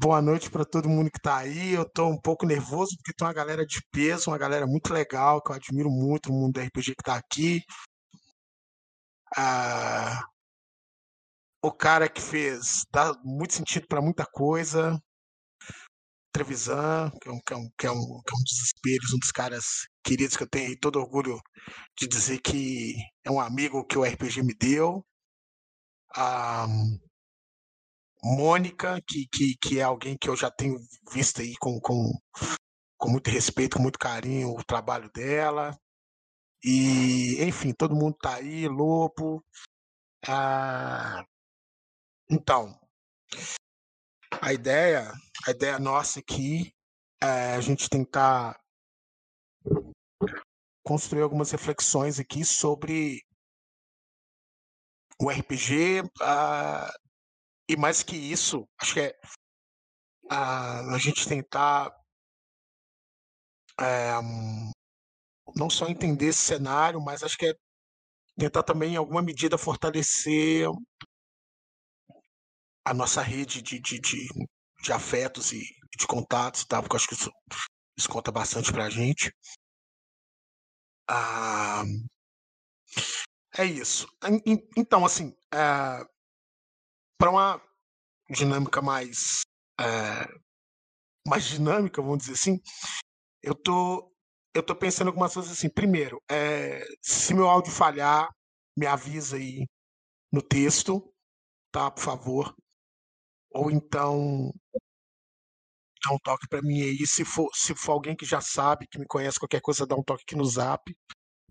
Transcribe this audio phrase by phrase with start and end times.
[0.00, 1.74] boa noite para todo mundo que está aí.
[1.74, 5.42] Eu estou um pouco nervoso porque tem uma galera de peso, uma galera muito legal,
[5.42, 7.60] que eu admiro muito no mundo do RPG que está aqui.
[9.36, 10.24] Ah,
[11.62, 14.98] o cara que fez dá muito sentido para muita coisa.
[16.32, 19.12] Trevisan, que é, um, que, é um, que, é um, que é um dos espelhos,
[19.12, 19.64] um dos caras
[20.04, 21.38] queridos que eu tenho todo orgulho
[21.98, 22.94] de dizer que
[23.24, 25.04] é um amigo que o RPG me deu.
[26.16, 26.66] A
[28.22, 30.76] Mônica, que, que, que é alguém que eu já tenho
[31.12, 32.12] visto aí com, com,
[32.98, 35.76] com muito respeito, com muito carinho o trabalho dela.
[36.62, 39.42] E, enfim, todo mundo tá aí, Lobo.
[40.28, 41.24] Ah,
[42.30, 42.78] então,
[44.42, 45.10] a ideia,
[45.46, 46.72] a ideia nossa aqui
[47.22, 48.60] é a gente tentar
[50.84, 53.22] construir algumas reflexões aqui sobre
[55.20, 56.90] o RPG ah,
[57.70, 59.20] e mais que isso, acho que é
[60.24, 61.94] uh, a gente tentar
[63.80, 64.12] é,
[65.54, 67.54] não só entender esse cenário, mas acho que é
[68.36, 70.66] tentar também, em alguma medida, fortalecer
[72.84, 74.26] a nossa rede de, de, de,
[74.82, 75.60] de afetos e
[75.96, 76.82] de contatos, tá?
[76.82, 77.30] porque acho que isso,
[77.96, 79.32] isso conta bastante para a gente.
[81.08, 81.84] Ah,
[83.56, 84.08] é isso.
[84.76, 86.04] Então, assim, é,
[87.20, 87.62] para uma
[88.30, 89.42] dinâmica mais,
[89.78, 90.26] é,
[91.28, 92.58] mais dinâmica, vamos dizer assim,
[93.42, 94.10] eu tô,
[94.54, 95.68] eu tô pensando algumas coisas assim.
[95.68, 98.26] Primeiro, é, se meu áudio falhar,
[98.74, 99.66] me avisa aí
[100.32, 101.12] no texto,
[101.70, 101.90] tá?
[101.90, 102.56] Por favor.
[103.50, 104.50] Ou então
[106.02, 107.06] dá um toque para mim aí.
[107.06, 110.02] Se for, se for alguém que já sabe, que me conhece, qualquer coisa, dá um
[110.02, 110.90] toque aqui no zap,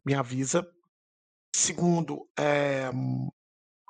[0.03, 0.67] me avisa.
[1.55, 2.89] Segundo, é,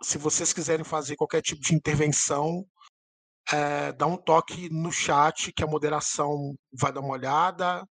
[0.01, 2.65] se vocês quiserem fazer qualquer tipo de intervenção,
[3.51, 7.85] é, dá um toque no chat que a moderação vai dar uma olhada.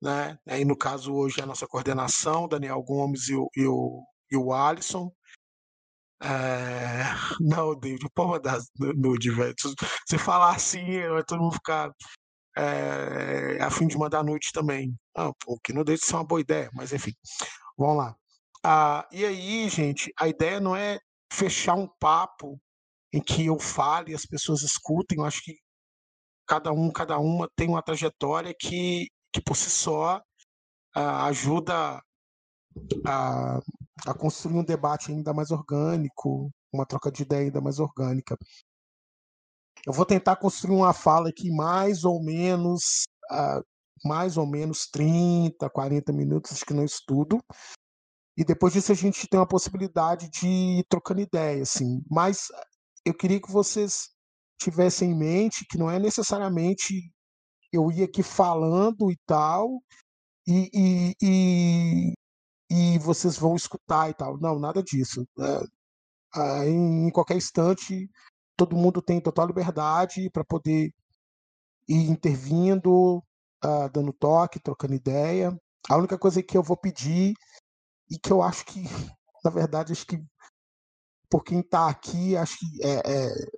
[0.00, 0.38] Né?
[0.46, 4.36] Aí, no caso, hoje é a nossa coordenação, Daniel Gomes e o, e o, e
[4.36, 5.10] o Alisson.
[6.22, 7.02] É...
[7.40, 9.54] Não, David, pode mandar nude, velho.
[10.08, 11.90] Se falar assim, vai todo mundo ficar
[12.56, 13.58] é...
[13.60, 14.94] a fim de mandar nude também.
[15.16, 17.12] Ah, pô, que não deixa de ser uma boa ideia, mas enfim.
[17.76, 18.16] Vamos lá.
[18.64, 20.98] Ah, e aí, gente, a ideia não é
[21.32, 22.60] fechar um papo
[23.12, 25.18] em que eu fale e as pessoas escutem.
[25.18, 25.56] Eu acho que
[26.46, 30.20] cada um, cada uma tem uma trajetória que, que por si só
[30.94, 32.02] ah, ajuda
[33.06, 33.60] a,
[34.06, 38.36] a construir um debate ainda mais orgânico, uma troca de ideia ainda mais orgânica.
[39.86, 43.62] Eu vou tentar construir uma fala aqui mais ou menos, uh,
[44.04, 47.38] mais ou menos 30, 40 minutos, acho que não estudo.
[48.38, 52.00] E depois disso a gente tem uma possibilidade de ir trocando ideia, assim.
[52.08, 52.46] Mas
[53.04, 54.10] eu queria que vocês
[54.60, 57.10] tivessem em mente que não é necessariamente
[57.72, 59.82] eu ir aqui falando e tal,
[60.46, 62.14] e, e, e,
[62.70, 64.38] e vocês vão escutar e tal.
[64.38, 65.26] Não, nada disso.
[66.36, 68.08] É, em, em qualquer instante,
[68.56, 70.92] todo mundo tem total liberdade para poder
[71.88, 73.18] ir intervindo,
[73.64, 75.52] uh, dando toque, trocando ideia.
[75.88, 77.34] A única coisa que eu vou pedir
[78.10, 78.82] e que eu acho que,
[79.44, 80.18] na verdade, acho que
[81.30, 83.02] por quem está aqui, acho que é,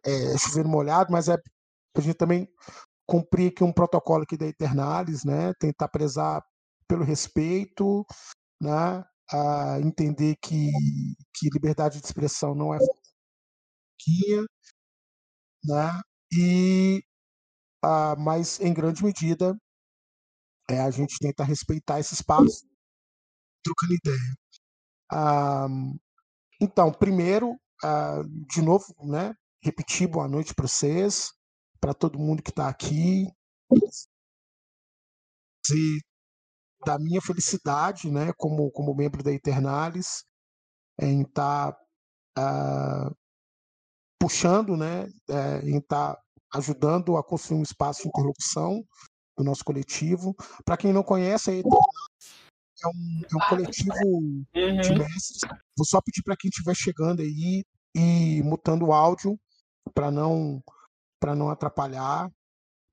[0.07, 1.37] é, é chover molhado, mas é
[1.97, 2.49] a gente também
[3.07, 5.53] cumprir aqui um protocolo aqui da Eternalis, né?
[5.61, 6.43] Tentar prezar
[6.89, 8.05] pelo respeito,
[8.63, 9.05] né?
[9.33, 10.71] A entender que,
[11.35, 12.79] que liberdade de expressão não é
[15.65, 16.01] né?
[16.33, 17.03] E
[17.83, 19.57] ah, mas em grande medida
[20.71, 22.65] é a gente tenta respeitar esse espaço,
[23.65, 24.40] trocando ideia.
[25.11, 25.67] Ah,
[26.61, 29.35] então, primeiro, ah, de novo, né?
[29.63, 31.33] Repetir boa noite para vocês,
[31.81, 33.27] para todo mundo que está aqui.
[35.73, 35.99] E
[36.85, 40.25] da minha felicidade, né, como, como membro da Eternalis,
[41.01, 41.77] em estar
[42.35, 43.17] tá, uh,
[44.19, 46.23] puxando, né, uh, em estar tá
[46.55, 48.83] ajudando a construir um espaço de interlocução
[49.37, 50.35] do nosso coletivo.
[50.65, 51.91] Para quem não conhece, a Eternalis
[52.85, 54.81] é um, é um coletivo uhum.
[54.81, 55.41] de mestres.
[55.77, 59.39] Vou só pedir para quem estiver chegando aí e mutando o áudio
[59.95, 60.63] para não
[61.19, 62.31] para não atrapalhar,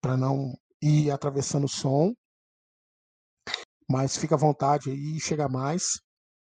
[0.01, 2.13] para não ir atravessando o som
[3.89, 6.01] mas fica à vontade aí, chega mais.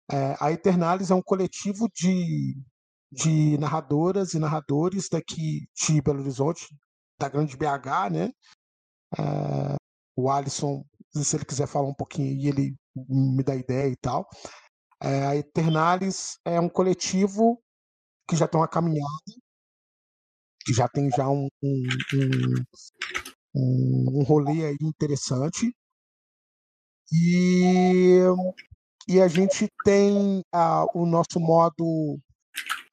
[0.09, 2.55] É, a Eternalis é um coletivo de,
[3.11, 6.65] de narradoras e narradores daqui de Belo Horizonte,
[7.19, 8.31] da grande BH, né?
[9.17, 9.75] É,
[10.15, 10.85] o Alisson,
[11.23, 12.75] se ele quiser falar um pouquinho aí, ele
[13.09, 14.27] me dá ideia e tal.
[15.01, 17.61] É, a Eternalis é um coletivo
[18.27, 19.05] que já tem uma caminhada
[20.65, 21.83] que já tem já um, um,
[23.55, 25.71] um, um rolê aí interessante.
[27.13, 28.19] E,
[29.07, 32.19] e a gente tem uh, o nosso modo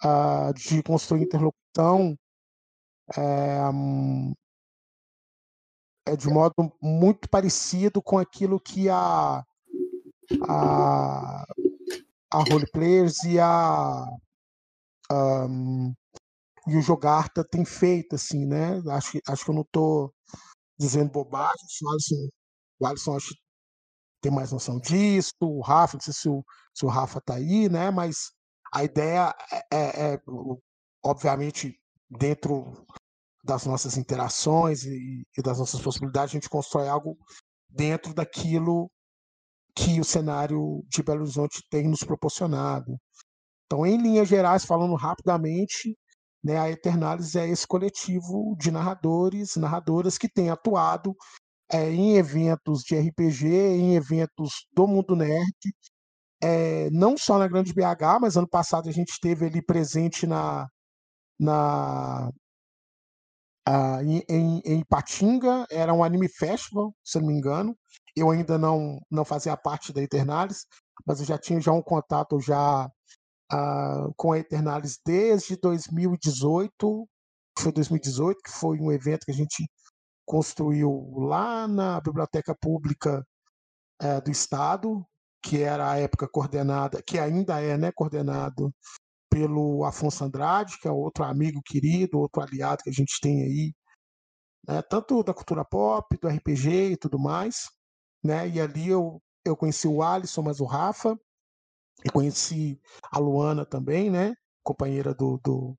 [0.04, 2.14] uh, de construir interlocução
[3.16, 3.60] é,
[6.06, 9.44] é de modo muito parecido com aquilo que a
[10.48, 11.44] a,
[12.32, 14.06] a roleplayers e a
[15.10, 15.92] um,
[16.66, 18.80] e o Jogarta tem feito assim, né?
[18.90, 20.14] Acho, acho que eu não estou
[20.78, 21.66] dizendo bobagem.
[21.82, 22.28] O Alisson,
[22.80, 23.34] o Alisson acho
[24.22, 25.32] tem mais noção disso.
[25.40, 27.90] O Rafa, não sei se o, se o Rafa está aí, né?
[27.90, 28.32] Mas
[28.72, 30.22] a ideia é, é, é
[31.04, 31.78] obviamente,
[32.08, 32.86] dentro
[33.42, 37.16] das nossas interações e, e, das nossas possibilidades, a gente constrói algo
[37.68, 38.90] dentro daquilo
[39.74, 42.96] que o cenário de Belo Horizonte tem nos proporcionado.
[43.66, 45.96] Então, em linhas gerais, falando rapidamente,
[46.44, 51.14] né, a Eternalis é esse coletivo de narradores, narradoras que tem atuado
[51.70, 55.56] é, em eventos de RPG, em eventos do mundo nerd,
[56.42, 60.66] é, não só na Grande BH, mas ano passado a gente esteve ali presente na,
[61.38, 62.30] na
[63.68, 67.76] uh, em, em, em Ipatinga, era um anime festival, se não me engano.
[68.16, 70.66] Eu ainda não, não fazia parte da Eternalis,
[71.06, 72.86] mas eu já tinha já um contato já
[73.52, 77.08] uh, com a Eternalis desde 2018,
[77.58, 79.68] foi 2018, que foi um evento que a gente
[80.26, 83.24] construiu lá na Biblioteca Pública
[84.02, 85.04] uh, do Estado,
[85.42, 88.72] que era a época coordenada, que ainda é né, coordenado
[89.32, 93.74] pelo Afonso Andrade, que é outro amigo querido, outro aliado que a gente tem aí,
[94.68, 97.70] né, tanto da cultura pop, do RPG e tudo mais.
[98.22, 101.18] Né, e ali eu, eu conheci o Alisson, mas o Rafa,
[102.04, 102.78] e conheci
[103.10, 105.74] a Luana também, né, companheira do, do,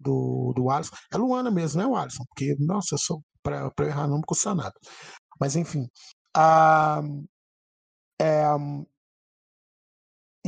[0.00, 0.96] do, do Alisson.
[1.12, 2.24] É Luana mesmo, né, o Alisson?
[2.28, 4.74] Porque, nossa, eu sou para errar não me custa nada.
[5.38, 5.88] Mas, enfim.
[6.34, 7.02] Ah,
[8.20, 8.44] é,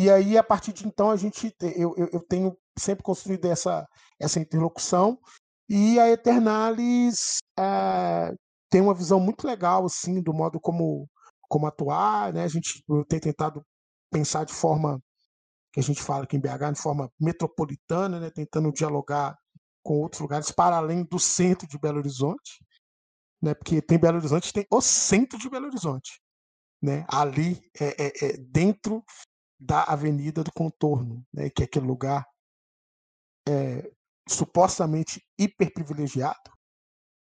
[0.03, 3.87] e aí, a partir de então, a gente, eu, eu, eu tenho sempre construído essa,
[4.19, 5.21] essa interlocução.
[5.69, 8.33] E a Eternalis é,
[8.71, 11.07] tem uma visão muito legal assim do modo como,
[11.43, 12.33] como atuar.
[12.33, 12.45] Né?
[12.45, 13.63] A gente tem tentado
[14.11, 14.99] pensar de forma
[15.71, 18.31] que a gente fala aqui em BH, de forma metropolitana, né?
[18.31, 19.37] tentando dialogar
[19.85, 22.65] com outros lugares para além do centro de Belo Horizonte,
[23.43, 23.53] né?
[23.53, 26.23] porque tem Belo Horizonte, tem o centro de Belo Horizonte.
[26.83, 27.05] Né?
[27.07, 29.05] Ali, é, é, é dentro
[29.61, 32.27] da Avenida do Contorno, né, que é aquele lugar
[33.47, 33.91] é,
[34.27, 36.51] supostamente hiperprivilegiado,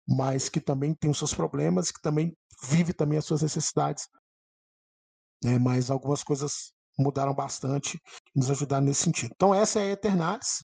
[0.08, 4.08] mas que também tem os seus problemas, que também vive também as suas necessidades.
[5.44, 7.98] Né, mas algumas coisas mudaram bastante
[8.36, 9.32] e nos ajudaram nesse sentido.
[9.34, 10.64] Então essa é a Eternalis,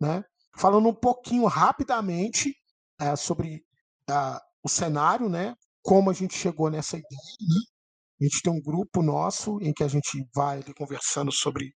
[0.00, 0.24] né?
[0.56, 2.54] Falando um pouquinho rapidamente
[2.98, 3.64] é, sobre
[4.08, 5.54] uh, o cenário, né?
[5.82, 7.73] Como a gente chegou nessa ideia, né?
[8.20, 11.74] A gente tem um grupo nosso em que a gente vai ali conversando sobre,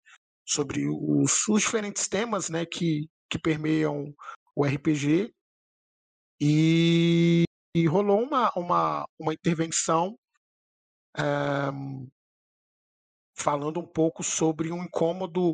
[0.48, 4.13] sobre os, os diferentes temas né, que, que permeiam
[4.56, 5.34] o RPG.
[6.39, 7.44] E,
[7.75, 10.16] e rolou uma, uma, uma intervenção
[11.18, 11.24] é,
[13.38, 15.51] falando um pouco sobre um incômodo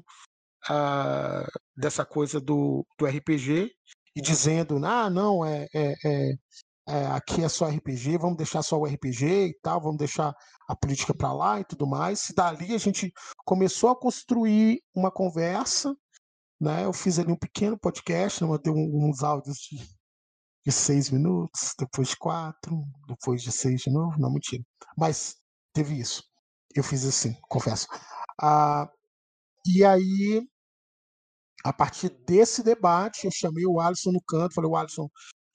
[0.69, 3.71] uh, dessa coisa do, do RPG
[4.15, 6.33] e dizendo, ah, não, é, é, é,
[6.87, 10.35] é, aqui é só RPG, vamos deixar só o RPG e tal, vamos deixar
[10.67, 12.29] a política para lá e tudo mais.
[12.29, 13.11] E dali a gente
[13.45, 15.95] começou a construir uma conversa,
[16.59, 16.85] né?
[16.85, 18.49] Eu fiz ali um pequeno podcast, né?
[18.49, 19.77] mandei uns áudios de,
[20.65, 24.63] de seis minutos, depois de quatro, depois de seis de novo, não, mentira.
[24.97, 25.37] Mas
[25.73, 26.23] teve isso.
[26.75, 27.87] Eu fiz assim, confesso.
[28.41, 28.89] Ah,
[29.65, 30.45] e aí,
[31.63, 35.07] a partir desse debate, eu chamei o Alisson no canto, falei, o Alisson,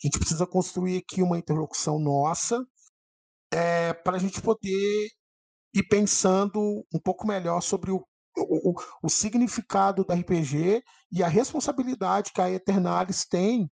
[0.03, 2.65] a gente precisa construir aqui uma interlocução nossa
[3.53, 5.09] é, para a gente poder
[5.75, 8.05] ir pensando um pouco melhor sobre o,
[8.37, 13.69] o, o, significado do RPG e a responsabilidade que a Eternalis tem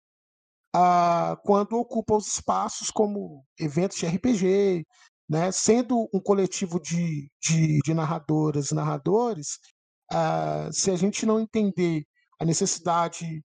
[0.75, 4.85] ah, quando ocupa os espaços como eventos de RPG,
[5.28, 5.50] né?
[5.52, 9.59] sendo um coletivo de, de, de narradoras e narradores,
[10.12, 12.04] ah, se a gente não entender
[12.40, 13.42] a necessidade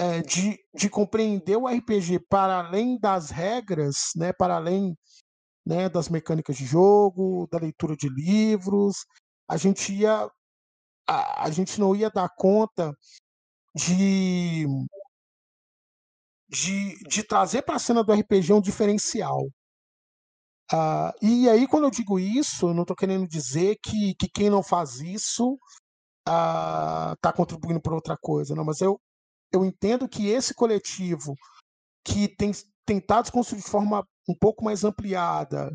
[0.00, 4.96] é, de, de compreender o RPG para além das regras, né, para além
[5.66, 9.04] né, das mecânicas de jogo, da leitura de livros,
[9.46, 10.30] a gente ia
[11.06, 12.96] a, a gente não ia dar conta
[13.74, 14.64] de
[16.48, 19.46] de, de trazer para a cena do RPG um diferencial.
[20.72, 24.62] Uh, e aí, quando eu digo isso, não estou querendo dizer que, que quem não
[24.62, 25.58] faz isso
[26.20, 29.00] está ah, uh, contribuindo para outra coisa, não, mas eu,
[29.52, 31.34] eu entendo que esse coletivo
[32.04, 32.52] que tem
[32.86, 35.70] tentado construir de forma um pouco mais ampliada,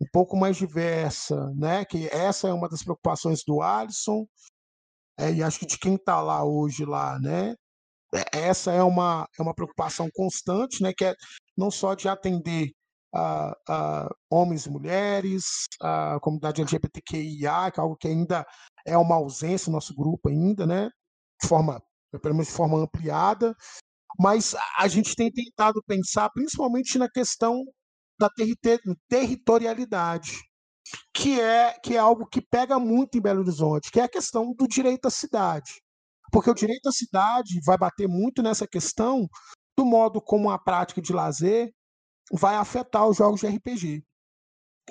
[0.00, 1.84] um pouco mais diversa, né?
[1.84, 4.26] Que essa é uma das preocupações do Alisson,
[5.18, 7.54] é, e acho que de quem está lá hoje lá, né?
[8.14, 10.92] É, essa é uma, é uma preocupação constante, né?
[10.96, 11.14] Que é
[11.56, 12.70] não só de atender
[13.16, 15.44] a homens e mulheres,
[15.80, 18.44] a comunidade LGBTQIA, que é algo que ainda
[18.84, 20.90] é uma ausência no nosso grupo ainda, né?
[21.40, 21.80] De forma,
[22.18, 23.54] pelo menos de forma ampliada,
[24.18, 27.64] mas a gente tem tentado pensar principalmente na questão
[28.18, 28.28] da
[29.08, 30.38] territorialidade,
[31.12, 34.54] que é, que é algo que pega muito em Belo Horizonte, que é a questão
[34.54, 35.80] do direito à cidade.
[36.30, 39.26] Porque o direito à cidade vai bater muito nessa questão
[39.76, 41.72] do modo como a prática de lazer
[42.32, 44.02] vai afetar os jogos de RPG,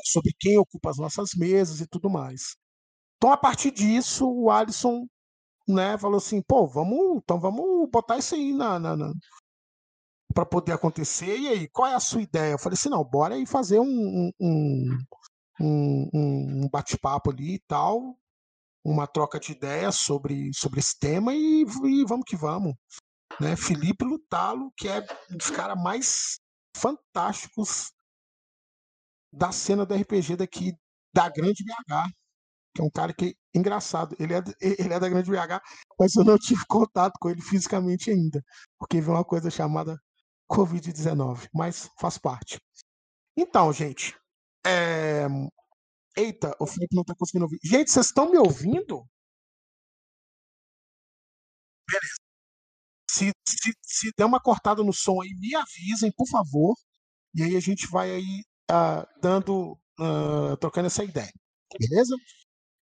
[0.06, 2.56] sobre quem ocupa as nossas mesas e tudo mais.
[3.18, 5.08] Então, a partir disso, o Alisson
[5.68, 9.14] né, falou assim, pô, vamos, então vamos botar isso aí na, na, na
[10.34, 11.38] para poder acontecer.
[11.38, 12.54] E aí, qual é a sua ideia?
[12.54, 14.98] Eu falei assim, não, bora aí fazer um, um,
[15.62, 18.18] um, um bate-papo ali e tal,
[18.84, 22.74] uma troca de ideias sobre, sobre esse tema e, e vamos que vamos.
[23.40, 23.56] Né?
[23.56, 26.40] Felipe Lutalo, que é um dos caras mais
[26.76, 27.92] fantásticos
[29.32, 30.74] da cena do RPG daqui
[31.14, 32.12] da Grande BH,
[32.76, 35.62] que é um cara que engraçado, ele é, ele é da Grande BH,
[36.00, 38.42] mas eu não tive contato com ele fisicamente ainda,
[38.80, 39.98] porque veio uma coisa chamada
[40.52, 42.60] Covid-19, mas faz parte.
[43.38, 44.16] Então, gente,
[44.66, 45.28] é...
[46.18, 47.60] eita, o Felipe não está conseguindo ouvir.
[47.64, 49.06] Gente, vocês estão me ouvindo?
[51.88, 52.24] Beleza.
[53.10, 56.76] Se, se, se der uma cortada no som aí, me avisem, por favor.
[57.36, 61.32] E aí a gente vai aí uh, dando, uh, trocando essa ideia.
[61.80, 62.16] Beleza?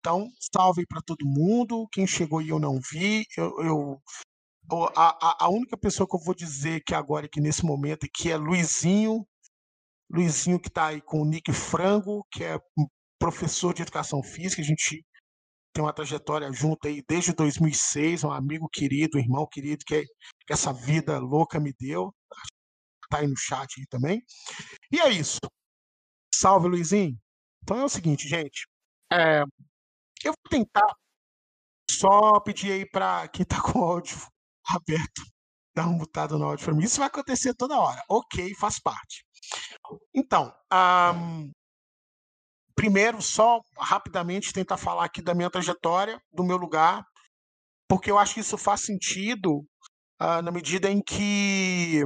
[0.01, 1.87] Então, salve para todo mundo.
[1.91, 4.01] Quem chegou e eu não vi, eu, eu
[4.95, 8.37] a, a, única pessoa que eu vou dizer que agora, que nesse momento, que é
[8.37, 9.25] Luizinho,
[10.09, 12.57] Luizinho que está aí com o Nick Frango, que é
[13.19, 15.05] professor de educação física, a gente
[15.73, 20.53] tem uma trajetória junto aí desde 2006, um amigo querido, um irmão querido que, que
[20.53, 22.13] essa vida louca me deu,
[23.09, 24.21] tá aí no chat aí também.
[24.91, 25.39] E é isso.
[26.33, 27.15] Salve, Luizinho.
[27.63, 28.67] Então é o seguinte, gente.
[29.11, 29.43] É,
[30.23, 30.95] eu vou tentar
[31.89, 34.17] só pedir aí para quem está com o áudio
[34.65, 35.21] aberto,
[35.75, 36.83] dar uma mutada no áudio para mim.
[36.83, 38.01] Isso vai acontecer toda hora.
[38.09, 39.25] Ok, faz parte.
[40.13, 40.53] Então,
[41.15, 41.51] um,
[42.75, 47.03] primeiro, só rapidamente tentar falar aqui da minha trajetória, do meu lugar,
[47.87, 49.59] porque eu acho que isso faz sentido
[50.21, 52.03] uh, na medida em que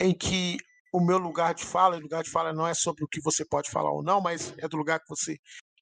[0.00, 0.56] em que
[0.92, 3.44] o meu lugar de fala, o lugar de fala não é sobre o que você
[3.44, 5.36] pode falar ou não, mas é do lugar que você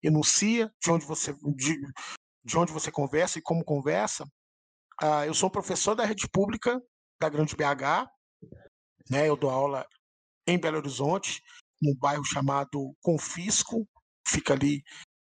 [0.06, 1.78] enuncia, de onde você de,
[2.44, 4.24] de onde você conversa e como conversa.
[5.02, 6.80] Uh, eu sou professor da rede pública
[7.20, 8.08] da Grande BH,
[9.10, 9.28] né?
[9.28, 9.86] Eu dou aula
[10.46, 11.42] em Belo Horizonte,
[11.82, 13.86] num bairro chamado Confisco,
[14.26, 14.82] fica ali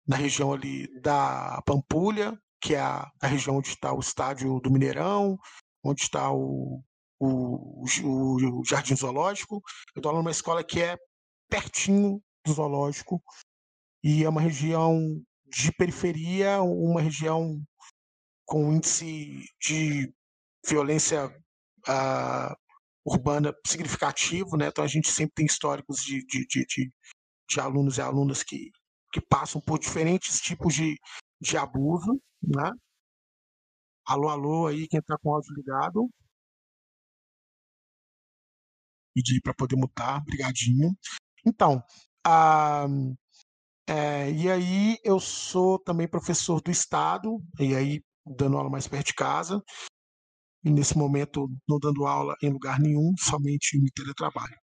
[0.06, 4.70] na região ali da Pampulha, que é a, a região onde está o estádio do
[4.70, 5.38] Mineirão,
[5.82, 6.82] onde está o,
[7.18, 9.62] o, o, o Jardim Zoológico.
[9.94, 10.96] Eu dou aula numa escola que é
[11.48, 13.22] pertinho do zoológico
[14.02, 17.60] e é uma região de periferia, uma região
[18.44, 20.12] com índice de
[20.66, 22.54] violência uh,
[23.04, 24.68] urbana significativo, né?
[24.68, 26.92] Então a gente sempre tem históricos de, de, de, de,
[27.48, 28.70] de alunos e alunas que,
[29.12, 30.96] que passam por diferentes tipos de,
[31.40, 32.70] de abuso, né?
[34.06, 36.08] Alô, alô, aí quem está com o áudio ligado.
[39.14, 40.96] Pedir para poder mutar, brigadinho.
[41.44, 41.82] Então,
[42.24, 42.86] a,
[43.88, 49.06] é, e aí eu sou também professor do Estado, e aí dando aula mais perto
[49.06, 49.62] de casa,
[50.62, 54.56] e nesse momento não dando aula em lugar nenhum, somente no teletrabalho.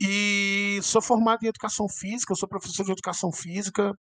[0.00, 3.92] E sou formado em educação física, eu sou professor de educação física.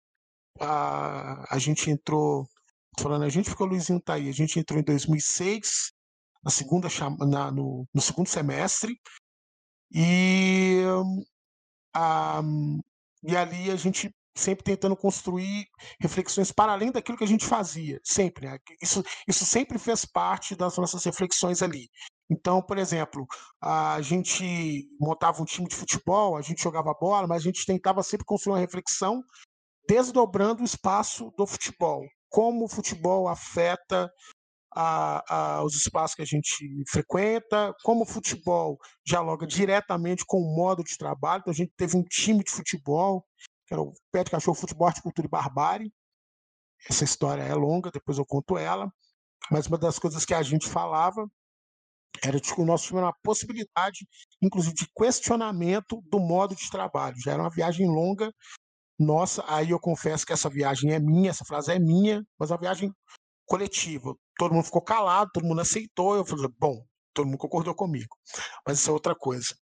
[0.61, 2.47] A, a gente entrou,
[3.01, 5.93] falando, a gente ficou, Luizinho tá aí, a gente entrou em 2006,
[6.45, 6.89] na segunda,
[7.29, 8.95] na, no, no segundo semestre,
[9.93, 10.83] e,
[11.95, 12.43] a,
[13.25, 15.67] e ali a gente sempre tentando construir
[16.01, 18.47] reflexões para além daquilo que a gente fazia, sempre.
[18.47, 18.59] Né?
[18.83, 21.89] Isso, isso sempre fez parte das nossas reflexões ali.
[22.31, 23.27] Então, por exemplo,
[23.61, 28.03] a gente montava um time de futebol, a gente jogava bola, mas a gente tentava
[28.03, 29.21] sempre construir uma reflexão
[29.89, 32.03] desdobrando o espaço do futebol.
[32.29, 34.09] Como o futebol afeta
[34.73, 40.55] a, a, os espaços que a gente frequenta, como o futebol dialoga diretamente com o
[40.55, 41.41] modo de trabalho.
[41.41, 43.25] Então, a gente teve um time de futebol
[43.71, 45.93] que era o Pé de Cachorro Futebol, Arte, Cultura e Barbárie.
[46.89, 48.93] Essa história é longa, depois eu conto ela.
[49.51, 51.25] Mas uma das coisas que a gente falava
[52.25, 54.07] era o nosso tinha uma possibilidade,
[54.43, 57.17] inclusive, de questionamento do modo de trabalho.
[57.23, 58.33] Já era uma viagem longa,
[58.99, 59.45] nossa.
[59.47, 62.61] Aí eu confesso que essa viagem é minha, essa frase é minha, mas é uma
[62.61, 62.93] viagem
[63.47, 64.15] coletiva.
[64.37, 66.17] Todo mundo ficou calado, todo mundo aceitou.
[66.17, 66.85] Eu falei, bom,
[67.15, 68.17] todo mundo concordou comigo.
[68.67, 69.55] Mas isso é outra coisa.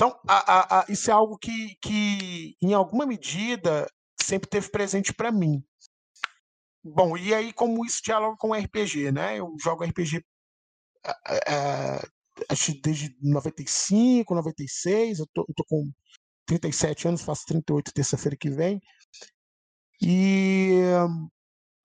[0.00, 3.86] Então, a, a, a, isso é algo que, que, em alguma medida,
[4.18, 5.62] sempre teve presente para mim.
[6.82, 9.38] Bom, e aí como isso dialoga com RPG, né?
[9.38, 10.24] Eu jogo RPG
[12.48, 15.92] acho desde 95, 96, eu tô, eu tô com
[16.46, 18.80] 37 anos, faço 38 terça-feira que vem.
[20.00, 20.80] E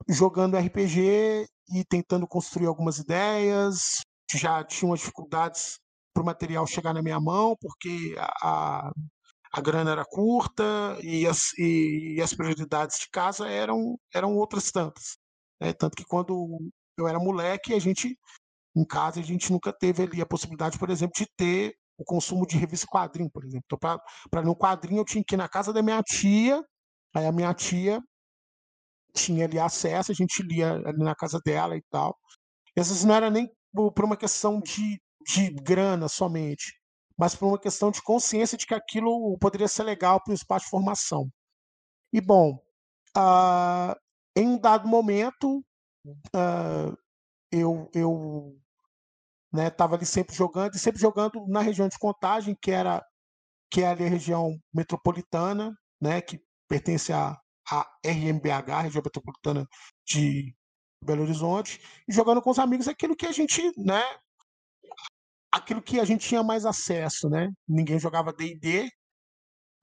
[0.08, 4.00] jogando RPG e tentando construir algumas ideias,
[4.34, 5.80] já tinha umas dificuldades
[6.16, 8.90] para o material chegar na minha mão, porque a,
[9.52, 10.64] a grana era curta
[11.04, 15.18] e as, e, e as prioridades de casa eram, eram outras tantas.
[15.60, 15.74] Né?
[15.74, 16.58] Tanto que quando
[16.98, 18.18] eu era moleque, a gente,
[18.74, 22.48] em casa, a gente nunca teve ali a possibilidade, por exemplo, de ter o consumo
[22.48, 23.66] de revista quadrinho, por exemplo.
[23.66, 24.00] Então,
[24.32, 26.64] para ler um quadrinho, eu tinha que ir na casa da minha tia,
[27.14, 28.02] aí a minha tia
[29.14, 32.18] tinha ali acesso, a gente lia ali na casa dela e tal.
[32.76, 36.74] E às vezes não era nem por uma questão de, de grana somente,
[37.17, 40.65] mas por uma questão de consciência de que aquilo poderia ser legal para o espaço
[40.65, 41.29] de formação.
[42.13, 42.60] E, bom,
[43.17, 43.96] uh,
[44.36, 45.63] em um dado momento,
[46.08, 46.98] uh,
[47.51, 48.58] eu, eu
[49.51, 53.03] né, ali sempre jogando, e sempre jogando na região de Contagem, que era
[53.72, 57.38] que é ali a região metropolitana, né, que pertence à,
[57.70, 59.67] à RMBH, região metropolitana
[60.05, 60.55] de
[61.03, 64.03] Belo Horizonte, e jogando com os amigos aquilo que a gente, né,
[65.56, 67.50] aquilo que a gente tinha mais acesso, né?
[67.68, 68.90] Ninguém jogava D&D,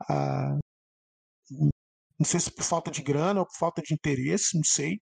[0.09, 0.59] ah,
[2.19, 5.01] não sei se por falta de grana ou por falta de interesse, não sei.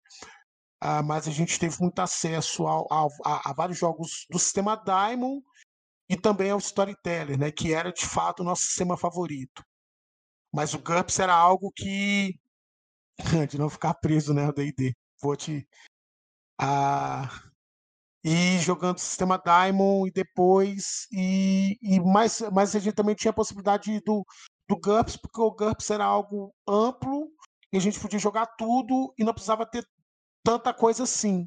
[0.81, 5.43] Ah, mas a gente teve muito acesso a, a, vários jogos do sistema Diamond
[6.09, 9.63] e também ao Storyteller, né, que era de fato o nosso sistema favorito.
[10.53, 12.39] Mas o GURPS era algo que.
[13.51, 14.95] de não ficar preso, né, o DD.
[15.23, 15.69] Vou te.
[16.59, 17.29] Ah,
[18.25, 21.07] e jogando o sistema Diamond e depois.
[21.13, 24.25] E, e mais, mas a gente também tinha a possibilidade do,
[24.69, 27.29] do GURPS, porque o GURPS era algo amplo
[27.73, 29.85] e a gente podia jogar tudo e não precisava ter
[30.45, 31.47] tanta coisa assim.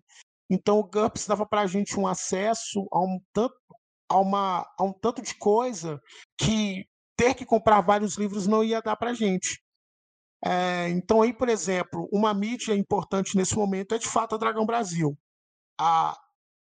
[0.49, 3.55] Então o GURPS dava para a gente um acesso a um tanto,
[4.09, 5.99] a, uma, a um tanto de coisa
[6.37, 9.61] que ter que comprar vários livros não ia dar para a gente.
[10.45, 14.65] É, então aí, por exemplo, uma mídia importante nesse momento é de fato a Dragão
[14.65, 15.17] Brasil.
[15.79, 16.17] A,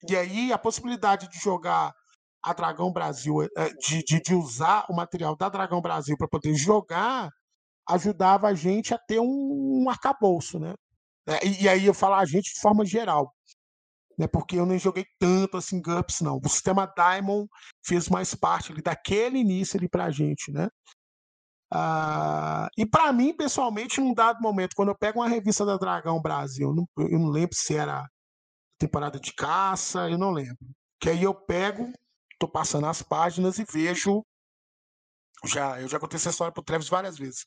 [0.09, 1.93] e aí a possibilidade de jogar
[2.43, 6.55] a Dragão Brasil, é, de, de, de usar o material da Dragão Brasil para poder
[6.55, 7.31] jogar,
[7.89, 10.75] ajudava a gente a ter um, um arcabouço, né?
[11.27, 13.33] É, e, e, aí eu falo a gente de forma geral,
[14.19, 14.27] né?
[14.27, 16.41] Porque eu nem joguei tanto assim GURPS, não.
[16.43, 17.49] O sistema Diamond
[17.85, 20.69] fez mais parte ali, daquele início ali pra gente, né?
[21.73, 26.21] Ah, e para mim, pessoalmente, num dado momento, quando eu pego uma revista da Dragão
[26.21, 28.09] Brasil, eu não, eu não lembro se era
[28.81, 30.67] temporada de caça, eu não lembro.
[30.99, 31.93] Que aí eu pego,
[32.39, 34.25] tô passando as páginas e vejo.
[35.45, 37.47] Já, eu já contei essa história pro Travis várias vezes.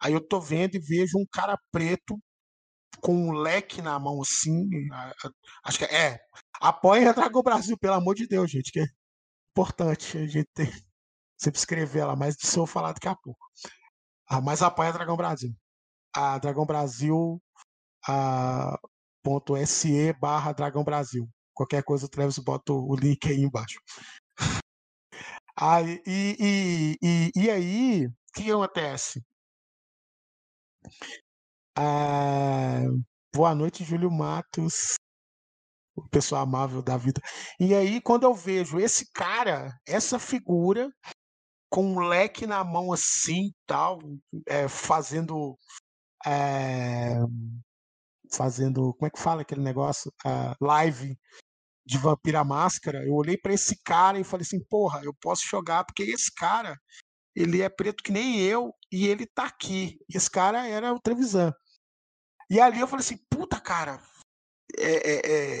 [0.00, 2.18] Aí eu tô vendo e vejo um cara preto
[3.00, 4.68] com um leque na mão assim.
[5.64, 6.18] Acho que é.
[6.60, 8.86] Apoia a Dragão Brasil, pelo amor de Deus, gente, que é
[9.52, 10.72] importante a gente ter,
[11.38, 13.40] sempre escrever ela, mas disso eu vou falar daqui a pouco.
[14.28, 15.54] Ah, mas apoia a Dragão Brasil.
[16.14, 17.40] A Dragão Brasil
[18.08, 18.78] a,
[19.66, 21.28] .se barra Dragão Brasil.
[21.54, 23.80] Qualquer coisa o Travis bota o link aí embaixo.
[25.54, 29.22] Ah, e, e, e, e aí, o que acontece?
[31.76, 32.80] Ah,
[33.34, 34.94] boa noite, Júlio Matos,
[35.94, 37.20] o pessoal amável da vida.
[37.60, 40.90] E aí, quando eu vejo esse cara, essa figura,
[41.70, 43.98] com um leque na mão assim, tal,
[44.46, 45.56] é, fazendo.
[46.26, 47.14] É,
[48.36, 48.94] fazendo.
[48.94, 50.12] Como é que fala aquele negócio?
[50.24, 51.18] Uh, live
[51.86, 53.04] de Vampira Máscara.
[53.04, 56.78] Eu olhei para esse cara e falei assim: porra, eu posso jogar, porque esse cara
[57.34, 59.98] ele é preto que nem eu e ele tá aqui.
[60.08, 61.52] Esse cara era o Trevisan.
[62.50, 64.02] E ali eu falei assim, puta, cara,
[64.78, 65.60] é, é, é...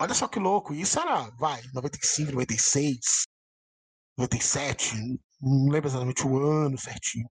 [0.00, 0.74] olha só que louco.
[0.74, 2.98] Isso era, vai, 95, 96,
[4.18, 4.96] 97,
[5.40, 7.28] não lembro exatamente o ano certinho.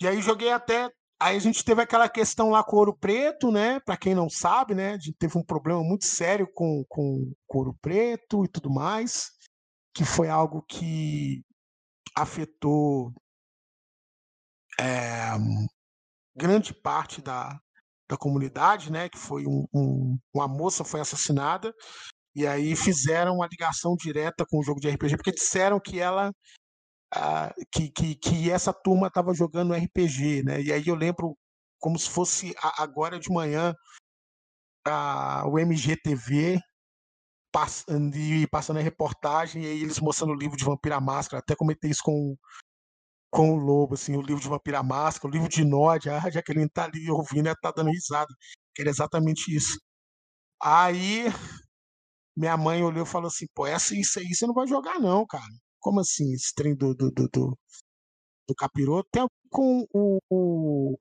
[0.00, 0.90] E aí joguei até.
[1.24, 3.80] Aí a gente teve aquela questão lá com ouro preto, né?
[3.80, 4.90] Para quem não sabe, né?
[4.90, 9.30] A gente teve um problema muito sério com, com, com ouro preto e tudo mais,
[9.94, 11.42] que foi algo que
[12.14, 13.10] afetou
[14.78, 15.30] é,
[16.36, 17.58] grande parte da,
[18.06, 19.08] da comunidade, né?
[19.08, 21.72] Que foi um, um, uma moça foi assassinada
[22.34, 26.32] E aí fizeram uma ligação direta com o jogo de RPG, porque disseram que ela.
[27.72, 30.60] Que, que, que essa turma estava jogando RPG, né?
[30.60, 31.36] E aí eu lembro
[31.80, 33.74] como se fosse agora de manhã
[34.86, 36.58] a, o MGTV
[37.52, 38.16] passando,
[38.50, 41.40] passando a reportagem e aí eles mostrando o livro de Vampira Máscara.
[41.40, 42.36] Até comentei isso com,
[43.30, 46.10] com o Lobo, assim, o livro de Vampira Máscara, o livro de Nod.
[46.10, 48.32] A Jaqueline tá ali ouvindo e tá dando risada.
[48.74, 49.78] Que era exatamente isso.
[50.60, 51.26] Aí
[52.36, 55.26] minha mãe olhou e falou assim: pô, essa, isso aí você não vai jogar, não,
[55.26, 55.44] cara.
[55.84, 57.58] Como assim, esse trem do, do, do, do,
[58.48, 59.06] do capiroto?
[59.12, 60.18] Tem com o.
[60.30, 60.98] o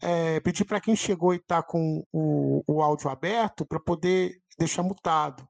[0.00, 4.84] é, pedir para quem chegou e tá com o, o áudio aberto para poder deixar
[4.84, 5.44] mutado.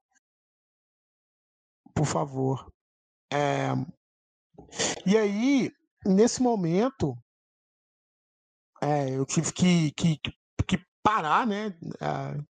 [1.94, 2.72] Por favor.
[3.30, 3.72] É,
[5.04, 5.70] e aí,
[6.06, 7.14] nesse momento,
[8.80, 10.18] é, eu tive que, que,
[10.66, 11.78] que parar né,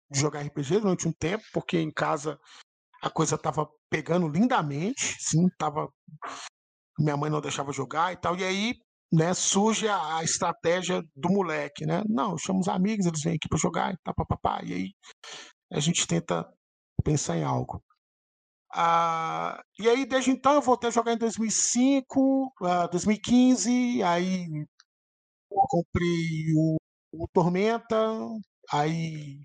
[0.07, 2.39] de jogar RPG durante um tempo, porque em casa
[3.01, 5.87] a coisa estava pegando lindamente, sim, tava,
[6.99, 8.73] minha mãe não deixava jogar e tal, e aí
[9.11, 12.03] né, surge a, a estratégia do moleque, né?
[12.09, 14.91] Não, chama os amigos, eles vêm aqui para jogar tal, papapá, e aí
[15.71, 16.45] a gente tenta
[17.03, 17.81] pensar em algo.
[18.73, 24.45] Ah, e aí, desde então, eu voltei a jogar em 2005, ah, 2015, aí
[25.49, 26.77] comprei o,
[27.13, 27.95] o, Tormenta,
[28.71, 29.39] aí,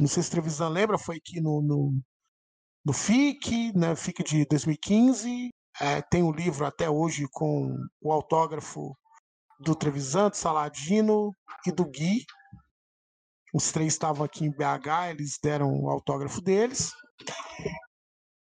[0.00, 2.00] não sei se a televisão lembra, foi aqui no, no,
[2.84, 8.96] no FIC, né, FIC de 2015, é, tem um livro até hoje com o autógrafo
[9.58, 11.34] do Trevisan, do Saladino
[11.66, 12.24] e do Gui.
[13.52, 16.92] Os três estavam aqui em BH, eles deram o autógrafo deles.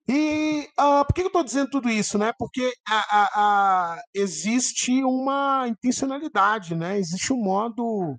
[0.08, 2.32] E uh, por que eu estou dizendo tudo isso, né?
[2.38, 3.28] Porque a, a,
[3.94, 6.96] a, existe uma intencionalidade, né?
[6.96, 8.16] Existe um modo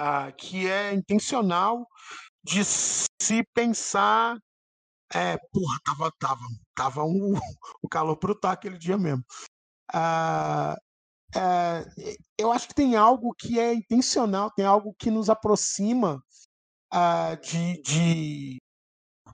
[0.00, 1.86] uh, que é intencional
[2.42, 4.38] de se pensar.
[5.14, 6.42] É, porra, tava, tava,
[6.74, 7.34] tava um,
[7.82, 9.24] o calor brutal aquele dia mesmo.
[9.94, 10.74] Uh,
[12.38, 16.22] eu acho que tem algo que é intencional, tem algo que nos aproxima
[17.42, 18.58] de, de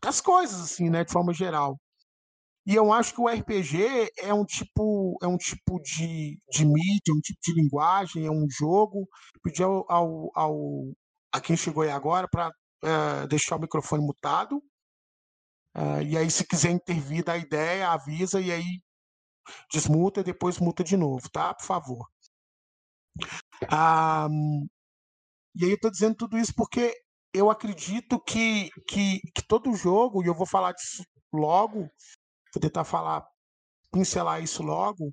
[0.03, 1.79] das coisas, assim, né, de forma geral.
[2.67, 7.15] E eu acho que o RPG é um tipo, é um tipo de, de mídia,
[7.15, 9.09] um tipo de linguagem, é um jogo.
[9.43, 10.93] Pedir ao, ao, ao
[11.33, 12.53] a quem chegou aí agora para uh,
[13.25, 14.63] eh, deixar o microfone mutado.
[15.77, 18.81] Uh, e aí, se quiser intervir da ideia, avisa e aí
[19.73, 21.55] desmuta e depois muta de novo, tá?
[21.55, 22.07] Por favor.
[23.71, 24.29] Ah,
[25.55, 26.95] e aí eu estou dizendo tudo isso porque
[27.33, 31.81] eu acredito que, que, que todo jogo, e eu vou falar disso logo,
[32.55, 33.25] vou tentar falar,
[33.93, 35.13] pincelar isso logo,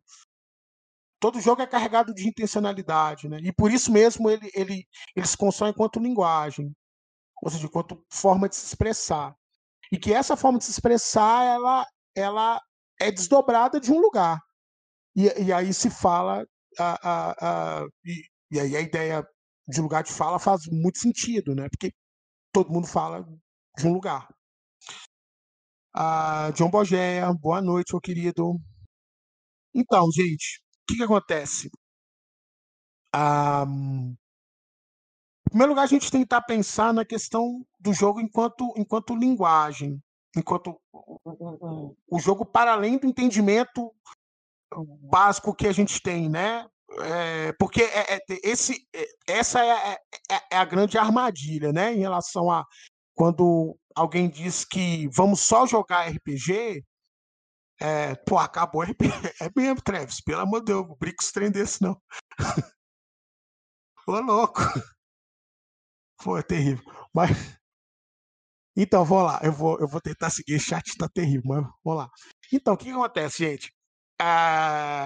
[1.19, 3.39] todo jogo é carregado de intencionalidade, né?
[3.43, 6.71] E por isso mesmo ele, ele, ele se constrói enquanto linguagem,
[7.41, 9.35] ou seja, enquanto forma de se expressar.
[9.91, 12.61] E que essa forma de se expressar, ela, ela
[12.99, 14.39] é desdobrada de um lugar.
[15.15, 16.45] E, e aí se fala,
[16.79, 19.25] a, a, a, e, e aí a ideia
[19.67, 21.67] de lugar de fala faz muito sentido, né?
[21.69, 21.91] Porque
[22.53, 23.25] todo mundo fala
[23.77, 24.27] de um lugar.
[25.93, 28.57] Ah, John Bogéia, boa noite, meu querido.
[29.73, 31.69] Então, gente, o que, que acontece?
[33.13, 33.65] Ah,
[35.47, 40.01] em primeiro lugar, a gente que estar pensar na questão do jogo enquanto, enquanto linguagem,
[40.35, 43.93] enquanto o, o jogo para além do entendimento
[45.09, 46.67] básico que a gente tem, né?
[46.99, 49.97] É, porque é, é, esse, é, essa é,
[50.29, 51.93] é, é, a grande armadilha, né?
[51.93, 52.65] Em relação a
[53.15, 56.83] quando alguém diz que vamos só jogar RPG,
[58.25, 59.07] pô, acabou RPG.
[59.41, 61.99] É mesmo, Travis, pelo amor de Deus, não brinco com trem desse, não.
[64.05, 64.61] Ô, louco.
[66.27, 66.83] Pô, é terrível.
[67.13, 67.29] Mas.
[68.79, 69.39] Então, vamos lá.
[69.41, 70.55] Eu vou, eu vou tentar seguir.
[70.55, 72.11] O chat tá terrível, mas vamos lá.
[72.53, 73.73] Então, o que, acontece, gente?
[74.21, 75.03] Ah,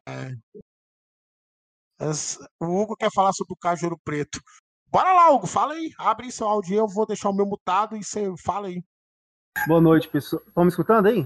[2.60, 4.42] o Hugo quer falar sobre o Cajuru Preto.
[4.88, 5.90] Bora lá, Hugo, fala aí.
[5.98, 8.84] Abre seu áudio eu vou deixar o meu mutado e você fala aí.
[9.66, 10.44] Boa noite, pessoal.
[10.46, 11.26] Estão me escutando aí?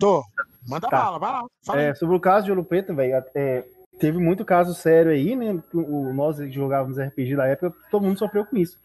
[0.00, 0.24] Tô.
[0.66, 0.96] Manda tá.
[0.96, 1.46] bala, vai lá.
[1.80, 3.64] É, sobre o caso de Ouro Preto, velho, é,
[4.00, 5.62] teve muito caso sério aí, né?
[5.72, 8.84] O, nós que jogávamos RPG da época, todo mundo sofreu com isso.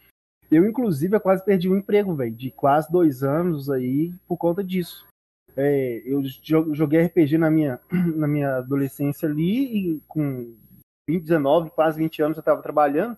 [0.51, 4.61] Eu, inclusive, eu quase perdi um emprego, velho, de quase dois anos aí por conta
[4.61, 5.07] disso.
[5.55, 6.21] É, eu
[6.73, 7.79] joguei RPG na minha,
[8.15, 10.53] na minha adolescência ali, e com
[11.09, 13.17] 20, 19, quase 20 anos eu estava trabalhando.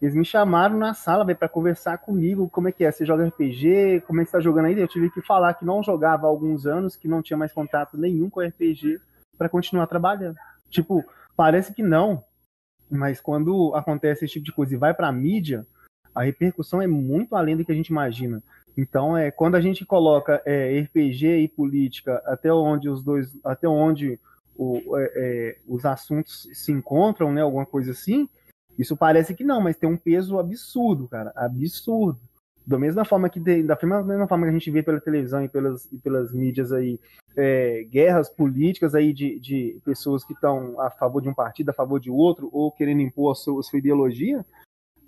[0.00, 4.02] Eles me chamaram na sala para conversar comigo como é que é, você joga RPG,
[4.06, 4.80] como é que você tá jogando ainda?
[4.80, 7.96] Eu tive que falar que não jogava há alguns anos, que não tinha mais contato
[7.96, 8.98] nenhum com RPG
[9.38, 10.36] para continuar trabalhando.
[10.70, 11.04] Tipo,
[11.36, 12.24] parece que não,
[12.90, 15.64] mas quando acontece esse tipo de coisa e vai para a mídia,
[16.14, 18.42] a repercussão é muito além do que a gente imagina.
[18.76, 23.68] Então, é, quando a gente coloca é, RPG e política até onde os dois, até
[23.68, 24.18] onde
[24.56, 28.28] o, é, é, os assuntos se encontram, né, alguma coisa assim,
[28.78, 32.18] isso parece que não, mas tem um peso absurdo, cara, absurdo.
[32.64, 35.90] Da mesma forma que da mesma forma que a gente vê pela televisão e pelas,
[35.92, 36.98] e pelas mídias aí,
[37.36, 41.74] é, guerras políticas aí de, de pessoas que estão a favor de um partido, a
[41.74, 44.46] favor de outro, ou querendo impor a sua, a sua ideologia,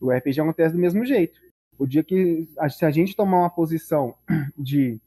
[0.00, 1.40] o RPG acontece do mesmo jeito.
[1.78, 4.14] O dia que se a gente tomar uma posição
[4.56, 5.00] de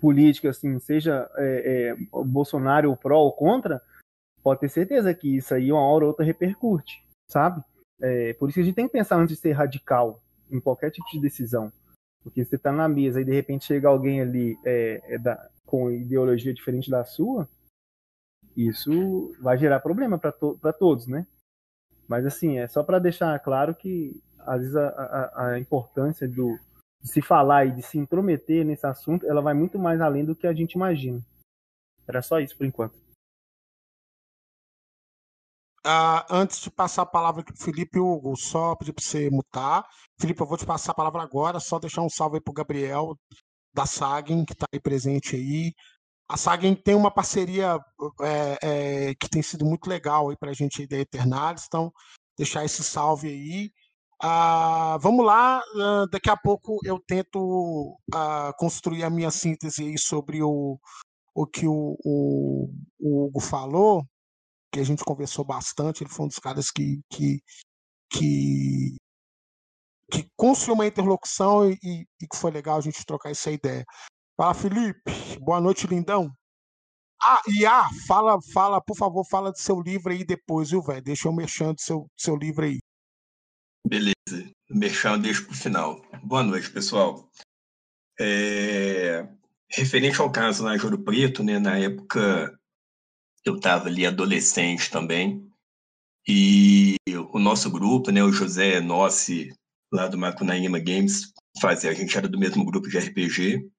[0.00, 3.80] política, assim, seja é, é, Bolsonaro ou pró ou contra,
[4.42, 7.62] pode ter certeza que isso aí uma hora ou outra repercute, sabe?
[8.00, 10.20] É, por isso que a gente tem que pensar antes de ser radical
[10.50, 11.72] em qualquer tipo de decisão.
[12.22, 15.90] Porque você está na mesa e de repente chega alguém ali é, é da, com
[15.90, 17.48] ideologia diferente da sua,
[18.56, 21.26] isso vai gerar problema para to todos, né?
[22.08, 26.58] Mas assim, é só para deixar claro que às vezes a, a, a importância do,
[27.02, 30.36] de se falar e de se intrometer nesse assunto, ela vai muito mais além do
[30.36, 31.20] que a gente imagina.
[32.06, 32.94] Era só isso por enquanto.
[35.86, 39.86] Uh, antes de passar a palavra para o Felipe Hugo, só pedir para você mutar.
[40.18, 42.54] Felipe, eu vou te passar a palavra agora, só deixar um salve aí para o
[42.54, 43.18] Gabriel
[43.74, 45.74] da Sagen, que está aí presente aí.
[46.28, 47.78] A Sagen tem uma parceria
[48.22, 51.92] é, é, que tem sido muito legal aí para a gente da Eternalis, então
[52.36, 53.70] deixar esse salve aí.
[54.22, 59.98] Uh, vamos lá, uh, daqui a pouco eu tento uh, construir a minha síntese aí
[59.98, 60.78] sobre o,
[61.34, 64.02] o que o, o, o, Hugo falou,
[64.72, 67.42] que a gente conversou bastante, ele foi um dos caras que, que,
[68.10, 68.96] que,
[70.10, 73.84] que construiu uma interlocução e, e, que foi legal a gente trocar essa ideia.
[74.36, 76.32] Fala, Felipe, boa noite, lindão.
[77.22, 81.02] Ah, e ah, fala, fala, por favor, fala do seu livro aí depois, viu, velho?
[81.02, 82.80] Deixa eu mexendo do seu, seu livro aí.
[83.86, 86.02] Beleza, merchan deixo para o final.
[86.22, 87.30] Boa noite, pessoal.
[88.18, 89.28] É...
[89.70, 92.58] Referente ao caso na Juro Preto, né, na época
[93.44, 95.48] eu estava ali adolescente também,
[96.26, 96.96] e
[97.30, 99.52] o nosso grupo, né, o José Nossi,
[99.92, 103.70] lá do Macunaíma Games, fazia, a gente era do mesmo grupo de RPG,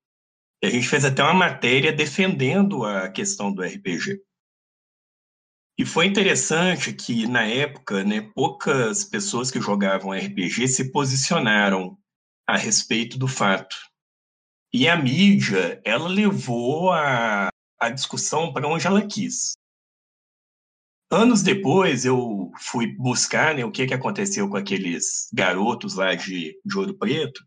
[0.65, 4.21] a gente fez até uma matéria defendendo a questão do RPG.
[5.77, 11.97] E foi interessante que, na época, né, poucas pessoas que jogavam RPG se posicionaram
[12.47, 13.75] a respeito do fato.
[14.73, 17.49] E a mídia, ela levou a,
[17.79, 19.53] a discussão para onde ela quis.
[21.11, 26.59] Anos depois, eu fui buscar né, o que, que aconteceu com aqueles garotos lá de,
[26.63, 27.45] de Ouro Preto,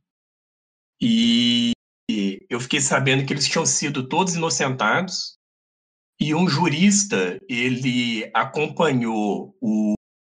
[1.01, 1.73] e
[2.09, 5.39] eu fiquei sabendo que eles tinham sido todos inocentados,
[6.21, 9.95] e um jurista, ele acompanhou o,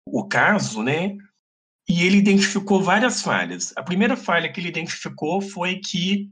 [0.07, 1.17] o caso, né?
[1.89, 3.73] E ele identificou várias falhas.
[3.77, 6.31] A primeira falha que ele identificou foi que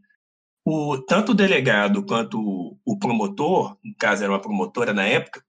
[0.67, 5.43] o, tanto o delegado quanto o, o promotor, no caso era uma promotora na época,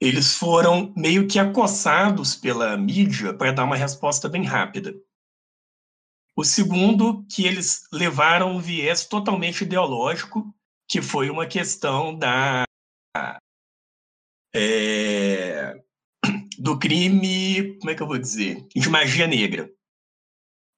[0.00, 4.94] eles foram meio que acossados pela mídia para dar uma resposta bem rápida.
[6.38, 10.54] O segundo, que eles levaram um viés totalmente ideológico
[10.88, 12.62] que foi uma questão da
[14.54, 15.74] é,
[16.56, 19.68] do crime, como é que eu vou dizer, de magia negra.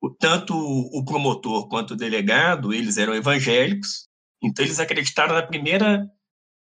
[0.01, 4.09] O, tanto o promotor quanto o delegado, eles eram evangélicos,
[4.43, 6.11] então eles acreditaram na primeira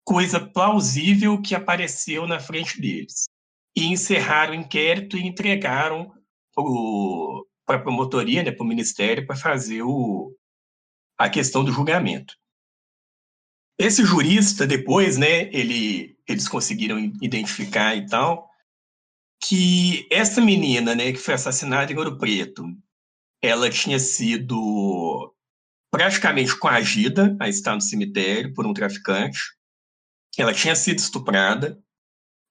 [0.03, 3.25] coisa plausível que apareceu na frente deles.
[3.77, 6.11] E encerraram o inquérito e entregaram
[6.55, 6.63] para
[7.75, 10.35] a promotoria, né, para o ministério, para fazer o,
[11.17, 12.33] a questão do julgamento.
[13.77, 18.49] Esse jurista, depois, né, ele, eles conseguiram identificar e tal,
[19.41, 22.65] que essa menina, né, que foi assassinada em Ouro Preto,
[23.41, 25.33] ela tinha sido
[25.91, 29.39] praticamente coagida a estar no cemitério por um traficante.
[30.37, 31.81] Ela tinha sido estuprada,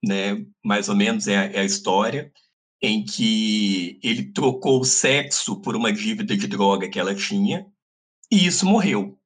[0.03, 2.33] né, mais ou menos é a, é a história,
[2.81, 7.67] em que ele trocou o sexo por uma dívida de droga que ela tinha,
[8.31, 9.19] e isso morreu.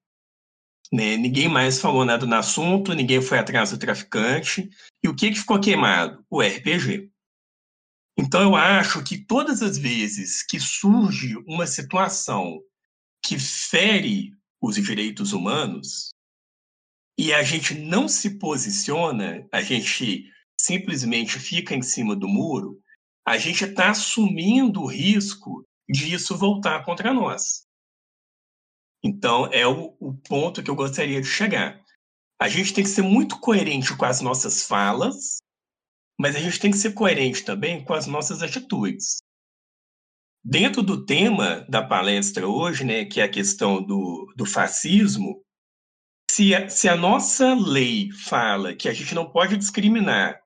[0.92, 1.16] Né?
[1.16, 4.68] Ninguém mais falou nada no assunto, ninguém foi atrás do traficante.
[5.02, 6.24] E o que, que ficou queimado?
[6.30, 7.10] O RPG.
[8.18, 12.60] Então, eu acho que todas as vezes que surge uma situação
[13.24, 16.10] que fere os direitos humanos
[17.18, 22.81] e a gente não se posiciona, a gente simplesmente fica em cima do muro,
[23.26, 27.66] a gente está assumindo o risco de isso voltar contra nós.
[29.02, 31.80] Então, é o, o ponto que eu gostaria de chegar.
[32.40, 35.38] A gente tem que ser muito coerente com as nossas falas,
[36.18, 39.18] mas a gente tem que ser coerente também com as nossas atitudes.
[40.44, 45.42] dentro do tema da palestra hoje, né, que é a questão do, do fascismo,
[46.30, 50.41] se a, se a nossa lei fala que a gente não pode discriminar,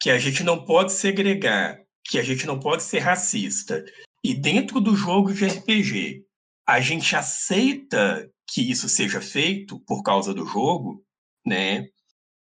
[0.00, 3.84] que a gente não pode segregar, que a gente não pode ser racista,
[4.24, 6.24] e dentro do jogo de RPG
[6.66, 11.04] a gente aceita que isso seja feito por causa do jogo,
[11.46, 11.88] né?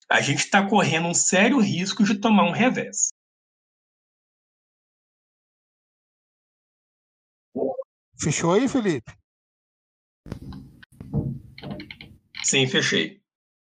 [0.10, 3.10] A gente está correndo um sério risco de tomar um revés.
[8.20, 9.12] Fechou aí, Felipe?
[12.44, 13.22] Sim, fechei.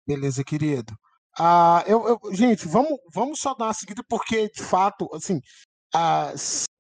[0.07, 0.99] Beleza, querido.
[1.39, 5.41] Ah, eu, eu, gente, vamos, vamos só dar uma seguida, porque, de fato, assim,
[5.95, 6.33] ah,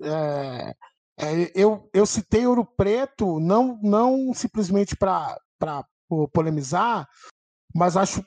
[0.02, 0.74] é,
[1.18, 5.38] é, eu, eu citei Ouro Preto não, não simplesmente para
[6.32, 7.06] polemizar,
[7.74, 8.24] mas acho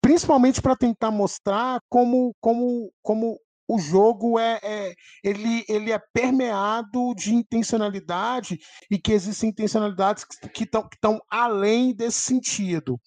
[0.00, 7.14] principalmente para tentar mostrar como, como, como o jogo é, é, ele, ele é permeado
[7.14, 8.58] de intencionalidade
[8.90, 13.00] e que existem intencionalidades que estão além desse sentido.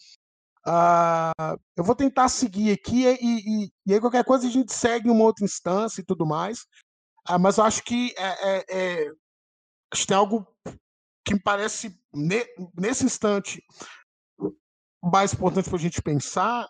[0.68, 5.12] Uh, eu vou tentar seguir aqui e, e, e, aí qualquer coisa a gente segue
[5.12, 6.62] uma outra instância e tudo mais.
[7.30, 9.12] Uh, mas eu acho que é, é, é,
[9.94, 10.48] acho que tem algo
[11.24, 12.44] que me parece ne,
[12.76, 13.64] nesse instante
[15.04, 16.68] mais importante para a gente pensar,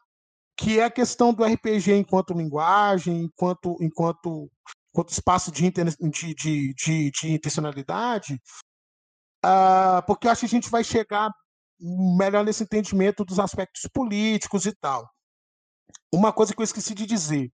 [0.58, 4.52] que é a questão do RPG enquanto linguagem, enquanto, enquanto,
[4.92, 8.42] enquanto espaço de, de, de, de, de intencionalidade,
[9.46, 11.32] uh, porque eu acho que a gente vai chegar
[11.80, 15.10] melhor nesse entendimento dos aspectos políticos e tal.
[16.14, 17.52] Uma coisa que eu esqueci de dizer.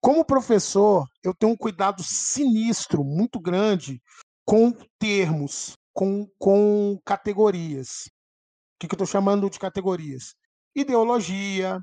[0.00, 4.02] Como professor, eu tenho um cuidado sinistro, muito grande,
[4.44, 8.04] com termos, com, com categorias.
[8.06, 10.34] O que, que eu estou chamando de categorias?
[10.76, 11.80] Ideologia,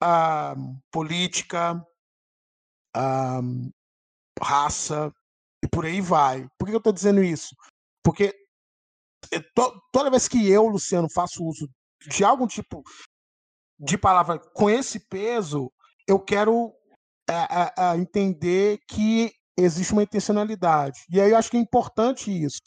[0.00, 0.54] a
[0.90, 1.82] política,
[2.94, 3.40] a
[4.42, 5.10] raça
[5.64, 6.46] e por aí vai.
[6.58, 7.54] Por que eu estou dizendo isso?
[8.02, 8.34] Porque
[9.54, 11.68] to, toda vez que eu, Luciano, faço uso
[12.08, 12.82] de algum tipo
[13.78, 15.70] de palavra com esse peso,
[16.06, 16.72] eu quero
[17.28, 21.00] é, é, é, entender que existe uma intencionalidade.
[21.10, 22.62] E aí eu acho que é importante isso.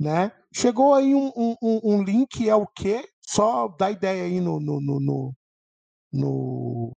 [0.00, 0.30] Né?
[0.54, 3.04] Chegou aí um, um, um link, é o quê?
[3.26, 5.34] Só dá ideia aí no, no, no,
[6.12, 6.92] no,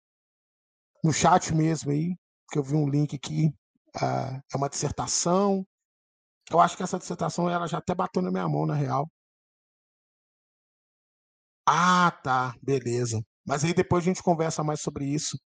[1.02, 2.14] no chat mesmo aí,
[2.52, 3.46] que eu vi um link aqui,
[3.96, 5.66] uh, é uma dissertação.
[6.50, 9.08] Eu acho que essa dissertação ela já até bateu na minha mão, na real.
[11.66, 13.22] Ah, tá, beleza.
[13.46, 15.38] Mas aí depois a gente conversa mais sobre isso.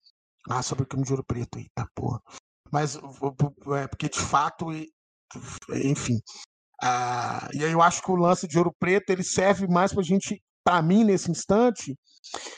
[0.49, 1.57] Ah, sobre o crime de ouro preto.
[1.59, 2.21] Eita porra.
[2.71, 4.67] Mas, é, porque de fato,
[5.83, 6.19] enfim.
[6.81, 10.03] Ah, e aí eu acho que o lance de ouro preto ele serve mais pra
[10.03, 11.97] gente, para mim, nesse instante,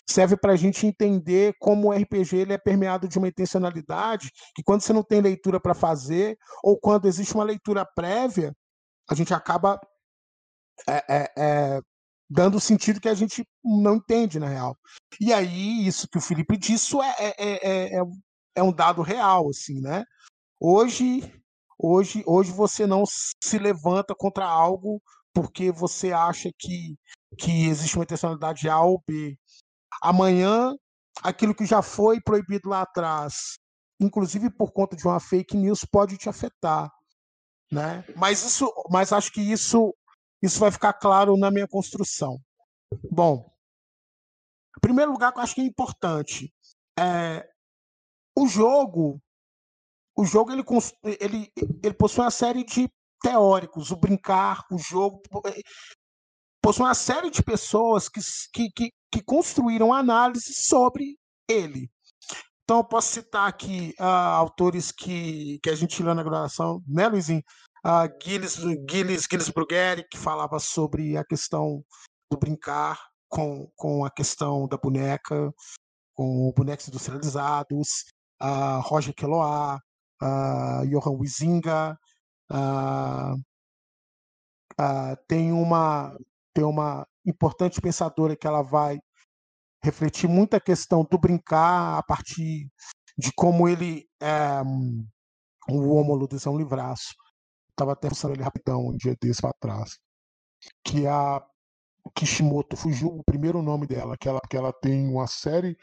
[0.07, 4.63] serve para a gente entender como o RPG ele é permeado de uma intencionalidade, que
[4.63, 8.55] quando você não tem leitura para fazer, ou quando existe uma leitura prévia,
[9.09, 9.79] a gente acaba
[10.87, 11.81] é, é, é,
[12.29, 14.77] dando sentido que a gente não entende, na real.
[15.19, 18.01] E aí, isso que o Felipe disse é, é, é,
[18.55, 20.03] é um dado real, assim, né?
[20.59, 21.21] Hoje,
[21.77, 25.01] hoje, hoje você não se levanta contra algo
[25.33, 26.97] porque você acha que,
[27.35, 29.37] que existe uma intencionalidade A ou B.
[30.01, 30.73] Amanhã,
[31.21, 33.57] aquilo que já foi proibido lá atrás,
[33.99, 36.91] inclusive por conta de uma fake news, pode te afetar.
[37.71, 38.03] Né?
[38.15, 39.93] Mas isso, mas acho que isso,
[40.41, 42.39] isso vai ficar claro na minha construção.
[43.11, 43.51] Bom,
[44.77, 46.53] em primeiro lugar, que eu acho que é importante,
[46.97, 47.47] é,
[48.37, 49.21] o jogo,
[50.15, 50.63] o jogo ele,
[51.19, 51.51] ele,
[51.83, 52.89] ele possui uma série de
[53.21, 55.61] teóricos, o brincar, o jogo, eh,
[56.65, 58.19] possui uma série de pessoas que,
[58.51, 61.15] que, que, que construíram análise sobre
[61.47, 61.91] ele.
[62.63, 67.07] Então, eu posso citar aqui uh, autores que, que a gente leu na graduação, né,
[67.07, 67.43] Luizinho?
[67.85, 68.55] Uh, Gilles,
[68.89, 71.83] Gilles, Gilles Brugueri, que falava sobre a questão
[72.31, 72.99] do brincar
[73.29, 75.53] com, com a questão da boneca,
[76.15, 78.05] com bonecos industrializados,
[78.41, 79.79] uh, Roger Queloa,
[80.23, 81.95] uh, Johan Huizinga,
[82.51, 83.33] Uh,
[84.79, 86.15] uh, tem uma
[86.55, 88.97] tem uma importante pensadora que ela vai
[89.83, 92.67] refletir muito a questão do brincar a partir
[93.17, 94.61] de como ele é
[95.69, 97.13] o Homo Ludus é um livraço.
[97.71, 99.97] Estava até pensando ele rapidão um dia desse para trás.
[100.83, 101.43] Que a
[102.15, 105.75] Kishimoto fugiu o primeiro nome dela, que ela, que ela tem uma série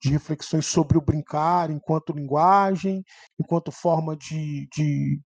[0.00, 3.02] de reflexões sobre o brincar enquanto linguagem,
[3.40, 5.20] enquanto forma de, de,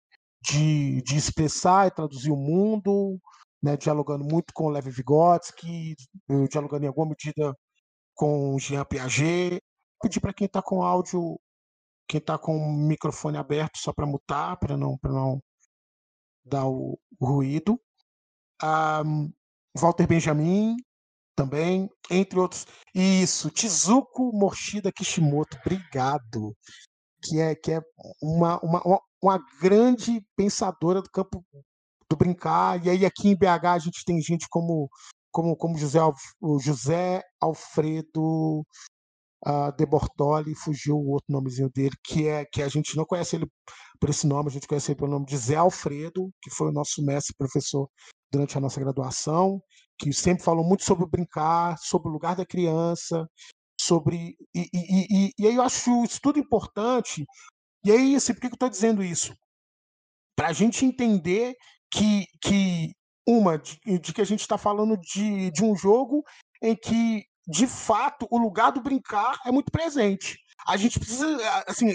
[0.43, 3.19] de, de expressar e traduzir o mundo,
[3.67, 5.97] né, dialogando muito com o Lev Vygotsky,
[6.31, 7.53] eh, dialogando em alguma medida
[8.15, 9.61] com Jean Piaget.
[10.01, 11.39] Pedir para quem está com áudio,
[12.09, 15.41] quem está com o microfone aberto só para mutar, para não, não,
[16.45, 17.81] dar o, o ruído.
[18.63, 19.33] Um,
[19.77, 20.77] Walter Benjamin,
[21.35, 22.67] também, entre outros.
[22.95, 26.57] Isso, Tizuko Moshida Kishimoto, obrigado.
[27.23, 27.81] Que é, que é
[28.23, 31.45] uma, uma, uma grande pensadora do campo
[32.11, 32.85] do brincar.
[32.85, 34.89] E aí aqui em BH a gente tem gente como
[35.37, 35.99] como, como José,
[36.63, 38.65] José Alfredo
[39.47, 43.37] uh, De Bortoli, fugiu o outro nomezinho dele, que é que a gente não conhece
[43.37, 43.47] ele
[44.01, 46.73] por esse nome, a gente conhece ele pelo nome de Zé Alfredo, que foi o
[46.73, 47.87] nosso mestre professor
[48.33, 49.61] durante a nossa graduação,
[49.99, 53.27] que sempre falou muito sobre brincar, sobre o lugar da criança,
[53.79, 54.37] sobre.
[54.55, 57.25] E, e, e, e aí eu acho isso tudo importante.
[57.85, 59.35] E aí, assim, por que eu estou dizendo isso?
[60.35, 61.55] Para a gente entender
[61.91, 62.93] que, que
[63.27, 66.25] uma, de, de que a gente está falando de, de um jogo
[66.63, 70.39] em que, de fato, o lugar do brincar é muito presente.
[70.67, 71.93] A gente precisa, assim,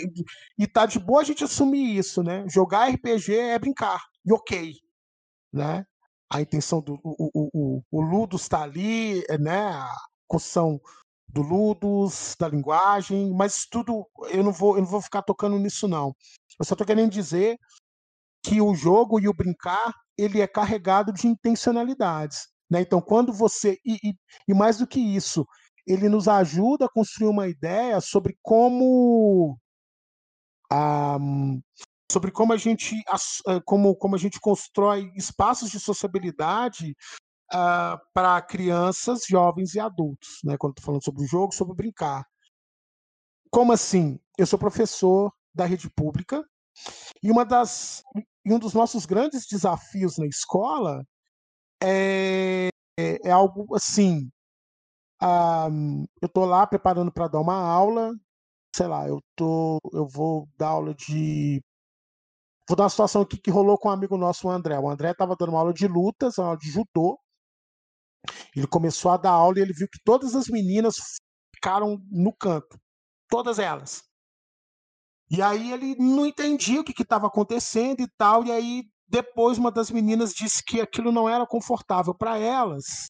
[0.58, 2.46] e tá de boa a gente assumir isso, né?
[2.48, 4.74] Jogar RPG é brincar, e ok,
[5.52, 5.86] né?
[6.32, 9.68] a intenção do o, o, o, Ludus está ali, é, né?
[9.68, 9.94] A
[10.28, 10.80] construção
[11.28, 15.88] do Ludus, da linguagem, mas tudo eu não vou eu não vou ficar tocando nisso
[15.90, 16.16] não.
[16.58, 17.60] Eu só estou querendo dizer
[18.44, 22.82] que o jogo e o brincar ele é carregado de intencionalidades, né?
[22.82, 24.14] Então quando você e, e,
[24.48, 25.46] e mais do que isso
[25.88, 29.58] ele nos ajuda a construir uma ideia sobre como
[30.72, 31.18] a,
[32.12, 32.96] sobre como a gente
[33.48, 36.96] eh, como, como a gente constrói espaços de sociabilidade
[37.54, 40.58] uh, para crianças, jovens e adultos, né?
[40.58, 42.26] Quando estou falando sobre o jogo, sobre brincar.
[43.50, 44.20] Como assim?
[44.38, 46.44] Eu sou professor da rede pública
[47.22, 48.02] e uma das
[48.46, 51.04] e um dos nossos grandes desafios na escola
[51.84, 52.70] é,
[53.00, 54.30] é, é algo assim.
[55.22, 55.70] Um, ah,
[56.22, 58.12] eu estou lá preparando para dar uma aula,
[58.76, 61.62] sei lá, eu tô, eu vou dar aula de
[62.72, 64.80] Vou dar uma situação aqui que rolou com um amigo nosso, o André.
[64.80, 67.20] O André estava dando uma aula de lutas, uma aula de judô.
[68.56, 70.96] Ele começou a dar aula e ele viu que todas as meninas
[71.54, 72.80] ficaram no canto.
[73.30, 74.02] Todas elas.
[75.32, 78.44] E aí ele não entendia o que estava acontecendo e tal.
[78.44, 83.08] E aí depois uma das meninas disse que aquilo não era confortável para elas,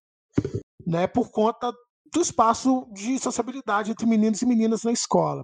[0.86, 1.74] né, por conta
[2.14, 5.44] do espaço de sociabilidade entre meninos e meninas na escola.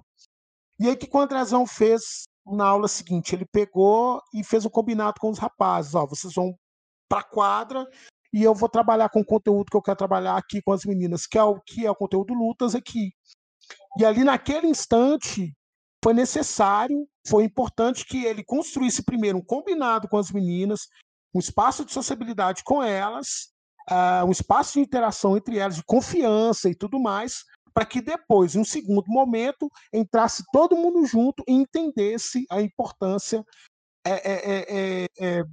[0.78, 5.20] E aí que o Andrezão fez na aula seguinte, ele pegou e fez um combinado
[5.20, 6.54] com os rapazes, ó, vocês vão
[7.08, 7.86] para a quadra
[8.32, 11.26] e eu vou trabalhar com o conteúdo que eu quero trabalhar aqui com as meninas,
[11.26, 13.10] que é o que é o conteúdo lutas aqui.
[13.98, 15.52] E ali naquele instante
[16.02, 20.88] foi necessário, foi importante que ele construísse primeiro um combinado com as meninas,
[21.34, 23.52] um espaço de sociabilidade com elas,
[23.90, 27.44] uh, um espaço de interação entre elas, de confiança e tudo mais,
[27.74, 33.44] para que depois, em um segundo momento, entrasse todo mundo junto e entendesse a importância
[34.04, 35.44] é, é, é,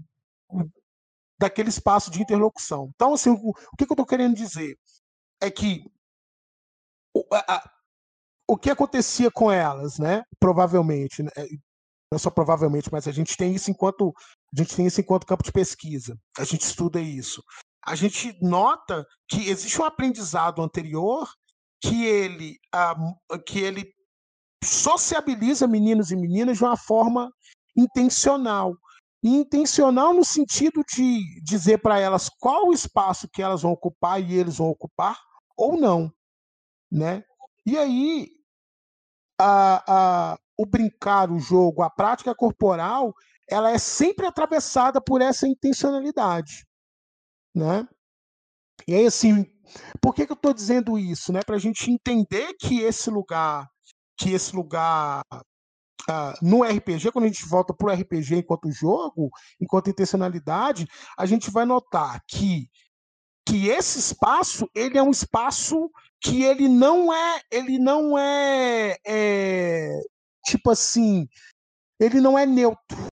[1.38, 2.90] daquele espaço de interlocução.
[2.96, 4.78] Então, assim, o, o que, eu estou querendo dizer
[5.42, 5.86] é que
[8.48, 10.24] o, que acontecia com elas, né?
[10.40, 11.32] Provavelmente, né?
[12.12, 14.14] não só provavelmente, mas a gente tem isso enquanto
[14.54, 16.18] a gente tem isso enquanto campo de pesquisa.
[16.38, 17.44] A gente estuda isso.
[17.86, 21.30] A gente nota que existe um aprendizado anterior
[21.82, 22.58] que ele,
[23.46, 23.94] que ele
[24.64, 27.30] sociabiliza meninos e meninas de uma forma
[27.78, 28.76] intencional.
[29.24, 34.22] E intencional no sentido de dizer para elas qual o espaço que elas vão ocupar
[34.22, 35.20] e eles vão ocupar
[35.58, 36.12] ou não.
[36.92, 37.24] Né?
[37.66, 38.30] E aí,
[39.40, 39.84] a,
[40.34, 43.14] a, o brincar, o jogo, a prática corporal,
[43.50, 46.66] ela é sempre atravessada por essa intencionalidade.
[47.54, 47.88] Né?
[48.88, 49.46] E aí, assim,
[50.02, 51.32] por que, que eu estou dizendo isso?
[51.32, 51.42] Né?
[51.46, 53.68] Para a gente entender que esse lugar,
[54.18, 55.24] que esse lugar
[56.10, 59.30] uh, no RPG, quando a gente volta para o RPG enquanto jogo,
[59.60, 62.68] enquanto intencionalidade, a gente vai notar que,
[63.48, 65.90] que esse espaço ele é um espaço
[66.22, 69.90] que ele não é, ele não é, é
[70.44, 71.28] tipo assim,
[72.00, 73.08] ele não é neutro.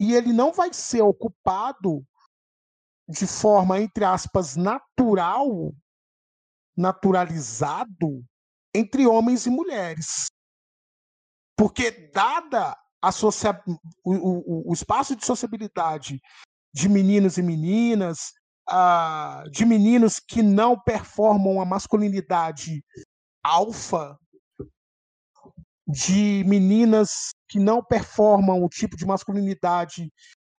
[0.00, 2.02] E ele não vai ser ocupado
[3.08, 5.74] de forma, entre aspas, natural,
[6.76, 8.24] naturalizado
[8.74, 10.26] entre homens e mulheres.
[11.56, 13.62] Porque, dada a socia...
[14.04, 16.20] o, o, o espaço de sociabilidade
[16.72, 18.32] de meninos e meninas,
[18.70, 22.84] uh, de meninos que não performam a masculinidade
[23.42, 24.18] alfa,
[25.86, 30.12] de meninas que não performam o tipo de masculinidade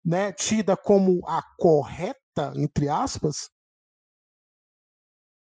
[0.05, 3.49] né, tida como a correta entre aspas.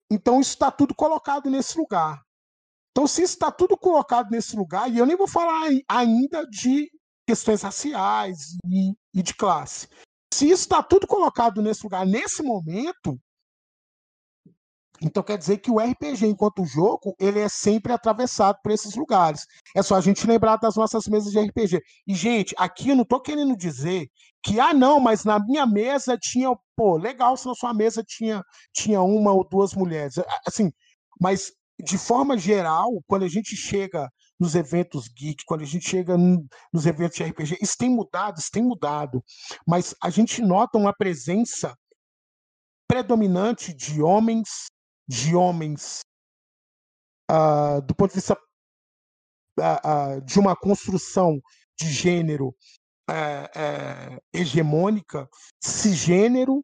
[0.10, 2.22] Então isso está tudo colocado nesse lugar.
[2.98, 6.90] Então, se está tudo colocado nesse lugar, e eu nem vou falar ainda de
[7.28, 9.88] questões raciais e, e de classe,
[10.38, 13.20] Se isso está tudo colocado nesse lugar, nesse momento,
[15.02, 19.48] então quer dizer que o RPG, enquanto jogo, ele é sempre atravessado por esses lugares.
[19.76, 21.82] É só a gente lembrar das nossas mesas de RPG.
[22.06, 24.08] E, gente, aqui eu não estou querendo dizer
[24.44, 26.56] que, ah, não, mas na minha mesa tinha.
[26.76, 30.20] Pô, legal se na sua mesa tinha, tinha uma ou duas mulheres.
[30.46, 30.72] Assim,
[31.20, 31.52] mas
[31.84, 34.08] de forma geral, quando a gente chega
[34.40, 38.52] nos eventos geek, quando a gente chega nos eventos de RPG, isso tem mudado, isso
[38.52, 39.24] tem mudado.
[39.68, 41.76] Mas a gente nota uma presença
[42.88, 44.68] predominante de homens
[45.10, 46.02] de homens
[47.32, 48.38] uh, do ponto de vista
[49.58, 51.40] uh, uh, de uma construção
[51.80, 52.54] de gênero
[53.10, 55.30] eh, eh, hegemônica,
[55.62, 56.62] cisgênero,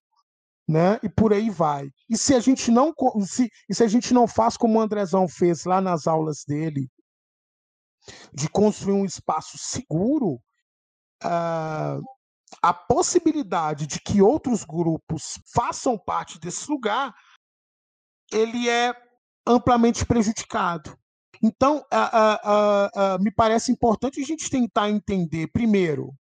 [0.67, 0.99] né?
[1.01, 1.89] E por aí vai.
[2.09, 2.93] E se a gente não
[3.25, 6.89] se, se a gente não faz como o Andrezão fez lá nas aulas dele,
[8.33, 10.39] de construir um espaço seguro,
[11.21, 17.13] a possibilidade de que outros grupos façam parte desse lugar
[18.33, 18.93] ele é
[19.45, 20.97] amplamente prejudicado.
[21.41, 26.13] Então, uh, uh, uh, me parece importante a gente tentar entender, primeiro,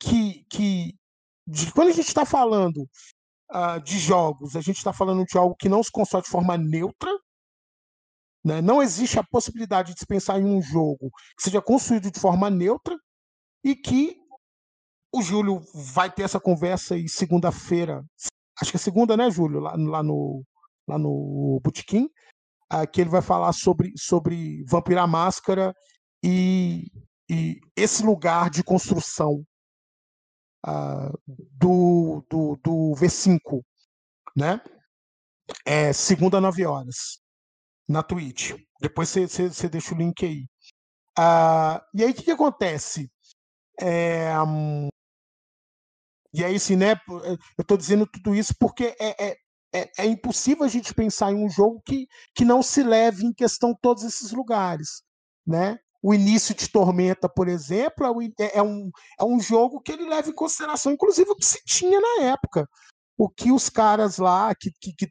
[0.00, 0.94] que, que
[1.46, 2.88] de, quando a gente está falando
[3.84, 7.10] de jogos, a gente está falando de algo que não se constrói de forma neutra,
[8.46, 8.62] né?
[8.62, 12.48] não existe a possibilidade de se pensar em um jogo que seja construído de forma
[12.48, 12.96] neutra
[13.64, 14.16] e que
[15.12, 18.04] o Júlio vai ter essa conversa aí segunda-feira,
[18.60, 19.58] acho que é segunda, né, Júlio?
[19.58, 20.44] Lá, lá no,
[20.86, 22.08] lá no Botequim,
[22.72, 25.74] uh, que ele vai falar sobre, sobre Vampira Máscara
[26.22, 26.88] e,
[27.28, 29.44] e esse lugar de construção
[30.64, 33.40] uh, do, do, do V5,
[34.36, 34.60] né?
[35.64, 37.18] É, segunda, nove horas,
[37.88, 38.52] na Twitch.
[38.80, 40.46] Depois você deixa o link aí.
[41.18, 43.10] Uh, e aí, o que, que acontece?
[43.80, 44.88] É, um,
[46.36, 47.00] e aí, assim, né?
[47.08, 49.36] Eu estou dizendo tudo isso porque é, é,
[49.74, 53.32] é, é, impossível a gente pensar em um jogo que, que não se leve em
[53.32, 55.02] questão todos esses lugares,
[55.46, 55.78] né?
[56.02, 58.06] O início de Tormenta, por exemplo,
[58.38, 61.46] é, é, é um, é um jogo que ele leva em consideração, inclusive, o que
[61.46, 62.68] se tinha na época.
[63.18, 65.10] O que os caras lá, que, que, que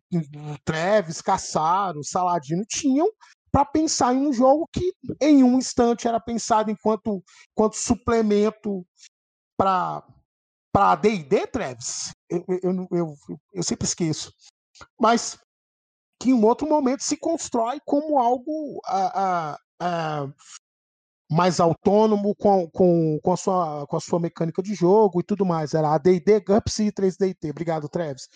[0.63, 3.09] Treves, Caçaro, Saladino, tinham
[3.51, 8.85] para pensar em um jogo que, em um instante, era pensado enquanto, enquanto suplemento
[9.57, 10.03] para
[10.75, 13.15] para D&D, Travis, eu, eu, eu,
[13.53, 14.29] eu, sempre esqueço,
[14.99, 15.39] mas
[16.21, 20.27] que em um outro momento se constrói como algo a, a, a,
[21.29, 25.45] mais autônomo com, com, com, a sua, com a sua mecânica de jogo e tudo
[25.45, 25.73] mais.
[25.73, 27.49] Era a D&D, GUPS e 3DT.
[27.49, 28.29] Obrigado, Travis.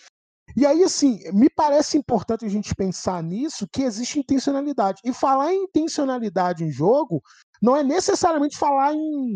[0.56, 5.00] E aí, assim, me parece importante a gente pensar nisso, que existe intencionalidade.
[5.04, 7.22] E falar em intencionalidade em jogo
[7.62, 9.34] não é necessariamente falar em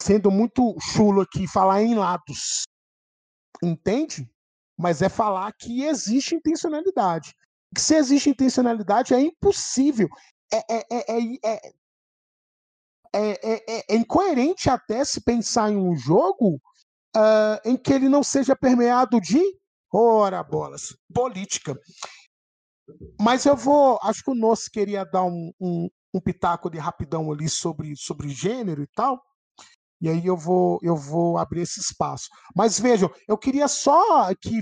[0.00, 2.64] sendo muito chulo aqui, falar em lados.
[3.62, 4.28] Entende?
[4.78, 7.34] Mas é falar que existe intencionalidade.
[7.74, 10.08] Que se existe intencionalidade, é impossível.
[10.52, 10.86] É, é,
[13.12, 16.60] é, é, é incoerente até se pensar em um jogo
[17.16, 19.40] uh, em que ele não seja permeado de,
[19.92, 21.78] ora bolas, política.
[23.20, 23.98] Mas eu vou.
[24.02, 28.28] Acho que o Nosso queria dar um, um, um pitaco de rapidão ali sobre, sobre
[28.28, 29.20] gênero e tal
[30.00, 32.28] e aí eu vou eu vou abrir esse espaço.
[32.54, 34.60] Mas vejam, eu queria só que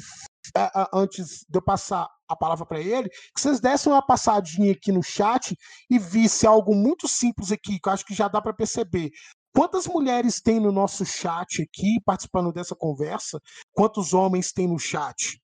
[0.92, 5.02] antes de eu passar a palavra para ele, que vocês dessem uma passadinha aqui no
[5.02, 5.56] chat
[5.90, 9.10] e visse algo muito simples aqui, que eu acho que já dá para perceber.
[9.54, 13.40] Quantas mulheres tem no nosso chat aqui participando dessa conversa?
[13.72, 15.40] Quantos homens tem no chat?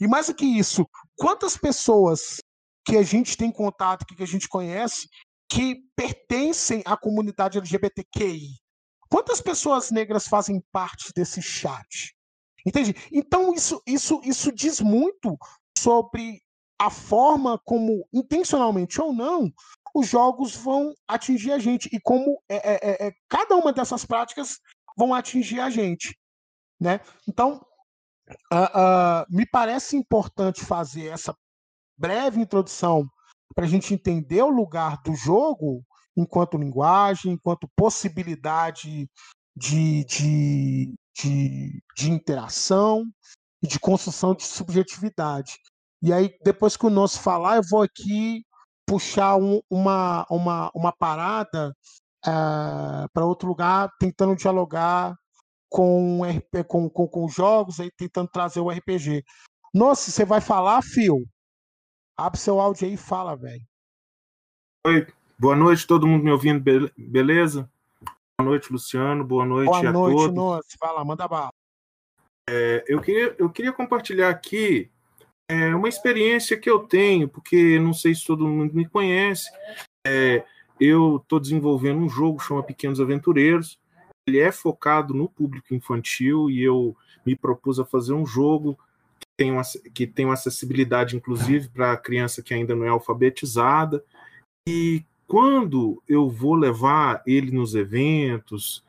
[0.00, 0.86] E mais do que isso,
[1.16, 2.38] quantas pessoas
[2.84, 5.08] que a gente tem contato, que a gente conhece,
[5.48, 8.63] que pertencem à comunidade LGBTQI?
[9.14, 12.16] Quantas pessoas negras fazem parte desse chat?
[12.66, 12.96] Entende?
[13.12, 15.38] Então isso, isso, isso diz muito
[15.78, 16.42] sobre
[16.76, 19.52] a forma como, intencionalmente ou não,
[19.94, 24.04] os jogos vão atingir a gente e como é, é, é, é cada uma dessas
[24.04, 24.58] práticas
[24.98, 26.18] vão atingir a gente,
[26.80, 26.98] né?
[27.28, 27.64] Então,
[28.52, 31.32] uh, uh, me parece importante fazer essa
[31.96, 33.08] breve introdução
[33.54, 35.84] para a gente entender o lugar do jogo
[36.16, 39.08] enquanto linguagem, enquanto possibilidade
[39.56, 43.04] de, de, de, de interação
[43.62, 45.58] e de construção de subjetividade.
[46.02, 48.44] E aí, depois que o nosso falar, eu vou aqui
[48.86, 51.74] puxar um, uma, uma, uma parada
[52.26, 55.16] é, eh, para outro lugar, tentando dialogar
[55.70, 56.20] com,
[56.68, 59.24] com, com, com jogos, aí tentando trazer o RPG.
[59.74, 61.24] Nossa, você vai falar, Fio?
[62.16, 63.64] Abre seu áudio aí e fala, velho.
[64.86, 65.06] Oi,
[65.38, 66.62] Boa noite, todo mundo me ouvindo,
[66.96, 67.68] beleza?
[68.38, 69.24] Boa noite, Luciano.
[69.24, 70.34] Boa noite Boa a noite, todos.
[70.34, 70.76] Noce.
[70.78, 71.50] Fala, manda bala.
[72.48, 74.90] É, eu, queria, eu queria compartilhar aqui
[75.50, 79.50] é, uma experiência que eu tenho, porque não sei se todo mundo me conhece.
[80.06, 80.44] É,
[80.80, 83.78] eu estou desenvolvendo um jogo chama Pequenos Aventureiros.
[84.28, 88.78] Ele é focado no público infantil e eu me propus a fazer um jogo
[89.18, 89.62] que tem uma,
[89.92, 94.02] que tem uma acessibilidade, inclusive, para a criança que ainda não é alfabetizada.
[94.66, 98.84] E quando eu vou levar ele nos eventos,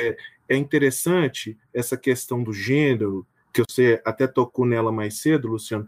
[0.00, 0.16] é,
[0.48, 5.86] é interessante essa questão do gênero, que você até tocou nela mais cedo, Luciano.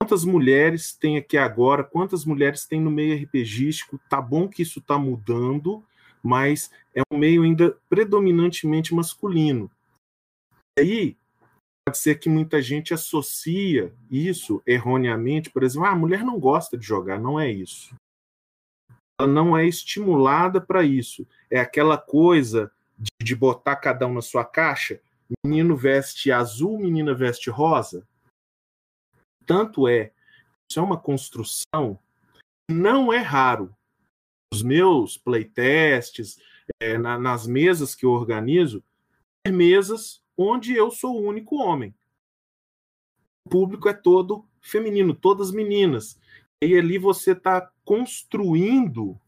[0.00, 1.82] Quantas mulheres tem aqui agora?
[1.82, 3.98] Quantas mulheres tem no meio RPGístico?
[4.08, 5.84] Tá bom que isso está mudando,
[6.22, 9.70] mas é um meio ainda predominantemente masculino.
[10.78, 11.16] E aí,
[11.86, 16.76] pode ser que muita gente associa isso erroneamente, por exemplo, ah, a mulher não gosta
[16.76, 17.94] de jogar, não é isso.
[19.18, 21.26] Ela não é estimulada para isso.
[21.50, 25.00] É aquela coisa de, de botar cada um na sua caixa.
[25.44, 28.06] Menino veste azul, menina veste rosa.
[29.44, 30.12] Tanto é,
[30.68, 31.98] isso é uma construção
[32.70, 33.74] não é raro.
[34.52, 36.38] Os meus playtests,
[36.80, 38.84] é, na, nas mesas que eu organizo,
[39.44, 41.94] é mesas onde eu sou o único homem.
[43.46, 46.18] O público é todo feminino, todas meninas.
[46.62, 49.18] E ali você está construindo,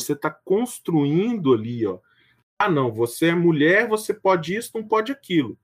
[0.00, 2.00] você está construindo ali, ó.
[2.60, 5.56] Ah, não, você é mulher, você pode isso, não pode aquilo.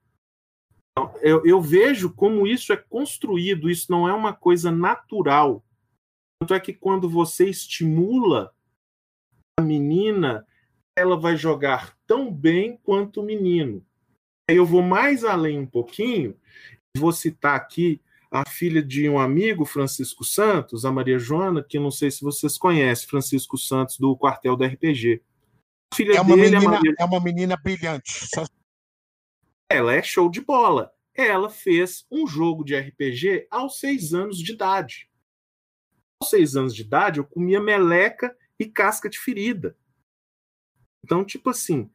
[0.93, 5.65] Então, eu, eu vejo como isso é construído, isso não é uma coisa natural.
[6.41, 8.55] Tanto é que quando você estimula
[9.59, 10.47] a menina,
[10.97, 13.85] ela vai jogar tão bem quanto o menino.
[14.49, 16.39] Eu vou mais além um pouquinho,
[16.97, 18.01] vou citar aqui
[18.35, 22.59] a filha de um amigo, Francisco Santos, a Maria Joana, que não sei se vocês
[22.59, 25.23] conhecem, Francisco Santos, do quartel da RPG.
[25.93, 26.95] A filha é, uma dele, menina, Maria...
[26.99, 28.27] é uma menina brilhante.
[29.71, 30.93] Ela é show de bola.
[31.15, 35.09] Ela fez um jogo de RPG aos seis anos de idade.
[36.21, 39.77] Aos seis anos de idade, eu comia meleca e casca de ferida.
[41.05, 41.89] Então, tipo assim,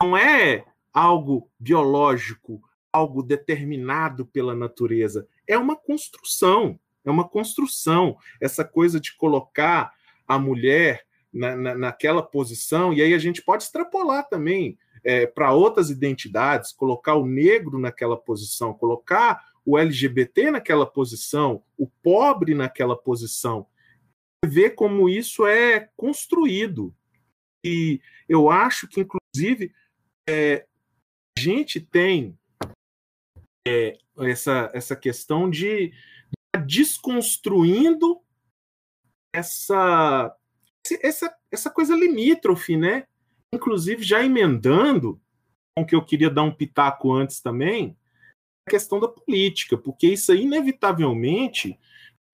[0.00, 2.62] não é algo biológico,
[2.92, 5.26] algo determinado pela natureza.
[5.50, 6.78] É uma construção.
[7.04, 8.16] É uma construção.
[8.40, 9.92] Essa coisa de colocar
[10.26, 15.52] a mulher na, na, naquela posição, e aí a gente pode extrapolar também é, para
[15.52, 22.96] outras identidades, colocar o negro naquela posição, colocar o LGBT naquela posição, o pobre naquela
[22.96, 23.66] posição.
[24.44, 26.94] Ver como isso é construído.
[27.64, 29.72] E eu acho que, inclusive,
[30.28, 30.64] é,
[31.36, 32.38] a gente tem
[33.66, 35.92] é, essa, essa questão de
[36.66, 38.20] desconstruindo
[39.32, 40.34] essa,
[41.02, 43.06] essa, essa coisa limítrofe, né?
[43.54, 45.20] Inclusive, já emendando,
[45.76, 47.96] com que eu queria dar um pitaco antes também,
[48.66, 51.78] a questão da política, porque isso aí, inevitavelmente,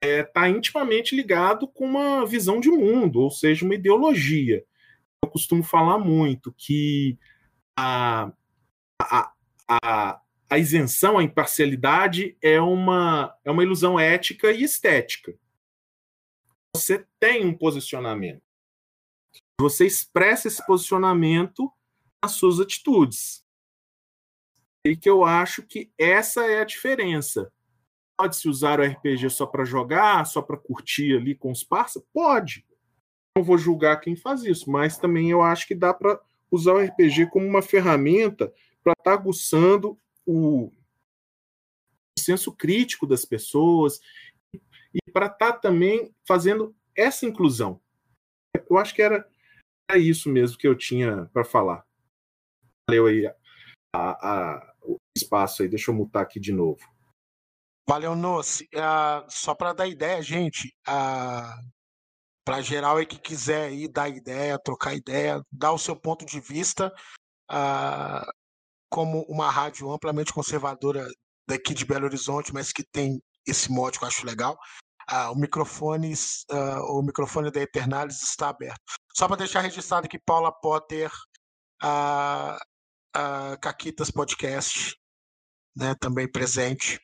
[0.03, 4.65] está é, tá intimamente ligado com uma visão de mundo, ou seja, uma ideologia.
[5.25, 7.19] Eu costumo falar muito que
[7.79, 8.33] a,
[9.01, 9.33] a,
[9.69, 15.37] a, a isenção, a imparcialidade é uma, é uma ilusão ética e estética.
[16.75, 18.43] Você tem um posicionamento.
[19.61, 21.73] Você expressa esse posicionamento
[22.23, 23.45] nas suas atitudes.
[24.87, 27.51] E que eu acho que essa é a diferença.
[28.17, 32.09] Pode-se usar o RPG só para jogar, só para curtir ali com os parceiros?
[32.13, 32.65] Pode.
[33.37, 36.21] Não vou julgar quem faz isso, mas também eu acho que dá para
[36.51, 40.71] usar o RPG como uma ferramenta para estar tá aguçando o,
[42.27, 44.01] senso crítico das pessoas
[44.93, 47.81] e para estar tá também fazendo essa inclusão.
[48.69, 49.29] Eu acho que era,
[49.89, 51.87] era isso mesmo que eu tinha para falar.
[52.89, 53.35] Valeu aí a,
[53.95, 55.69] a, o espaço aí.
[55.69, 56.81] Deixa eu mutar aqui de novo.
[57.89, 58.69] Valeu, Noce.
[58.75, 61.71] Uh, só para dar ideia, gente, uh,
[62.45, 66.41] para geral aí que quiser ir dar ideia, trocar ideia, dar o seu ponto de
[66.41, 66.93] vista,
[67.51, 68.33] uh,
[68.91, 71.07] como uma rádio amplamente conservadora
[71.49, 74.59] daqui de Belo Horizonte, mas que tem esse mote que eu acho legal.
[75.11, 76.13] Uh, o microfone,
[76.51, 78.95] uh, o microfone da Eternalis está aberto.
[79.15, 81.11] Só para deixar registrado que Paula Potter,
[81.83, 82.57] uh,
[83.17, 84.97] uh, Caquitas Podcast,
[85.77, 86.99] né, também presente.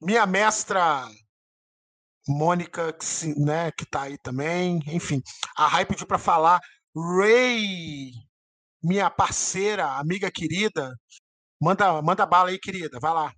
[0.00, 1.06] minha mestra
[2.26, 4.80] Mônica, que, né, tá aí também.
[4.86, 5.22] Enfim,
[5.56, 6.60] a Rai pediu para falar.
[6.94, 8.12] Ray,
[8.82, 10.94] minha parceira, amiga querida,
[11.60, 12.98] manda, manda bala aí, querida.
[13.00, 13.32] Vai lá.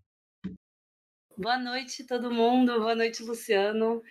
[1.36, 2.78] Boa noite, todo mundo.
[2.78, 4.02] Boa noite, Luciano.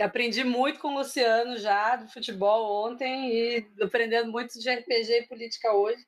[0.00, 5.26] aprendi muito com o Luciano já do futebol ontem e aprendendo muito de RPG e
[5.28, 6.02] política hoje.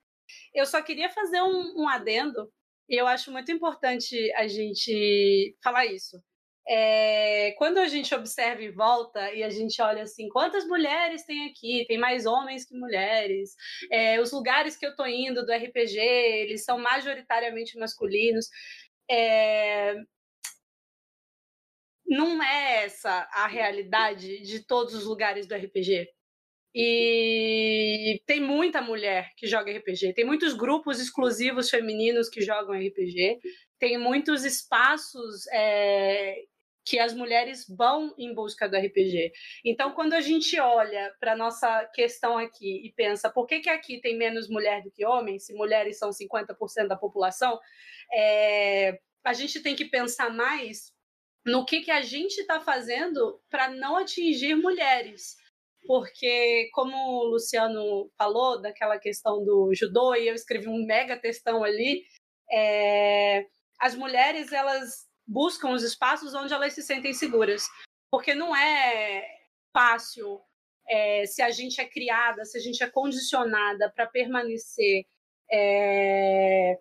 [0.55, 2.51] Eu só queria fazer um, um adendo
[2.89, 6.21] e eu acho muito importante a gente falar isso.
[6.69, 11.49] É, quando a gente observa em volta e a gente olha assim, quantas mulheres tem
[11.49, 11.85] aqui?
[11.89, 13.55] Tem mais homens que mulheres.
[13.91, 18.47] É, os lugares que eu estou indo do RPG, eles são majoritariamente masculinos.
[19.11, 19.97] É,
[22.07, 26.09] não é essa a realidade de todos os lugares do RPG.
[26.75, 33.41] E tem muita mulher que joga RPG, tem muitos grupos exclusivos femininos que jogam RPG,
[33.79, 36.37] tem muitos espaços é,
[36.85, 39.33] que as mulheres vão em busca do RPG.
[39.65, 44.01] Então, quando a gente olha para nossa questão aqui e pensa por que, que aqui
[44.01, 47.59] tem menos mulher do que homens, se mulheres são 50% da população,
[48.13, 50.93] é, a gente tem que pensar mais
[51.45, 55.37] no que, que a gente está fazendo para não atingir mulheres.
[55.91, 61.65] Porque, como o Luciano falou daquela questão do judô, e eu escrevi um mega textão
[61.65, 62.05] ali,
[62.49, 63.45] é,
[63.81, 67.65] as mulheres elas buscam os espaços onde elas se sentem seguras.
[68.09, 69.27] Porque não é
[69.77, 70.41] fácil
[70.89, 75.03] é, se a gente é criada, se a gente é condicionada para permanecer
[75.51, 76.79] é,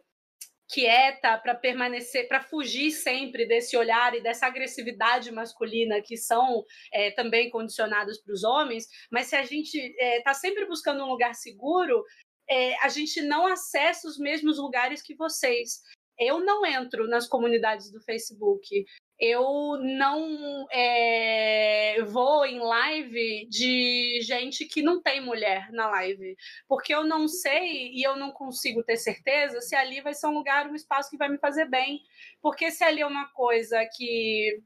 [0.70, 6.64] quieta, para permanecer, para fugir sempre desse olhar e dessa agressividade masculina que são
[6.94, 8.88] é, também condicionados para os homens.
[9.12, 12.04] Mas se a gente está é, sempre buscando um lugar seguro,
[12.48, 15.82] é, a gente não acessa os mesmos lugares que vocês
[16.20, 18.86] eu não entro nas comunidades do Facebook.
[19.20, 26.94] Eu não é, vou em live de gente que não tem mulher na live, porque
[26.94, 30.70] eu não sei e eu não consigo ter certeza se ali vai ser um lugar,
[30.70, 32.00] um espaço que vai me fazer bem.
[32.42, 34.62] Porque se ali é uma coisa que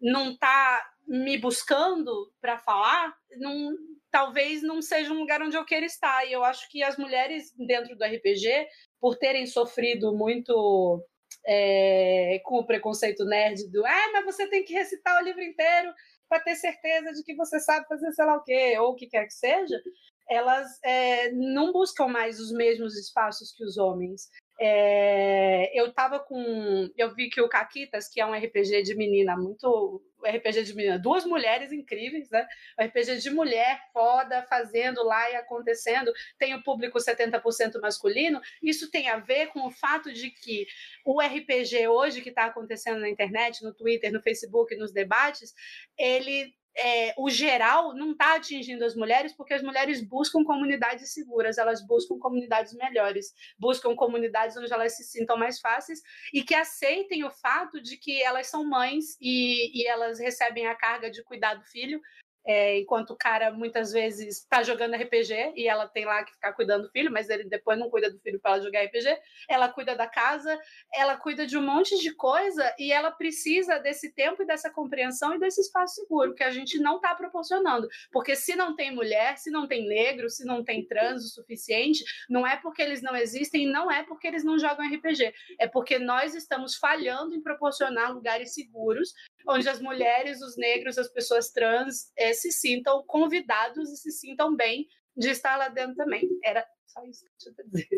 [0.00, 3.74] não está me buscando para falar, não,
[4.10, 6.26] talvez não seja um lugar onde eu queira estar.
[6.26, 8.68] E eu acho que as mulheres dentro do RPG
[9.00, 11.02] por terem sofrido muito
[11.46, 15.92] é, com o preconceito nerd do ah, mas você tem que recitar o livro inteiro
[16.28, 19.06] para ter certeza de que você sabe fazer sei lá o quê, ou o que
[19.06, 19.80] quer que seja,
[20.28, 24.28] elas é, não buscam mais os mesmos espaços que os homens.
[24.60, 26.90] É, eu tava com.
[26.96, 30.02] Eu vi que o Caquitas, que é um RPG de menina muito.
[30.20, 32.44] RPG de menina, duas mulheres incríveis, né?
[32.76, 38.40] Um RPG de mulher foda, fazendo lá e acontecendo, tem o público 70% masculino.
[38.60, 40.66] Isso tem a ver com o fato de que
[41.04, 45.54] o RPG hoje, que está acontecendo na internet, no Twitter, no Facebook, nos debates,
[45.96, 51.58] ele é, o geral não está atingindo as mulheres porque as mulheres buscam comunidades seguras,
[51.58, 56.00] elas buscam comunidades melhores, buscam comunidades onde elas se sintam mais fáceis
[56.32, 60.74] e que aceitem o fato de que elas são mães e, e elas recebem a
[60.74, 62.00] carga de cuidar do filho,
[62.48, 66.54] é, enquanto o cara muitas vezes está jogando RPG e ela tem lá que ficar
[66.54, 69.18] cuidando do filho, mas ele depois não cuida do filho para ela jogar RPG.
[69.46, 70.58] Ela cuida da casa,
[70.94, 75.34] ela cuida de um monte de coisa e ela precisa desse tempo e dessa compreensão
[75.34, 77.86] e desse espaço seguro que a gente não está proporcionando.
[78.10, 82.02] Porque se não tem mulher, se não tem negro, se não tem trans o suficiente,
[82.30, 85.34] não é porque eles não existem não é porque eles não jogam RPG.
[85.58, 89.12] É porque nós estamos falhando em proporcionar lugares seguros
[89.46, 94.54] onde as mulheres, os negros, as pessoas trans é, se sintam convidados e se sintam
[94.54, 94.86] bem
[95.16, 96.28] de estar lá dentro também.
[96.44, 97.88] Era só isso que eu tinha dizer.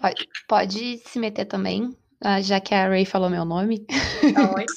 [0.00, 3.86] Pode, pode se meter também, ah, já que a Ray falou meu nome.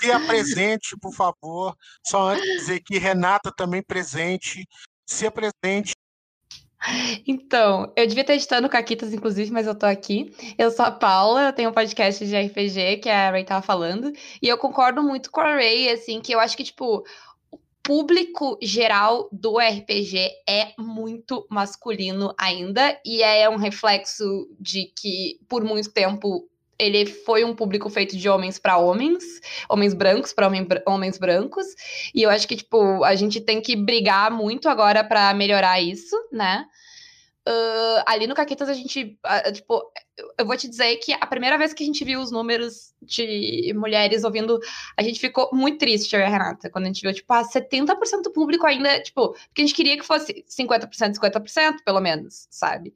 [0.01, 1.75] Se presente, por favor.
[2.05, 4.67] Só antes de dizer que Renata também presente.
[5.05, 5.93] Se apresente
[7.25, 10.33] então, eu devia estar editando Caquitas, inclusive, mas eu tô aqui.
[10.57, 14.11] Eu sou a Paula, eu tenho um podcast de RPG que a Ray tava falando,
[14.41, 17.03] e eu concordo muito com a Ray, assim, que eu acho que, tipo,
[17.51, 25.39] o público geral do RPG é muito masculino ainda, e é um reflexo de que,
[25.49, 26.47] por muito tempo,
[26.79, 29.23] ele foi um público feito de homens para homens,
[29.69, 31.65] homens brancos para homem, homens brancos,
[32.13, 36.15] e eu acho que, tipo, a gente tem que brigar muito agora para melhorar isso,
[36.31, 36.65] né?
[37.47, 39.81] Uh, ali no Caquetas a gente, uh, tipo,
[40.37, 43.71] eu vou te dizer que a primeira vez que a gente viu os números de
[43.73, 44.59] mulheres ouvindo,
[44.97, 47.45] a gente ficou muito triste, eu e a Renata, quando a gente viu, tipo, ah,
[47.45, 52.47] 70% do público ainda, tipo, porque a gente queria que fosse 50%, 50%, pelo menos,
[52.51, 52.93] sabe?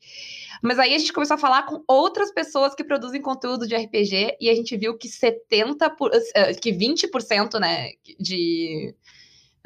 [0.62, 4.36] Mas aí a gente começou a falar com outras pessoas que produzem conteúdo de RPG
[4.38, 8.94] e a gente viu que 70%, por, uh, que 20%, né, de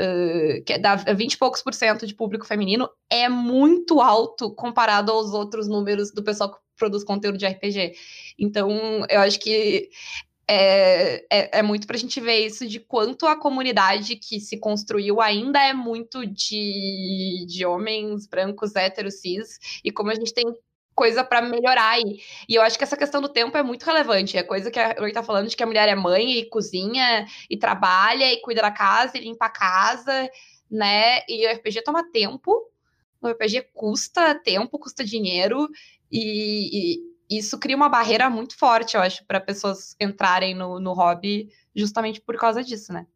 [0.01, 5.11] uh, que dá 20 e poucos por cento de público feminino, é muito alto comparado
[5.11, 7.93] aos outros números do pessoal que produz conteúdo de RPG.
[8.37, 9.89] Então, eu acho que
[10.47, 15.19] é, é, é, muito pra gente ver isso de quanto a comunidade que se construiu
[15.19, 20.45] ainda é muito de, de homens brancos, héteros, cis, e como a gente tem
[20.95, 22.21] coisa para melhorar aí.
[22.47, 24.37] E eu acho que essa questão do tempo é muito relevante.
[24.37, 27.27] É coisa que a Rui tá falando de que a mulher é mãe e cozinha
[27.49, 30.29] e trabalha e cuida da casa e limpa a casa,
[30.71, 31.19] né?
[31.27, 32.71] E o RPG toma tempo.
[33.21, 35.67] O RPG custa tempo, custa dinheiro
[36.11, 40.93] e, e isso cria uma barreira muito forte, eu acho, para pessoas entrarem no, no
[40.93, 43.07] hobby justamente por causa disso, né?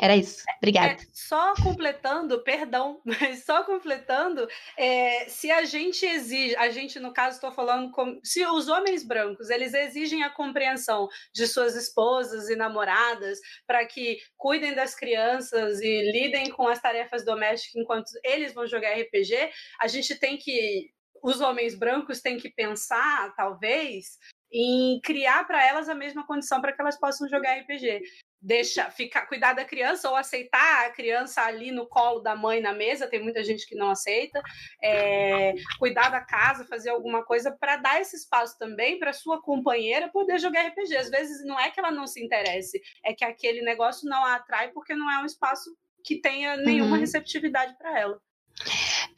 [0.00, 0.42] Era isso.
[0.56, 0.94] Obrigada.
[0.94, 7.12] É, só completando, perdão, mas só completando, é, se a gente exige, a gente no
[7.12, 12.48] caso estou falando, com, se os homens brancos eles exigem a compreensão de suas esposas
[12.48, 18.54] e namoradas para que cuidem das crianças e lidem com as tarefas domésticas enquanto eles
[18.54, 20.90] vão jogar RPG, a gente tem que
[21.22, 24.16] os homens brancos têm que pensar, talvez,
[24.52, 28.02] em criar para elas a mesma condição para que elas possam jogar RPG.
[28.42, 32.72] Deixa, ficar, cuidar da criança ou aceitar a criança ali no colo da mãe na
[32.72, 34.40] mesa, tem muita gente que não aceita.
[34.82, 40.08] É, cuidar da casa, fazer alguma coisa para dar esse espaço também para sua companheira
[40.08, 40.96] poder jogar RPG.
[40.96, 44.36] Às vezes não é que ela não se interesse, é que aquele negócio não a
[44.36, 45.70] atrai porque não é um espaço
[46.02, 47.00] que tenha nenhuma uhum.
[47.00, 48.20] receptividade para ela.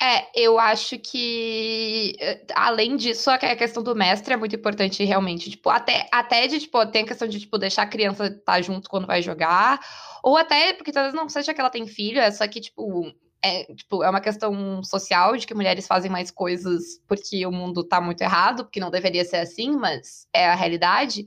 [0.00, 5.50] É, eu acho que eh, além disso, a questão do mestre é muito importante realmente,
[5.50, 8.62] tipo, até até de tipo, tem a questão de tipo deixar a criança estar tá
[8.62, 9.80] junto quando vai jogar,
[10.22, 13.12] ou até porque talvez não seja que ela tem filho, é só que tipo
[13.44, 17.82] é, tipo, é uma questão social de que mulheres fazem mais coisas porque o mundo
[17.82, 21.26] tá muito errado, porque não deveria ser assim, mas é a realidade.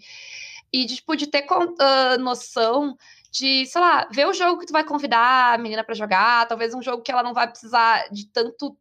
[0.71, 2.95] E de, tipo, de ter uh, noção
[3.35, 6.73] de, sei lá, ver o jogo que tu vai convidar a menina para jogar, talvez
[6.73, 8.77] um jogo que ela não vai precisar de tanto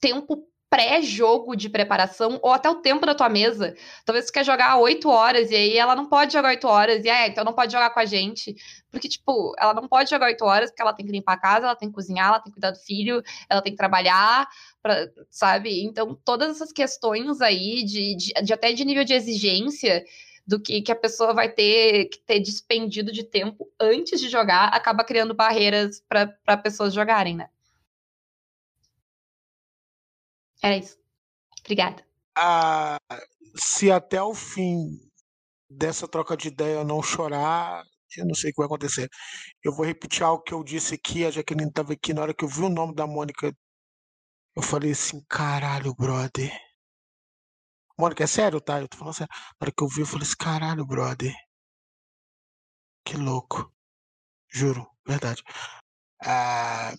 [0.00, 3.74] tempo pré-jogo de preparação, ou até o tempo da tua mesa.
[4.04, 7.08] Talvez tu quer jogar oito horas, e aí ela não pode jogar oito horas, e
[7.08, 8.54] é, então não pode jogar com a gente.
[8.88, 11.66] Porque, tipo, ela não pode jogar oito horas, porque ela tem que limpar a casa,
[11.66, 14.48] ela tem que cozinhar, ela tem que cuidar do filho, ela tem que trabalhar,
[14.80, 15.82] pra, sabe?
[15.82, 20.04] Então, todas essas questões aí, de, de, de até de nível de exigência,
[20.50, 24.74] do que, que a pessoa vai ter que ter despendido de tempo antes de jogar,
[24.74, 27.48] acaba criando barreiras para pessoas jogarem, né?
[30.60, 30.98] Era isso.
[31.60, 32.04] Obrigada.
[32.36, 32.98] Ah,
[33.54, 34.98] se até o fim
[35.70, 37.84] dessa troca de ideia eu não chorar,
[38.16, 39.08] eu não sei o que vai acontecer.
[39.62, 42.44] Eu vou repetir algo que eu disse aqui, a Jaqueline estava aqui, na hora que
[42.44, 43.54] eu vi o nome da Mônica,
[44.56, 46.50] eu falei assim, caralho, brother.
[48.00, 48.80] Mônica, é sério, tá?
[48.80, 49.32] Eu tô falando sério.
[49.60, 51.34] Na hora que eu vi, eu falei assim, caralho, brother.
[53.04, 53.70] Que louco.
[54.48, 55.42] Juro, verdade.
[56.24, 56.94] É,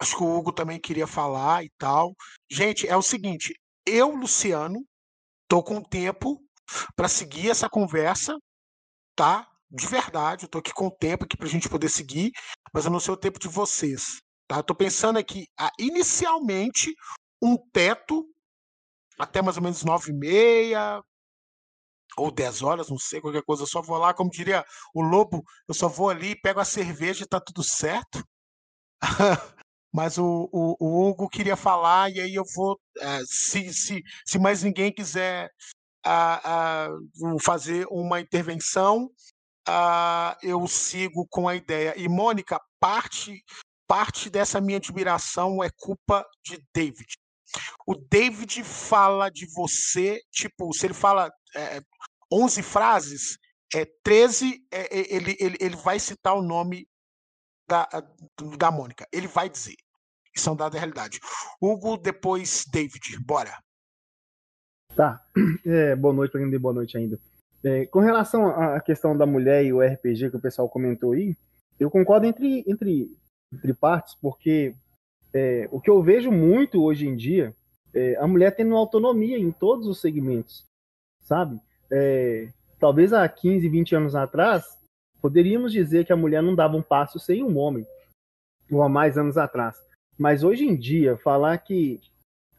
[0.00, 2.16] acho que o Hugo também queria falar e tal.
[2.50, 3.54] Gente, é o seguinte,
[3.86, 4.84] eu, Luciano,
[5.48, 6.42] tô com tempo
[6.96, 8.36] para seguir essa conversa,
[9.14, 9.48] tá?
[9.70, 12.32] De verdade, eu tô aqui com tempo aqui pra gente poder seguir,
[12.72, 14.56] mas eu não sei o tempo de vocês, tá?
[14.56, 16.92] Eu tô pensando aqui, a, inicialmente,
[17.40, 18.33] um teto
[19.18, 21.02] até mais ou menos nove e meia
[22.16, 25.42] ou dez horas, não sei, qualquer coisa, eu só vou lá, como diria o Lobo,
[25.66, 28.24] eu só vou ali, pego a cerveja e tá tudo certo.
[29.92, 34.38] Mas o, o, o, Hugo queria falar, e aí eu vou, é, se, se, se
[34.38, 35.50] mais ninguém quiser
[37.40, 39.08] fazer uma intervenção,
[40.42, 41.94] eu sigo com a ideia.
[41.96, 43.42] E, Mônica, parte,
[43.86, 47.14] parte dessa minha admiração é culpa de David.
[47.86, 51.80] O David fala de você, tipo, se ele fala é,
[52.32, 53.38] 11 frases,
[53.74, 56.86] é, 13 é, é, ele, ele, ele vai citar o nome
[57.68, 57.88] da,
[58.58, 59.06] da Mônica.
[59.12, 59.76] Ele vai dizer.
[60.34, 61.20] Isso é um dado da realidade.
[61.60, 63.18] Hugo, depois David.
[63.24, 63.56] Bora.
[64.94, 65.20] Tá.
[65.66, 67.18] É, boa noite para quem deu boa noite ainda.
[67.64, 71.34] É, com relação à questão da mulher e o RPG que o pessoal comentou aí,
[71.80, 73.10] eu concordo entre, entre,
[73.52, 74.74] entre partes, porque
[75.34, 77.54] é, o que eu vejo muito hoje em dia
[77.92, 80.64] é a mulher tendo autonomia em todos os segmentos,
[81.20, 81.60] sabe?
[81.90, 84.78] É, talvez há 15, 20 anos atrás,
[85.20, 87.84] poderíamos dizer que a mulher não dava um passo sem um homem,
[88.70, 89.76] ou há mais anos atrás.
[90.16, 92.00] Mas hoje em dia, falar que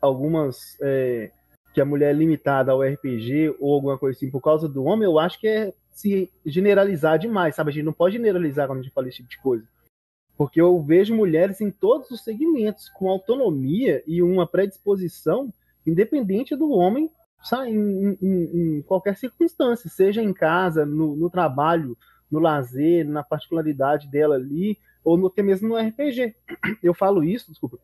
[0.01, 0.78] algumas.
[0.82, 1.32] É,
[1.73, 5.03] que a mulher é limitada ao RPG ou alguma coisa assim por causa do homem,
[5.03, 7.69] eu acho que é se generalizar demais, sabe?
[7.69, 9.67] A gente não pode generalizar quando a gente fala esse tipo de coisa.
[10.38, 15.53] Porque eu vejo mulheres em todos os segmentos, com autonomia e uma predisposição,
[15.86, 17.09] independente do homem,
[17.67, 21.97] em, em, em qualquer circunstância, seja em casa, no, no, trabalho,
[22.29, 26.36] no lazer, na particularidade dela ali, ou no, até mesmo no RPG.
[26.81, 27.77] Eu falo isso, desculpa,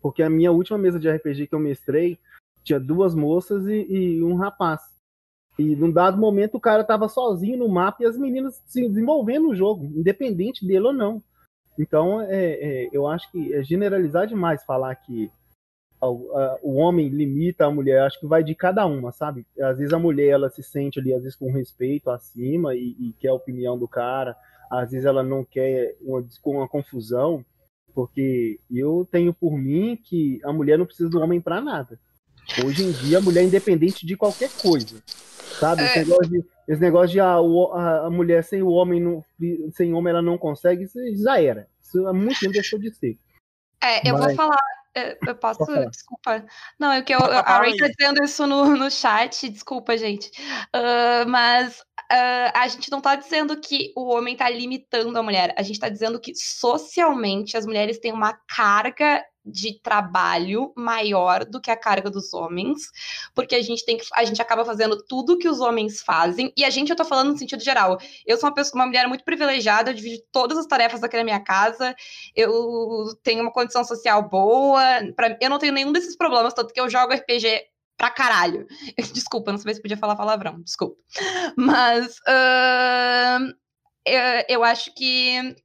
[0.00, 2.18] porque a minha última mesa de RPG que eu mestrei
[2.64, 4.80] tinha duas moças e, e um rapaz.
[5.58, 9.48] E num dado momento o cara tava sozinho no mapa e as meninas se desenvolvendo
[9.48, 11.22] o jogo, independente dele ou não.
[11.78, 15.30] Então, é, é, eu acho que é generalizar demais falar que
[16.00, 18.02] o, homem limita a mulher.
[18.02, 19.46] Acho que vai de cada uma, sabe?
[19.60, 23.14] Às vezes a mulher ela se sente ali, às vezes com respeito acima e, e
[23.18, 24.36] quer a opinião do cara.
[24.70, 27.44] Às vezes ela não quer uma, uma confusão,
[27.94, 31.98] porque eu tenho por mim que a mulher não precisa do homem para nada.
[32.64, 35.02] Hoje em dia a mulher é independente de qualquer coisa.
[35.58, 35.82] Sabe?
[35.84, 36.04] Esse, é.
[36.04, 39.24] negócio de, esse negócio de ah, a, a, mulher sem o homem, não,
[39.72, 41.68] sem homem ela não consegue, isso já era.
[41.82, 43.18] Isso há muito tempo deixou de ser.
[43.82, 44.26] É, eu Mas...
[44.26, 44.60] vou falar.
[45.26, 46.46] Eu posso, desculpa.
[46.78, 50.30] Não, é que eu, a Ray tá dizendo isso no, no chat, desculpa, gente.
[50.74, 55.54] Uh, mas uh, a gente não tá dizendo que o homem tá limitando a mulher,
[55.58, 61.60] a gente tá dizendo que socialmente as mulheres têm uma carga de trabalho maior do
[61.60, 62.90] que a carga dos homens,
[63.34, 66.64] porque a gente tem que a gente acaba fazendo tudo que os homens fazem, e
[66.64, 67.98] a gente eu tô falando no sentido geral.
[68.26, 71.24] Eu sou uma pessoa, uma mulher muito privilegiada, eu divido todas as tarefas aqui na
[71.24, 71.94] minha casa,
[72.34, 74.82] eu tenho uma condição social boa,
[75.14, 77.66] pra, eu não tenho nenhum desses problemas, tanto que eu jogo RPG
[77.96, 78.66] pra caralho.
[79.12, 80.96] Desculpa, não sei se podia falar palavrão, desculpa.
[81.56, 83.54] Mas uh,
[84.04, 85.56] eu, eu acho que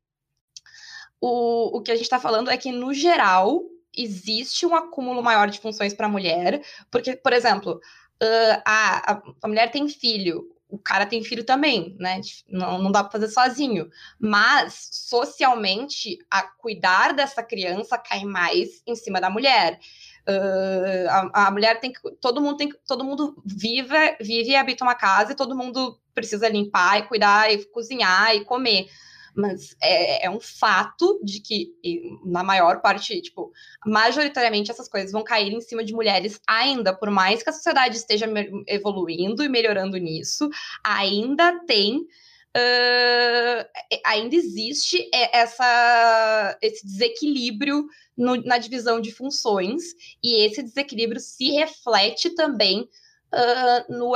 [1.21, 3.61] o, o que a gente está falando é que, no geral,
[3.95, 7.79] existe um acúmulo maior de funções para a mulher, porque, por exemplo,
[8.21, 12.21] uh, a, a mulher tem filho, o cara tem filho também, né?
[12.47, 13.89] Não, não dá para fazer sozinho.
[14.17, 19.79] Mas, socialmente, a cuidar dessa criança cai mais em cima da mulher.
[20.27, 21.99] Uh, a, a, mulher tem que.
[22.21, 22.71] Todo mundo tem.
[22.87, 27.51] Todo mundo vive, vive e habita uma casa e todo mundo precisa limpar e cuidar
[27.51, 28.87] e cozinhar e comer
[29.35, 31.73] mas é, é, um fato de que,
[32.25, 33.51] na maior parte, tipo,
[33.85, 37.97] majoritariamente essas coisas vão cair em cima de mulheres ainda, por mais que a sociedade
[37.97, 38.27] esteja
[38.67, 40.49] evoluindo e melhorando nisso,
[40.83, 42.05] ainda tem.
[42.53, 43.63] Uh,
[44.05, 49.83] ainda existe essa, esse desequilíbrio no, na divisão de funções,
[50.21, 52.89] e esse desequilíbrio se reflete também
[53.33, 54.11] uh, no,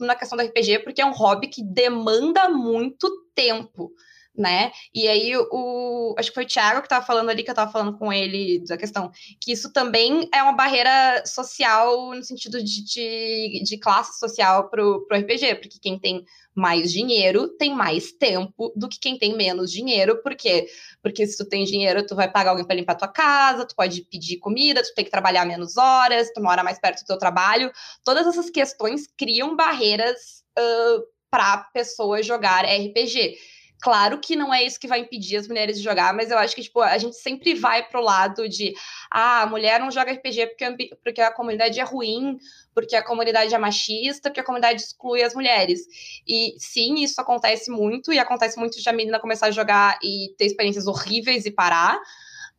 [0.00, 3.92] na questão do RPG, porque é um hobby que demanda muito tempo
[4.40, 4.72] né?
[4.94, 7.70] E aí o acho que foi o Thiago que estava falando ali que eu estava
[7.70, 9.10] falando com ele da questão
[9.40, 15.06] que isso também é uma barreira social no sentido de, de, de classe social pro,
[15.06, 16.24] pro RPG, porque quem tem
[16.54, 20.66] mais dinheiro tem mais tempo do que quem tem menos dinheiro, por quê?
[21.02, 24.02] Porque se tu tem dinheiro, tu vai pagar alguém para limpar tua casa, tu pode
[24.02, 27.70] pedir comida, tu tem que trabalhar menos horas, tu mora mais perto do teu trabalho.
[28.04, 33.36] Todas essas questões criam barreiras uh, para pessoas jogar RPG.
[33.80, 36.54] Claro que não é isso que vai impedir as mulheres de jogar, mas eu acho
[36.54, 38.74] que, tipo, a gente sempre vai pro lado de
[39.10, 42.38] ah, a mulher não joga RPG porque, porque a comunidade é ruim,
[42.74, 45.80] porque a comunidade é machista, porque a comunidade exclui as mulheres.
[46.28, 50.34] E sim, isso acontece muito, e acontece muito de a menina começar a jogar e
[50.36, 51.98] ter experiências horríveis e parar.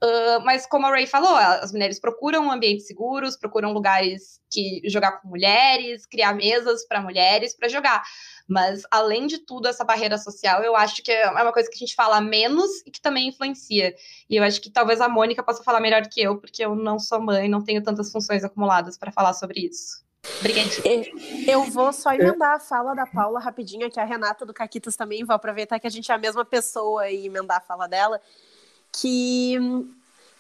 [0.04, 5.22] Uh, mas como a Ray falou, as mulheres procuram ambientes seguros, procuram lugares que jogar
[5.22, 8.02] com mulheres, criar mesas para mulheres para jogar.
[8.52, 11.80] Mas, além de tudo, essa barreira social, eu acho que é uma coisa que a
[11.80, 13.96] gente fala menos e que também influencia.
[14.30, 16.76] E eu acho que talvez a Mônica possa falar melhor do que eu, porque eu
[16.76, 20.04] não sou mãe, não tenho tantas funções acumuladas para falar sobre isso.
[20.42, 21.06] Obrigadinha.
[21.48, 25.24] Eu vou só emendar a fala da Paula rapidinho, que a Renata do Caquitas também,
[25.24, 28.20] vou aproveitar que a gente é a mesma pessoa e emendar a fala dela.
[28.92, 29.56] Que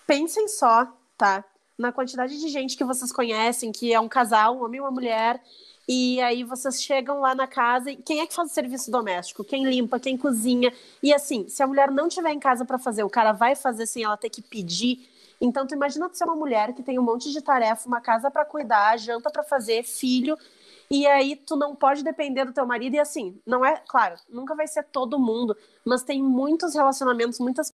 [0.05, 0.86] pensem só,
[1.18, 1.45] tá?
[1.78, 4.91] Na quantidade de gente que vocês conhecem, que é um casal, um homem e uma
[4.91, 5.41] mulher,
[5.88, 9.44] e aí vocês chegam lá na casa e quem é que faz o serviço doméstico?
[9.44, 10.74] Quem limpa, quem cozinha?
[11.02, 13.86] E assim, se a mulher não tiver em casa para fazer, o cara vai fazer
[13.86, 15.10] sem ela ter que pedir.
[15.40, 18.30] Então tu imagina tu ser uma mulher que tem um monte de tarefa, uma casa
[18.30, 20.38] para cuidar, janta para fazer, filho,
[20.90, 24.54] e aí tu não pode depender do teu marido e assim, não é, claro, nunca
[24.54, 27.72] vai ser todo mundo, mas tem muitos relacionamentos, muitas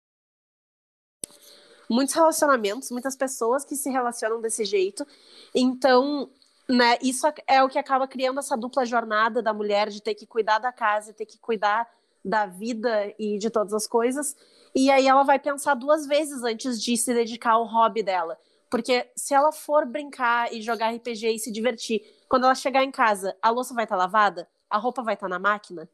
[1.90, 5.06] muitos relacionamentos, muitas pessoas que se relacionam desse jeito.
[5.54, 6.30] Então,
[6.68, 6.98] né?
[7.02, 10.60] Isso é o que acaba criando essa dupla jornada da mulher de ter que cuidar
[10.60, 11.90] da casa, ter que cuidar
[12.24, 14.36] da vida e de todas as coisas.
[14.74, 18.40] E aí ela vai pensar duas vezes antes de se dedicar ao hobby dela.
[18.70, 22.92] Porque se ela for brincar e jogar RPG e se divertir, quando ela chegar em
[22.92, 24.50] casa, a louça vai estar tá lavada?
[24.70, 25.88] A roupa vai estar tá na máquina?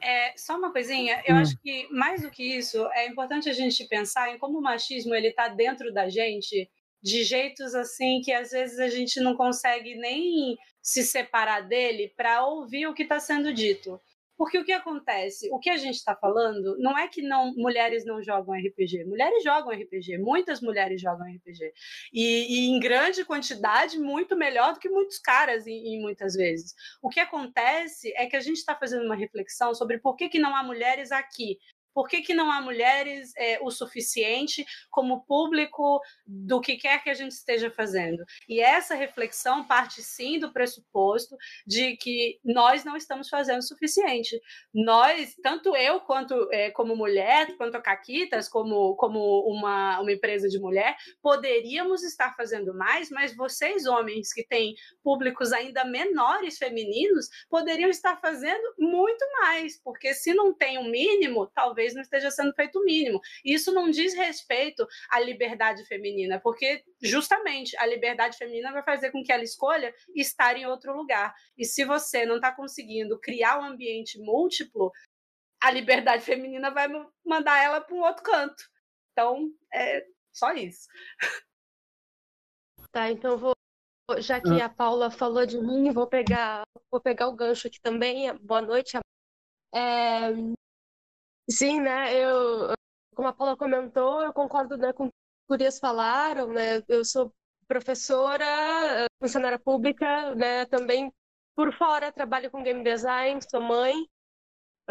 [0.00, 1.38] É, só uma coisinha, eu hum.
[1.38, 5.14] acho que mais do que isso, é importante a gente pensar em como o machismo
[5.14, 6.70] ele está dentro da gente
[7.02, 12.44] de jeitos assim que às vezes a gente não consegue nem se separar dele para
[12.44, 14.00] ouvir o que está sendo dito.
[14.38, 15.50] Porque o que acontece?
[15.50, 19.04] O que a gente está falando não é que não mulheres não jogam RPG.
[19.04, 20.16] Mulheres jogam RPG.
[20.18, 21.72] Muitas mulheres jogam RPG.
[22.12, 26.72] E, e em grande quantidade, muito melhor do que muitos caras, em, em muitas vezes.
[27.02, 30.38] O que acontece é que a gente está fazendo uma reflexão sobre por que, que
[30.38, 31.58] não há mulheres aqui.
[31.98, 37.10] Por que, que não há mulheres é, o suficiente como público do que quer que
[37.10, 38.24] a gente esteja fazendo?
[38.48, 41.36] E essa reflexão parte sim do pressuposto
[41.66, 44.40] de que nós não estamos fazendo o suficiente.
[44.72, 50.48] Nós, tanto eu quanto é, como mulher, quanto a Caquitas, como, como uma, uma empresa
[50.48, 57.26] de mulher, poderíamos estar fazendo mais, mas vocês, homens, que têm públicos ainda menores femininos,
[57.50, 62.30] poderiam estar fazendo muito mais, porque se não tem um mínimo, talvez talvez não esteja
[62.30, 63.20] sendo feito o mínimo.
[63.44, 69.22] Isso não diz respeito à liberdade feminina, porque justamente a liberdade feminina vai fazer com
[69.22, 71.34] que ela escolha estar em outro lugar.
[71.56, 74.92] E se você não está conseguindo criar um ambiente múltiplo,
[75.62, 76.88] a liberdade feminina vai
[77.24, 78.62] mandar ela para um outro canto.
[79.12, 80.88] Então, é só isso.
[82.90, 83.52] Tá, então vou
[84.18, 88.34] já que a Paula falou de mim, vou pegar, vou pegar o gancho aqui também.
[88.38, 88.96] Boa noite.
[89.74, 90.30] É,
[91.50, 92.14] Sim, né?
[92.14, 92.74] Eu,
[93.14, 95.06] como a Paula comentou, eu concordo né, com
[95.48, 96.82] o que as falaram, né?
[96.88, 97.32] Eu sou
[97.66, 98.44] professora,
[99.20, 100.66] funcionária pública, né?
[100.66, 101.12] Também
[101.56, 103.94] por fora trabalho com game design, sou mãe,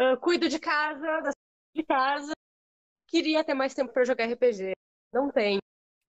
[0.00, 1.30] uh, cuido de casa, da
[1.74, 2.32] de casa.
[3.08, 4.72] Queria ter mais tempo para jogar RPG,
[5.12, 5.60] não tenho.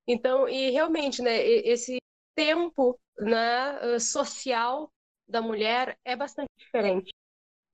[0.08, 1.38] Então, e realmente, né?
[1.46, 2.00] Esse
[2.36, 4.00] tempo, né?
[4.00, 4.92] Social
[5.28, 7.12] da mulher é bastante diferente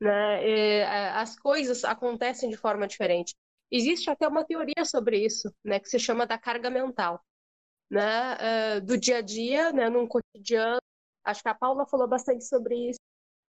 [0.06, 0.84] né?
[1.14, 3.36] as coisas acontecem de forma diferente.
[3.72, 7.24] Existe até uma teoria sobre isso, né, que se chama da carga mental,
[7.90, 8.36] né,
[8.78, 10.80] uh, do dia a dia, né, num cotidiano.
[11.24, 13.00] Acho que a Paula falou bastante sobre isso.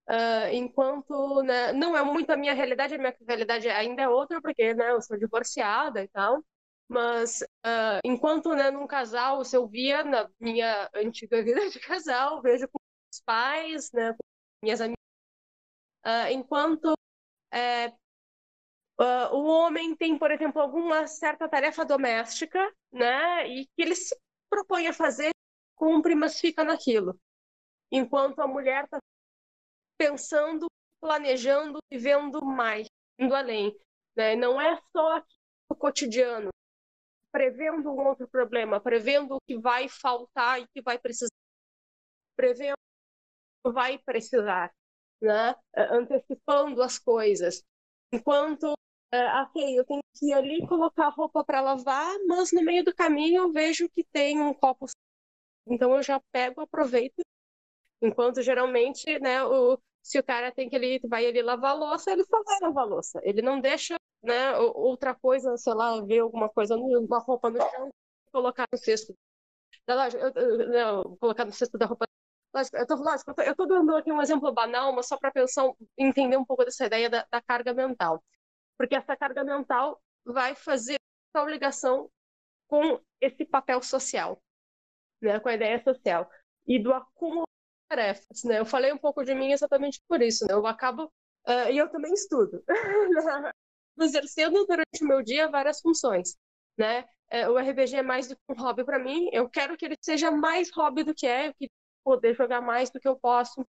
[0.09, 4.41] Uh, enquanto né, não é muito a minha realidade, a minha realidade ainda é outra,
[4.41, 6.43] porque né, eu sou divorciada e tal.
[6.89, 12.41] Mas uh, enquanto né, num casal, se eu via na minha antiga vida de casal,
[12.41, 12.79] vejo com
[13.13, 14.23] os pais, né, com
[14.63, 14.97] minhas amigas
[16.07, 16.93] Uh, enquanto
[18.97, 24.17] uh, o homem tem, por exemplo, alguma certa tarefa doméstica, né, e que ele se
[24.49, 25.31] propõe a fazer,
[25.75, 27.19] cumpre, mas fica naquilo.
[27.91, 28.99] Enquanto a mulher está
[29.97, 30.67] pensando,
[31.01, 32.87] planejando, vivendo mais,
[33.19, 33.77] indo além.
[34.15, 34.33] Né?
[34.33, 35.21] Não é só
[35.69, 36.49] o cotidiano,
[37.33, 41.27] prevendo um outro problema, prevendo o que vai faltar e que vai precisar,
[42.37, 42.75] prevendo
[43.65, 44.71] o que vai precisar
[45.21, 45.55] né?
[45.75, 47.63] antecipando as coisas.
[48.11, 52.83] Enquanto, uh, ok, eu tenho que ir ali colocar roupa para lavar, mas no meio
[52.83, 54.85] do caminho eu vejo que tem um copo.
[55.67, 57.21] Então eu já pego, aproveito.
[58.01, 62.11] Enquanto geralmente, né, o, se o cara tem que ele vai ali lavar a louça,
[62.11, 63.19] ele só vai lavar a louça.
[63.23, 67.89] Ele não deixa, né, outra coisa, sei lá, ver alguma coisa, uma roupa no chão,
[68.31, 69.13] colocar no cesto.
[69.87, 72.06] Não, colocar no cesto da roupa
[72.53, 75.69] Lógico, eu tô, lógico, eu tô dando aqui um exemplo banal, mas só para pensar,
[75.97, 78.23] entender um pouco dessa ideia da, da, carga mental.
[78.77, 80.97] Porque essa carga mental vai fazer
[81.33, 82.09] a ligação
[82.67, 84.41] com esse papel social,
[85.21, 86.29] né, com a ideia social
[86.65, 88.59] e do acúmulo de tarefas, né?
[88.59, 90.53] Eu falei um pouco de mim exatamente por isso, né?
[90.53, 91.05] Eu acabo
[91.47, 92.63] uh, e eu também estudo,
[93.99, 96.35] exercendo durante o meu dia várias funções,
[96.77, 97.05] né?
[97.31, 99.29] Uh, o RPG é mais do que um hobby para mim.
[99.31, 101.47] Eu quero que ele seja mais hobby do que é.
[101.49, 101.53] Eu
[102.07, 103.67] poder jogar mais do que eu posso,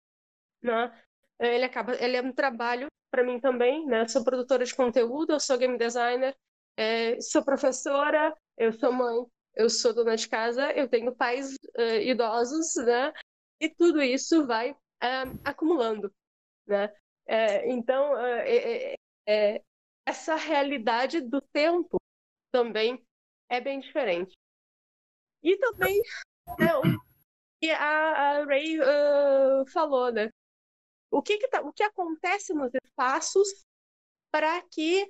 [0.63, 0.89] né?
[1.37, 4.03] Ele acaba, ele é um trabalho para mim também, né?
[4.03, 6.33] Eu sou produtora de conteúdo, eu sou game designer,
[6.77, 11.99] é, sou professora, eu sou mãe, eu sou dona de casa, eu tenho pais uh,
[12.01, 13.11] idosos, né?
[13.59, 16.09] E tudo isso vai uh, acumulando,
[16.65, 16.89] né?
[17.27, 19.61] É, então, é,
[20.05, 21.97] essa realidade do tempo
[22.49, 23.05] também
[23.49, 24.33] é bem diferente.
[25.43, 26.01] E também
[26.59, 27.10] é,
[27.61, 30.31] que a, a Ray uh, falou, né?
[31.11, 33.47] O que, que tá, o que acontece nos espaços
[34.31, 35.03] para que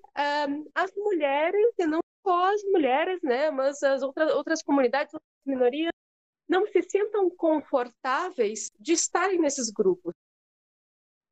[0.49, 5.29] um, as mulheres, e não só as mulheres, né, mas as outras, outras comunidades, outras
[5.45, 5.93] minorias,
[6.49, 10.13] não se sintam confortáveis de estarem nesses grupos.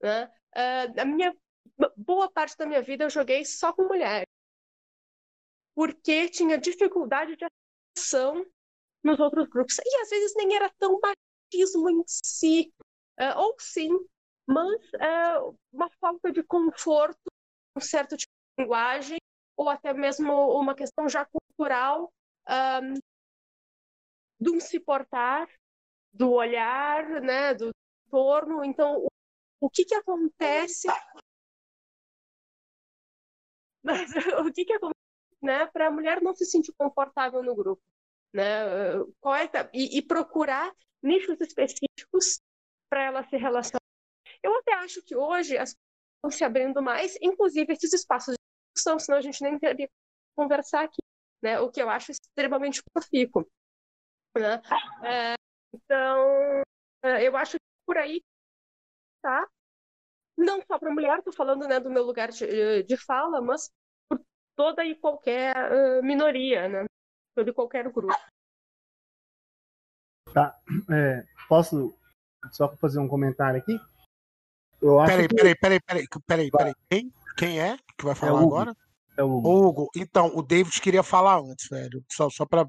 [0.01, 0.25] Né?
[0.55, 1.35] Uh, a minha
[1.97, 4.27] boa parte da minha vida eu joguei só com mulheres,
[5.75, 7.45] porque tinha dificuldade de
[7.97, 8.45] ação
[9.03, 9.77] nos outros grupos.
[9.79, 12.73] E às vezes nem era tão machismo em si,
[13.19, 13.89] uh, ou sim,
[14.45, 17.31] mas uh, uma falta de conforto,
[17.75, 19.17] um certo tipo de linguagem,
[19.55, 22.11] ou até mesmo uma questão já cultural
[22.49, 22.93] um,
[24.39, 25.47] de um se portar,
[26.13, 27.71] do olhar, né, do
[28.07, 28.63] entorno.
[28.63, 29.07] Então, o,
[29.61, 30.87] o que, que acontece
[33.83, 34.11] Mas
[34.45, 34.99] o que que acontece,
[35.41, 37.81] né, para a mulher não se sentir confortável no grupo,
[38.33, 38.63] né?
[39.19, 42.41] Qual é e, e procurar nichos específicos
[42.89, 43.81] para ela se relacionar.
[44.43, 45.77] Eu até acho que hoje as coisas
[46.15, 48.39] estão se abrindo mais, inclusive esses espaços de
[48.73, 49.89] discussão, senão a gente nem teria
[50.35, 51.01] conversar aqui,
[51.41, 51.59] né?
[51.59, 53.45] O que eu acho extremamente profícuo,
[54.37, 54.61] né?
[55.03, 55.35] É,
[55.73, 56.63] então,
[57.03, 58.21] é, eu acho que por aí
[59.21, 59.47] tá.
[60.37, 63.69] Não só para mulher, estou falando né, do meu lugar de, de fala, mas
[64.07, 64.21] por
[64.55, 66.85] toda e qualquer uh, minoria, né?
[67.39, 68.13] Todo e qualquer grupo.
[70.33, 70.59] Tá.
[70.91, 71.95] É, posso
[72.51, 73.79] só fazer um comentário aqui?
[74.81, 75.35] Eu acho peraí, que...
[75.35, 76.73] peraí, peraí, peraí, peraí, peraí.
[76.89, 78.75] Quem, quem é que vai falar é agora?
[79.15, 79.67] É o Hugo.
[79.67, 79.89] Hugo.
[79.95, 82.03] Então, o David queria falar antes, velho.
[82.11, 82.67] Só, só para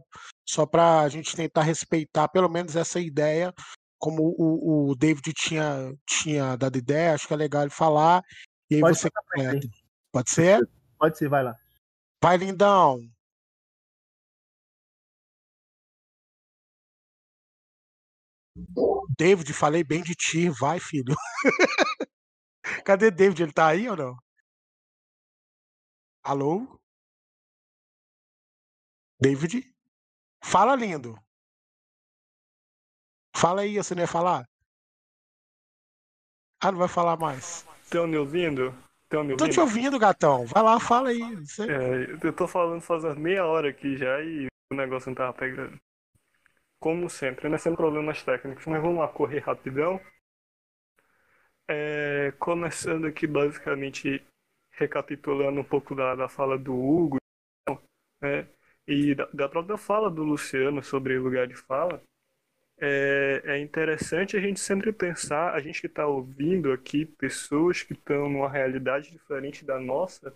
[0.49, 3.53] só pra gente tentar respeitar pelo menos essa ideia,
[3.99, 8.23] como o, o David tinha, tinha dado ideia, acho que é legal ele falar.
[8.71, 9.69] E aí Pode você completa.
[10.13, 10.69] Pode ser?
[10.97, 11.57] Pode ser, vai lá.
[12.23, 13.01] Vai, lindão.
[19.19, 21.15] David, falei bem de ti, vai, filho.
[22.85, 23.43] Cadê David?
[23.43, 24.17] Ele tá aí ou não?
[26.23, 26.81] Alô?
[29.21, 29.63] David?
[30.43, 31.19] Fala, lindo.
[33.37, 34.45] Fala aí, você não ia falar?
[36.63, 37.67] Ah, não vai falar mais.
[37.85, 38.75] Estão me ouvindo?
[39.05, 39.39] Estão me ouvindo?
[39.39, 40.47] Tô te ouvindo, gatão.
[40.47, 41.37] Vai lá, fala aí.
[41.37, 41.63] Você...
[41.71, 45.81] É, eu tô falando faz meia hora aqui já e o negócio não tava pegando.
[46.81, 47.59] Como sempre, né?
[47.59, 48.67] Sem problemas técnicos.
[48.67, 50.01] Mas vamos lá, correr rapidão.
[51.69, 54.25] É, começando aqui basicamente
[54.73, 57.19] recapitulando um pouco da, da fala do Hugo
[58.21, 58.49] né,
[58.89, 62.03] e da, da, própria fala do Luciano sobre lugar de fala,
[62.79, 67.93] é, é interessante a gente sempre pensar, a gente que está ouvindo aqui pessoas que
[67.93, 70.35] estão numa realidade diferente da nossa,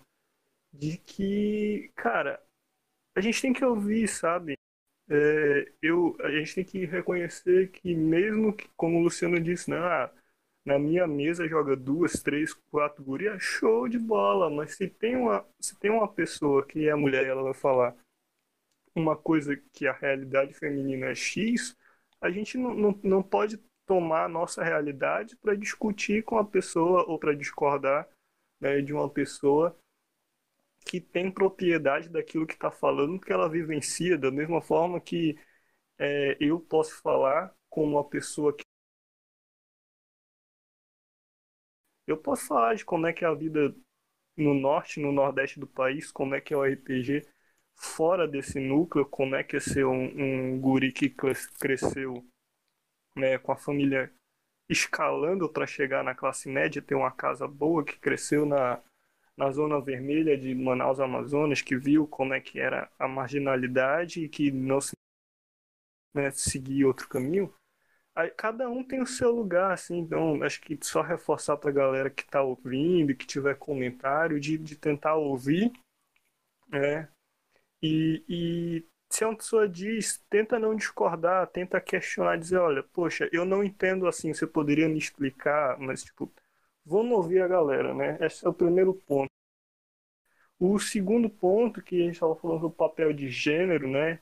[0.72, 2.40] de que, cara,
[3.16, 4.54] a gente tem que ouvir, sabe?
[5.08, 9.76] É, eu, a gente tem que reconhecer que mesmo que, como o Luciano disse, né,
[9.76, 10.10] ah,
[10.64, 14.48] na minha mesa joga duas, três, quatro gurias, show de bola.
[14.48, 17.94] Mas se tem uma, se tem uma pessoa que é mulher e ela vai falar
[18.94, 21.76] uma coisa que a realidade feminina é X,
[22.20, 27.04] a gente não, não, não pode tomar a nossa realidade para discutir com a pessoa
[27.06, 28.08] ou para discordar
[28.60, 29.76] né, de uma pessoa
[30.84, 35.38] que tem propriedade daquilo que está falando, que ela vivencia, da mesma forma que
[35.98, 38.64] é, eu posso falar com uma pessoa que
[42.06, 43.74] Eu posso falar de como é que é a vida
[44.36, 47.26] no norte, no nordeste do país, como é que é o RPG
[47.76, 50.04] fora desse núcleo, como é que é ser um,
[50.54, 51.08] um guri que
[51.58, 52.24] cresceu
[53.16, 54.12] né, com a família
[54.68, 58.82] escalando para chegar na classe média, ter uma casa boa, que cresceu na,
[59.36, 64.28] na zona vermelha de Manaus, Amazonas, que viu como é que era a marginalidade e
[64.28, 64.92] que não se
[66.14, 67.52] né, seguia outro caminho.
[68.14, 71.72] Aí, cada um tem o seu lugar, assim, então acho que só reforçar para a
[71.72, 75.72] galera que está ouvindo, que tiver comentário, de, de tentar ouvir,
[76.68, 77.08] né?
[77.82, 83.44] E, e se uma pessoa diz, tenta não discordar, tenta questionar, dizer, olha, poxa, eu
[83.44, 86.32] não entendo assim, você poderia me explicar, mas tipo,
[86.84, 88.18] vamos ouvir a galera, né?
[88.20, 89.30] Esse é o primeiro ponto.
[90.58, 94.20] O segundo ponto que a gente estava falando do papel de gênero, né?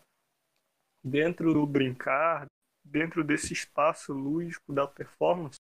[1.05, 2.47] Dentro do brincar,
[2.85, 5.59] dentro desse espaço lúdico da performance,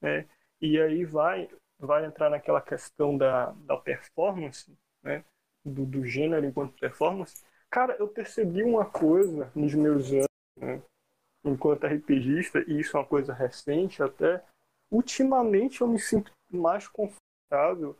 [0.00, 0.26] né?
[0.60, 1.48] E aí vai
[1.78, 4.72] vai entrar naquela questão da, da performance,
[5.02, 5.24] né?
[5.64, 7.44] Do, do gênero enquanto performance.
[7.68, 10.26] Cara, eu percebi uma coisa nos meus anos,
[10.56, 10.82] né?
[11.44, 14.44] enquanto RPGista, e isso é uma coisa recente até.
[14.90, 17.98] Ultimamente eu me sinto mais confortável,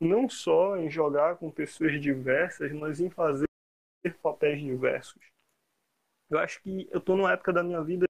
[0.00, 3.46] não só em jogar com pessoas diversas, mas em fazer
[4.22, 5.22] papéis diversos.
[6.28, 8.06] Eu acho que eu estou numa época da minha vida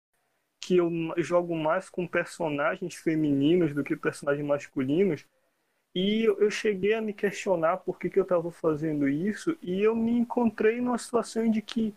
[0.62, 5.26] que eu jogo mais com personagens femininos do que personagens masculinos.
[5.94, 9.94] E eu cheguei a me questionar por que, que eu estava fazendo isso, e eu
[9.94, 11.94] me encontrei numa situação de que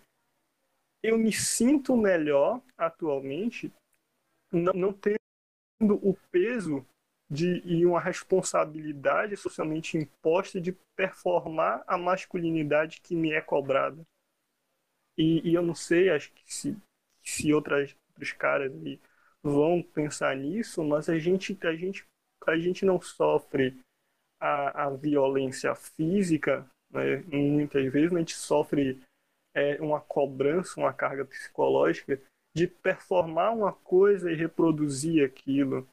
[1.02, 3.72] eu me sinto melhor atualmente,
[4.52, 6.86] não, não tendo o peso
[7.30, 14.02] de, e uma responsabilidade socialmente imposta de performar a masculinidade que me é cobrada.
[15.18, 16.78] E, e eu não sei, acho que se,
[17.24, 18.72] se outras outros caras
[19.44, 22.06] vão pensar nisso, mas a gente, a gente,
[22.48, 23.78] a gente não sofre
[24.40, 27.18] a, a violência física, né?
[27.28, 29.02] muitas vezes a gente sofre
[29.54, 32.22] é, uma cobrança, uma carga psicológica
[32.56, 35.88] de performar uma coisa e reproduzir aquilo.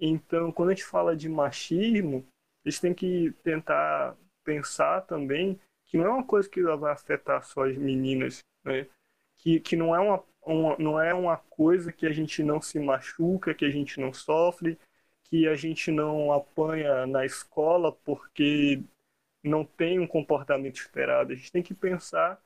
[0.00, 2.26] Então, quando a gente fala de machismo,
[2.64, 7.42] a gente tem que tentar pensar também que não é uma coisa que vai afetar
[7.42, 8.86] só as meninas, né?
[9.38, 12.78] Que, que não, é uma, uma, não é uma coisa que a gente não se
[12.78, 14.78] machuca, que a gente não sofre,
[15.24, 18.82] que a gente não apanha na escola porque
[19.42, 21.32] não tem um comportamento esperado.
[21.32, 22.40] A gente tem que pensar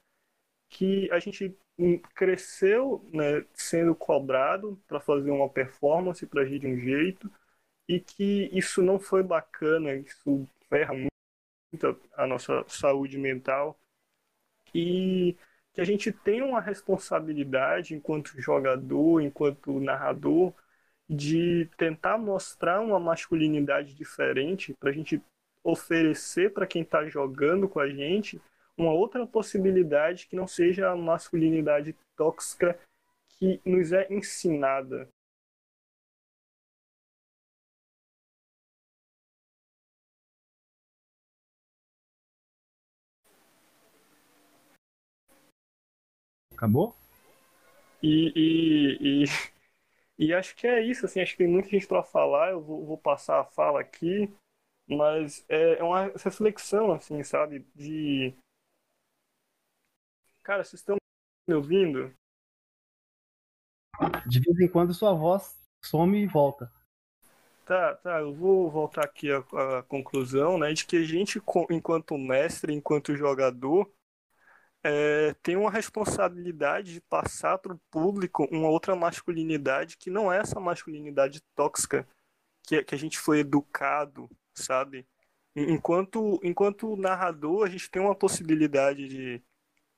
[0.68, 1.56] que a gente
[2.14, 7.30] cresceu né, sendo cobrado para fazer uma performance, para agir de um jeito,
[7.92, 13.78] e que isso não foi bacana, isso ferra muito a nossa saúde mental.
[14.74, 15.36] E
[15.74, 20.54] que a gente tem uma responsabilidade enquanto jogador, enquanto narrador,
[21.06, 25.22] de tentar mostrar uma masculinidade diferente para a gente
[25.62, 28.40] oferecer para quem está jogando com a gente
[28.74, 32.78] uma outra possibilidade que não seja a masculinidade tóxica
[33.38, 35.10] que nos é ensinada.
[46.62, 46.94] Acabou?
[48.00, 52.04] E, e, e, e, acho que é isso, assim, acho que tem muita gente para
[52.04, 54.32] falar, eu vou, vou, passar a fala aqui,
[54.88, 58.32] mas é, é uma reflexão, assim, sabe, de
[60.44, 60.98] Cara, vocês estão
[61.48, 62.14] me ouvindo?
[64.24, 66.70] De vez em quando sua voz some e volta.
[67.66, 69.38] Tá, tá, eu vou voltar aqui à,
[69.78, 73.92] à conclusão, né, de que a gente, enquanto mestre, enquanto jogador,
[74.84, 80.38] é, tem uma responsabilidade de passar para o público uma outra masculinidade que não é
[80.38, 82.06] essa masculinidade tóxica
[82.64, 85.06] que, que a gente foi educado, sabe?
[85.54, 89.42] Enquanto, enquanto narrador, a gente tem uma possibilidade de,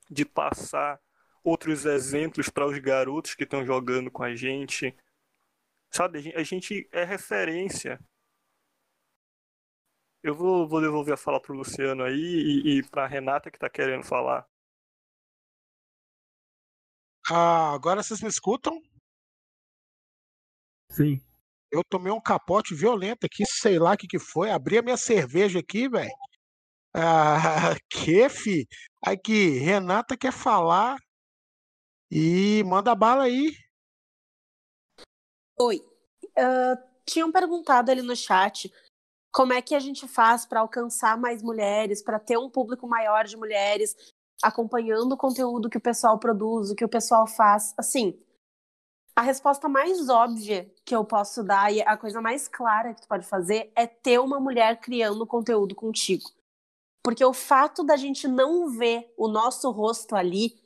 [0.09, 0.99] de passar
[1.43, 4.95] outros exemplos para os garotos que estão jogando com a gente.
[5.91, 7.99] Sabe, a gente é referência.
[10.21, 13.49] Eu vou, vou devolver a fala para o Luciano aí e, e para a Renata
[13.49, 14.45] que está querendo falar.
[17.29, 18.79] Ah, agora vocês me escutam?
[20.91, 21.21] Sim.
[21.71, 24.51] Eu tomei um capote violento aqui, sei lá o que, que foi.
[24.51, 26.11] Abri a minha cerveja aqui, velho.
[26.93, 28.67] Ah, que, fi?
[29.03, 30.97] Aqui, Renata quer falar
[32.11, 33.51] e manda bala aí.
[35.59, 35.77] Oi.
[36.37, 38.71] Uh, tinham perguntado ali no chat
[39.31, 43.25] como é que a gente faz para alcançar mais mulheres, para ter um público maior
[43.25, 43.95] de mulheres
[44.41, 47.73] acompanhando o conteúdo que o pessoal produz, o que o pessoal faz.
[47.77, 48.19] Assim,
[49.15, 53.07] a resposta mais óbvia que eu posso dar e a coisa mais clara que tu
[53.07, 56.29] pode fazer é ter uma mulher criando conteúdo contigo.
[57.03, 60.59] Porque o fato da gente não ver o nosso rosto ali,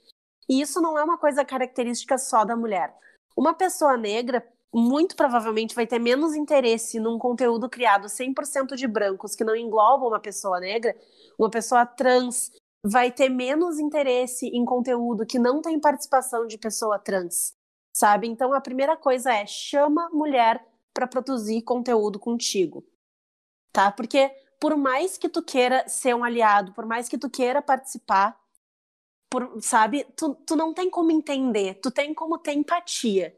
[0.49, 2.95] e isso não é uma coisa característica só da mulher.
[3.37, 9.35] Uma pessoa negra muito provavelmente vai ter menos interesse num conteúdo criado 100% de brancos
[9.35, 10.95] que não engloba uma pessoa negra,
[11.37, 12.51] uma pessoa trans
[12.83, 17.55] vai ter menos interesse em conteúdo que não tem participação de pessoa trans,
[17.91, 18.27] sabe?
[18.27, 22.85] Então a primeira coisa é chama mulher para produzir conteúdo contigo.
[23.71, 23.91] Tá?
[23.91, 28.37] Porque por mais que tu queira ser um aliado, por mais que tu queira participar,
[29.29, 33.35] por, sabe, tu, tu não tem como entender, tu tem como ter empatia.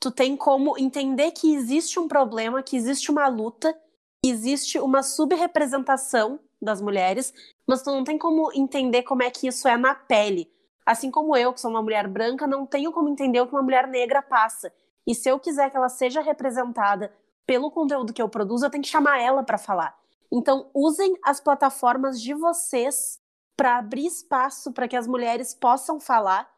[0.00, 3.76] Tu tem como entender que existe um problema, que existe uma luta,
[4.24, 7.34] existe uma subrepresentação das mulheres,
[7.68, 10.50] mas tu não tem como entender como é que isso é na pele.
[10.86, 13.62] Assim como eu, que sou uma mulher branca, não tenho como entender o que uma
[13.62, 14.72] mulher negra passa.
[15.06, 17.12] E se eu quiser que ela seja representada
[17.46, 19.94] pelo conteúdo que eu produzo, eu tenho que chamar ela para falar.
[20.32, 23.20] Então, usem as plataformas de vocês
[23.54, 26.50] para abrir espaço para que as mulheres possam falar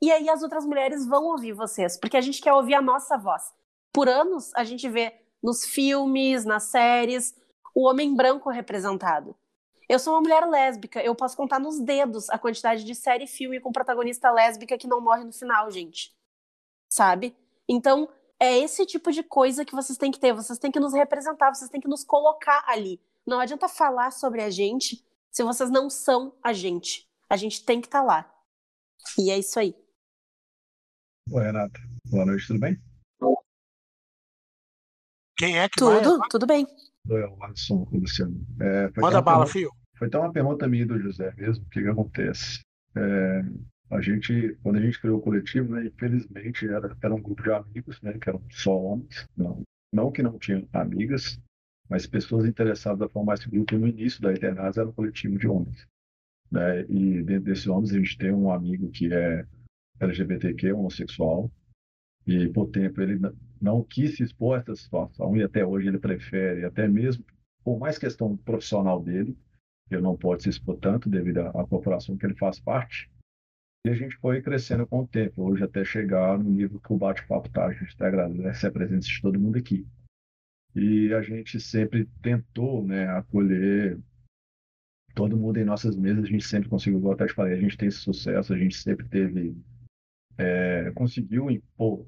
[0.00, 3.16] e aí as outras mulheres vão ouvir vocês, porque a gente quer ouvir a nossa
[3.18, 3.52] voz.
[3.92, 7.34] Por anos, a gente vê nos filmes, nas séries,
[7.74, 9.34] o homem branco representado.
[9.88, 13.28] Eu sou uma mulher lésbica, eu posso contar nos dedos a quantidade de série e
[13.28, 16.14] filme com protagonista lésbica que não morre no final, gente.
[16.88, 17.36] Sabe?
[17.68, 18.08] Então,
[18.38, 20.32] é esse tipo de coisa que vocês têm que ter.
[20.32, 23.00] Vocês têm que nos representar, vocês têm que nos colocar ali.
[23.26, 27.08] Não adianta falar sobre a gente se vocês não são a gente.
[27.28, 28.34] A gente tem que estar tá lá.
[29.18, 29.74] E é isso aí.
[31.30, 31.80] Oi, Renata.
[32.06, 32.78] Boa noite, tudo bem?
[35.36, 36.28] Quem é que Tudo, vai?
[36.28, 36.66] tudo bem.
[37.92, 38.46] O Luciano.
[38.60, 39.70] É, Manda bala, filho.
[39.96, 42.60] Foi até uma pergunta minha do José mesmo, o que, que acontece?
[42.96, 43.44] É,
[43.90, 47.52] a gente, quando a gente criou o coletivo, né, infelizmente era, era um grupo de
[47.52, 49.62] amigos, né, que eram só homens, não,
[49.92, 51.38] não que não tinham amigas,
[51.88, 55.46] mas pessoas interessadas a formar esse grupo no início da Eternaz era um coletivo de
[55.46, 55.86] homens.
[56.50, 56.82] Né?
[56.88, 59.46] E dentro desses homens a gente tem um amigo que é
[60.00, 61.50] LGBTQ, homossexual,
[62.26, 63.20] e por tempo ele
[63.60, 67.24] não quis se expor a essa situação e até hoje ele prefere, até mesmo
[67.64, 69.36] por mais questão profissional dele,
[69.90, 73.10] ele não pode se expor tanto devido à, corporação que ele faz parte.
[73.86, 76.96] E a gente foi crescendo com o tempo, hoje até chegar no nível que o
[76.96, 77.66] bate-papo está.
[77.66, 79.86] A gente está agradece a presença de todo mundo aqui.
[80.74, 83.98] E a gente sempre tentou né, acolher
[85.14, 87.88] todo mundo em nossas mesas, a gente sempre conseguiu, até te falei, a gente tem
[87.88, 89.56] esse sucesso, a gente sempre teve,
[90.38, 92.06] é, conseguiu impor,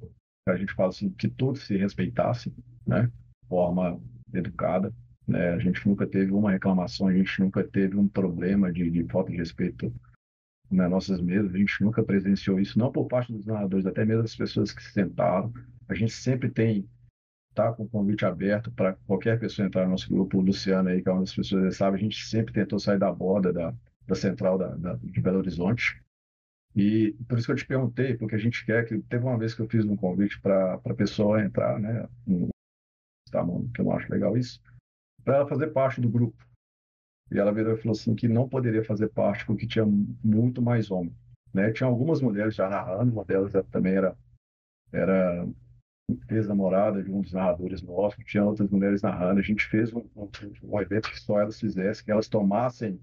[0.48, 2.53] a gente fala assim, que todos se respeitassem,
[2.86, 4.01] né, de forma
[4.32, 4.93] educada,
[5.27, 9.05] né, a gente nunca teve uma reclamação, a gente nunca teve um problema de, de
[9.05, 9.93] falta de respeito
[10.70, 14.23] nas nossas mesas, a gente nunca presenciou isso, não por parte dos narradores, até mesmo
[14.23, 15.53] das pessoas que se sentaram,
[15.89, 16.89] a gente sempre tem
[17.57, 20.36] tá com o convite aberto para qualquer pessoa entrar no nosso grupo.
[20.36, 22.98] O Luciano aí, que é uma das pessoas que sabe, a gente sempre tentou sair
[22.98, 23.74] da borda da,
[24.07, 26.01] da central da, da, de Belo Horizonte.
[26.77, 28.98] E por isso que eu te perguntei, porque a gente quer que.
[29.03, 32.07] Teve uma vez que eu fiz um convite para a pessoa entrar, né?
[32.27, 32.51] No,
[33.74, 34.61] que eu não acho legal isso,
[35.24, 36.47] para ela fazer parte do grupo.
[37.31, 39.85] E ela virou e falou assim que não poderia fazer parte porque tinha
[40.23, 41.15] muito mais homem.
[41.53, 41.73] Né?
[41.73, 44.16] Tinha algumas mulheres já narrando, uma delas também era,
[44.93, 45.48] era
[46.31, 49.40] ex-namorada de um dos narradores nossos, tinha outras mulheres narrando.
[49.40, 50.28] A gente fez um, um,
[50.62, 53.01] um, evento que só elas fizessem, que elas tomassem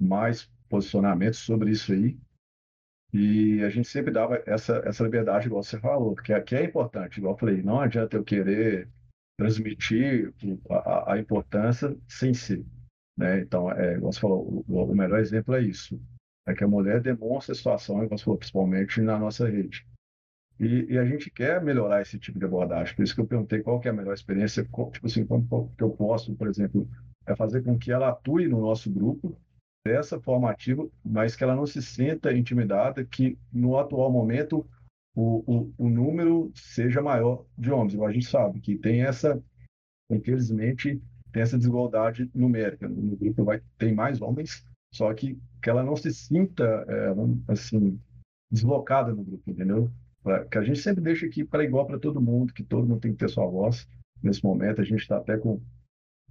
[0.00, 2.18] mais posicionamentos sobre isso aí.
[3.12, 7.18] E a gente sempre dava essa, essa liberdade, igual você falou, que, que é importante.
[7.18, 8.88] Igual eu falei, não adianta eu querer
[9.38, 10.32] transmitir
[10.70, 12.64] a, a importância sem ser.
[13.16, 13.40] Né?
[13.40, 16.00] Então, é, igual você falou, o, o melhor exemplo é isso.
[16.46, 19.86] É que a mulher demonstra a situação, igual você falou, principalmente na nossa rede
[20.62, 22.94] e, e, a gente quer melhorar esse tipo de abordagem.
[22.94, 25.82] Por isso que eu perguntei qual que é a melhor experiência, tipo assim, como que
[25.82, 26.88] eu posso, por exemplo,
[27.26, 29.36] é fazer com que ela atue no nosso grupo
[29.84, 34.66] dessa forma ativa, mas que ela não se sinta intimidada, que no atual momento
[35.14, 38.00] o, o, o número seja maior de homens.
[38.00, 39.42] A gente sabe que tem essa,
[40.10, 41.00] infelizmente,
[41.32, 42.88] tem essa desigualdade numérica.
[42.88, 48.00] No grupo vai tem mais homens, só que que ela não se sinta é, assim
[48.50, 49.90] deslocada no grupo, entendeu?
[50.50, 53.12] que a gente sempre deixa aqui para igual para todo mundo, que todo mundo tem
[53.12, 53.88] que ter sua voz.
[54.22, 55.60] Nesse momento, a gente está até com,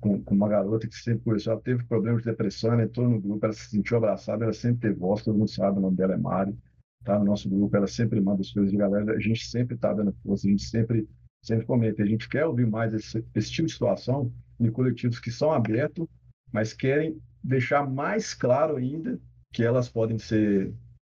[0.02, 3.22] com, com, uma garota que sempre conheceu, ela teve problemas de depressão, ela entrou no
[3.22, 6.16] grupo, ela se sentiu abraçada, ela sempre teve voz, todo mundo sabe, o nome dela
[6.16, 6.58] é Mari,
[7.06, 9.94] tá no nosso grupo, ela sempre manda as coisas de galera, a gente sempre está
[9.94, 11.08] dando força, a gente sempre,
[11.42, 15.32] sempre comenta, a gente quer ouvir mais esse, esse tipo de situação em coletivos que
[15.32, 16.08] são abertos,
[16.52, 19.20] mas querem deixar mais claro ainda
[19.54, 20.74] que elas podem ser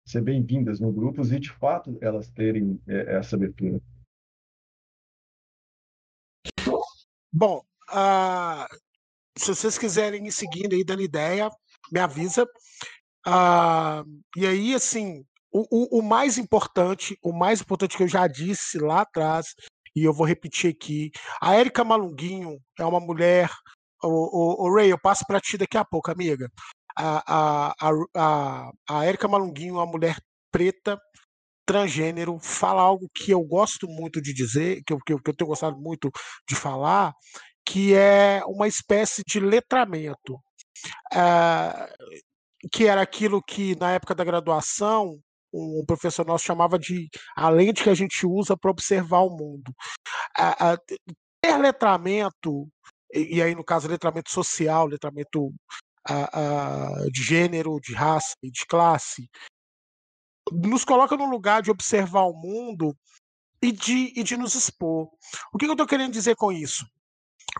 [0.07, 3.81] ser bem-vindas no grupo e, de fato, elas terem é, essa abertura.
[7.33, 7.65] Bom,
[7.95, 8.67] uh,
[9.39, 11.49] se vocês quiserem ir seguindo aí, dando ideia,
[11.93, 12.45] me avisa.
[13.27, 14.05] Uh,
[14.37, 18.79] e aí, assim, o, o, o, mais importante, o mais importante que eu já disse
[18.79, 19.55] lá atrás,
[19.97, 21.11] e eu vou repetir aqui,
[21.41, 23.51] a Érica Malunguinho é uma mulher.
[24.03, 26.51] O, o, o Ray, eu passo para ti daqui a pouco, amiga
[26.97, 30.17] a, a, a, a Erika Malunguinho, uma mulher
[30.51, 30.99] preta,
[31.67, 35.37] transgênero, fala algo que eu gosto muito de dizer, que eu, que eu, que eu
[35.37, 36.11] tenho gostado muito
[36.49, 37.13] de falar,
[37.65, 40.39] que é uma espécie de letramento.
[41.13, 41.93] É,
[42.73, 45.19] que era aquilo que, na época da graduação,
[45.53, 49.73] um professor nosso chamava de a lente que a gente usa para observar o mundo.
[50.37, 50.77] É,
[51.41, 52.69] ter letramento,
[53.13, 55.53] e aí no caso letramento social, letramento
[57.13, 59.29] de gênero, de raça e de classe,
[60.53, 62.95] nos coloca no lugar de observar o mundo
[63.63, 65.09] e de, e de nos expor.
[65.53, 66.85] O que eu estou querendo dizer com isso?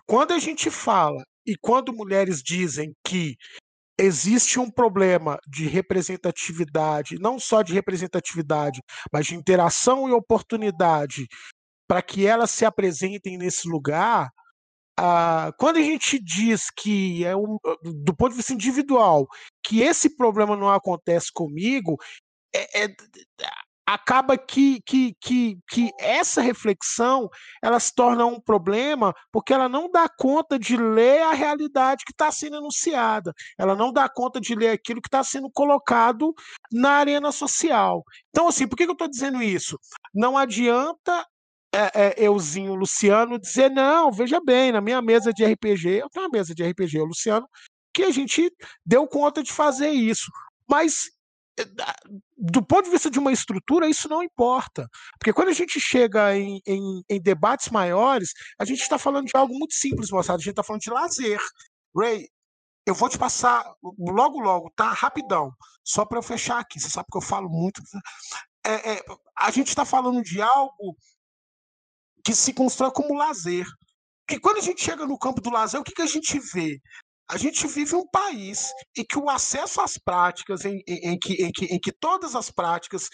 [0.05, 3.35] Quando a gente fala e quando mulheres dizem que
[3.97, 8.81] existe um problema de representatividade, não só de representatividade,
[9.11, 11.27] mas de interação e oportunidade
[11.87, 14.29] para que elas se apresentem nesse lugar,
[14.97, 19.27] ah, quando a gente diz que é um, do ponto de vista individual
[19.63, 21.97] que esse problema não acontece comigo,
[22.53, 22.95] é, é,
[23.85, 27.29] acaba que, que, que, que essa reflexão
[27.63, 32.11] ela se torna um problema porque ela não dá conta de ler a realidade que
[32.11, 36.33] está sendo anunciada, ela não dá conta de ler aquilo que está sendo colocado
[36.71, 38.03] na arena social.
[38.29, 39.77] Então, assim, por que, que eu estou dizendo isso?
[40.13, 41.25] Não adianta
[41.73, 46.25] é, é, euzinho Luciano dizer, não, veja bem, na minha mesa de RPG, eu tenho
[46.25, 47.47] uma mesa de RPG, o Luciano,
[47.93, 48.51] que a gente
[48.85, 50.31] deu conta de fazer isso.
[50.67, 51.09] Mas
[52.37, 54.89] do ponto de vista de uma estrutura, isso não importa.
[55.17, 59.35] Porque quando a gente chega em, em, em debates maiores, a gente está falando de
[59.35, 60.37] algo muito simples, moçada.
[60.37, 61.39] A gente está falando de lazer.
[61.95, 62.27] Ray,
[62.85, 63.63] eu vou te passar
[63.97, 64.91] logo, logo, tá?
[64.91, 65.51] Rapidão.
[65.83, 66.79] Só para eu fechar aqui.
[66.79, 67.81] Você sabe que eu falo muito.
[68.65, 69.05] É, é,
[69.37, 70.95] a gente está falando de algo
[72.23, 73.65] que se constrói como lazer.
[74.27, 76.79] Porque quando a gente chega no campo do lazer, o que, que a gente vê?
[77.29, 81.33] A gente vive um país em que o acesso às práticas, em, em, em que,
[81.43, 83.09] em, que, que todas as práticas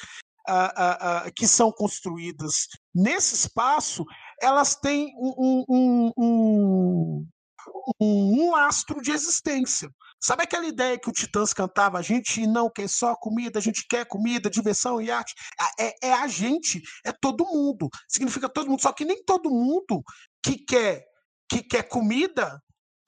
[0.50, 4.04] uh, uh, que são construídas nesse espaço,
[4.42, 7.28] elas têm um, um, um,
[8.02, 9.90] um, lastro de existência.
[10.20, 11.98] Sabe aquela ideia que o Titãs cantava?
[11.98, 15.34] A gente não quer só comida, a gente quer comida, diversão e arte.
[15.80, 17.90] É, é a gente, é todo mundo.
[18.08, 18.82] Significa todo mundo.
[18.82, 20.04] Só que nem todo mundo
[20.44, 21.04] que quer,
[21.50, 22.62] que quer comida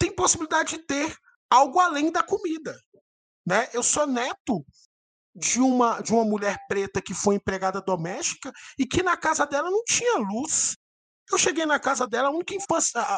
[0.03, 1.17] tem possibilidade de ter
[1.49, 2.77] algo além da comida.
[3.45, 3.69] Né?
[3.71, 4.65] Eu sou neto
[5.34, 9.71] de uma, de uma mulher preta que foi empregada doméstica e que na casa dela
[9.71, 10.75] não tinha luz.
[11.31, 13.15] Eu cheguei na casa dela, a única infância, a,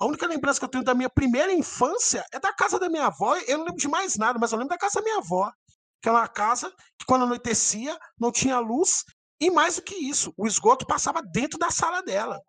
[0.00, 3.08] a, única lembrança que eu tenho da minha primeira infância é da casa da minha
[3.08, 3.36] avó.
[3.46, 5.52] Eu não lembro de mais nada, mas eu lembro da casa da minha avó.
[6.00, 9.04] Que é uma casa que, quando anoitecia, não tinha luz.
[9.38, 12.40] E mais do que isso, o esgoto passava dentro da sala dela.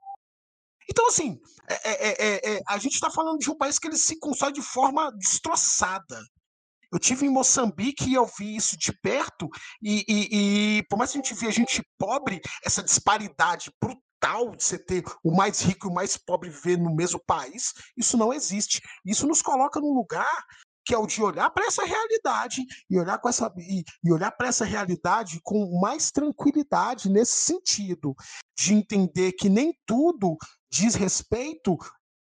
[0.89, 4.19] Então, assim, é, é, é, a gente está falando de um país que ele se
[4.19, 6.19] constrói de forma destroçada.
[6.91, 9.49] Eu tive em Moçambique e eu vi isso de perto,
[9.81, 14.55] e, e, e por mais que a gente vê a gente pobre, essa disparidade brutal
[14.55, 18.15] de você ter o mais rico e o mais pobre viver no mesmo país, isso
[18.15, 18.79] não existe.
[19.03, 20.45] Isso nos coloca num lugar
[20.85, 24.31] que é o de olhar para essa realidade e olhar com essa e, e olhar
[24.31, 28.13] para essa realidade com mais tranquilidade nesse sentido
[28.57, 30.37] de entender que nem tudo
[30.73, 31.77] diz respeito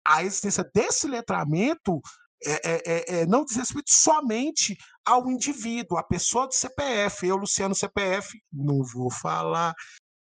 [0.04, 2.00] à existência desse letramento
[2.42, 7.26] é, é, é, é, não diz respeito somente ao indivíduo, à pessoa do CPF.
[7.26, 9.74] Eu, Luciano CPF, não vou falar,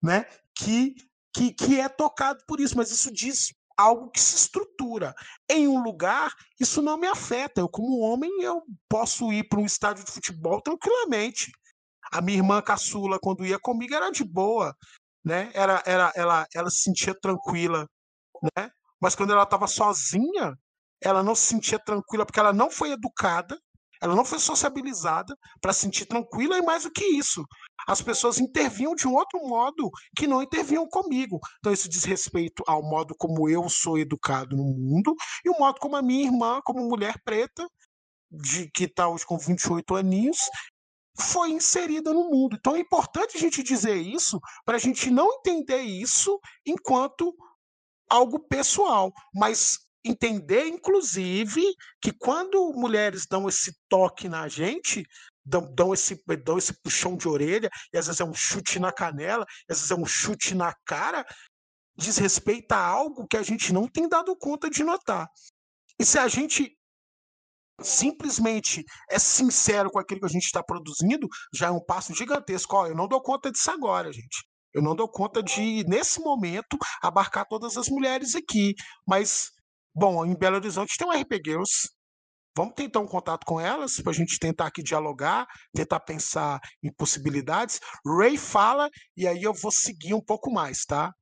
[0.04, 0.26] né?
[0.54, 0.94] Que,
[1.34, 5.16] que, que é tocado por isso, mas isso diz algo que se estrutura.
[5.50, 7.62] Em um lugar, isso não me afeta.
[7.62, 11.50] Eu, como homem, eu posso ir para um estádio de futebol tranquilamente.
[12.12, 14.76] A minha irmã caçula, quando ia comigo, era de boa,
[15.24, 15.50] né?
[15.54, 17.88] Era, era, ela, ela se sentia tranquila,
[18.42, 18.70] né?
[19.00, 20.58] Mas quando ela estava sozinha,
[21.02, 23.58] ela não se sentia tranquila porque ela não foi educada,
[24.02, 27.46] ela não foi sociabilizada para se sentir tranquila e mais do que isso,
[27.88, 31.40] as pessoas intervinham de um outro modo que não intervinham comigo.
[31.60, 35.16] Então isso diz respeito ao modo como eu sou educado no mundo
[35.46, 37.68] e o modo como a minha irmã, como mulher preta,
[38.32, 40.38] de que está hoje com 28 aninhos,
[41.20, 42.56] foi inserida no mundo.
[42.58, 47.36] Então é importante a gente dizer isso para a gente não entender isso enquanto
[48.12, 51.62] algo pessoal, mas entender, inclusive,
[52.02, 55.06] que quando mulheres dão esse toque na gente,
[55.46, 58.92] dão, dão, esse, dão esse puxão de orelha, e às vezes é um chute na
[58.92, 61.26] canela, às vezes é um chute na cara,
[61.96, 65.28] diz respeito a algo que a gente não tem dado conta de notar.
[66.00, 66.76] E se a gente
[67.80, 72.76] simplesmente é sincero com aquilo que a gente está produzindo, já é um passo gigantesco.
[72.76, 74.51] Ó, eu não dou conta disso agora, gente.
[74.74, 78.74] Eu não dou conta de, nesse momento, abarcar todas as mulheres aqui.
[79.08, 79.52] Mas
[79.94, 81.90] Bom, em Belo Horizonte tem um RP Girls.
[82.56, 86.92] Vamos tentar um contato com elas para a gente tentar aqui dialogar, tentar pensar em
[86.94, 87.80] possibilidades.
[88.06, 91.14] Ray fala e aí eu vou seguir um pouco mais, tá?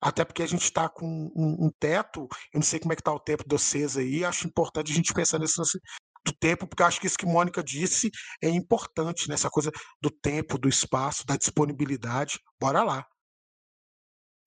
[0.00, 3.00] Até porque a gente está com um, um, teto, eu não sei como é que
[3.00, 5.56] está o tempo de vocês aí, acho importante a gente pensar nesse
[6.24, 8.10] do tempo, porque acho que isso que Mônica disse
[8.42, 9.50] é importante, nessa né?
[9.52, 9.70] coisa
[10.00, 12.38] do tempo, do espaço, da disponibilidade.
[12.60, 13.06] Bora lá.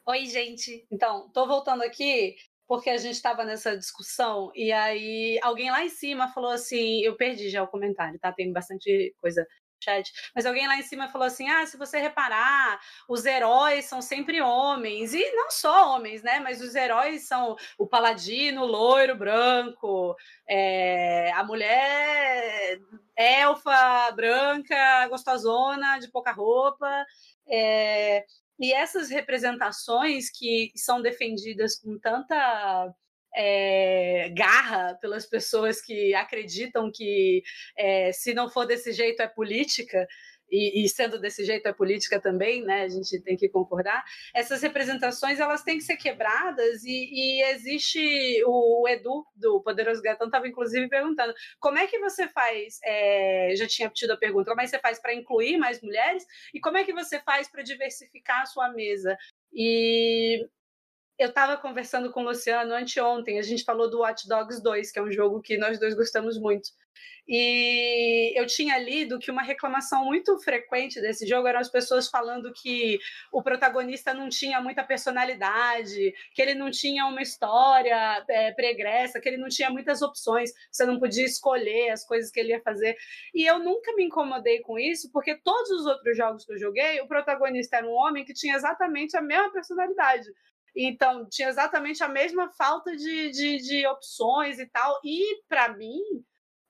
[0.07, 0.87] Oi, gente.
[0.91, 2.35] Então, tô voltando aqui
[2.67, 7.15] porque a gente estava nessa discussão e aí alguém lá em cima falou assim, eu
[7.15, 8.31] perdi já o comentário, tá?
[8.31, 9.45] Tem bastante coisa
[9.83, 14.01] chat, mas alguém lá em cima falou assim: "Ah, se você reparar, os heróis são
[14.01, 15.13] sempre homens".
[15.13, 16.39] E não só homens, né?
[16.39, 20.15] Mas os heróis são o paladino, loiro, branco,
[20.47, 22.79] é, a mulher
[23.15, 27.05] elfa, branca, gostosona, de pouca roupa,
[27.49, 28.23] é,
[28.59, 32.93] e essas representações que são defendidas com tanta
[33.37, 37.43] é, garra pelas pessoas que acreditam que
[37.77, 40.07] é, se não for desse jeito é política,
[40.49, 42.83] e, e, sendo desse jeito é política também, né?
[42.83, 44.03] A gente tem que concordar.
[44.33, 47.99] Essas representações elas têm que ser quebradas e, e existe
[48.45, 52.79] o, Edu do Poderoso Gatão estava inclusive perguntando como é que você faz?
[52.83, 56.25] É, já tinha tido a pergunta como é que você faz para incluir mais mulheres
[56.53, 59.17] e como é que você faz para diversificar a sua mesa?
[59.53, 60.47] E
[61.17, 64.99] eu estava conversando com o Luciano anteontem, a gente falou do Watch Dogs 2, que
[64.99, 66.69] é um jogo que nós dois gostamos muito.
[67.27, 72.53] E eu tinha lido que uma reclamação muito frequente desse jogo eram as pessoas falando
[72.53, 72.99] que
[73.33, 79.27] o protagonista não tinha muita personalidade, que ele não tinha uma história é, pregressa, que
[79.27, 82.95] ele não tinha muitas opções, você não podia escolher as coisas que ele ia fazer.
[83.33, 87.01] E eu nunca me incomodei com isso, porque todos os outros jogos que eu joguei,
[87.01, 90.27] o protagonista era um homem que tinha exatamente a mesma personalidade.
[90.77, 94.99] Então, tinha exatamente a mesma falta de, de, de opções e tal.
[95.03, 95.99] E, para mim,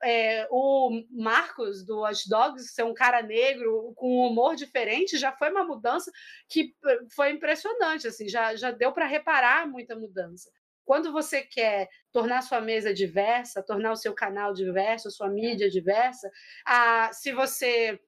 [0.02, 5.32] é, o Marcos do Watch Dogs ser um cara negro com um humor diferente já
[5.34, 6.12] foi uma mudança
[6.48, 10.52] que eh, foi impressionante, assim, já, já deu para reparar muita mudança.
[10.86, 15.70] Quando você quer tornar sua mesa diversa, tornar o seu canal diverso, a sua mídia
[15.70, 16.32] diversa,
[16.66, 18.00] a, se você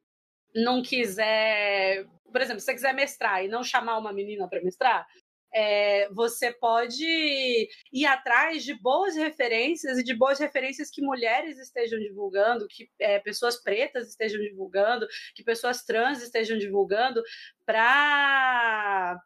[0.56, 5.06] não quiser, por exemplo, se você quiser mestrar e não chamar uma menina para mestrar,
[5.54, 12.00] é, você pode ir atrás de boas referências e de boas referências que mulheres estejam
[12.00, 17.22] divulgando, que é, pessoas pretas estejam divulgando, que pessoas trans estejam divulgando,
[17.66, 19.20] para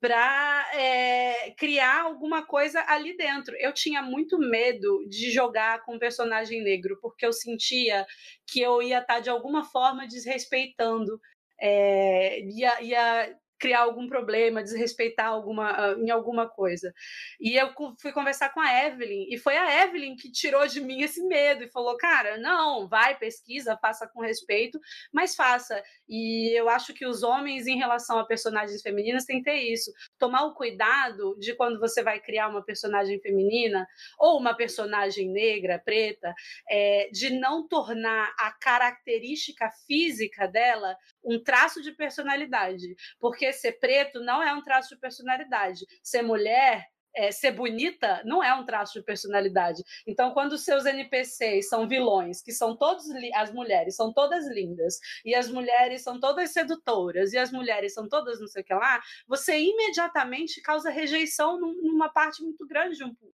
[0.00, 3.56] para é, criar alguma coisa ali dentro.
[3.58, 8.06] Eu tinha muito medo de jogar com um personagem negro, porque eu sentia
[8.46, 11.18] que eu ia estar, de alguma forma, desrespeitando
[11.58, 16.92] é, ia, ia criar algum problema, desrespeitar alguma, ah, em alguma coisa.
[17.40, 21.00] E eu fui conversar com a Evelyn, e foi a Evelyn que tirou de mim
[21.00, 24.78] esse medo e falou: cara, não, vai, pesquisa, faça com respeito,
[25.10, 25.82] mas faça.
[26.06, 29.90] E eu acho que os homens, em relação a personagens femininas, têm que ter isso.
[30.18, 33.86] Tomar o cuidado de quando você vai criar uma personagem feminina
[34.18, 36.34] ou uma personagem negra, preta,
[36.68, 42.94] é, de não tornar a característica física dela um traço de personalidade.
[43.18, 45.86] Porque ser preto não é um traço de personalidade.
[46.02, 49.82] Ser mulher é, ser bonita não é um traço de personalidade.
[50.06, 53.04] Então, quando seus NPCs são vilões, que são todos
[53.34, 58.08] as mulheres são todas lindas, e as mulheres são todas sedutoras, e as mulheres são
[58.08, 63.04] todas não sei o que lá, você imediatamente causa rejeição numa parte muito grande de
[63.04, 63.34] um público.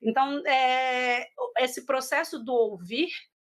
[0.00, 1.28] Então, é,
[1.58, 3.10] esse processo do ouvir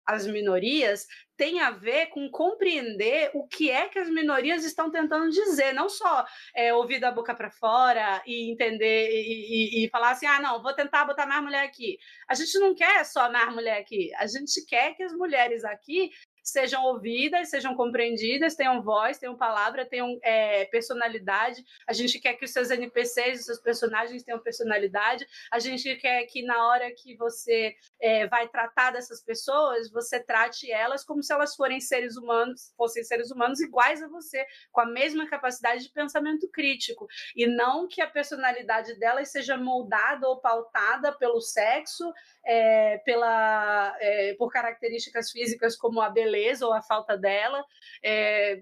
[0.05, 1.07] as minorias
[1.37, 5.89] tem a ver com compreender o que é que as minorias estão tentando dizer, não
[5.89, 6.25] só
[6.55, 10.61] é, ouvir da boca para fora e entender e, e, e, falar assim, ah, não,
[10.61, 11.97] vou tentar botar mais mulher aqui.
[12.27, 16.11] A gente não quer só mais mulher aqui, a gente quer que as mulheres aqui
[16.45, 21.65] sejam ouvidas, sejam compreendidas, tenham voz, tenham palavra, tenham é, personalidade.
[21.87, 25.25] A gente quer que os seus NPCs, os seus personagens tenham personalidade.
[25.51, 30.71] A gente quer que na hora que você é, vai tratar dessas pessoas, você trate
[30.71, 34.85] elas como se elas forem seres humanos, fossem seres humanos iguais a você, com a
[34.85, 41.11] mesma capacidade de pensamento crítico, e não que a personalidade delas seja moldada ou pautada
[41.13, 42.13] pelo sexo,
[42.45, 47.63] é, pela, é, por características físicas como a beleza ou a falta dela,
[48.03, 48.61] é,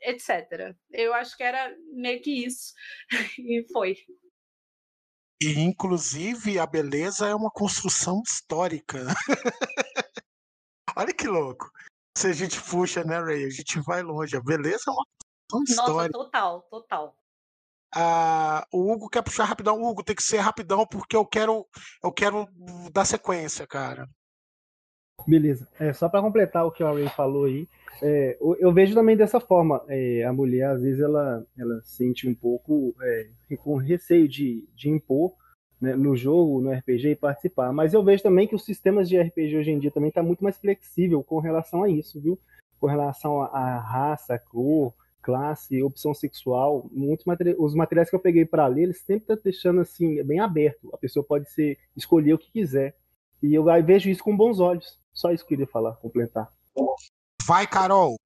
[0.00, 0.74] etc.
[0.90, 2.72] Eu acho que era meio que isso,
[3.38, 3.96] e foi.
[5.40, 8.98] E, inclusive, a beleza é uma construção histórica.
[10.96, 11.70] Olha que louco.
[12.16, 13.44] Se a gente puxa, né, Ray?
[13.44, 14.36] A gente vai longe.
[14.36, 15.04] A beleza é uma
[15.48, 16.18] construção histórica.
[16.18, 17.16] Nossa, total, total.
[17.94, 19.82] Ah, o Hugo quer puxar rapidão.
[19.82, 21.66] Hugo, tem que ser rapidão porque eu quero,
[22.02, 22.46] eu quero
[22.92, 24.08] dar sequência, cara.
[25.26, 25.68] Beleza.
[25.78, 27.68] É, só para completar o que o Ray falou aí,
[28.00, 29.84] é, eu vejo também dessa forma.
[29.88, 33.28] É, a mulher, às vezes, ela, ela sente um pouco é,
[33.58, 35.32] com receio de, de impor
[35.80, 37.72] né, no jogo, no RPG e participar.
[37.72, 40.42] Mas eu vejo também que os sistemas de RPG hoje em dia também está muito
[40.42, 42.38] mais flexível com relação a isso, viu?
[42.80, 47.26] Com relação à raça, cor, classe, opção sexual, muitos
[47.58, 50.90] os materiais que eu peguei para ler, eles sempre estão tá deixando assim, bem aberto.
[50.92, 52.96] A pessoa pode ser escolher o que quiser.
[53.42, 54.98] E eu vejo isso com bons olhos.
[55.12, 56.48] Só isso que eu queria falar, completar.
[57.46, 58.16] Vai, Carol!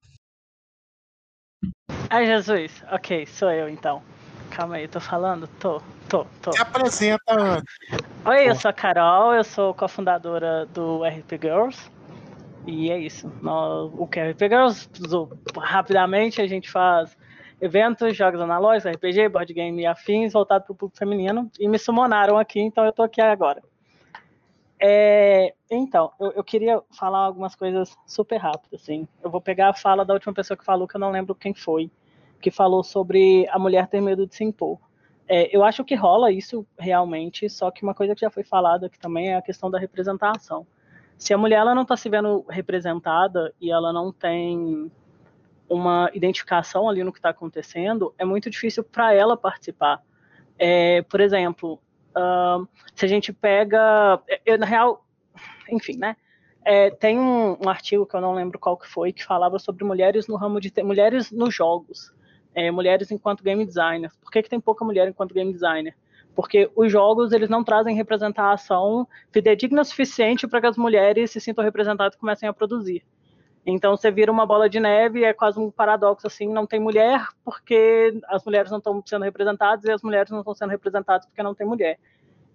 [2.09, 2.83] Ai, Jesus.
[2.91, 4.01] Ok, sou eu então.
[4.51, 5.47] Calma aí, tô falando?
[5.59, 6.51] Tô, tô, tô.
[6.51, 7.63] Se apresenta.
[8.25, 11.89] Oi, eu sou a Carol, eu sou cofundadora do RP Girls.
[12.65, 13.31] E é isso.
[13.97, 14.89] o que Girls,
[15.57, 17.17] rapidamente a gente faz
[17.59, 21.49] eventos, jogos analógicos, RPG, board game e afins, voltado para o público feminino.
[21.59, 23.61] E me sumonaram aqui, então eu estou aqui agora.
[24.79, 29.07] É, então, eu, eu, queria falar algumas coisas super rápidas, assim.
[29.23, 31.53] Eu vou pegar a fala da última pessoa que falou, que eu não lembro quem
[31.53, 31.89] foi,
[32.41, 34.77] que falou sobre a mulher ter medo de se impor.
[35.25, 38.87] É, eu acho que rola isso realmente, só que uma coisa que já foi falada
[38.87, 40.67] aqui também é a questão da representação
[41.17, 44.91] se a mulher ela não está se vendo representada e ela não tem
[45.69, 50.01] uma identificação ali no que está acontecendo, é muito difícil para ela participar.
[50.57, 51.79] É, por exemplo,
[52.15, 55.05] uh, se a gente pega, eu, na real,
[55.69, 56.15] enfim, né?
[56.65, 59.83] É, tem um, um, artigo que eu não lembro qual que foi que falava sobre
[59.83, 62.13] mulheres no ramo de mulheres nos jogos,
[62.55, 64.15] é, mulheres enquanto game designers.
[64.17, 65.93] Por que, que tem pouca mulher enquanto game designer?
[66.35, 71.39] Porque os jogos eles não trazem representação fidedigna o suficiente para que as mulheres se
[71.39, 73.03] sintam representadas e comecem a produzir.
[73.65, 77.27] Então você vira uma bola de neve, é quase um paradoxo assim, não tem mulher
[77.45, 81.43] porque as mulheres não estão sendo representadas e as mulheres não estão sendo representadas porque
[81.43, 81.97] não tem mulher.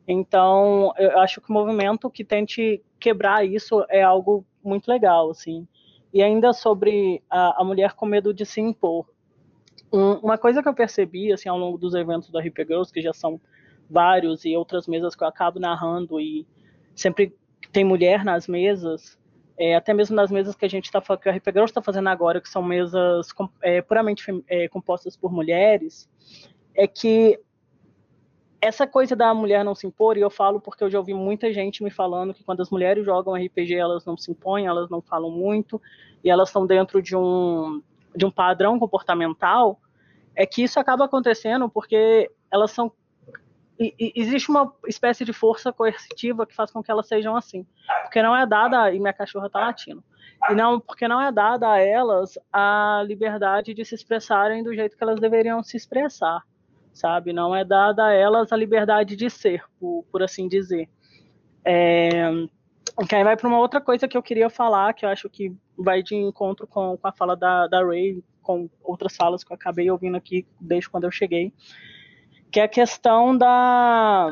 [0.06, 5.68] Então, eu acho que o movimento que tente quebrar isso é algo muito legal, assim.
[6.12, 9.06] E ainda sobre a, a mulher com medo de se impor.
[9.92, 13.02] Um, uma coisa que eu percebi, assim, ao longo dos eventos do RP Girls, que
[13.02, 13.38] já são
[13.90, 16.46] vários, e outras mesas que eu acabo narrando, e
[16.94, 17.34] sempre
[17.72, 19.18] tem mulher nas mesas,
[19.58, 22.08] é, até mesmo nas mesas que a gente está que o RP Girls está fazendo
[22.08, 23.28] agora, que são mesas
[23.62, 26.08] é, puramente é, compostas por mulheres,
[26.74, 27.38] é que
[28.60, 31.52] essa coisa da mulher não se impor, e eu falo porque eu já ouvi muita
[31.52, 35.00] gente me falando que quando as mulheres jogam RPG, elas não se impõem, elas não
[35.00, 35.80] falam muito,
[36.22, 37.82] e elas estão dentro de um,
[38.14, 39.80] de um padrão comportamental,
[40.34, 42.92] é que isso acaba acontecendo porque elas são
[43.78, 47.66] e, existe uma espécie de força coercitiva que faz com que elas sejam assim.
[48.02, 50.02] Porque não é dada, e minha cachorra tá latindo,
[50.48, 54.96] e não, porque não é dada a elas a liberdade de se expressarem do jeito
[54.96, 56.42] que elas deveriam se expressar,
[56.92, 57.32] sabe?
[57.32, 60.88] Não é dada a elas a liberdade de ser, por, por assim dizer.
[61.64, 62.30] É,
[63.06, 65.54] que aí vai para uma outra coisa que eu queria falar, que eu acho que
[65.76, 69.54] vai de encontro com, com a fala da, da Ray, com outras falas que eu
[69.54, 71.52] acabei ouvindo aqui desde quando eu cheguei,
[72.50, 74.30] que é a questão da,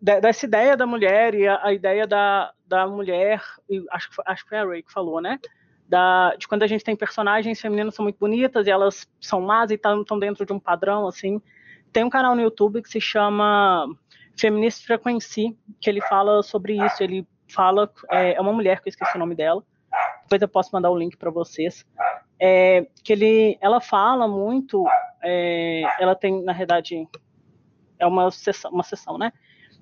[0.00, 3.42] dessa ideia da mulher e a, a ideia da, da mulher,
[3.90, 5.38] acho, acho que foi a Ray que falou, né?
[5.88, 9.70] Da, de quando a gente tem personagens femininas são muito bonitas e elas são más
[9.70, 11.40] e estão dentro de um padrão, assim.
[11.92, 13.86] Tem um canal no YouTube que se chama
[14.38, 17.02] Feminist Frequency, que ele fala sobre isso.
[17.02, 19.62] Ele fala, é, é uma mulher que eu esqueci o nome dela,
[20.22, 21.86] depois eu posso mandar o link para vocês.
[22.40, 24.86] É, que ele, ela fala muito
[25.22, 27.06] é, ela tem, na verdade,
[27.98, 29.32] é uma sessão, uma sessão, né?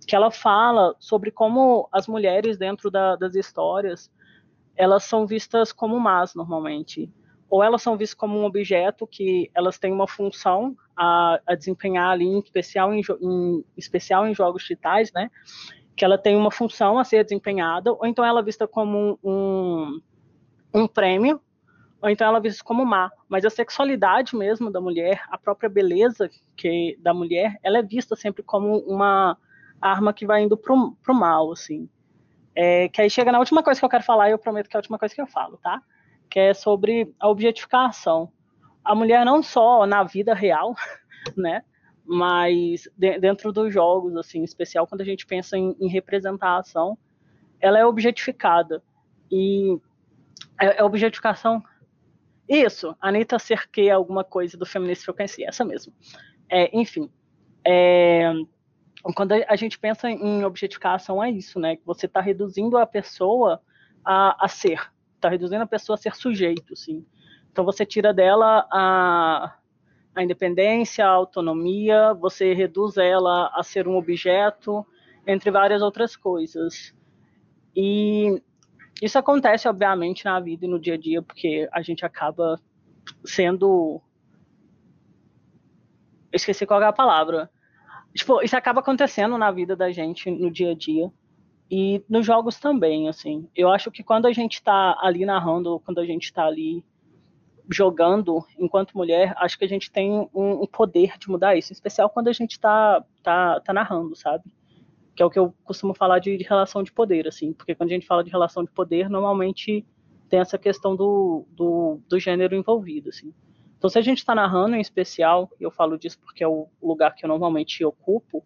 [0.06, 4.10] Que ela fala sobre como as mulheres dentro da, das histórias
[4.76, 7.10] elas são vistas como más normalmente,
[7.48, 12.10] ou elas são vistas como um objeto que elas têm uma função a, a desempenhar
[12.10, 15.30] ali, em especial em, em, especial em jogos digitais, né?
[15.96, 19.30] Que ela tem uma função a ser desempenhada, ou então ela é vista como um,
[19.30, 20.00] um,
[20.82, 21.40] um prêmio
[22.00, 23.10] ou então ela é vista como má.
[23.28, 28.14] Mas a sexualidade mesmo da mulher, a própria beleza que da mulher, ela é vista
[28.14, 29.36] sempre como uma
[29.80, 31.88] arma que vai indo pro, pro mal, assim.
[32.54, 34.76] É, que aí chega na última coisa que eu quero falar, e eu prometo que
[34.76, 35.82] é a última coisa que eu falo, tá?
[36.30, 38.32] Que é sobre a objetificação.
[38.84, 40.74] A mulher não só na vida real,
[41.36, 41.62] né?
[42.04, 46.96] Mas de, dentro dos jogos, assim, em especial quando a gente pensa em, em representação,
[47.60, 48.82] ela é objetificada.
[49.30, 49.78] E
[50.60, 51.62] é, a objetificação
[52.48, 55.92] isso, Anitta cerqueia alguma coisa do feminismo que eu conheci, essa mesmo.
[56.48, 57.10] É, enfim,
[57.66, 58.32] é,
[59.14, 61.76] quando a gente pensa em objetificação, é isso, né?
[61.76, 63.60] Que você está reduzindo a pessoa
[64.04, 67.04] a, a ser, está reduzindo a pessoa a ser sujeito, sim.
[67.50, 69.56] Então você tira dela a,
[70.14, 74.86] a independência, a autonomia, você reduz ela a ser um objeto,
[75.26, 76.94] entre várias outras coisas.
[77.74, 78.42] E
[79.02, 82.60] isso acontece, obviamente, na vida e no dia a dia, porque a gente acaba
[83.24, 84.00] sendo.
[86.32, 87.50] Eu esqueci qual é a palavra.
[88.14, 91.10] Tipo, isso acaba acontecendo na vida da gente no dia a dia.
[91.70, 93.48] E nos jogos também, assim.
[93.54, 96.84] Eu acho que quando a gente tá ali narrando, quando a gente tá ali
[97.70, 101.74] jogando enquanto mulher, acho que a gente tem um, um poder de mudar isso, em
[101.74, 104.44] especial quando a gente tá, tá, tá narrando, sabe?
[105.16, 107.90] Que é o que eu costumo falar de, de, relação de poder, assim, porque quando
[107.90, 109.84] a gente fala de relação de poder, normalmente
[110.28, 113.32] tem essa questão do, do, do gênero envolvido, assim.
[113.78, 116.68] Então, se a gente está narrando em especial, e eu falo disso porque é o
[116.82, 118.44] lugar que eu normalmente ocupo,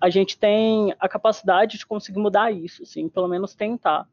[0.00, 4.08] a gente tem a capacidade de conseguir mudar isso, assim, pelo menos tentar.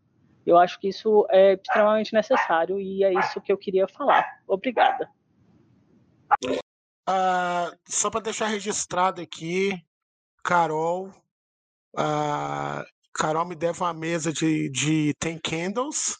[0.45, 4.41] Eu acho que isso é extremamente necessário e é isso que eu queria falar.
[4.47, 5.09] Obrigada.
[7.07, 9.79] Uh, só para deixar registrado aqui,
[10.43, 11.11] Carol
[11.97, 16.15] a Carol me deve uma mesa de, de Ten Candles.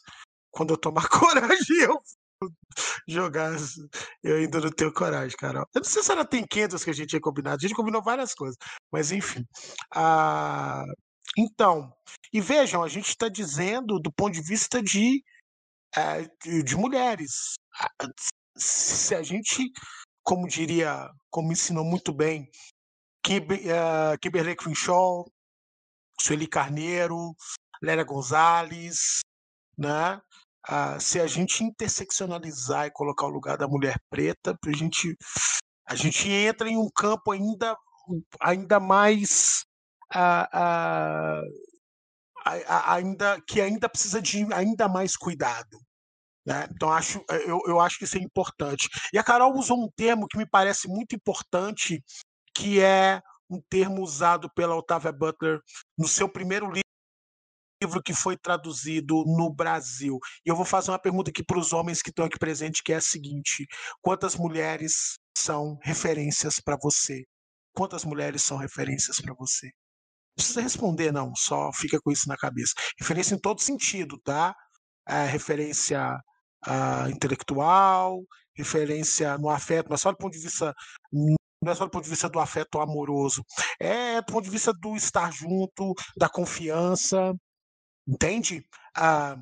[0.50, 2.00] Quando eu tomar coragem, eu
[3.06, 3.52] jogar.
[4.22, 5.66] Eu ainda não tenho coragem, Carol.
[5.74, 7.56] Eu não sei se era Ten Candles que a gente tinha combinado.
[7.56, 8.56] A gente combinou várias coisas.
[8.92, 9.44] Mas enfim.
[9.94, 10.84] Ah,
[11.36, 11.92] então,
[12.32, 15.22] e vejam, a gente está dizendo do ponto de vista de,
[15.96, 16.22] é,
[16.62, 17.54] de, mulheres.
[18.56, 19.70] Se a gente,
[20.22, 22.50] como diria, como ensinou muito bem
[23.28, 25.24] uh, Kimberly Crenshaw,
[26.20, 27.34] Sueli Carneiro,
[27.82, 29.20] Lélia Gonzalez,
[29.76, 30.20] né?
[30.66, 35.16] Ah, se a gente interseccionalizar e colocar o lugar da mulher preta, a gente,
[35.88, 37.76] a gente entra em um campo ainda,
[38.40, 39.64] ainda mais
[40.12, 41.42] ah, ah,
[42.94, 45.78] ainda que ainda precisa de ainda mais cuidado,
[46.46, 46.66] Né?
[46.72, 48.88] Então, acho, eu, eu acho que isso é importante.
[49.12, 52.02] E a Carol usou um termo que me parece muito importante,
[52.54, 53.20] que é
[53.50, 55.60] um termo usado pela Octavia Butler
[55.96, 60.18] no seu primeiro livro que foi traduzido no Brasil.
[60.44, 62.92] E eu vou fazer uma pergunta aqui para os homens que estão aqui presentes, que
[62.92, 63.66] é a seguinte:
[64.02, 67.24] quantas mulheres são referências para você?
[67.74, 69.66] Quantas mulheres são referências para você?
[69.66, 72.72] Não precisa responder, não, só fica com isso na cabeça.
[72.98, 74.54] Referência em todo sentido, tá?
[75.08, 76.20] É, referência
[76.66, 78.22] uh, intelectual,
[78.56, 80.74] referência no afeto, mas só do ponto de vista
[81.62, 83.44] não é só do ponto de vista do afeto amoroso,
[83.80, 87.34] é do ponto de vista do estar junto, da confiança,
[88.06, 88.64] entende?
[88.96, 89.36] Ah,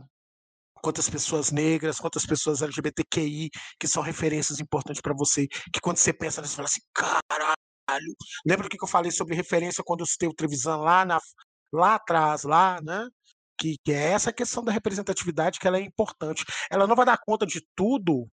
[0.82, 6.12] quantas pessoas negras, quantas pessoas LGBTQI que são referências importantes para você, que quando você
[6.12, 8.14] pensa você fala assim, caralho.
[8.46, 11.20] Lembra o que eu falei sobre referência quando eu citei o Trevisan lá, na,
[11.72, 13.06] lá atrás, lá, né?
[13.58, 16.44] Que, que é essa questão da representatividade que ela é importante.
[16.70, 18.28] Ela não vai dar conta de tudo,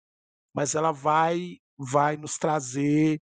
[0.53, 3.21] mas ela vai vai nos trazer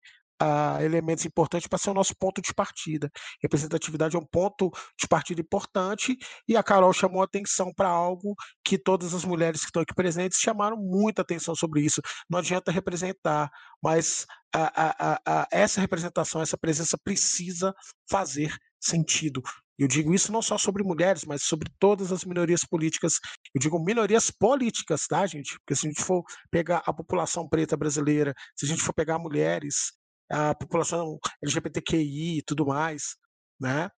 [0.80, 3.10] elementos importantes para ser o nosso ponto de partida.
[3.42, 6.16] Representatividade é um ponto de partida importante
[6.46, 8.34] e a Carol chamou atenção para algo
[8.64, 12.00] que todas as mulheres que estão aqui presentes chamaram muita atenção sobre isso.
[12.28, 13.50] Não adianta representar,
[13.82, 17.74] mas a, a, a, essa representação, essa presença precisa
[18.10, 19.42] fazer sentido.
[19.78, 23.14] Eu digo isso não só sobre mulheres, mas sobre todas as minorias políticas.
[23.54, 25.56] Eu digo minorias políticas, tá, gente?
[25.60, 29.20] Porque se a gente for pegar a população preta brasileira, se a gente for pegar
[29.20, 29.92] mulheres,
[30.30, 33.16] a população LGBTQI e tudo mais,
[33.60, 33.90] né?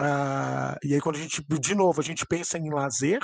[0.00, 3.20] Ah, e aí quando a gente, de novo, a gente pensa em lazer,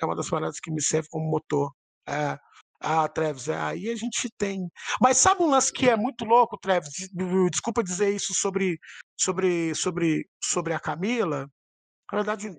[0.00, 1.72] é uma das paradas que me serve como motor.
[2.08, 2.38] É,
[2.80, 4.68] ah, Treves, é, aí a gente tem.
[5.00, 6.90] Mas sabe um lance que é muito louco, Treves?
[7.50, 8.78] Desculpa dizer isso sobre,
[9.18, 11.46] sobre, sobre, sobre a Camila.
[12.12, 12.50] Na verdade,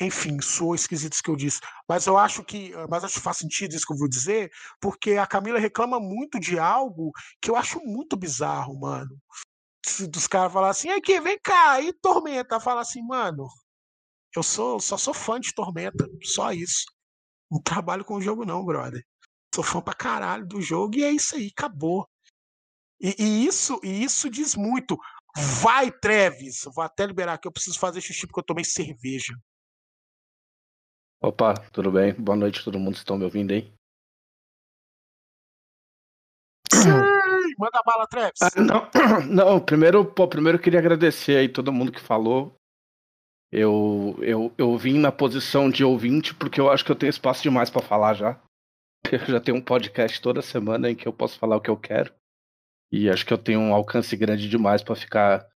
[0.00, 1.60] enfim, sou esquisito isso que eu disse.
[1.88, 2.72] Mas eu acho que.
[2.88, 4.50] Mas acho que faz sentido isso que eu vou dizer,
[4.80, 9.10] porque a Camila reclama muito de algo que eu acho muito bizarro, mano
[10.08, 12.60] dos caras falar assim, aqui, vem cá, e Tormenta?
[12.60, 13.46] Fala assim, mano,
[14.36, 16.84] eu sou, só sou fã de Tormenta, só isso.
[17.50, 19.04] Não trabalho com o jogo, não, brother.
[19.54, 22.08] Sou fã pra caralho do jogo e é isso aí, acabou.
[23.00, 24.96] E, e isso, e isso diz muito.
[25.62, 26.64] Vai, Treves!
[26.74, 29.34] Vou até liberar que eu preciso fazer xixi porque eu tomei cerveja.
[31.22, 32.14] Opa, tudo bem?
[32.14, 33.72] Boa noite todo mundo, estão me ouvindo aí?
[37.60, 38.40] Manda bala, Travis.
[38.40, 38.88] Ah, não,
[39.28, 42.56] não, primeiro, pô, primeiro eu queria agradecer aí todo mundo que falou.
[43.52, 47.42] Eu, eu, eu vim na posição de ouvinte porque eu acho que eu tenho espaço
[47.42, 48.40] demais para falar já.
[49.10, 51.76] Eu já tenho um podcast toda semana em que eu posso falar o que eu
[51.76, 52.12] quero.
[52.92, 55.48] E acho que eu tenho um alcance grande demais para ficar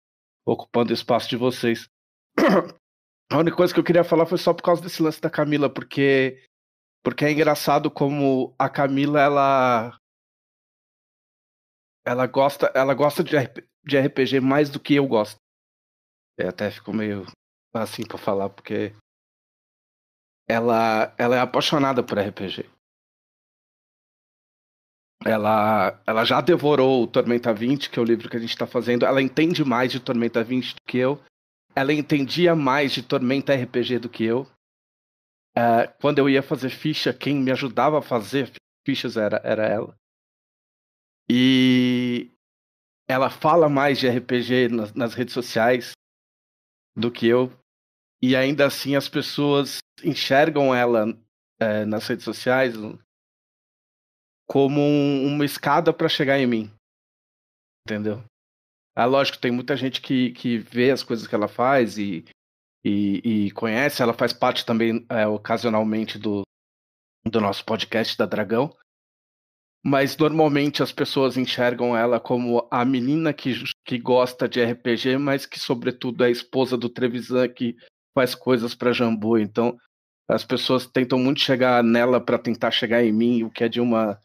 [0.46, 1.90] ocupando o espaço de vocês.
[3.30, 5.70] A única coisa que eu queria falar foi só por causa desse lance da Camila,
[5.70, 6.42] porque
[7.04, 10.00] porque é engraçado como a Camila ela
[12.06, 13.38] ela gosta, ela gosta de,
[13.98, 15.38] RPG mais do que eu gosto.
[16.38, 17.26] Eu até fico meio
[17.74, 18.94] assim para falar, porque
[20.48, 22.70] ela, ela é apaixonada por RPG.
[25.26, 28.68] ela, ela já devorou o Tormenta 20, que é o livro que a gente está
[28.68, 29.06] fazendo.
[29.06, 31.22] Ela entende mais de Tormenta 20 do que eu.
[31.76, 34.48] Ela entendia mais de Tormenta RPG do que eu.
[35.56, 38.52] É, quando eu ia fazer ficha, quem me ajudava a fazer
[38.86, 39.96] fichas era, era ela.
[41.30, 42.32] E
[43.08, 45.92] ela fala mais de RPG nas, nas redes sociais
[46.96, 47.52] do que eu.
[48.22, 51.06] E ainda assim as pessoas enxergam ela
[51.60, 52.76] é, nas redes sociais
[54.48, 56.72] como um, uma escada para chegar em mim.
[57.86, 58.24] Entendeu?
[58.96, 62.24] É lógico, tem muita gente que, que vê as coisas que ela faz e,
[62.86, 64.02] e, e conhece.
[64.02, 66.44] Ela faz parte também, é, ocasionalmente, do,
[67.26, 68.76] do nosso podcast da Dragão.
[69.86, 73.54] Mas normalmente as pessoas enxergam ela como a menina que,
[73.84, 77.76] que gosta de RPG, mas que, sobretudo, é a esposa do Trevisan que
[78.16, 79.38] faz coisas para Jambu.
[79.38, 79.78] Então,
[80.28, 83.82] as pessoas tentam muito chegar nela para tentar chegar em mim, o que é de
[83.82, 84.20] uma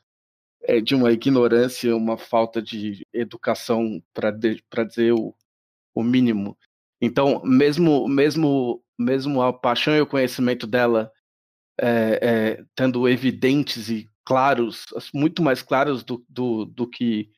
[0.62, 4.30] é de uma ignorância, uma falta de educação para
[4.84, 5.34] dizer o,
[5.94, 6.56] o mínimo.
[7.00, 11.10] Então, mesmo mesmo mesmo a paixão e o conhecimento dela
[11.80, 12.18] é,
[12.60, 14.84] é, tendo evidentes e claros,
[15.14, 17.32] muito mais claros do, do, do que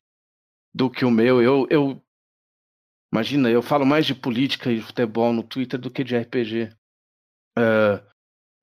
[0.73, 2.03] do que o meu, eu, eu
[3.13, 6.69] imagina, eu falo mais de política e futebol no Twitter do que de RPG.
[7.57, 8.03] Uh,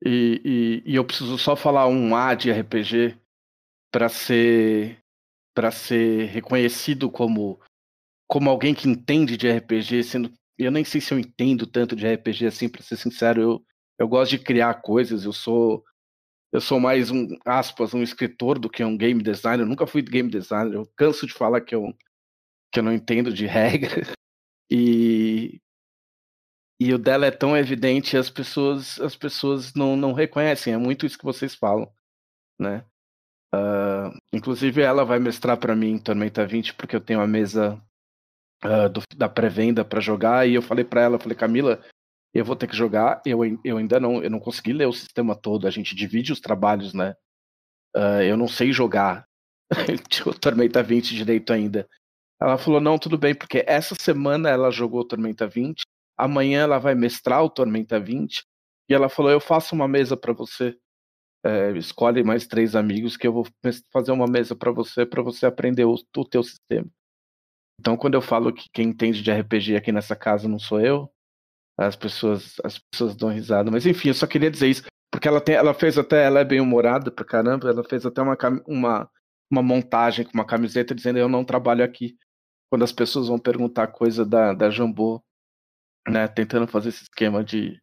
[0.05, 3.19] e, e, e, eu preciso só falar um A de RPG
[3.91, 4.99] para ser
[5.55, 7.59] para ser reconhecido como
[8.27, 12.07] como alguém que entende de RPG, sendo eu nem sei se eu entendo tanto de
[12.07, 13.65] RPG assim, para ser sincero, eu
[13.99, 15.83] eu gosto de criar coisas, eu sou
[16.53, 20.03] eu sou mais um aspas um escritor do que um game designer, eu nunca fui
[20.03, 21.95] game designer, eu canso de falar que eu
[22.73, 24.03] que eu não entendo de regra.
[24.71, 25.61] E
[26.81, 31.07] e o dela é tão evidente, as pessoas as pessoas não, não reconhecem, é muito
[31.07, 31.93] isso que vocês falam,
[32.59, 32.85] né?
[33.55, 37.83] Uh, inclusive, ela vai mestrar para mim em Tormenta 20, porque eu tenho a mesa
[38.65, 40.47] uh, do, da pré-venda para jogar.
[40.47, 41.83] E eu falei para ela, falei, Camila,
[42.35, 43.21] eu vou ter que jogar.
[43.25, 45.67] Eu, eu ainda não, eu não consegui ler o sistema todo.
[45.67, 47.15] A gente divide os trabalhos, né?
[47.97, 49.27] Uh, eu não sei jogar
[50.27, 51.89] o Tormenta 20 direito ainda.
[52.41, 55.83] Ela falou, não, tudo bem, porque essa semana ela jogou o Tormenta 20,
[56.17, 58.45] amanhã ela vai mestrar o Tormenta 20,
[58.89, 60.77] e ela falou, eu faço uma mesa para você
[61.45, 63.47] é, escolhe mais três amigos que eu vou
[63.93, 66.89] fazer uma mesa para você, para você aprender o, o teu sistema.
[67.81, 71.11] Então, quando eu falo que quem entende de RPG aqui nessa casa não sou eu,
[71.79, 73.71] as pessoas, as pessoas dão risada.
[73.71, 74.83] Mas enfim, eu só queria dizer isso,
[75.13, 78.21] porque ela tem, ela fez até, ela é bem humorada pra caramba, ela fez até
[78.21, 78.37] uma,
[78.67, 79.11] uma,
[79.51, 82.17] uma montagem com uma camiseta dizendo eu não trabalho aqui.
[82.71, 85.23] Quando as pessoas vão perguntar coisa da, da Jambô,
[86.09, 87.81] né, tentando fazer esse esquema de,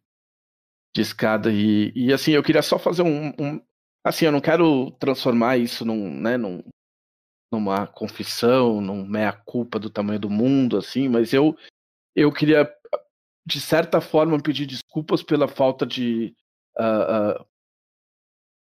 [0.94, 1.50] de escada.
[1.52, 3.60] E, e assim, eu queria só fazer um, um,
[4.06, 6.62] Assim, eu não quero transformar isso num, né, num,
[7.52, 11.56] numa confissão, num meia-culpa do tamanho do mundo, assim, mas eu,
[12.14, 12.72] eu queria,
[13.46, 16.34] de certa forma, pedir desculpas pela falta de.
[16.76, 17.46] Uh, uh,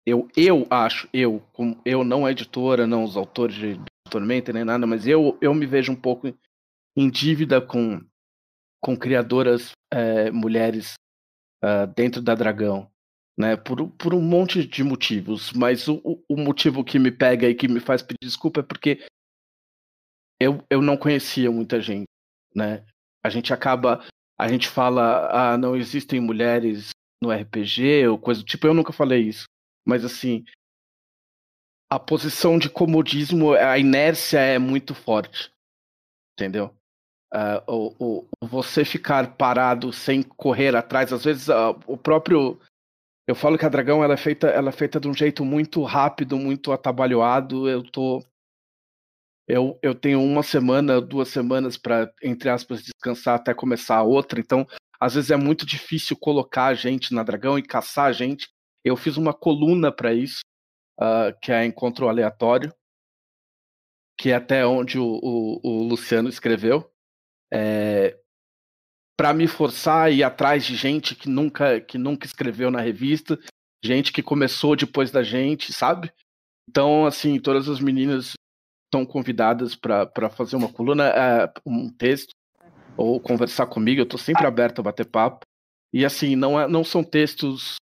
[0.05, 4.63] eu, eu acho, eu, como eu não a editora, não os autores de Tormenta nem
[4.63, 6.33] nada, mas eu, eu me vejo um pouco
[6.95, 8.01] em dívida com,
[8.81, 10.93] com criadoras é, mulheres
[11.63, 12.89] uh, dentro da Dragão,
[13.37, 13.57] né?
[13.57, 17.67] Por, por um monte de motivos, mas o, o motivo que me pega e que
[17.67, 19.05] me faz pedir desculpa é porque
[20.39, 22.07] eu, eu não conhecia muita gente,
[22.55, 22.85] né?
[23.23, 24.05] A gente acaba,
[24.39, 26.89] a gente fala, ah, não existem mulheres
[27.21, 29.45] no RPG ou coisa do tipo, eu nunca falei isso,
[29.85, 30.45] mas assim,
[31.89, 35.51] a posição de comodismo, a inércia é muito forte,
[36.37, 36.73] entendeu?
[37.33, 37.59] Uh,
[37.99, 42.59] o, o, você ficar parado sem correr atrás, às vezes uh, o próprio.
[43.27, 45.83] Eu falo que a dragão ela é feita, ela é feita de um jeito muito
[45.83, 47.67] rápido, muito atabalhoado.
[47.67, 48.23] Eu tô,
[49.47, 54.39] eu, eu tenho uma semana, duas semanas para entre aspas descansar até começar a outra.
[54.39, 54.67] Então,
[54.99, 58.49] às vezes é muito difícil colocar a gente na dragão e caçar a gente.
[58.83, 60.41] Eu fiz uma coluna para isso,
[60.99, 62.73] uh, que é encontro aleatório,
[64.19, 66.91] que é até onde o, o, o Luciano escreveu
[67.53, 68.17] é,
[69.15, 73.39] para me forçar a ir atrás de gente que nunca, que nunca escreveu na revista,
[73.83, 76.11] gente que começou depois da gente, sabe?
[76.69, 78.33] Então, assim, todas as meninas
[78.87, 82.31] estão convidadas para fazer uma coluna, é, um texto,
[82.95, 84.01] ou conversar comigo.
[84.01, 85.45] Eu estou sempre aberto a bater papo.
[85.93, 87.75] E, assim, não, é, não são textos.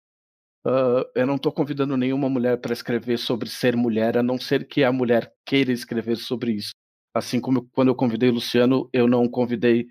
[0.66, 4.68] Uh, eu não estou convidando nenhuma mulher para escrever sobre ser mulher, a não ser
[4.68, 6.72] que a mulher queira escrever sobre isso.
[7.14, 9.88] Assim como quando eu convidei o Luciano, eu não convidei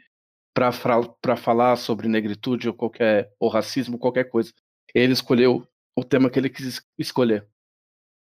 [0.52, 4.52] para falar sobre negritude ou qualquer ou racismo, qualquer coisa.
[4.94, 5.66] Ele escolheu
[5.96, 7.46] o tema que ele quis escolher.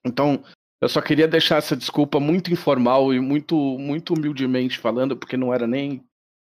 [0.06, 0.44] Então,
[0.82, 5.54] Eu só queria deixar essa desculpa muito informal e muito, muito humildemente falando, porque não
[5.54, 6.04] era nem,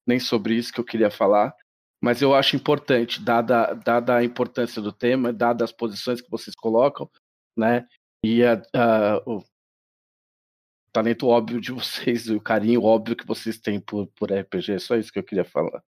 [0.08, 1.56] nem sobre isso que eu queria falar.
[2.02, 6.56] Mas eu acho importante, dada, dada a importância do tema, dada as posições que vocês
[6.56, 7.10] colocam,
[7.58, 7.88] né?
[8.24, 9.44] E a, a, o
[10.94, 14.74] talento óbvio de vocês e o carinho óbvio que vocês têm por, por RPG.
[14.74, 15.84] É só isso que eu queria falar.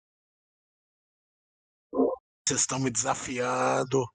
[2.48, 4.06] Vocês estão me desafiando.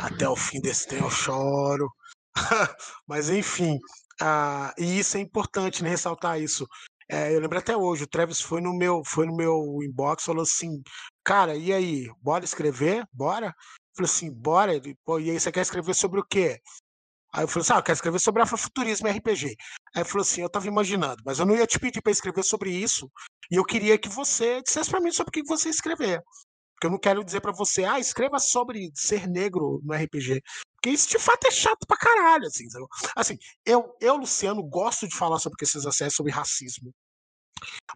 [0.00, 1.88] Até o fim desse tempo eu choro.
[3.06, 3.76] Mas enfim,
[4.22, 6.66] uh, e isso é importante, né, ressaltar isso.
[7.08, 10.42] É, eu lembro até hoje, o Travis foi no meu, foi no meu inbox falou
[10.42, 10.82] assim,
[11.24, 13.06] cara, e aí, bora escrever?
[13.12, 13.54] Bora?
[13.96, 14.74] Falei assim, bora.
[14.74, 16.60] Ele, Pô, e aí, você quer escrever sobre o quê?
[17.32, 19.46] Aí eu falei assim, ah, quero escrever sobre afrofuturismo e RPG.
[19.94, 22.42] Aí ele falou assim, eu tava imaginando, mas eu não ia te pedir para escrever
[22.42, 23.10] sobre isso,
[23.50, 26.22] e eu queria que você dissesse para mim sobre o que você escrever.
[26.76, 30.42] Porque eu não quero dizer para você, ah, escreva sobre ser negro no RPG.
[30.74, 32.68] Porque isso de fato é chato pra caralho, assim.
[32.68, 32.86] Sabe?
[33.16, 36.94] Assim, eu, eu, Luciano, gosto de falar sobre questões acessos, sobre racismo.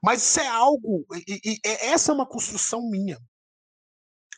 [0.02, 3.19] Mas isso é algo, e, e, essa é uma construção minha.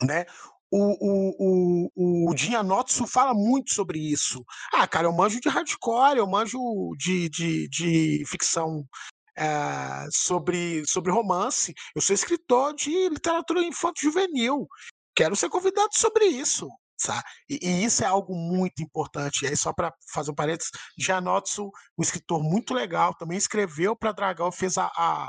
[0.02, 0.26] Né?
[0.68, 0.96] O,
[1.38, 4.44] o, o, o Notsu fala muito sobre isso.
[4.72, 6.58] Ah, cara, eu manjo de hardcore, eu manjo
[6.96, 8.84] de, de, de ficção
[9.36, 11.74] é, sobre, sobre romance.
[11.94, 14.66] Eu sou escritor de literatura infanto-juvenil.
[15.14, 16.68] Quero ser convidado sobre isso.
[16.98, 17.22] Sabe?
[17.48, 19.44] E, e, isso é algo muito importante.
[19.44, 24.12] E aí, só para fazer um parênteses, Janotsu, um escritor muito legal, também escreveu para
[24.12, 25.28] Dragão, fez a, a,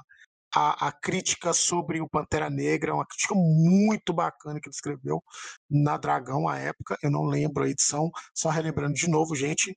[0.53, 5.23] a, a, crítica sobre o Pantera Negra, uma crítica muito bacana que ele escreveu
[5.69, 6.97] na Dragão à época.
[7.01, 9.75] Eu não lembro a edição, só relembrando de novo, gente.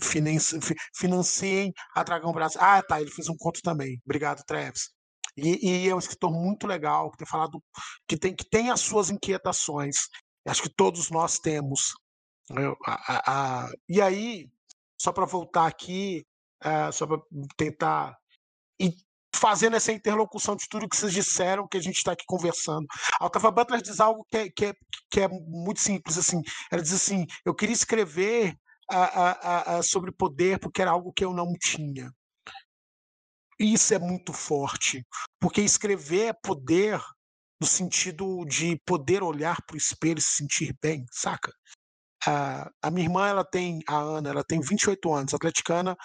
[0.00, 2.60] Financiem a Dragão Brasil.
[2.60, 4.00] Ah, tá, ele fez um conto também.
[4.04, 4.90] Obrigado, Travis.
[5.36, 7.62] E, e, é um escritor muito legal, que tem falado,
[8.06, 10.08] que tem, que tem as suas inquietações.
[10.46, 11.92] Acho que todos nós temos.
[12.50, 14.48] Né, a, a, a, e aí,
[15.00, 16.24] só para voltar aqui,
[16.62, 17.18] é, só para
[17.56, 18.16] tentar
[18.78, 18.94] ir
[19.34, 22.86] fazendo essa interlocução de tudo que vocês disseram, que a gente está aqui conversando.
[23.20, 24.72] A Octavia Butler diz algo que é, que, é,
[25.10, 26.16] que é muito simples.
[26.16, 26.40] assim.
[26.70, 28.56] Ela diz assim: eu queria escrever
[28.90, 32.10] a, a, sobre poder porque era algo que eu não tinha.
[33.58, 35.06] Isso é muito forte,
[35.40, 37.00] porque escrever é poder
[37.60, 41.52] no sentido de poder olhar para o espelho e se sentir bem, saca?
[42.26, 45.96] A, a minha irmã, ela tem, a Ana, ela tem 28 anos, atleticana,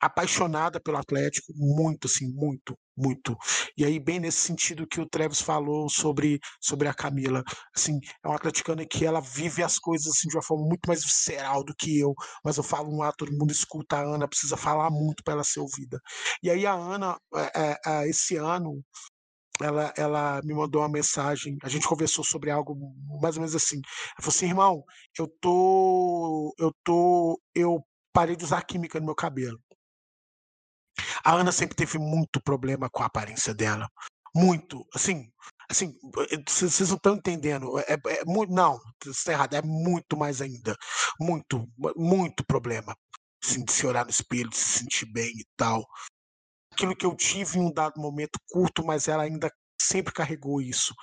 [0.00, 3.36] apaixonada pelo Atlético, muito, assim, muito, muito.
[3.76, 7.42] E aí, bem nesse sentido que o Travis falou sobre, sobre a Camila.
[7.76, 11.02] Assim, é uma atleticana que ela vive as coisas assim, de uma forma muito mais
[11.02, 12.14] visceral do que eu.
[12.44, 15.44] Mas eu falo um ato, todo mundo escuta a Ana, precisa falar muito para ela
[15.44, 16.00] ser ouvida.
[16.42, 17.16] E aí, a Ana,
[17.54, 18.82] é, é, esse ano,
[19.60, 22.76] ela, ela me mandou uma mensagem, a gente conversou sobre algo
[23.20, 23.76] mais ou menos assim.
[23.76, 24.84] Ela falou assim, irmão,
[25.18, 26.54] eu tô.
[26.58, 27.40] Eu tô.
[27.54, 29.58] Eu parei de usar química no meu cabelo.
[31.28, 33.86] A Ana sempre teve muito problema com a aparência dela.
[34.34, 34.82] Muito.
[34.94, 35.30] Assim,
[35.70, 35.94] assim,
[36.48, 37.78] vocês não estão entendendo.
[37.80, 40.74] É, é, é muito, não, está errado, é muito mais ainda.
[41.20, 42.96] Muito, muito problema.
[43.44, 45.84] Assim, de se olhar no espelho, de se sentir bem e tal
[46.78, 49.50] aquilo que eu tive em um dado momento curto, mas ela ainda
[49.80, 50.94] sempre carregou isso.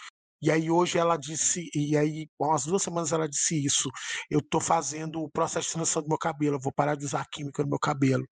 [0.41, 3.89] E aí hoje ela disse, e aí umas duas semanas ela disse isso,
[4.29, 7.25] eu estou fazendo o processo de transição do meu cabelo, eu vou parar de usar
[7.31, 8.25] química no meu cabelo.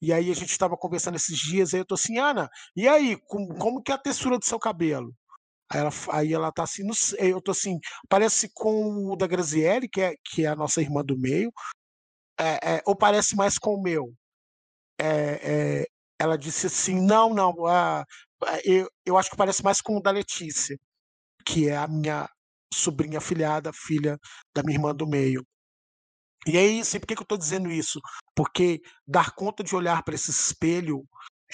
[0.00, 3.16] E aí a gente estava conversando esses dias, aí eu tô assim, Ana, e aí,
[3.26, 5.14] como, como que é a textura do seu cabelo?
[5.70, 7.78] Aí ela, aí ela tá assim, sei, eu tô assim,
[8.08, 11.52] parece com o da Graziele, que é, que é a nossa irmã do meio,
[12.38, 14.12] é, é, ou parece mais com o meu?
[15.00, 15.86] É, é
[16.18, 18.04] ela disse assim: não, não, uh,
[18.64, 20.78] eu, eu acho que parece mais com o da Letícia,
[21.46, 22.28] que é a minha
[22.74, 24.18] sobrinha filhada, filha
[24.54, 25.46] da minha irmã do meio.
[26.46, 28.00] E aí, assim, por que, que eu estou dizendo isso?
[28.36, 31.04] Porque dar conta de olhar para esse espelho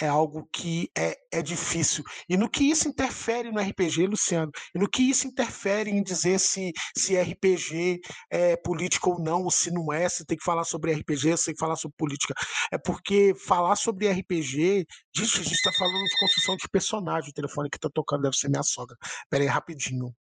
[0.01, 2.03] é algo que é, é difícil.
[2.29, 4.51] E no que isso interfere no RPG, Luciano?
[4.75, 8.01] E no que isso interfere em dizer se, se RPG
[8.31, 11.45] é político ou não, ou se não é, se tem que falar sobre RPG, se
[11.47, 12.35] tem que falar sobre política.
[12.73, 17.31] É porque falar sobre RPG, gente, a gente está falando de construção de personagem.
[17.31, 18.97] O telefone que está tocando deve ser minha sogra.
[19.31, 20.15] Pera aí, rapidinho.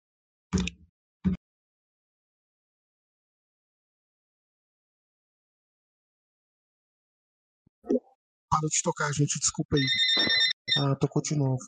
[8.50, 9.86] Parou de tocar, gente, desculpa aí.
[10.78, 11.60] Ah, tocou de novo.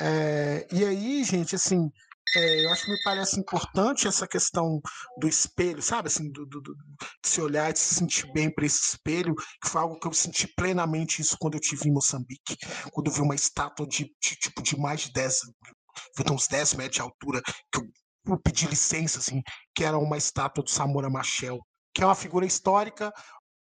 [0.00, 1.90] É, e aí, gente, assim,
[2.36, 4.80] é, eu acho que me parece importante essa questão
[5.18, 6.08] do espelho, sabe?
[6.08, 9.68] Assim, do, do, do de se olhar e se sentir bem para esse espelho, que
[9.68, 12.56] foi algo que eu senti plenamente isso quando eu tive em Moçambique,
[12.92, 15.40] quando eu vi uma estátua de, de tipo de mais de 10,
[16.32, 17.42] uns 10 metros de altura,
[17.72, 17.84] que eu,
[18.26, 19.40] eu pedi licença, assim,
[19.74, 21.60] que era uma estátua do Samora Machel,
[21.94, 23.12] que é uma figura histórica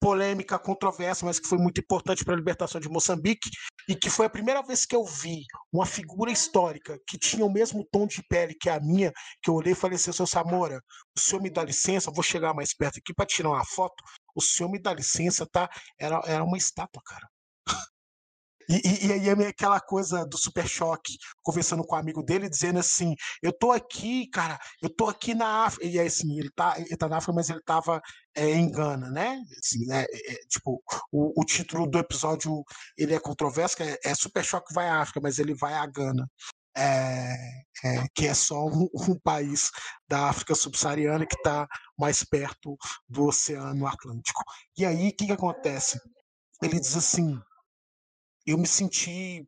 [0.03, 3.49] polêmica, controversa, mas que foi muito importante para a libertação de Moçambique,
[3.89, 7.53] e que foi a primeira vez que eu vi uma figura histórica que tinha o
[7.53, 10.83] mesmo tom de pele que a minha, que eu olhei e falei assim, seu Samora,
[11.17, 13.95] o senhor me dá licença, vou chegar mais perto aqui para tirar uma foto,
[14.35, 15.71] o senhor me dá licença, tá?
[15.97, 17.29] Era, era uma estátua, cara.
[18.69, 22.79] E, e, aí é aquela coisa do super choque, conversando com um amigo dele, dizendo
[22.79, 25.87] assim: Eu tô aqui, cara, eu tô aqui na África.
[25.87, 28.01] E aí, assim, ele tá, ele tá na África, mas ele tava
[28.35, 29.41] é, em Gana, né?
[29.59, 30.05] Assim, né?
[30.05, 32.63] É, tipo, o, o, título do episódio
[32.97, 36.29] ele é controverso, é, é Super Choque vai à África, mas ele vai a Gana.
[36.75, 37.35] É,
[37.85, 39.71] é, que é só um, um, país
[40.09, 41.67] da África subsaariana que está
[41.99, 42.77] mais perto
[43.09, 44.43] do Oceano Atlântico.
[44.79, 46.01] E aí, o que, que acontece?
[46.63, 47.39] Ele diz assim:
[48.47, 49.47] eu me senti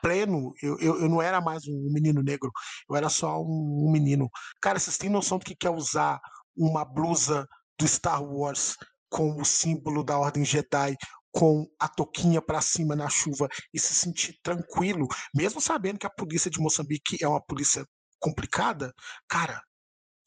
[0.00, 2.50] pleno, eu, eu, eu, não era mais um menino negro,
[2.88, 4.28] eu era só um, um, menino.
[4.60, 6.20] Cara, vocês têm noção do que quer usar
[6.56, 7.48] uma blusa
[7.78, 8.76] do Star Wars
[9.08, 10.96] com o símbolo da Ordem Jedi,
[11.32, 16.10] com a toquinha para cima na chuva e se sentir tranquilo, mesmo sabendo que a
[16.10, 17.84] polícia de Moçambique é uma polícia
[18.20, 18.92] complicada?
[19.28, 19.60] Cara,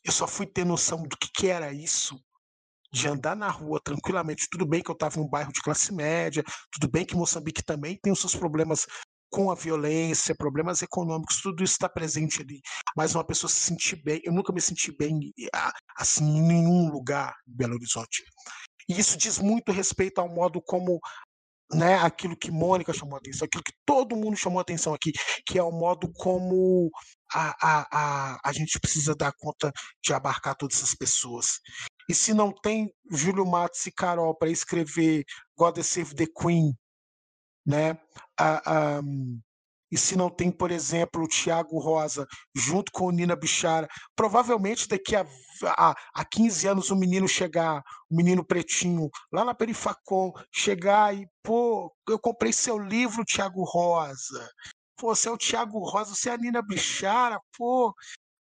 [0.03, 2.19] eu só fui ter noção do que, que era isso
[2.91, 4.47] de andar na rua tranquilamente.
[4.49, 7.63] Tudo bem que eu estava em um bairro de classe média, tudo bem que Moçambique
[7.63, 8.85] também tem os seus problemas
[9.29, 12.61] com a violência, problemas econômicos, tudo isso está presente ali.
[12.95, 15.19] Mas uma pessoa se sentir bem, eu nunca me senti bem
[15.97, 18.23] assim em nenhum lugar em Belo Horizonte.
[18.89, 20.99] E isso diz muito respeito ao modo como
[21.73, 25.11] né, aquilo que Mônica chamou atenção, aquilo que todo mundo chamou atenção aqui,
[25.45, 26.89] que é o modo como
[27.33, 31.59] a, a, a, a gente precisa dar conta de abarcar todas essas pessoas.
[32.07, 35.25] E se não tem Júlio Matos e Carol para escrever
[35.57, 36.73] God Save the Queen,
[37.65, 37.99] né?
[39.03, 39.39] Um,
[39.91, 44.87] e se não tem, por exemplo, o Tiago Rosa junto com o Nina Bichara, provavelmente
[44.87, 45.25] daqui a,
[45.63, 51.25] a, a 15 anos o menino chegar, o menino pretinho, lá na Perifacom, chegar e,
[51.41, 54.49] pô, eu comprei seu livro, Tiago Rosa.
[54.97, 57.93] Pô, você é o Tiago Rosa, você é a Nina Bichara, pô,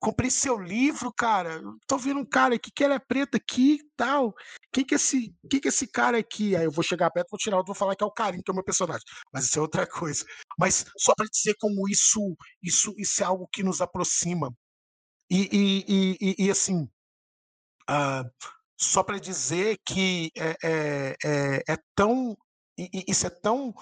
[0.03, 1.63] comprei seu livro, cara.
[1.87, 4.35] Tô vendo um cara aqui que ele é preto aqui e tal.
[4.73, 6.57] Quem que é esse, quem que é esse cara aqui?
[6.57, 8.53] Aí eu vou chegar perto, vou tirar, vou falar que é o Carinho, que é
[8.53, 9.05] o meu personagem.
[9.33, 10.25] Mas isso é outra coisa.
[10.59, 14.53] Mas só para dizer como isso, isso, isso é algo que nos aproxima.
[15.31, 16.83] E, e, e, e assim,
[17.89, 18.29] uh,
[18.77, 22.37] só para dizer que é, é, é, é tão
[22.77, 23.73] isso é tão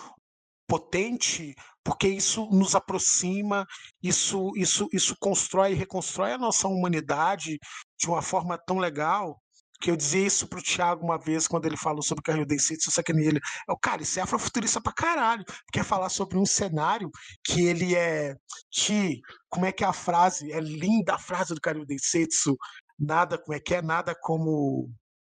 [0.70, 1.52] potente,
[1.82, 3.66] porque isso nos aproxima,
[4.00, 7.58] isso, isso, isso constrói e reconstrói a nossa humanidade
[7.98, 9.36] de uma forma tão legal
[9.80, 12.86] que eu dizia isso pro Thiago uma vez quando ele falou sobre Carril Day City,
[12.86, 13.40] eu sacanei ele.
[13.68, 15.42] Eu, cara, isso é afrofuturista pra caralho.
[15.72, 17.10] Quer falar sobre um cenário
[17.42, 18.36] que ele é.
[18.70, 20.52] Ti, como é que é a frase?
[20.52, 22.56] É linda a frase do Carril Day Setsu.
[22.98, 23.82] Nada, como é que é?
[23.82, 24.90] Nada como.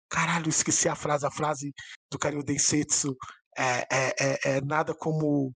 [0.09, 1.73] Caralho, esqueci a frase, a frase
[2.11, 3.15] do Carril Day Setsu
[3.57, 5.53] é, é, é, é nada como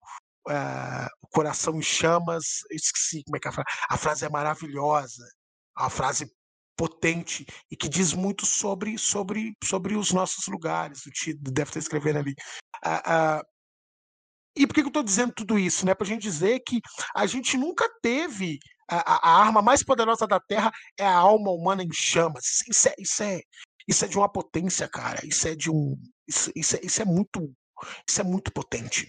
[0.49, 2.59] é, o coração em chamas.
[2.71, 3.69] esqueci como é que é a frase.
[3.89, 5.25] A frase é maravilhosa,
[5.75, 6.31] a frase
[6.75, 11.05] potente e que diz muito sobre sobre sobre os nossos lugares.
[11.05, 12.35] O Tito deve estar escrevendo ali.
[12.83, 13.43] Ah, ah,
[14.55, 15.85] e por que eu estou dizendo tudo isso?
[15.85, 15.95] Né?
[15.95, 16.79] Para a gente dizer que
[17.15, 18.59] a gente nunca teve
[18.89, 22.61] a, a, arma mais poderosa da Terra é a alma humana em chamas.
[22.69, 23.41] Isso é, isso é,
[23.87, 25.25] isso é de uma potência, cara.
[25.25, 25.95] Isso é de um.
[26.27, 27.51] Isso, isso, é, isso é muito
[28.07, 29.07] isso é muito potente.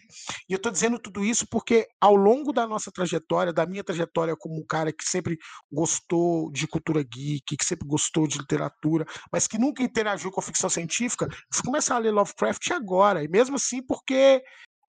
[0.48, 4.36] E eu estou dizendo tudo isso porque, ao longo da nossa trajetória, da minha trajetória
[4.36, 5.38] como um cara que sempre
[5.70, 10.70] gostou de cultura geek, que sempre gostou de literatura, mas que nunca interagiu com ficção
[10.70, 13.22] científica, você começar a ler Lovecraft agora.
[13.22, 14.42] E mesmo assim, porque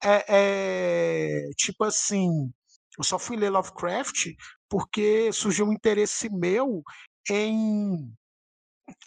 [0.03, 2.29] é, é tipo assim,
[2.97, 4.33] eu só fui ler Lovecraft
[4.69, 6.83] porque surgiu um interesse meu
[7.29, 8.13] em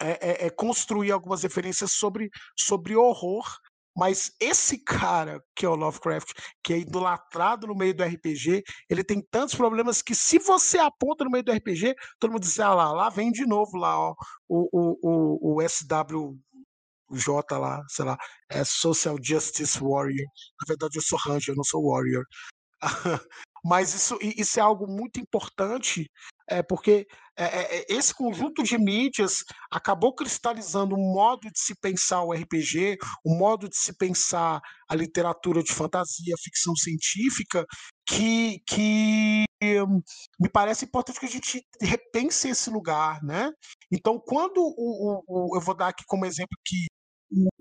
[0.01, 3.45] é, é, é, construir algumas referências sobre, sobre horror
[3.95, 6.31] mas esse cara, que é o Lovecraft,
[6.63, 11.23] que é idolatrado no meio do RPG, ele tem tantos problemas que se você aponta
[11.23, 14.15] no meio do RPG, todo mundo diz, ah lá, lá vem de novo lá, ó,
[14.47, 16.33] o, o, o, o SWJ
[17.51, 18.17] lá, sei lá,
[18.49, 20.27] é Social Justice Warrior.
[20.61, 22.23] Na verdade, eu sou Ranger, eu não sou Warrior.
[23.63, 26.09] Mas isso, isso é algo muito importante,
[26.49, 27.05] é, porque
[27.87, 33.69] esse conjunto de mídias acabou cristalizando um modo de se pensar o RPG, um modo
[33.69, 34.59] de se pensar
[34.89, 37.65] a literatura de fantasia, a ficção científica,
[38.05, 39.45] que, que
[40.39, 43.49] me parece importante que a gente repense esse lugar, né?
[43.91, 46.87] Então, quando o, o, o eu vou dar aqui como exemplo que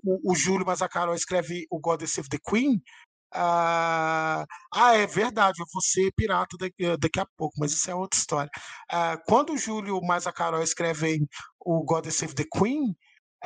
[0.03, 2.81] o, o, Júlio Mazzacarol escreve o God Save the Queen,
[3.35, 4.45] ah,
[4.75, 7.95] ah, é verdade, eu vou ser pirata daqui, eh, daqui a pouco, mas isso é
[7.95, 8.51] outra história.
[8.91, 11.27] Ah, quando o Júlio mais a Carol escrevem
[11.61, 12.97] o God Save the Queen,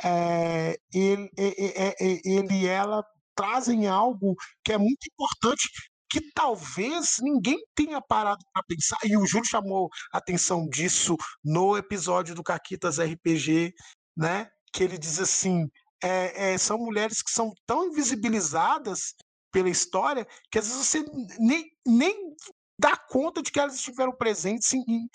[0.03, 3.03] é, ele, ele e ela
[3.35, 5.69] trazem algo que é muito importante
[6.09, 12.35] que talvez ninguém tenha parado para pensar, e o Júlio chamou atenção disso no episódio
[12.35, 13.73] do Caquitas RPG,
[14.15, 14.47] né?
[14.71, 15.67] Que ele diz assim:
[16.03, 19.15] é, é, são mulheres que são tão invisibilizadas
[19.53, 21.05] pela história que às vezes você
[21.39, 22.33] nem, nem
[22.77, 25.07] dá conta de que elas estiveram presentes em,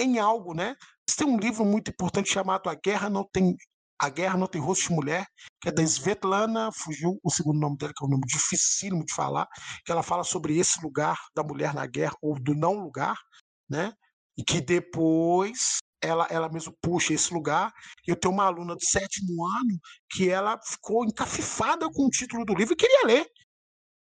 [0.00, 0.74] em algo, né?
[1.16, 3.54] Tem um livro muito importante chamado A Guerra Não Tem
[4.02, 5.26] a Guerra Não Tem Rosto de Mulher,
[5.60, 9.12] que é da Svetlana, fugiu o segundo nome dela, que é um nome dificílimo de
[9.12, 9.46] falar,
[9.84, 13.14] que ela fala sobre esse lugar da mulher na guerra, ou do não lugar,
[13.68, 13.92] né?
[14.38, 17.70] E que depois ela, ela mesmo puxa esse lugar.
[18.06, 19.78] Eu tenho uma aluna do sétimo ano
[20.10, 23.26] que ela ficou encafifada com o título do livro e queria ler.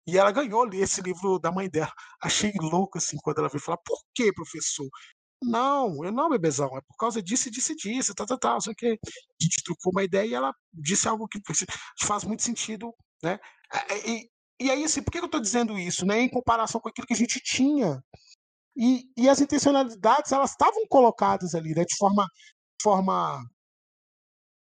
[0.07, 1.93] E ela ganhou esse livro da mãe dela.
[2.23, 4.89] Achei louco assim quando ela veio falar: por que, professor?
[5.43, 8.61] Não, eu não, bebezão, é por causa disso, disso, disso, tal, tal, tal.
[8.61, 11.41] Só que a gente trocou uma ideia e ela disse algo que
[12.01, 13.39] faz muito sentido, né?
[14.07, 14.29] E,
[14.61, 16.21] e aí, assim, por que eu estou dizendo isso, né?
[16.21, 18.03] Em comparação com aquilo que a gente tinha.
[18.77, 21.85] E, e as intencionalidades, elas estavam colocadas ali, né?
[21.85, 22.27] De forma,
[22.83, 23.43] forma,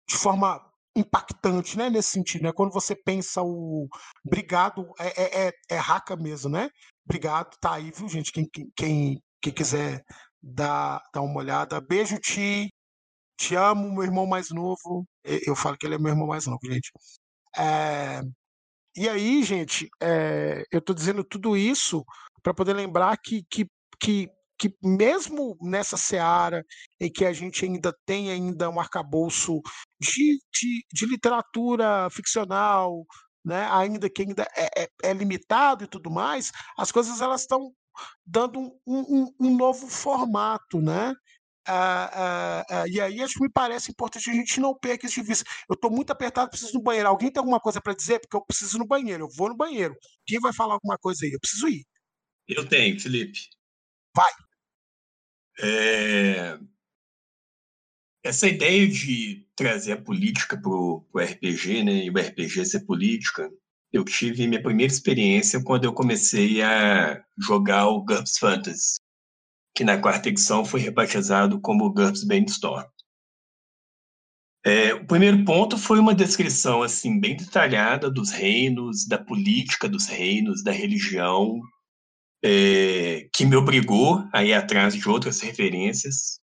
[0.08, 1.90] de forma impactante, né?
[1.90, 2.52] Nesse sentido, né?
[2.52, 3.88] Quando você pensa o
[4.24, 6.68] brigado, é, é, é, é raca mesmo, né?
[7.04, 8.32] Brigado, tá aí, viu, gente?
[8.32, 10.04] Quem, quem, quem quiser
[10.42, 11.80] dar, dar uma olhada.
[11.80, 12.68] Beijo, Ti.
[13.36, 15.06] Te amo, meu irmão mais novo.
[15.24, 16.90] Eu falo que ele é meu irmão mais novo, gente.
[17.56, 18.20] É...
[18.96, 20.64] E aí, gente, é...
[20.70, 22.04] eu estou dizendo tudo isso
[22.42, 23.66] para poder lembrar que, que,
[24.00, 24.28] que,
[24.62, 26.64] que mesmo nessa seara
[27.00, 29.60] em que a gente ainda tem ainda um arcabouço
[30.00, 33.04] de, de, de literatura ficcional,
[33.44, 37.72] né, ainda que ainda é, é, é, limitado e tudo mais, as coisas elas estão
[38.24, 41.12] dando um, um, um novo formato, né?
[41.66, 45.20] Ah, ah, ah, e aí acho que me parece importante a gente não perca isso
[45.20, 45.44] de vista.
[45.68, 47.08] Eu estou muito apertado, preciso ir no banheiro.
[47.08, 48.20] Alguém tem alguma coisa para dizer?
[48.20, 49.24] Porque eu preciso ir no banheiro.
[49.24, 49.94] Eu vou no banheiro.
[50.26, 51.32] Quem vai falar alguma coisa aí?
[51.32, 51.84] Eu preciso ir.
[52.48, 53.38] Eu tenho, Felipe.
[54.16, 54.32] Vai.
[55.60, 56.58] É...
[58.24, 63.50] Essa ideia de trazer a política para o RPG, né, e o RPG ser política,
[63.92, 69.00] eu tive minha primeira experiência quando eu comecei a jogar o GURPS Fantasy,
[69.74, 72.86] que na quarta edição foi rebatizado como GURPS Brainstorm.
[74.64, 80.06] É, o primeiro ponto foi uma descrição assim bem detalhada dos reinos, da política dos
[80.06, 81.60] reinos, da religião,
[82.44, 86.40] é, que me obrigou a ir atrás de outras referências.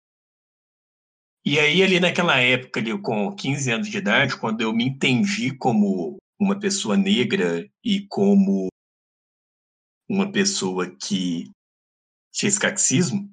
[1.44, 5.56] E aí, ali naquela época, ali, com 15 anos de idade, quando eu me entendi
[5.56, 8.68] como uma pessoa negra e como
[10.08, 11.50] uma pessoa que
[12.34, 13.32] fez catecismo,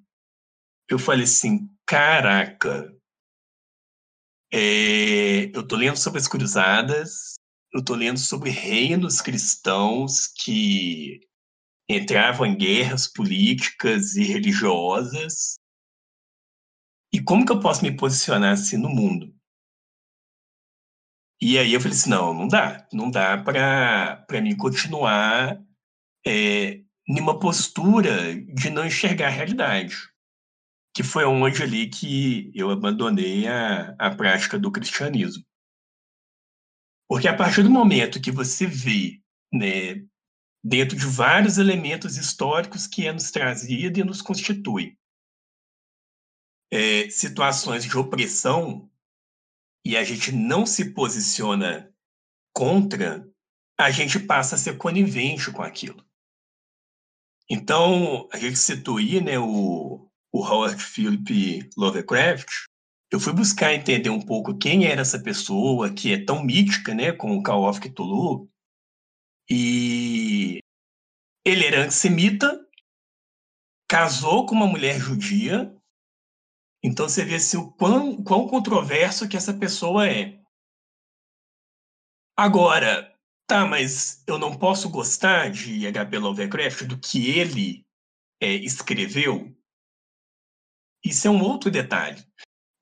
[0.89, 2.95] eu falei assim, caraca,
[4.51, 7.33] é, eu tô lendo sobre as cruzadas,
[7.73, 11.21] eu tô lendo sobre reinos cristãos que
[11.89, 15.59] entravam em guerras políticas e religiosas.
[17.11, 19.33] E como que eu posso me posicionar assim no mundo?
[21.41, 22.87] E aí eu falei assim, não, não dá.
[22.93, 25.61] Não dá para mim continuar
[26.25, 29.95] é, numa postura de não enxergar a realidade.
[30.95, 35.43] Que foi onde ali que eu abandonei a, a prática do cristianismo.
[37.09, 40.03] Porque a partir do momento que você vê, né,
[40.63, 44.97] dentro de vários elementos históricos que é nos trazido e nos constitui,
[46.71, 48.89] é, situações de opressão
[49.85, 51.93] e a gente não se posiciona
[52.53, 53.27] contra,
[53.77, 56.03] a gente passa a ser conivente com aquilo.
[57.49, 62.65] Então, a gente citou aí né, o, o Howard Philip Lovecraft.
[63.11, 67.11] Eu fui buscar entender um pouco quem era essa pessoa que é tão mítica, né,
[67.11, 68.49] com o Call of Cthulhu.
[69.49, 70.59] E
[71.45, 72.65] ele era antissemita,
[73.87, 75.75] casou com uma mulher judia,
[76.83, 80.41] então você vê assim, o quão, quão controverso que essa pessoa é.
[82.35, 83.15] Agora,
[83.47, 86.17] tá, mas eu não posso gostar de H.P.
[86.17, 87.85] Lovecraft do que ele
[88.41, 89.55] é, escreveu?
[91.05, 92.21] Isso é um outro detalhe.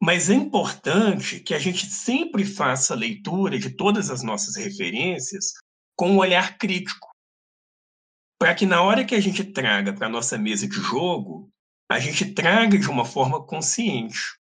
[0.01, 5.53] Mas é importante que a gente sempre faça a leitura de todas as nossas referências
[5.95, 7.09] com um olhar crítico.
[8.39, 11.51] Para que na hora que a gente traga para a nossa mesa de jogo,
[11.91, 14.39] a gente traga de uma forma consciente.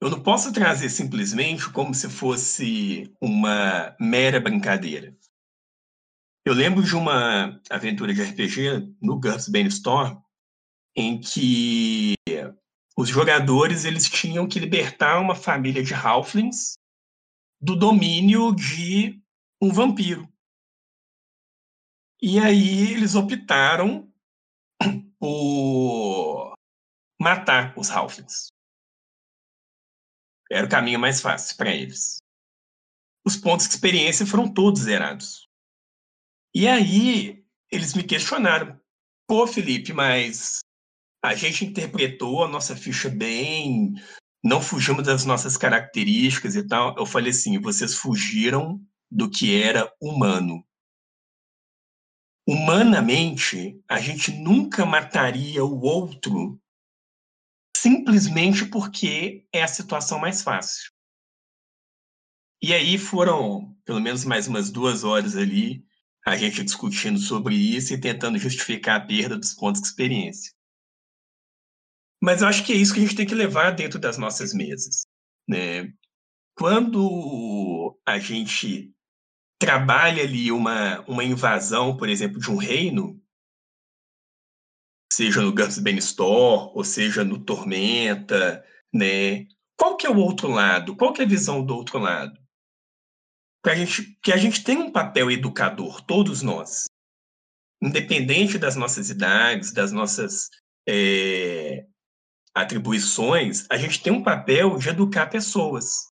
[0.00, 5.16] Eu não posso trazer simplesmente como se fosse uma mera brincadeira.
[6.44, 10.18] Eu lembro de uma aventura de RPG no GURPS Brainstorm
[10.94, 12.14] em que
[12.96, 16.78] os jogadores eles tinham que libertar uma família de halflings
[17.60, 19.20] do domínio de
[19.60, 20.30] um vampiro.
[22.20, 24.12] E aí eles optaram
[25.18, 26.54] por
[27.20, 28.48] matar os halflings.
[30.50, 32.18] Era o caminho mais fácil para eles.
[33.24, 35.48] Os pontos de experiência foram todos zerados.
[36.54, 38.80] E aí eles me questionaram:
[39.26, 40.60] pô, Felipe, mas
[41.22, 43.94] a gente interpretou a nossa ficha bem,
[44.42, 46.96] não fugimos das nossas características e tal.
[46.96, 48.80] Eu falei assim: vocês fugiram
[49.10, 50.66] do que era humano.
[52.48, 56.60] Humanamente, a gente nunca mataria o outro
[57.76, 60.90] simplesmente porque é a situação mais fácil.
[62.62, 65.86] E aí foram pelo menos mais umas duas horas ali
[66.26, 70.52] a gente discutindo sobre isso e tentando justificar a perda dos pontos de experiência.
[72.20, 74.52] Mas eu acho que é isso que a gente tem que levar dentro das nossas
[74.52, 75.06] mesas.
[75.48, 75.92] Né?
[76.56, 78.92] Quando a gente
[79.58, 83.20] trabalha ali uma, uma invasão, por exemplo, de um reino,
[85.12, 89.46] seja no Guns Bane Store, ou seja no Tormenta, né?
[89.76, 90.96] Qual que é o outro lado?
[90.96, 92.38] Qual que é a visão do outro lado?
[93.64, 96.86] Que a gente, que a gente tem um papel educador, todos nós.
[97.82, 100.50] Independente das nossas idades, das nossas
[100.88, 101.86] é,
[102.54, 106.10] atribuições, a gente tem um papel de educar pessoas.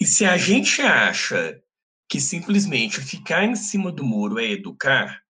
[0.00, 1.62] E se a gente acha
[2.08, 5.22] que simplesmente ficar em cima do muro é educar,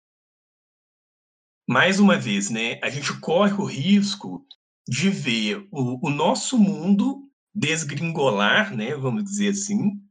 [1.69, 4.43] mais uma vez, né, a gente corre o risco
[4.87, 10.01] de ver o, o nosso mundo desgringolar, né, vamos dizer assim,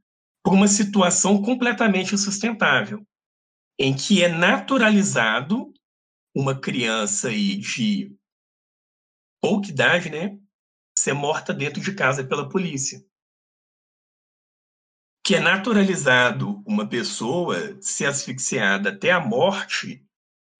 [0.41, 3.05] por uma situação completamente insustentável,
[3.77, 5.73] em que é naturalizado
[6.33, 8.15] uma criança aí de
[9.41, 10.39] pouca idade, né,
[10.97, 13.03] ser morta dentro de casa pela polícia.
[15.29, 20.03] Que é naturalizado uma pessoa ser asfixiada até a morte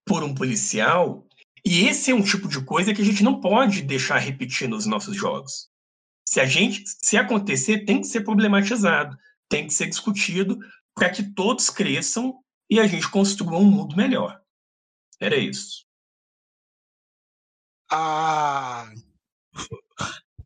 [0.05, 1.27] por um policial,
[1.65, 4.85] e esse é um tipo de coisa que a gente não pode deixar repetir nos
[4.85, 5.71] nossos jogos.
[6.23, 9.17] Se a gente, se acontecer, tem que ser problematizado,
[9.49, 10.59] tem que ser discutido
[10.93, 12.39] para que todos cresçam
[12.69, 14.39] e a gente construa um mundo melhor.
[15.19, 15.83] Era isso.
[17.91, 18.87] Ah,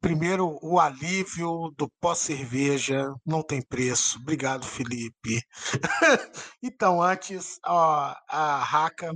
[0.04, 4.20] primeiro, o alívio do pós-cerveja não tem preço.
[4.20, 5.42] Obrigado, Felipe.
[6.62, 9.14] então, antes, ó, a Raka,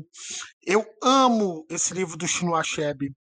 [0.65, 3.11] eu amo esse livro do Chinua Achebe.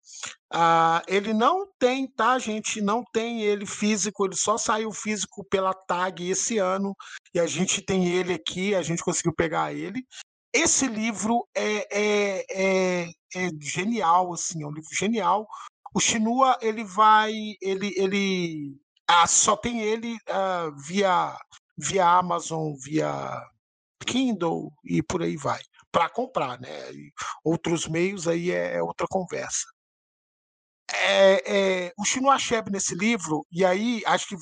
[0.49, 2.81] Ah, ele não tem, tá, gente?
[2.81, 6.95] Não tem ele físico, ele só saiu físico pela tag esse ano
[7.35, 10.07] e a gente tem ele aqui, a gente conseguiu pegar ele.
[10.53, 15.49] Esse livro é, é, é, é genial, assim, é um livro genial.
[15.97, 18.77] O Shinua, ele vai, ele, ele
[19.09, 21.35] ah, só tem ele ah, via,
[21.75, 23.43] via Amazon, via
[24.07, 25.59] Kindle e por aí vai,
[25.91, 26.69] para comprar, né?
[27.43, 29.65] Outros meios aí é, é outra conversa.
[30.93, 34.37] É, é, o Chinua Achebe nesse livro, e aí acho que,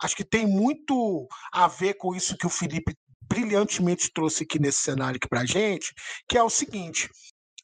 [0.00, 4.82] acho que tem muito a ver com isso que o Felipe brilhantemente trouxe aqui nesse
[4.82, 5.92] cenário aqui para gente,
[6.28, 7.10] que é o seguinte: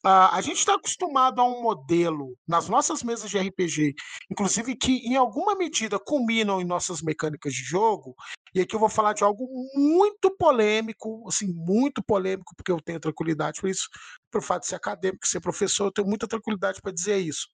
[0.03, 3.93] a gente está acostumado a um modelo nas nossas mesas de RPG,
[4.29, 8.13] inclusive que em alguma medida culminam em nossas mecânicas de jogo.
[8.53, 12.99] E aqui eu vou falar de algo muito polêmico, assim, muito polêmico, porque eu tenho
[12.99, 13.87] tranquilidade para isso,
[14.29, 17.47] por fato de ser acadêmico, ser professor, eu tenho muita tranquilidade para dizer isso.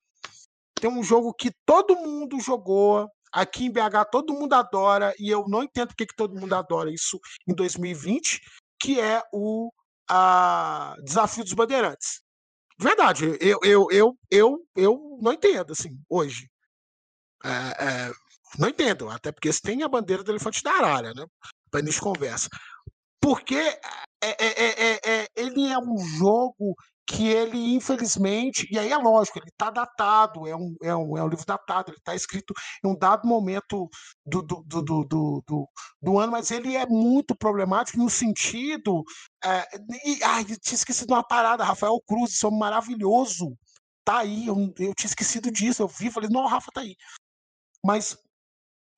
[0.73, 5.45] Tem um jogo que todo mundo jogou, Aqui em BH todo mundo adora, e eu
[5.47, 8.41] não entendo porque que todo mundo adora isso em 2020,
[8.81, 9.71] que é o
[10.09, 12.21] a, Desafio dos Bandeirantes.
[12.81, 16.49] Verdade, eu, eu, eu, eu, eu não entendo, assim, hoje.
[17.43, 18.11] É, é,
[18.57, 21.25] não entendo, até porque se tem a bandeira do elefante da arara, né?
[21.69, 22.47] Para início conversa.
[23.21, 23.79] Porque é,
[24.21, 26.75] é, é, ele é um jogo
[27.09, 31.23] que ele, infelizmente, e aí é lógico, ele está datado, é um, é, um, é
[31.23, 32.53] um livro datado, ele está escrito
[32.83, 33.89] em um dado momento
[34.23, 35.69] do, do, do, do, do,
[35.99, 39.03] do, ano, mas ele é muito problemático no sentido.
[39.43, 39.65] É,
[40.05, 43.57] e, ai, eu tinha esquecido uma parada, Rafael Cruz, isso maravilhoso.
[44.05, 46.95] Tá aí, eu, eu tinha esquecido disso, eu vi, falei, não, Rafa tá aí.
[47.83, 48.15] Mas,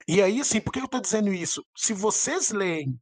[0.06, 1.64] e aí, assim, por que eu estou dizendo isso?
[1.78, 3.00] Se vocês leem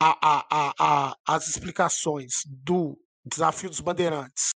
[0.00, 4.50] a, a, a, as explicações do Desafio dos Bandeirantes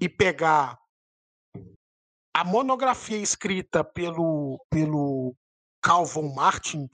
[0.00, 0.78] e pegar
[2.34, 5.34] a monografia escrita pelo, pelo
[5.82, 6.88] Calvin Martin,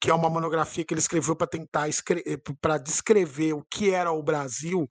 [0.00, 1.88] que é uma monografia que ele escreveu para tentar
[2.60, 4.86] para descrever o que era o Brasil,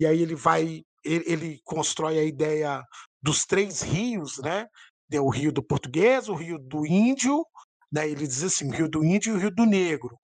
[0.00, 2.82] e aí ele vai ele, ele constrói a ideia
[3.22, 4.66] dos três rios, né?
[5.12, 7.46] O rio do português, o rio do índio,
[7.92, 8.08] né?
[8.08, 10.18] ele diz assim, o rio do índio e o rio do negro.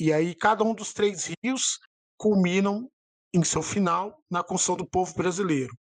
[0.00, 1.78] E aí cada um dos três rios
[2.18, 2.90] culminam
[3.34, 5.76] em seu final na construção do povo brasileiro.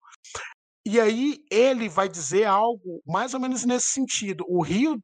[0.86, 4.44] E aí ele vai dizer algo mais ou menos nesse sentido.
[4.50, 5.00] O rio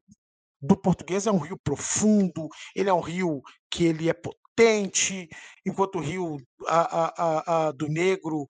[0.61, 5.29] do português é um rio profundo, ele é um rio que ele é potente,
[5.65, 8.45] enquanto o rio a, a, a, do negro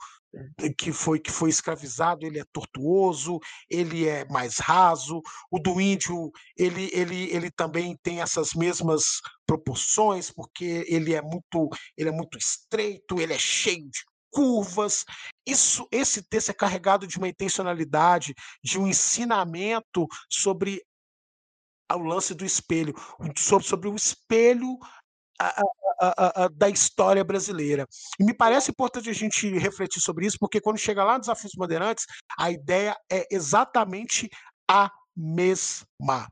[0.77, 3.39] que foi que foi escravizado ele é tortuoso
[3.69, 5.21] ele é mais raso.
[5.49, 11.69] O do índio ele ele ele também tem essas mesmas proporções porque ele é muito
[11.97, 15.05] ele é muito estreito ele é cheio de curvas.
[15.45, 18.33] Isso esse texto é carregado de uma intencionalidade
[18.63, 20.83] de um ensinamento sobre
[21.91, 22.93] o lance do espelho
[23.35, 24.77] sobre, sobre o espelho
[25.39, 25.63] a,
[25.99, 27.87] a, a, da história brasileira.
[28.19, 31.53] E me parece importante a gente refletir sobre isso, porque quando chega lá no Desafios
[31.55, 32.05] Bandeirantes,
[32.37, 34.29] a ideia é exatamente
[34.69, 36.27] a mesma.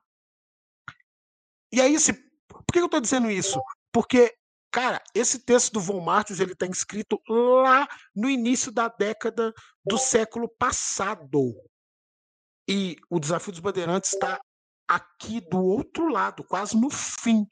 [1.71, 3.61] E aí, se, por que eu estou dizendo isso?
[3.91, 4.33] Porque,
[4.71, 9.53] cara, esse texto do Von Martins ele está escrito lá no início da década
[9.85, 11.53] do século passado.
[12.69, 14.39] E o Desafio dos Bandeirantes está
[14.87, 17.45] aqui do outro lado, quase no fim.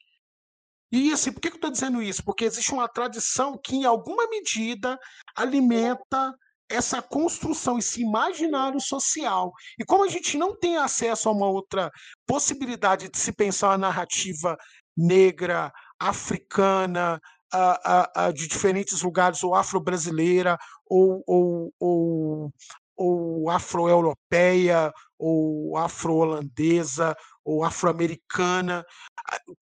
[0.92, 2.24] E assim, por que eu estou dizendo isso?
[2.24, 4.98] Porque existe uma tradição que, em alguma medida,
[5.36, 6.34] alimenta
[6.70, 9.52] essa construção, esse imaginário social.
[9.80, 11.92] E como a gente não tem acesso a uma outra
[12.26, 14.58] possibilidade de se pensar uma narrativa
[14.98, 17.20] negra, africana,
[17.52, 22.54] a, a, a, de diferentes lugares, ou afro-brasileira, ou, ou, ou,
[22.98, 28.84] ou afro-europeia, ou afro-holandesa, ou afro-americana.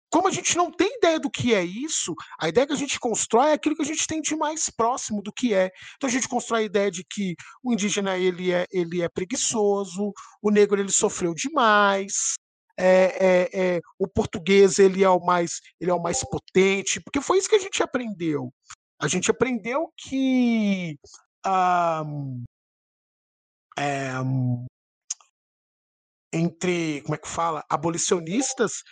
[0.10, 2.99] Como a gente não tem ideia do que é isso, a ideia que a gente
[2.99, 5.72] constrói é aquilo que a gente tem de mais próximo do que é.
[5.95, 10.11] Então a gente constrói a ideia de que o indígena ele é, ele é preguiçoso,
[10.41, 12.35] o negro ele sofreu demais,
[12.77, 17.22] é, é, é, o português ele é o mais ele é o mais potente, porque
[17.22, 18.52] foi isso que a gente aprendeu.
[18.99, 20.98] A gente aprendeu que
[21.45, 22.03] ah,
[23.77, 24.14] é,
[26.34, 28.84] entre, como é que fala, abolicionistas,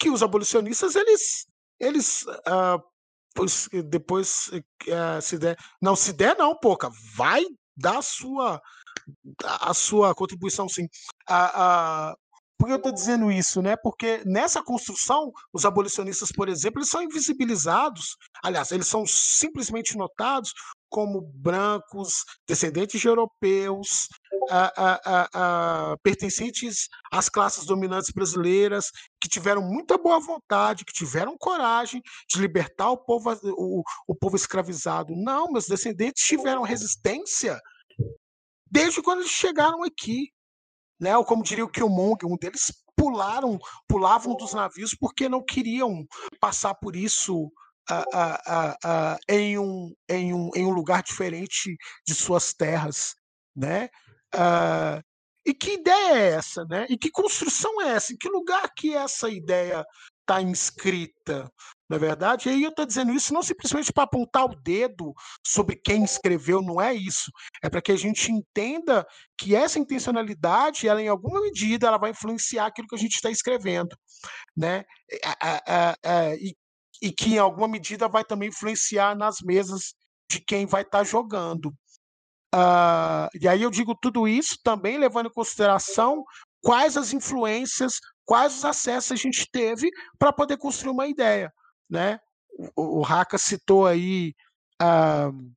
[0.00, 1.46] que os abolicionistas, eles,
[1.78, 2.82] eles uh,
[3.84, 7.44] depois, uh, se der, não, se der não, pouca, vai
[7.76, 8.60] dar a sua,
[9.44, 10.86] a sua contribuição sim.
[11.28, 12.16] Uh,
[12.58, 13.74] por que eu estou dizendo isso, né?
[13.76, 18.16] Porque nessa construção, os abolicionistas, por exemplo, eles são invisibilizados.
[18.42, 20.52] Aliás, eles são simplesmente notados
[20.90, 24.08] como brancos, descendentes de europeus,
[26.02, 28.90] pertencentes às classes dominantes brasileiras,
[29.20, 34.36] que tiveram muita boa vontade, que tiveram coragem de libertar o povo, o, o povo
[34.36, 35.14] escravizado.
[35.14, 37.58] Não, meus descendentes tiveram resistência
[38.70, 40.28] desde quando eles chegaram aqui.
[41.00, 41.16] Né?
[41.16, 43.58] Ou como diria o Killmonger, um deles pularam,
[43.88, 46.04] pulavam dos navios porque não queriam
[46.38, 47.50] passar por isso
[49.28, 51.76] em, um, em, um, em um lugar diferente
[52.06, 53.14] de suas terras,
[53.54, 53.88] né?
[54.34, 55.02] Uh,
[55.44, 56.86] e que ideia é essa, né?
[56.88, 58.12] E que construção é essa?
[58.12, 59.84] Em que lugar que essa ideia
[60.20, 61.50] está inscrita?
[61.88, 65.12] Na é verdade, e aí eu estou dizendo isso não simplesmente para apontar o dedo
[65.44, 67.32] sobre quem escreveu, não é isso.
[67.64, 69.04] É para que a gente entenda
[69.36, 73.28] que essa intencionalidade, ela em alguma medida, ela vai influenciar aquilo que a gente está
[73.28, 73.96] escrevendo,
[74.56, 74.84] né?
[76.40, 76.54] e
[77.00, 79.94] e que em alguma medida vai também influenciar nas mesas
[80.30, 81.68] de quem vai estar tá jogando.
[82.54, 86.24] Uh, e aí eu digo tudo isso também levando em consideração
[86.60, 87.94] quais as influências,
[88.24, 91.52] quais os acessos a gente teve para poder construir uma ideia.
[91.88, 92.18] Né?
[92.76, 94.34] O, o Haka citou aí
[94.82, 95.52] uh,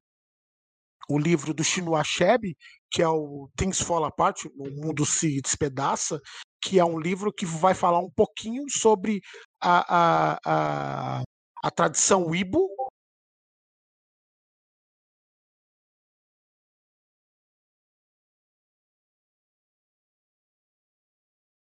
[1.09, 2.55] o livro do Chinua Achebe,
[2.91, 6.19] que é o Things Fall Apart, o mundo se despedaça,
[6.61, 9.19] que é um livro que vai falar um pouquinho sobre
[9.61, 11.23] a, a, a,
[11.63, 12.69] a tradição Ibo.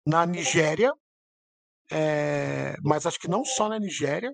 [0.06, 0.94] Na Nigéria,
[1.92, 4.32] é, mas acho que não só na Nigéria,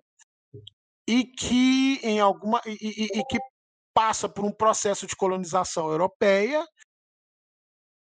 [1.07, 3.39] e que em alguma e, e, e que
[3.93, 6.65] passa por um processo de colonização europeia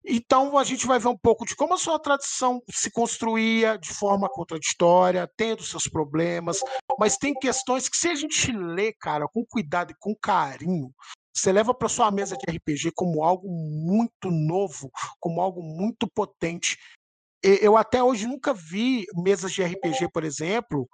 [0.06, 3.92] então a gente vai ver um pouco de como a sua tradição se construía de
[3.92, 6.60] forma contraditória, tendo seus problemas,
[6.98, 10.92] mas tem questões que se a gente lê, cara, com cuidado e com carinho,
[11.34, 16.78] você leva para sua mesa de RPG como algo muito novo, como algo muito potente.
[17.42, 20.88] Eu até hoje nunca vi mesas de RPG, por exemplo,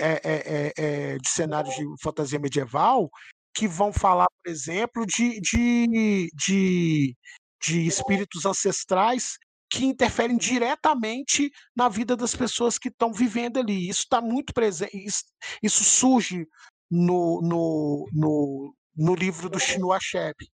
[0.00, 3.10] é, é, é, de cenários de fantasia medieval,
[3.54, 7.16] que vão falar, por exemplo, de, de, de
[7.64, 9.38] de espíritos ancestrais
[9.70, 13.88] que interferem diretamente na vida das pessoas que estão vivendo ali.
[13.88, 15.24] Isso está muito presente, isso,
[15.62, 16.46] isso surge
[16.90, 20.48] no, no, no, no livro do Chinua Achebe.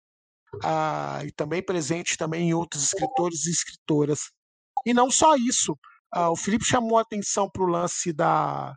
[0.65, 4.31] Ah, e também presente também em outros escritores e escritoras.
[4.87, 5.77] E não só isso,
[6.13, 8.75] ah, o Felipe chamou a atenção para o lance da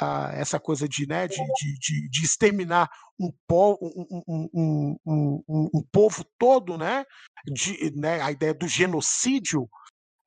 [0.00, 5.82] ah, essa coisa de, né, de, de, de, exterminar um, povo, um, um, um, um,
[5.92, 7.04] povo todo, né,
[7.46, 9.68] de, né, a ideia do genocídio.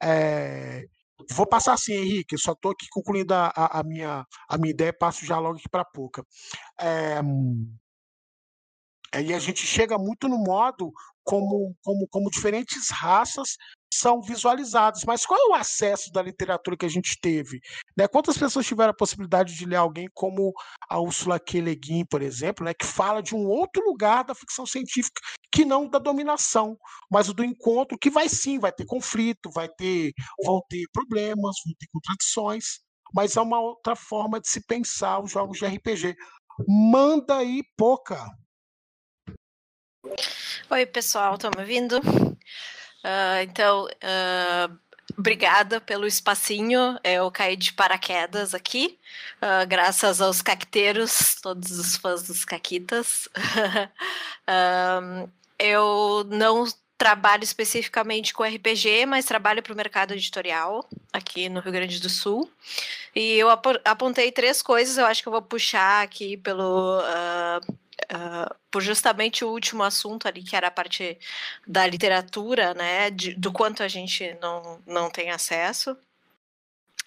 [0.02, 0.86] É,
[1.32, 5.26] vou passar assim, Henrique, só estou aqui concluindo a, a, minha, a minha ideia, passo
[5.26, 6.24] já logo aqui para a pouca.
[6.80, 7.20] É,
[9.22, 10.92] e a gente chega muito no modo
[11.24, 13.58] como, como, como diferentes raças
[13.94, 15.04] são visualizadas.
[15.06, 17.60] Mas qual é o acesso da literatura que a gente teve?
[17.98, 18.08] Né?
[18.08, 20.54] Quantas pessoas tiveram a possibilidade de ler alguém como
[20.90, 21.62] a Ursula K.
[21.62, 22.74] Le Guin, por exemplo, né?
[22.74, 26.78] que fala de um outro lugar da ficção científica que não da dominação,
[27.10, 30.12] mas do encontro, que vai sim, vai ter conflito, vai ter,
[30.44, 32.80] vão ter problemas, vão ter contradições,
[33.14, 36.16] mas é uma outra forma de se pensar os jogos de RPG.
[36.68, 38.30] Manda aí, pouca.
[40.70, 42.00] Oi, pessoal, estão me ouvindo?
[43.08, 44.78] Uh, então, uh,
[45.18, 47.00] obrigada pelo espacinho.
[47.06, 49.00] Eu caí de paraquedas aqui,
[49.42, 53.30] uh, graças aos caqueteiros, todos os fãs dos caquitas.
[55.58, 56.66] eu não
[56.98, 62.10] trabalho especificamente com RPG, mas trabalho para o mercado editorial aqui no Rio Grande do
[62.10, 62.52] Sul.
[63.16, 67.00] E eu apontei três coisas, eu acho que eu vou puxar aqui pelo.
[67.00, 71.18] Uh, uh, por justamente o último assunto ali, que era a parte
[71.66, 75.98] da literatura, né, de, do quanto a gente não, não tem acesso.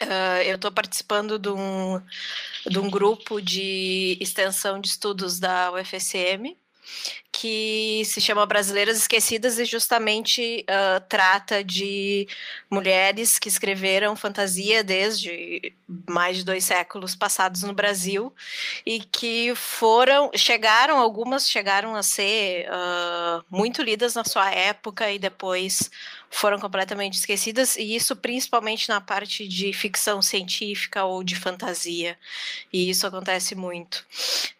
[0.03, 2.01] Uh, eu estou participando de um,
[2.67, 6.57] de um grupo de extensão de estudos da UFSM,
[7.41, 12.29] que se chama Brasileiras Esquecidas e justamente uh, trata de
[12.71, 15.73] mulheres que escreveram fantasia desde
[16.07, 18.31] mais de dois séculos passados no Brasil
[18.85, 25.19] e que foram, chegaram, algumas chegaram a ser uh, muito lidas na sua época e
[25.19, 25.91] depois
[26.29, 32.19] foram completamente esquecidas, e isso principalmente na parte de ficção científica ou de fantasia,
[32.73, 34.07] e isso acontece muito.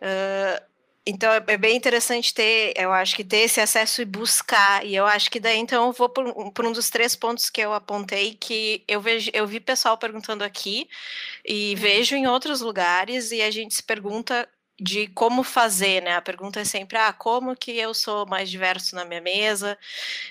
[0.01, 0.70] Uh,
[1.11, 4.85] então é, é bem interessante ter, eu acho que ter esse acesso e buscar.
[4.87, 7.61] E eu acho que daí então eu vou por, por um dos três pontos que
[7.61, 10.89] eu apontei que eu vejo, eu vi pessoal perguntando aqui
[11.45, 14.49] e vejo em outros lugares e a gente se pergunta
[14.81, 16.17] de como fazer, né?
[16.17, 19.79] A pergunta é sempre, ah, como que eu sou mais diverso na minha mesa?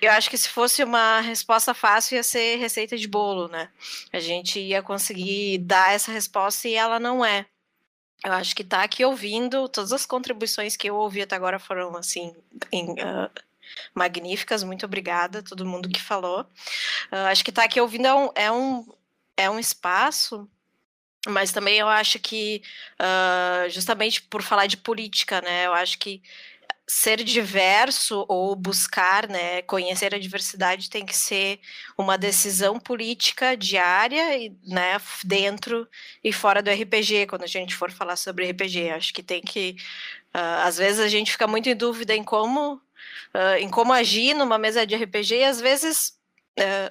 [0.02, 3.70] Eu acho que se fosse uma resposta fácil ia ser receita de bolo, né?
[4.12, 7.46] A gente ia conseguir dar essa resposta e ela não é.
[8.24, 11.96] Eu acho que tá aqui ouvindo, todas as contribuições que eu ouvi até agora foram,
[11.96, 12.36] assim,
[12.72, 13.30] em, uh,
[13.94, 16.42] magníficas, muito obrigada a todo mundo que falou.
[17.12, 18.86] Uh, acho que tá aqui ouvindo é um, é um,
[19.38, 20.50] é um espaço,
[21.28, 22.62] mas também eu acho que,
[23.00, 26.22] uh, justamente por falar de política, né, eu acho que
[26.90, 31.60] ser diverso ou buscar, né, conhecer a diversidade tem que ser
[31.96, 35.88] uma decisão política diária, né, dentro
[36.24, 38.90] e fora do RPG, quando a gente for falar sobre RPG.
[38.90, 39.76] Acho que tem que,
[40.36, 44.34] uh, às vezes a gente fica muito em dúvida em como, uh, em como agir
[44.34, 46.19] numa mesa de RPG e às vezes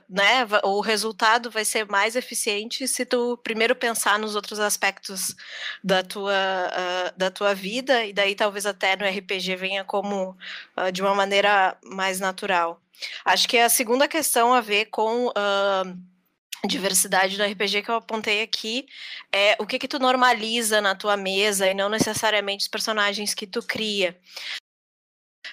[0.08, 5.36] Né, o resultado vai ser mais eficiente se tu primeiro pensar nos outros aspectos
[5.84, 10.36] da tua, uh, da tua vida, e daí talvez até no RPG venha como
[10.76, 12.80] uh, de uma maneira mais natural.
[13.24, 15.32] Acho que a segunda questão a ver com
[16.66, 18.86] diversidade do RPG que eu apontei aqui
[19.32, 23.46] é o que que tu normaliza na tua mesa e não necessariamente os personagens que
[23.46, 24.18] tu cria.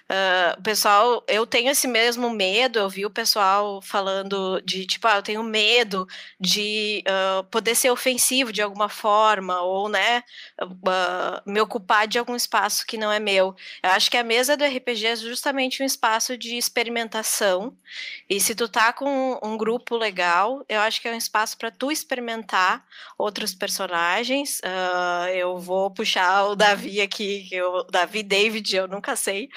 [0.05, 5.15] Uh, pessoal, eu tenho esse mesmo medo, eu vi o pessoal falando de tipo, ah,
[5.15, 6.07] eu tenho medo
[6.39, 10.23] de uh, poder ser ofensivo de alguma forma, ou né,
[10.61, 13.55] uh, me ocupar de algum espaço que não é meu.
[13.81, 17.75] Eu acho que a mesa do RPG é justamente um espaço de experimentação,
[18.29, 21.71] e se tu tá com um grupo legal, eu acho que é um espaço para
[21.71, 22.85] tu experimentar
[23.17, 24.61] outros personagens.
[25.33, 29.49] eu vou puxar o Davi aqui, o Davi David, eu nunca sei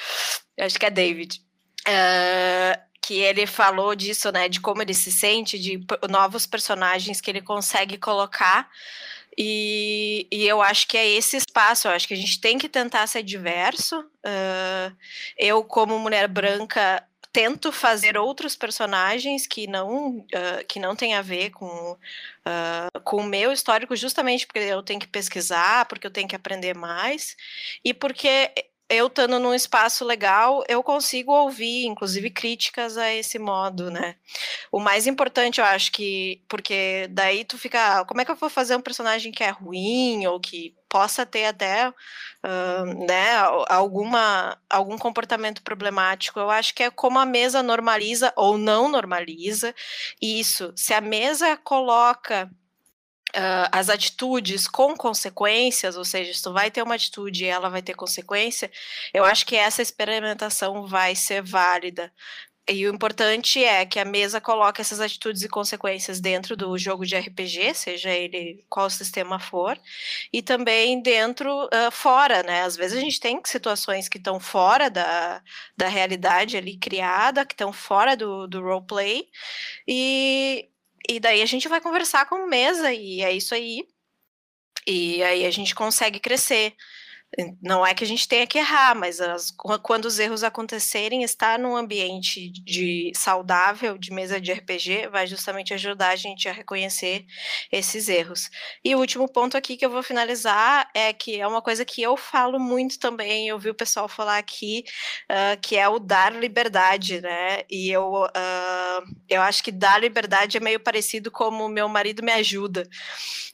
[0.58, 1.40] acho que é David,
[1.86, 5.80] uh, que ele falou disso, né, de como ele se sente, de
[6.10, 8.68] novos personagens que ele consegue colocar.
[9.40, 12.68] E, e, eu acho que é esse espaço, eu acho que a gente tem que
[12.68, 14.00] tentar ser diverso.
[14.00, 14.97] Uh,
[15.38, 21.22] eu, como mulher branca, tento fazer outros personagens que não, uh, que não tem a
[21.22, 26.10] ver com, uh, com o meu histórico, justamente porque eu tenho que pesquisar, porque eu
[26.10, 27.36] tenho que aprender mais,
[27.84, 28.50] e porque
[28.89, 34.17] eu estando num espaço legal, eu consigo ouvir, inclusive, críticas a esse modo, né?
[34.73, 38.36] O mais importante, eu acho que, porque daí tu fica, ah, como é que eu
[38.36, 43.36] vou fazer um personagem que é ruim ou que possa ter até, uh, né,
[43.68, 46.41] alguma, algum comportamento problemático?
[46.41, 49.75] Eu acho que é como a mesa normaliza ou não normaliza
[50.20, 50.73] isso.
[50.75, 52.50] Se a mesa coloca
[53.36, 57.68] Uh, as atitudes com consequências, ou seja, se tu vai ter uma atitude e ela
[57.68, 58.70] vai ter consequência,
[59.12, 62.10] eu acho que essa experimentação vai ser válida.
[62.70, 67.07] E o importante é que a mesa coloque essas atitudes e consequências dentro do jogo
[67.07, 69.78] de RPG, seja ele qual sistema for,
[70.31, 72.62] e também dentro, uh, fora, né?
[72.65, 75.42] Às vezes a gente tem situações que estão fora da,
[75.76, 79.26] da realidade ali criada, que estão fora do, do roleplay,
[79.86, 80.68] e
[81.08, 83.88] e daí a gente vai conversar com mesa e é isso aí.
[84.86, 86.74] E aí a gente consegue crescer.
[87.62, 89.50] Não é que a gente tenha que errar, mas as,
[89.82, 95.74] quando os erros acontecerem, estar num ambiente de saudável, de mesa de RPG, vai justamente
[95.74, 97.26] ajudar a gente a reconhecer
[97.70, 98.48] esses erros.
[98.82, 102.00] E o último ponto aqui que eu vou finalizar é que é uma coisa que
[102.00, 104.84] eu falo muito também, eu vi o pessoal falar aqui,
[105.31, 107.62] uh, que é o dar liberdade, né?
[107.70, 112.32] E eu, uh, eu acho que dar liberdade é meio parecido como meu marido me
[112.32, 112.89] ajuda.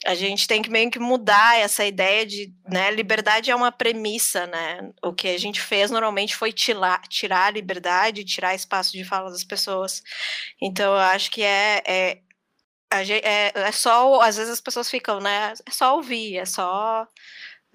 [0.05, 3.71] A gente tem que meio que mudar essa ideia de, né, liberdade é uma uma
[3.71, 4.91] premissa, né?
[5.03, 9.31] O que a gente fez normalmente foi tirar, tirar a liberdade, tirar espaço de fala
[9.31, 10.03] das pessoas.
[10.61, 12.21] Então, eu acho que é, é,
[12.91, 15.53] é, é só, às vezes as pessoas ficam, né?
[15.65, 17.07] É só ouvir, é só.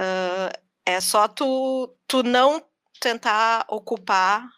[0.00, 0.50] Uh,
[0.86, 2.64] é só tu, tu não
[3.00, 4.48] tentar ocupar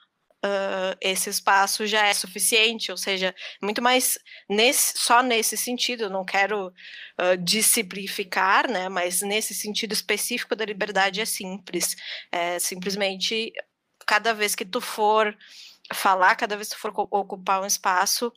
[0.45, 6.25] uh, esse espaço já é suficiente, ou seja, muito mais nesse, só nesse sentido, não
[6.25, 11.97] quero uh, disciplificar, né, mas nesse sentido específico da liberdade é simples,
[12.31, 13.53] é simplesmente
[14.07, 15.37] cada vez que tu for
[15.93, 18.33] falar, cada vez que tu for ocupar um espaço,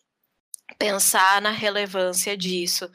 [0.80, 2.90] pensar na relevância disso.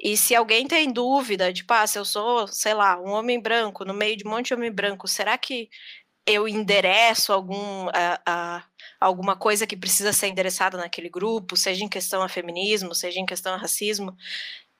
[0.00, 3.84] E se alguém tem dúvida, tipo, ah, se eu sou, sei lá, um homem branco
[3.84, 5.68] no meio de um monte de homem branco, será que
[6.26, 8.64] eu endereço algum, a, a,
[9.00, 13.26] alguma coisa que precisa ser endereçada naquele grupo, seja em questão a feminismo, seja em
[13.26, 14.16] questão a racismo,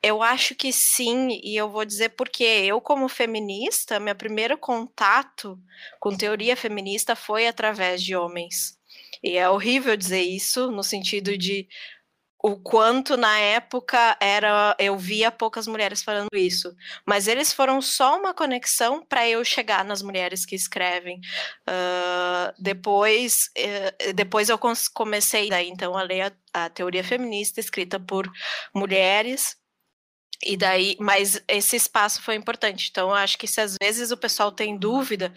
[0.02, 5.58] eu acho que sim, e eu vou dizer porque eu, como feminista, meu primeiro contato
[5.98, 8.78] com teoria feminista foi através de homens.
[9.22, 11.66] E é horrível dizer isso, no sentido de
[12.46, 18.18] o quanto na época era eu via poucas mulheres falando isso, mas eles foram só
[18.18, 21.20] uma conexão para eu chegar nas mulheres que escrevem.
[21.66, 24.58] Uh, depois, uh, depois eu
[24.92, 28.30] comecei daí então a ler a, a teoria feminista escrita por
[28.74, 29.56] mulheres
[30.44, 32.88] e daí, mas esse espaço foi importante.
[32.90, 35.32] Então, eu acho que se às vezes o pessoal tem dúvida,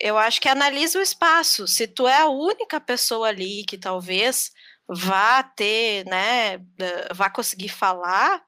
[0.00, 1.68] eu acho que analisa o espaço.
[1.68, 4.50] Se tu é a única pessoa ali que talvez
[4.88, 6.58] vá ter, né,
[7.14, 8.44] vá conseguir falar,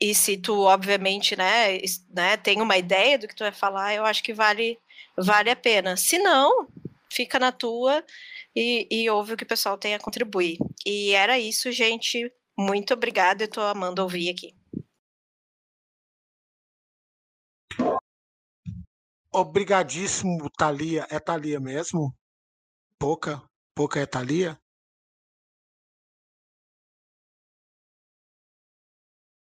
[0.00, 1.78] e se tu, obviamente, né,
[2.10, 4.78] né, tem uma ideia do que tu vai falar, eu acho que vale,
[5.16, 5.96] vale a pena.
[5.96, 6.68] Se não,
[7.10, 8.04] fica na tua
[8.54, 10.58] e, e ouve o que o pessoal tem a contribuir.
[10.86, 12.32] E era isso, gente.
[12.56, 14.54] Muito obrigada, eu tô amando ouvir aqui.
[19.32, 21.06] Obrigadíssimo, Thalia.
[21.10, 22.14] É Thalia mesmo?
[22.98, 23.42] Pouca?
[23.74, 24.58] Pouca é Thalia?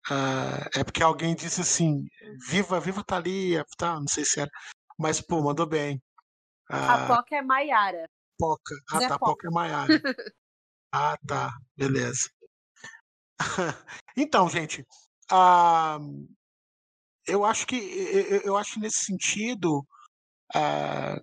[0.09, 2.05] Ah, é porque alguém disse assim,
[2.47, 4.51] viva, viva Thalia, tá, não sei se era,
[4.97, 6.01] mas pô, mandou bem.
[6.69, 8.09] A Ah, Poca é Maiara.
[8.37, 9.31] Poca, ah Zé tá, Poca.
[9.31, 9.87] Poca é Maiara.
[10.95, 12.29] Ah, tá, beleza.
[14.15, 14.85] Então, gente,
[15.31, 15.97] ah,
[17.25, 17.75] eu acho que
[18.45, 19.83] eu, acho que nesse sentido,
[20.53, 21.19] ah,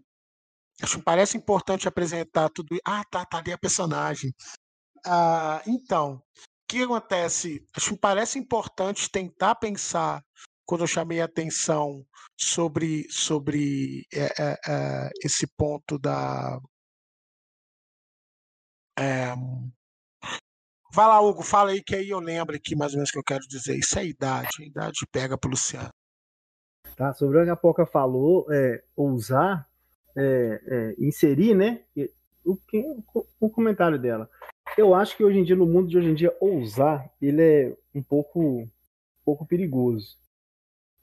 [0.82, 2.76] acho que parece importante apresentar tudo.
[2.84, 4.34] Ah, tá, tá ali a personagem.
[5.06, 6.20] Ah, então,
[6.70, 7.66] que acontece?
[7.76, 10.22] Acho que parece importante tentar pensar,
[10.64, 12.04] quando eu chamei a atenção
[12.38, 16.60] sobre, sobre eh, eh, eh, esse ponto da.
[18.98, 19.34] eh,
[20.92, 23.18] Vai lá, Hugo, fala aí que aí eu lembro aqui mais ou menos o que
[23.18, 23.76] eu quero dizer.
[23.76, 25.88] Isso é idade, a idade pega pro Luciano.
[26.96, 27.12] Tá?
[27.14, 29.68] Sobre o que a Poca falou, é, ousar,
[30.16, 31.84] é, é, inserir, né?
[32.44, 32.84] O, que,
[33.38, 34.28] o comentário dela.
[34.76, 37.76] Eu acho que hoje em dia, no mundo de hoje em dia, ousar, ele é
[37.94, 38.68] um pouco, um
[39.24, 40.16] pouco perigoso.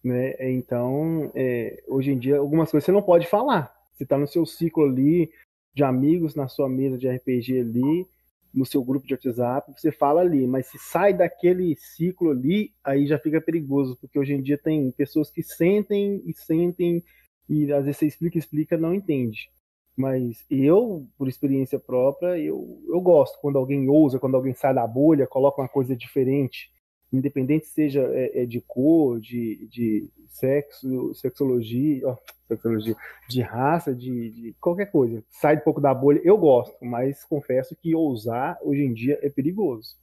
[0.04, 0.36] Né?
[0.52, 3.76] Então, é, hoje em dia, algumas coisas você não pode falar.
[3.92, 5.30] Você está no seu ciclo ali
[5.74, 8.08] de amigos, na sua mesa de RPG ali,
[8.54, 13.06] no seu grupo de WhatsApp, você fala ali, mas se sai daquele ciclo ali, aí
[13.06, 17.04] já fica perigoso, porque hoje em dia tem pessoas que sentem e sentem
[17.50, 19.50] e às vezes você explica, explica, não entende.
[19.98, 24.86] Mas eu, por experiência própria, eu, eu gosto quando alguém ousa, quando alguém sai da
[24.86, 26.72] bolha, coloca uma coisa diferente,
[27.12, 32.16] independente seja é, é de cor, de, de sexo, sexologia, ó,
[32.48, 32.96] sexologia,
[33.28, 35.24] de raça, de, de, qualquer coisa.
[35.30, 39.30] Sai um pouco da bolha, eu gosto, mas confesso que ousar hoje em dia é
[39.30, 39.96] perigoso.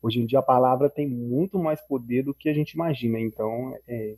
[0.00, 3.76] Hoje em dia a palavra tem muito mais poder do que a gente imagina, então
[3.86, 4.16] é,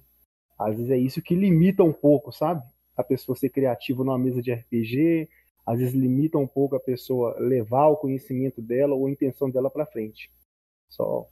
[0.56, 2.62] às vezes é isso que limita um pouco, sabe?
[2.98, 5.28] A pessoa ser criativa numa mesa de RPG,
[5.64, 9.70] às vezes limita um pouco a pessoa levar o conhecimento dela ou a intenção dela
[9.70, 10.32] para frente.
[10.88, 11.28] Só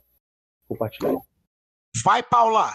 [0.65, 1.17] compartilhar.
[2.03, 2.71] Vai, Paula!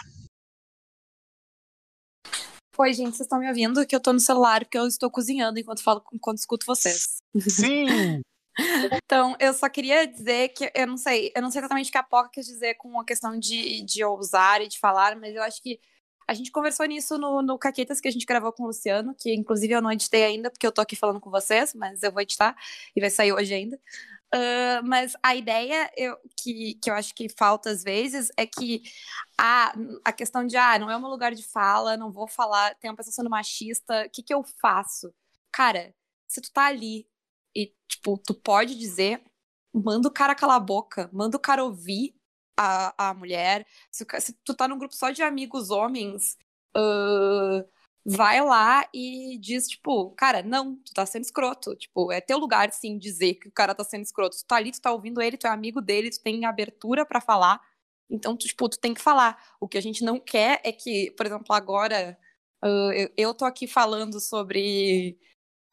[2.78, 3.86] Oi, gente, vocês estão me ouvindo?
[3.86, 7.22] Que eu tô no celular porque eu estou cozinhando enquanto falo, enquanto escuto vocês.
[7.38, 8.20] Sim!
[9.04, 11.98] então, eu só queria dizer que eu não sei, eu não sei exatamente o que
[11.98, 15.42] a Poca quis dizer com a questão de, de ousar e de falar, mas eu
[15.42, 15.80] acho que
[16.26, 19.34] a gente conversou nisso no, no Caquetas que a gente gravou com o Luciano, que
[19.34, 22.22] inclusive eu não editei ainda, porque eu tô aqui falando com vocês, mas eu vou
[22.22, 22.56] editar
[22.94, 23.78] e vai sair hoje ainda.
[24.34, 28.82] Uh, mas a ideia eu, que, que eu acho que falta às vezes é que
[29.36, 32.90] a, a questão de, ah, não é um lugar de fala, não vou falar, tem
[32.90, 35.12] uma pessoa sendo machista, o que, que eu faço?
[35.52, 35.94] Cara,
[36.26, 37.06] se tu tá ali
[37.54, 39.22] e, tipo, tu pode dizer,
[39.72, 42.14] manda o cara calar a boca, manda o cara ouvir
[42.56, 43.66] a, a mulher.
[43.90, 46.36] Se, se tu tá num grupo só de amigos homens,
[46.76, 47.64] uh,
[48.04, 51.74] vai lá e diz, tipo, cara, não, tu tá sendo escroto.
[51.76, 54.36] Tipo, é teu lugar, sim, dizer que o cara tá sendo escroto.
[54.36, 57.20] Tu tá ali, tu tá ouvindo ele, tu é amigo dele, tu tem abertura para
[57.20, 57.60] falar.
[58.10, 59.38] Então, tu, tipo, tu tem que falar.
[59.60, 62.18] O que a gente não quer é que, por exemplo, agora
[62.64, 65.18] uh, eu, eu tô aqui falando sobre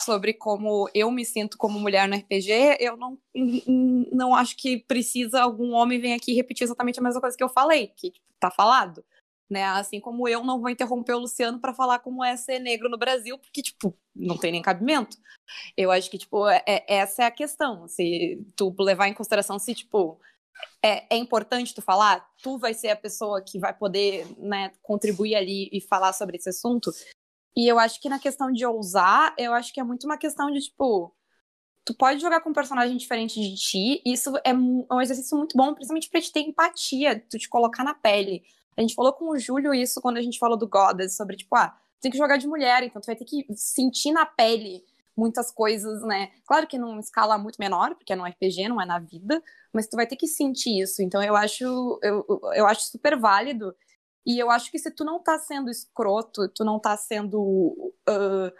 [0.02, 3.18] sobre como eu me sinto como mulher no RPG, eu não,
[4.12, 7.50] não acho que precisa algum homem vir aqui repetir exatamente a mesma coisa que eu
[7.50, 9.04] falei, que tipo, tá falado.
[9.50, 9.64] Né?
[9.64, 13.00] Assim como eu não vou interromper o Luciano para falar como é ser negro no
[13.00, 15.18] Brasil, porque, tipo, não tem nem cabimento.
[15.76, 17.88] Eu acho que, tipo, é, é essa é a questão.
[17.88, 20.20] Se tu levar em consideração se, tipo,
[20.84, 25.36] é, é, importante tu falar, tu vai ser a pessoa que vai poder né, contribuir
[25.36, 26.92] ali e falar sobre esse assunto.
[27.56, 30.52] E eu acho que na questão de ousar, eu acho que é muito uma questão
[30.52, 31.14] de, tipo,
[31.84, 35.58] tu pode jogar com um personagem diferente de ti, e isso é um exercício muito
[35.58, 38.44] bom, principalmente pra te ter empatia, tu te colocar na pele.
[38.78, 41.56] A gente falou com o Júlio isso quando a gente falou do Goddess, sobre, tipo,
[41.56, 44.84] ah, tu tem que jogar de mulher, então tu vai ter que sentir na pele
[45.18, 46.32] muitas coisas, né?
[46.48, 49.88] Claro que numa escala muito menor, porque é no RPG, não é na vida, mas
[49.88, 51.02] tu vai ter que sentir isso.
[51.02, 53.76] Então eu acho, eu, eu acho super válido
[54.30, 57.42] e eu acho que se tu não tá sendo escroto, tu não tá sendo.
[58.08, 58.54] Uh,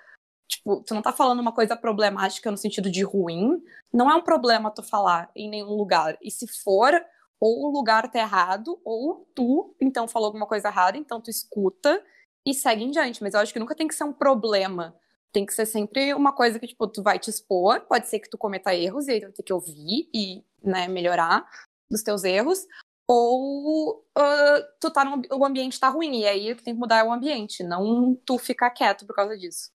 [0.48, 3.62] tipo, tu não tá falando uma coisa problemática no sentido de ruim,
[3.94, 6.18] não é um problema tu falar em nenhum lugar.
[6.24, 6.92] E se for,
[7.40, 12.04] ou o lugar tá errado, ou tu, então, falou alguma coisa errada, então tu escuta
[12.44, 13.22] e segue em diante.
[13.22, 14.96] Mas eu acho que nunca tem que ser um problema.
[15.32, 18.30] Tem que ser sempre uma coisa que, tipo, tu vai te expor, pode ser que
[18.32, 21.48] tu cometa erros e aí tu vai ter que ouvir e, né, melhorar
[21.92, 22.66] dos teus erros,
[23.12, 27.04] ou uh, tu tá no, o ambiente tá ruim, e aí tu tem que mudar
[27.04, 29.72] o ambiente, não tu ficar quieto por causa disso.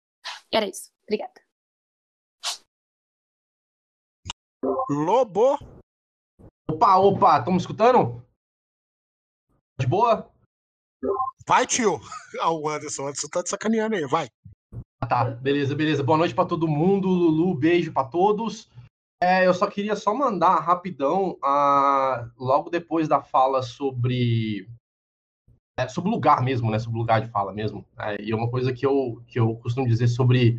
[0.52, 0.91] E era isso.
[1.05, 1.41] Obrigada.
[4.91, 5.57] Lobo.
[6.68, 8.20] Opa, opa, me escutando?
[9.78, 10.28] De boa?
[11.47, 12.00] Vai, tio.
[12.41, 14.28] Ah, o Anderson, o Anderson tá de sacaneando aí, vai.
[15.00, 16.02] Ah, tá, beleza, beleza.
[16.02, 17.09] Boa noite para todo mundo.
[17.09, 18.70] Lulu, beijo para todos.
[19.23, 24.66] É, eu só queria só mandar rapidão, a, logo depois da fala sobre
[25.78, 26.78] é, sobre lugar mesmo, né?
[26.78, 27.86] Sobre lugar de fala mesmo.
[27.99, 30.58] É, e é uma coisa que eu, que eu costumo dizer sobre,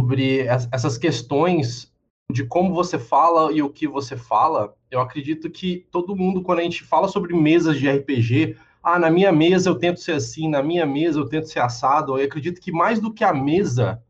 [0.00, 0.40] sobre
[0.72, 1.92] essas questões
[2.32, 4.76] de como você fala e o que você fala.
[4.90, 9.10] Eu acredito que todo mundo, quando a gente fala sobre mesas de RPG, ah, na
[9.10, 12.18] minha mesa eu tento ser assim, na minha mesa eu tento ser assado.
[12.18, 14.02] Eu acredito que mais do que a mesa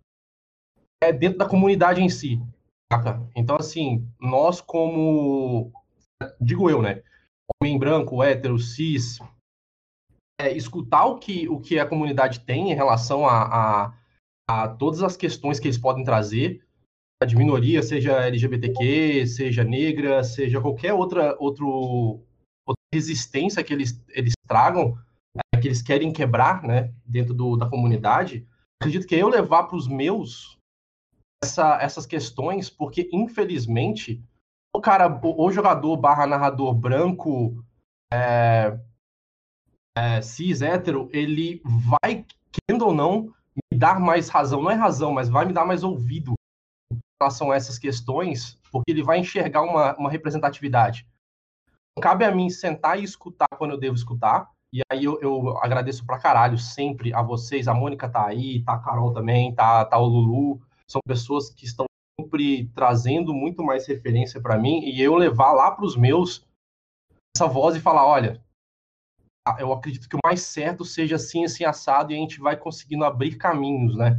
[1.02, 2.40] é dentro da comunidade em si.
[3.34, 5.72] Então, assim, nós como,
[6.40, 7.02] digo eu, né,
[7.60, 9.18] homem branco, hétero, cis,
[10.40, 13.98] é, escutar o que, o que a comunidade tem em relação a, a,
[14.48, 16.64] a todas as questões que eles podem trazer,
[17.26, 22.20] de minoria, seja LGBTQ, seja negra, seja qualquer outra, outro,
[22.66, 24.98] outra resistência que eles, eles tragam,
[25.54, 28.46] é, que eles querem quebrar né, dentro do, da comunidade,
[28.80, 30.55] acredito que eu levar para os meus
[31.42, 34.22] essa, essas questões, porque infelizmente
[34.74, 37.64] o cara, o, o jogador barra narrador branco,
[38.12, 38.78] é,
[39.96, 43.32] é, cis, hétero, ele vai, querendo ou não,
[43.72, 46.34] me dar mais razão, não é razão, mas vai me dar mais ouvido
[46.92, 51.06] em relação a essas questões, porque ele vai enxergar uma, uma representatividade.
[51.98, 56.04] Cabe a mim sentar e escutar quando eu devo escutar, E aí eu, eu agradeço
[56.04, 57.66] pra caralho sempre a vocês.
[57.66, 60.60] A Mônica tá aí, tá a Carol também, tá, tá o Lulu.
[60.90, 61.86] São pessoas que estão
[62.20, 66.46] sempre trazendo muito mais referência para mim e eu levar lá para os meus
[67.36, 68.42] essa voz e falar, olha,
[69.58, 73.04] eu acredito que o mais certo seja assim, assim, assado, e a gente vai conseguindo
[73.04, 74.16] abrir caminhos, né?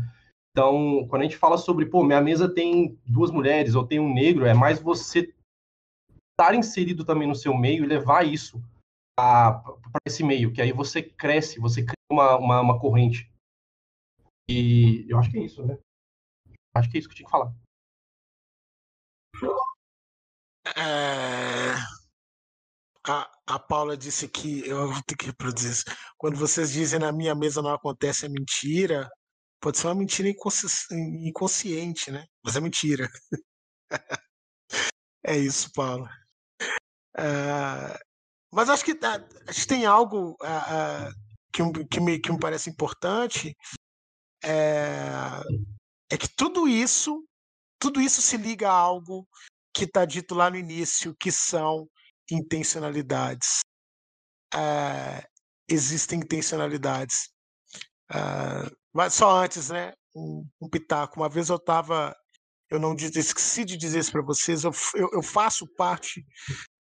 [0.51, 4.13] Então, quando a gente fala sobre, pô, minha mesa tem duas mulheres ou tem um
[4.13, 5.33] negro, é mais você
[6.39, 8.61] estar inserido também no seu meio e levar isso
[9.15, 9.63] para
[10.05, 13.31] esse meio, que aí você cresce, você cria uma, uma, uma, corrente.
[14.49, 15.77] E eu acho que é isso, né?
[16.77, 17.53] Acho que é isso que eu tinha que falar.
[20.75, 21.73] É...
[23.07, 25.85] A, a Paula disse que eu vou ter que reproduzir isso.
[26.17, 29.09] Quando vocês dizem na minha mesa não acontece é mentira,
[29.61, 30.67] pode ser uma mentira inconsci...
[31.25, 32.25] inconsciente, né?
[32.43, 33.07] Mas é mentira.
[35.25, 36.09] é isso, Paula.
[37.17, 37.97] Uh,
[38.53, 41.11] mas acho que, uh, acho que tem algo uh,
[41.53, 43.55] que, que, me, que me parece importante
[44.43, 45.41] é,
[46.09, 47.23] é que tudo isso
[47.79, 49.27] tudo isso se liga a algo
[49.73, 51.87] que está dito lá no início, que são
[52.29, 53.59] intencionalidades.
[54.53, 55.21] Uh,
[55.69, 57.29] existem intencionalidades.
[58.11, 59.93] Uh, mas só antes, né?
[60.15, 61.19] Um, um, pitaco.
[61.19, 62.15] Uma vez eu estava.
[62.69, 64.63] Eu não disse, esqueci de dizer isso para vocês.
[64.63, 66.25] Eu, eu, eu, faço parte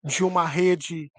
[0.04, 1.10] de uma rede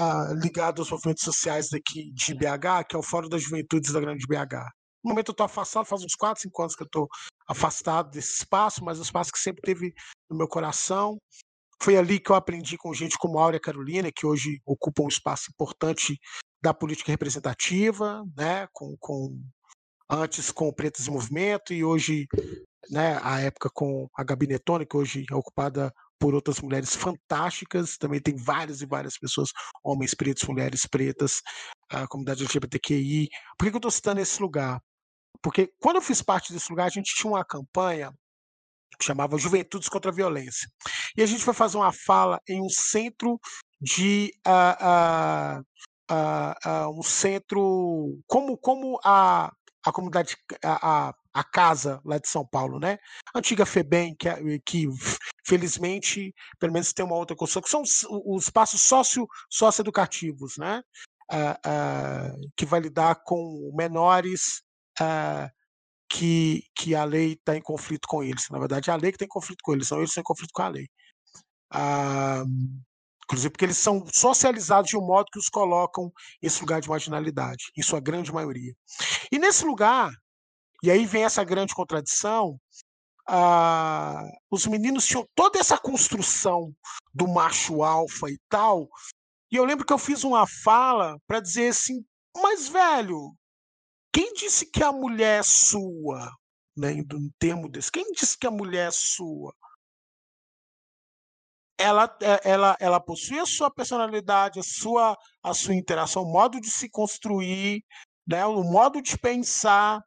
[0.00, 4.00] uh, ligada aos movimentos sociais daqui de BH, que é o Fórum das Juventudes da
[4.00, 4.70] Grande BH.
[5.04, 7.08] No momento eu estou afastado, faz uns 4, 5 anos que eu estou
[7.50, 9.92] afastado desse espaço, mas o espaço que sempre teve
[10.30, 11.18] no meu coração.
[11.82, 15.50] Foi ali que eu aprendi com gente como Áurea Carolina, que hoje ocupa um espaço
[15.50, 16.16] importante
[16.62, 19.42] da política representativa, né, com, com
[20.08, 22.26] antes com o Pretos em Movimento e hoje,
[22.88, 28.20] né, a época com a Gabinetona, que hoje é ocupada por outras mulheres fantásticas, também
[28.20, 29.48] tem várias e várias pessoas,
[29.82, 31.40] homens pretos, mulheres pretas,
[31.90, 33.28] a comunidade LGBTQI.
[33.58, 34.78] Por que eu estou citando esse lugar?
[35.42, 38.12] Porque quando eu fiz parte desse lugar, a gente tinha uma campanha
[38.98, 40.68] que chamava Juventudes contra a Violência.
[41.16, 43.38] E a gente foi fazer uma fala em um centro
[43.80, 44.32] de.
[44.46, 45.62] Uh,
[46.12, 48.18] uh, uh, um centro.
[48.26, 49.50] Como, como a,
[49.84, 50.36] a comunidade.
[50.62, 52.98] A, a casa lá de São Paulo, né?
[53.32, 54.88] A antiga FEBEM, que, é, que
[55.46, 60.82] felizmente, pelo menos tem uma outra construção, que são os, os espaços socio, socioeducativos, né?
[61.32, 64.62] Uh, uh, que vai lidar com menores
[65.00, 65.50] uh,
[66.08, 68.48] que, que a lei está em conflito com eles.
[68.50, 70.22] Na verdade, é a lei que está em conflito com eles, são eles que estão
[70.22, 70.86] em conflito com a lei.
[71.72, 72.80] Uh,
[73.24, 76.12] inclusive porque eles são socializados de um modo que os colocam
[76.42, 78.74] nesse lugar de marginalidade, em sua grande maioria.
[79.30, 80.10] E nesse lugar,
[80.82, 82.58] e aí vem essa grande contradição,
[83.28, 86.72] uh, os meninos tinham toda essa construção
[87.14, 88.88] do macho alfa e tal,
[89.52, 92.04] e eu lembro que eu fiz uma fala para dizer assim,
[92.36, 93.32] mas velho,
[94.12, 96.30] quem disse que a mulher é sua?
[96.76, 97.04] Né, em
[97.38, 99.52] termo desse, quem disse que a mulher é sua?
[101.78, 106.60] Ela, é, ela, ela possui a sua personalidade, a sua, a sua interação, o modo
[106.60, 107.82] de se construir,
[108.26, 110.00] né, o modo de pensar.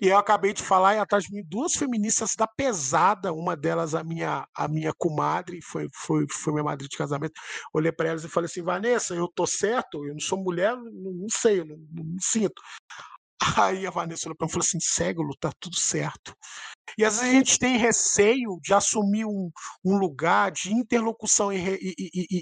[0.00, 3.94] E eu acabei de falar, e atrás de mim, duas feministas da pesada, uma delas
[3.94, 7.34] a minha, a minha comadre, foi, foi, foi minha madrinha de casamento.
[7.72, 11.12] Olhei para elas e falei assim: Vanessa, eu tô certo, eu não sou mulher, não,
[11.12, 12.60] não sei, eu não, não sinto.
[13.56, 16.34] Aí a Vanessa olhou mim e falou assim: Ségolo, tá tudo certo.
[16.96, 19.50] E às vezes a gente tem receio de assumir um,
[19.84, 21.94] um lugar de interlocução e, e,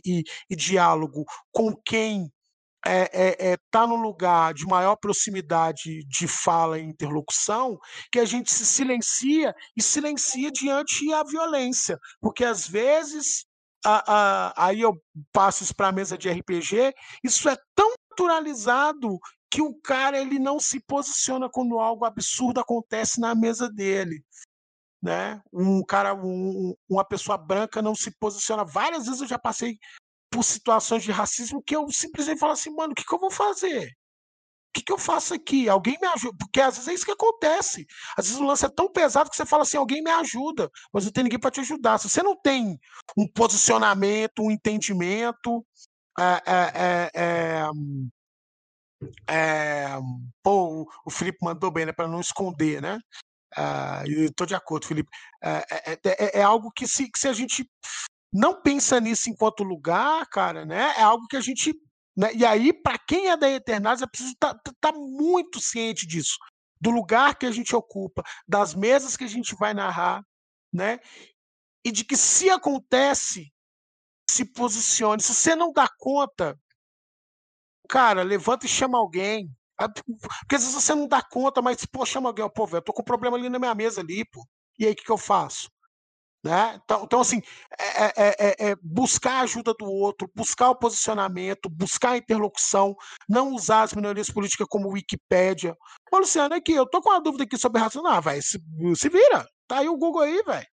[0.04, 2.34] e, e diálogo com quem está
[2.86, 7.78] é, é, é, tá no lugar de maior proximidade de fala e interlocução,
[8.10, 11.98] que a gente se silencia e silencia diante a violência.
[12.20, 13.44] Porque às vezes,
[13.84, 14.94] a, a, aí eu
[15.30, 19.18] passo isso para a mesa de RPG, isso é tão naturalizado
[19.50, 24.24] que o cara ele não se posiciona quando algo absurdo acontece na mesa dele.
[25.02, 25.42] Né?
[25.52, 28.64] Um cara, um, uma pessoa branca não se posiciona.
[28.64, 29.78] Várias vezes eu já passei
[30.30, 33.30] por situações de racismo que eu simplesmente falo assim, mano, o que, que eu vou
[33.30, 33.88] fazer?
[34.70, 35.68] O que, que eu faço aqui?
[35.68, 36.36] Alguém me ajuda?
[36.38, 37.84] Porque às vezes é isso que acontece.
[38.16, 41.04] Às vezes o lance é tão pesado que você fala assim: alguém me ajuda, mas
[41.04, 41.98] não tem ninguém para te ajudar.
[41.98, 42.78] Se você não tem
[43.16, 45.66] um posicionamento, um entendimento,
[46.16, 47.70] é, é, é,
[49.28, 49.88] é,
[50.42, 51.92] pô, o Felipe mandou bem, né?
[51.92, 52.98] Para não esconder, né?
[53.56, 55.10] Uh, eu estou de acordo, Felipe.
[55.42, 57.68] Uh, é, é, é, algo que se, que se a gente
[58.32, 60.94] não pensa nisso enquanto lugar, cara, né?
[60.96, 61.74] É algo que a gente.
[62.16, 62.32] Né?
[62.34, 66.36] E aí, para quem é da Eternária, é preciso estar tá, tá muito ciente disso.
[66.80, 70.22] Do lugar que a gente ocupa, das mesas que a gente vai narrar,
[70.72, 70.98] né?
[71.84, 73.52] E de que se acontece,
[74.30, 75.22] se posicione.
[75.22, 76.58] Se você não dá conta
[77.90, 79.50] cara, levanta e chama alguém.
[79.78, 82.84] Ah, Porque às vezes você não dá conta, mas, pô, chama alguém, pô, velho, eu
[82.84, 84.46] tô com um problema ali na minha mesa ali, pô.
[84.78, 85.70] E aí, o que, que eu faço?
[86.44, 86.80] Né?
[86.84, 87.42] Então, então, assim,
[87.78, 92.96] é, é- é- é buscar a ajuda do outro, buscar o posicionamento, buscar a interlocução,
[93.28, 95.76] não usar as minorias políticas como Wikipédia.
[96.12, 98.06] Ô, Luciano, aqui, eu tô com uma dúvida aqui sobre racismo.
[98.08, 98.58] Ah, velho, se,
[98.96, 99.46] se vira.
[99.68, 100.66] Tá aí o Google aí, velho.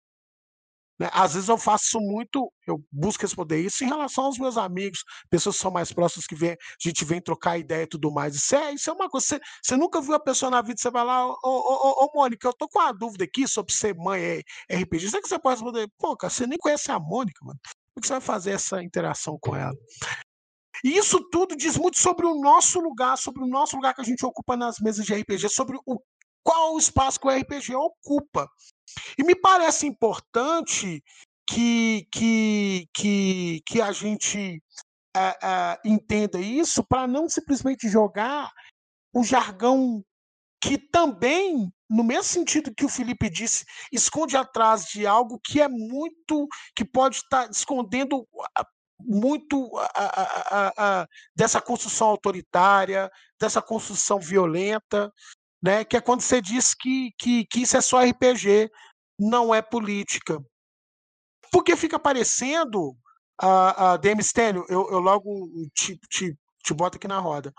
[1.00, 1.10] Né?
[1.12, 5.56] Às vezes eu faço muito, eu busco responder isso em relação aos meus amigos, pessoas
[5.56, 8.36] que são mais próximas, que vem, a gente vem trocar ideia e tudo mais.
[8.36, 9.26] Isso é, isso é uma coisa.
[9.26, 12.48] Você, você nunca viu a pessoa na vida, você vai lá, ô, ô, ô, Mônica,
[12.48, 15.10] eu tô com uma dúvida aqui sobre ser mãe é RPG.
[15.10, 15.88] Será que você pode responder?
[15.98, 17.60] Pô, cara, você nem conhece a Mônica, mano.
[17.64, 19.76] Como que você vai fazer essa interação com ela?
[20.84, 24.04] E isso tudo diz muito sobre o nosso lugar, sobre o nosso lugar que a
[24.04, 26.00] gente ocupa nas mesas de RPG, sobre o
[26.44, 28.48] qual o espaço que o RPG ocupa.
[29.18, 31.04] E me parece importante
[31.48, 34.62] que, que, que, que a gente
[35.16, 38.52] eh, eh, entenda isso para não simplesmente jogar
[39.14, 40.04] o jargão
[40.62, 45.68] que também, no mesmo sentido que o Felipe disse, esconde atrás de algo que é
[45.68, 48.66] muito, que pode estar escondendo ah,
[49.00, 55.14] muito ah, ah, ah, dessa construção autoritária, dessa construção violenta,
[55.66, 55.84] né?
[55.84, 58.70] Que é quando você diz que, que, que isso é só RPG,
[59.20, 60.38] não é política.
[61.52, 62.96] Porque fica parecendo,
[63.42, 67.52] a Stênio, eu, eu logo te, te, te boto aqui na roda,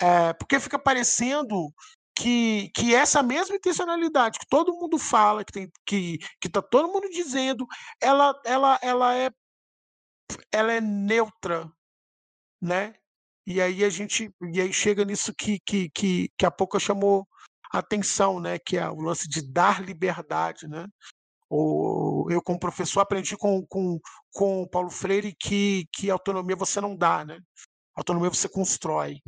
[0.00, 1.72] é, porque fica parecendo
[2.16, 6.92] que, que essa mesma intencionalidade que todo mundo fala, que tem que que tá todo
[6.92, 7.66] mundo dizendo,
[8.00, 9.30] ela ela ela é
[10.52, 11.70] ela é neutra,
[12.62, 12.94] né?
[13.46, 17.26] E aí a gente e aí chega nisso que que que, que a pouco chamou
[17.72, 18.58] atenção, né?
[18.58, 20.86] Que é o lance de dar liberdade, né?
[21.50, 23.98] Ou eu como professor aprendi com com
[24.32, 27.38] com o Paulo Freire que que autonomia você não dá, né?
[27.96, 29.20] Autonomia você constrói.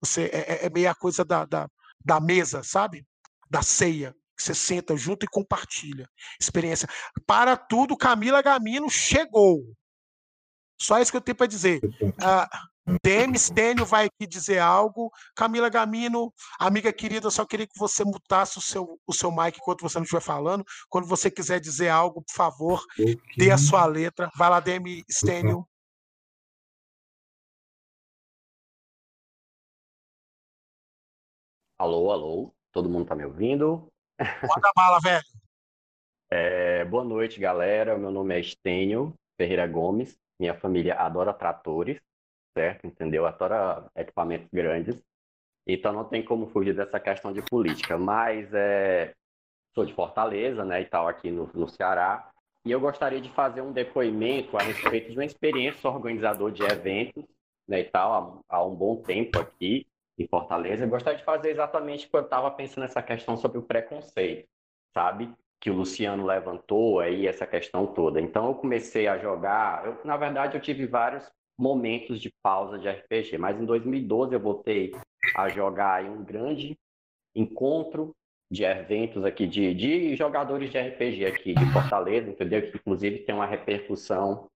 [0.00, 1.68] Você é, é- é meio a coisa da, da,
[2.04, 3.06] da mesa, sabe?
[3.50, 4.14] Da ceia.
[4.38, 6.08] Você senta junto e compartilha.
[6.40, 6.88] Experiência.
[7.26, 9.62] Para tudo, Camila Gamino chegou.
[10.80, 11.80] Só isso que eu tenho para dizer.
[12.20, 12.48] Ah,
[13.02, 15.10] DM Stênio vai aqui dizer algo.
[15.36, 19.56] Camila Gamino, amiga querida, eu só queria que você mutasse o seu, o seu mic
[19.58, 20.64] enquanto você não estiver falando.
[20.88, 22.84] Quando você quiser dizer algo, por favor,
[23.36, 24.28] dê a sua letra.
[24.36, 25.66] Vai lá, DM Stênio.
[31.78, 33.88] Alô, alô, todo mundo tá me ouvindo?
[34.18, 35.22] Manda bala, velho.
[36.34, 37.98] É, boa noite, galera.
[37.98, 40.16] Meu nome é Estênio Ferreira Gomes.
[40.40, 42.00] Minha família adora tratores,
[42.56, 42.86] certo?
[42.86, 43.26] Entendeu?
[43.26, 45.02] Adora equipamentos grandes.
[45.66, 47.96] Então não tem como fugir dessa questão de política.
[47.98, 49.14] Mas é,
[49.74, 52.30] sou de Fortaleza, né, e tal, aqui no, no Ceará.
[52.64, 57.24] E eu gostaria de fazer um depoimento a respeito de uma experiência organizador de eventos,
[57.66, 59.86] né, e tal, há, há um bom tempo aqui
[60.18, 60.84] em Fortaleza.
[60.84, 64.48] Eu gostaria de fazer exatamente quando eu estava pensando nessa questão sobre o preconceito,
[64.92, 65.32] sabe?
[65.60, 68.20] Que o Luciano levantou aí, essa questão toda.
[68.20, 69.86] Então eu comecei a jogar.
[69.86, 74.40] Eu, na verdade, eu tive vários momentos de pausa de RPG, mas em 2012 eu
[74.40, 74.92] voltei
[75.36, 76.76] a jogar aí um grande
[77.34, 78.14] encontro
[78.50, 82.70] de eventos aqui de, de jogadores de RPG aqui de Fortaleza, entendeu?
[82.70, 84.48] Que inclusive tem uma repercussão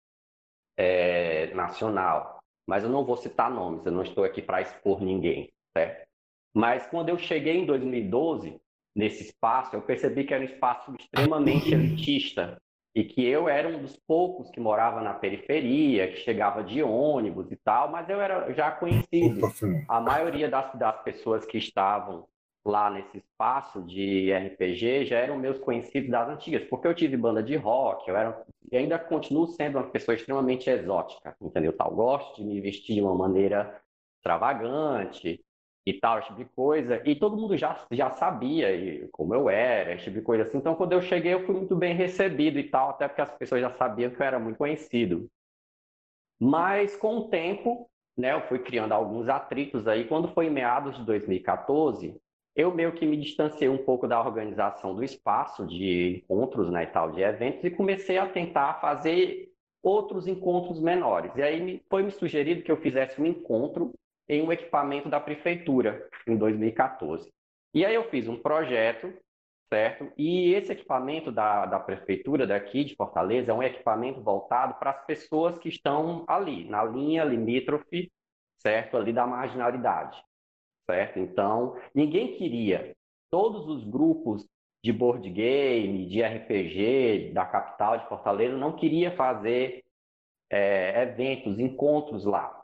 [0.76, 2.38] é, nacional.
[2.68, 6.06] Mas eu não vou citar nomes, eu não estou aqui para expor ninguém, certo?
[6.54, 8.60] Mas quando eu cheguei em 2012,
[8.94, 12.60] nesse espaço, eu percebi que era um espaço extremamente elitista
[12.96, 17.52] e que eu era um dos poucos que morava na periferia, que chegava de ônibus
[17.52, 19.42] e tal, mas eu era já conhecido.
[19.86, 22.26] A maioria das, das pessoas que estavam
[22.64, 27.42] lá nesse espaço de RPG já eram meus conhecidos das antigas, porque eu tive banda
[27.42, 28.42] de rock, eu era
[28.72, 31.74] e ainda continuo sendo uma pessoa extremamente exótica, entendeu?
[31.74, 33.78] Tal, gosto de me vestir de uma maneira
[34.16, 35.44] extravagante
[35.86, 39.48] e tal, esse tipo de coisa, e todo mundo já, já sabia e como eu
[39.48, 40.58] era, esse tipo de coisa assim.
[40.58, 43.60] Então, quando eu cheguei, eu fui muito bem recebido e tal, até porque as pessoas
[43.60, 45.30] já sabiam que eu era muito conhecido.
[46.40, 50.06] Mas com o tempo, né, eu fui criando alguns atritos aí.
[50.06, 52.16] Quando foi em meados de 2014,
[52.56, 56.86] eu meio que me distanciei um pouco da organização do espaço de encontros, né, e
[56.88, 61.30] tal, de eventos, e comecei a tentar fazer outros encontros menores.
[61.36, 63.94] E aí foi me sugerido que eu fizesse um encontro
[64.28, 67.32] em um equipamento da prefeitura em 2014.
[67.74, 69.12] E aí eu fiz um projeto,
[69.68, 70.12] certo?
[70.16, 75.06] E esse equipamento da, da prefeitura daqui de Fortaleza é um equipamento voltado para as
[75.06, 78.10] pessoas que estão ali, na linha limítrofe,
[78.58, 78.96] certo?
[78.96, 80.20] Ali da marginalidade
[80.86, 81.18] certo?
[81.18, 82.96] Então, ninguém queria.
[83.30, 84.46] Todos os grupos
[84.82, 89.84] de board game, de RPG da capital de Fortaleza não queria fazer
[90.48, 92.55] é, eventos, encontros lá.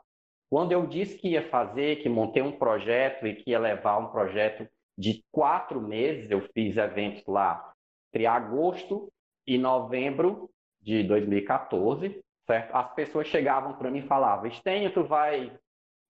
[0.53, 4.09] Quando eu disse que ia fazer, que montei um projeto e que ia levar um
[4.09, 7.73] projeto de quatro meses, eu fiz eventos lá
[8.07, 9.11] entre agosto
[9.47, 10.47] e novembro
[10.79, 12.75] de 2014, certo?
[12.75, 15.51] As pessoas chegavam para mim e falavam, Estênio, tu vai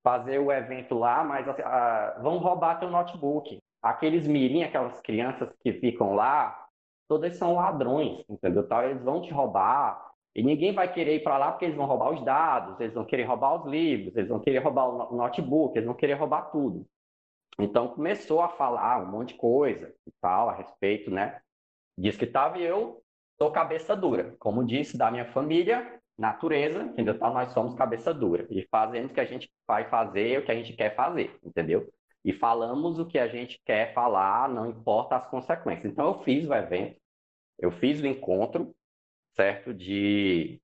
[0.04, 3.62] fazer o evento lá, mas ah, vão roubar teu notebook.
[3.82, 6.68] Aqueles mirim, aquelas crianças que ficam lá,
[7.08, 8.68] todas são ladrões, entendeu?
[8.68, 11.86] Tal, eles vão te roubar, e ninguém vai querer ir para lá porque eles vão
[11.86, 15.78] roubar os dados, eles vão querer roubar os livros, eles vão querer roubar o notebook,
[15.78, 16.88] eles vão querer roubar tudo.
[17.60, 21.40] Então começou a falar um monte de coisa e tal a respeito, né?
[21.98, 23.04] Diz que estava e eu
[23.40, 24.36] sou cabeça dura.
[24.40, 27.18] Como disse da minha família, natureza, entendeu?
[27.18, 30.52] Tá, nós somos cabeça dura e fazemos o que a gente vai fazer, o que
[30.52, 31.88] a gente quer fazer, entendeu?
[32.26, 35.92] E falamos o que a gente quer falar, não importa as consequências.
[35.92, 37.00] Então eu fiz o evento,
[37.60, 38.74] eu fiz o encontro,
[39.36, 39.74] certo?
[39.74, 40.62] De,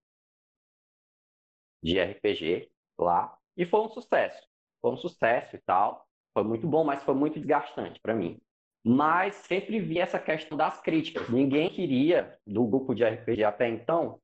[1.83, 3.35] de RPG lá.
[3.57, 4.47] E foi um sucesso.
[4.81, 6.07] Foi um sucesso e tal.
[6.33, 8.39] Foi muito bom, mas foi muito desgastante para mim.
[8.83, 11.29] Mas sempre vi essa questão das críticas.
[11.29, 14.21] Ninguém queria, do grupo de RPG até então,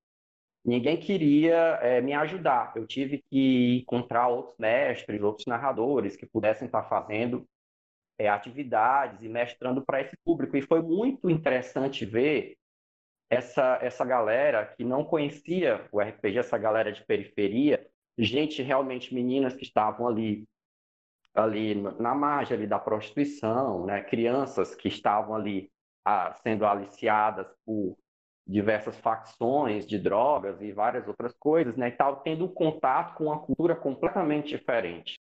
[0.64, 2.74] ninguém queria é, me ajudar.
[2.76, 7.46] Eu tive que encontrar outros mestres, outros narradores que pudessem estar fazendo
[8.18, 10.56] é, atividades e mestrando para esse público.
[10.56, 12.56] E foi muito interessante ver
[13.30, 17.86] essa, essa galera que não conhecia o RPG, essa galera de periferia,
[18.18, 20.48] gente realmente, meninas que estavam ali
[21.34, 24.02] ali na margem ali da prostituição, né?
[24.02, 25.70] crianças que estavam ali
[26.06, 27.98] ah, sendo aliciadas por
[28.48, 33.40] diversas facções de drogas e várias outras coisas, né, e tal, tendo contato com uma
[33.40, 35.20] cultura completamente diferente,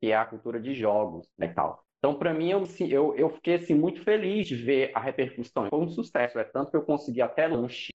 [0.00, 1.84] que é a cultura de jogos, né, e tal.
[1.98, 5.68] Então, para mim, eu, eu, eu fiquei assim, muito feliz de ver a repercussão.
[5.68, 7.90] Foi um sucesso, é tanto que eu consegui até lanche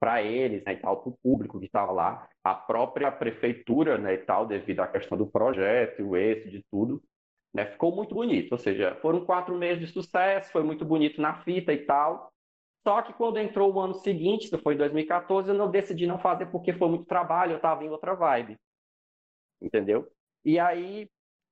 [0.00, 4.14] para eles, né, e tal, para o público que estava lá, a própria prefeitura, né,
[4.14, 7.02] e tal, devido à questão do projeto, o êxito de tudo,
[7.52, 8.52] né, ficou muito bonito.
[8.52, 12.32] Ou seja, foram quatro meses de sucesso, foi muito bonito na fita e tal.
[12.82, 16.46] Só que quando entrou o ano seguinte, que foi 2014, eu não decidi não fazer
[16.46, 18.56] porque foi muito trabalho, eu estava em outra vibe,
[19.60, 20.10] entendeu?
[20.42, 21.06] E aí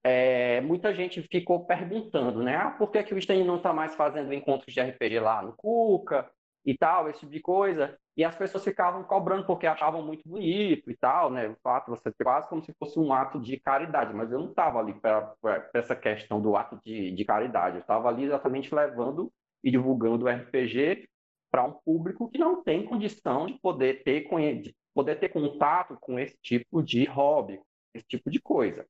[0.08, 2.56] é, muita gente ficou perguntando, né?
[2.56, 5.54] Ah, por que, que o Stein não está mais fazendo encontros de RPG lá no
[5.54, 6.30] Cuca
[6.64, 7.98] e tal, esse tipo de coisa?
[8.16, 11.48] E as pessoas ficavam cobrando porque achavam muito bonito e tal, né?
[11.48, 14.78] O fato você quase como se fosse um ato de caridade, mas eu não estava
[14.80, 15.34] ali para
[15.74, 19.30] essa questão do ato de, de caridade, eu estava ali exatamente levando
[19.62, 21.08] e divulgando o RPG
[21.50, 24.28] para um público que não tem condição de poder ter,
[24.60, 27.60] de poder ter contato com esse tipo de hobby,
[27.94, 28.86] esse tipo de coisa,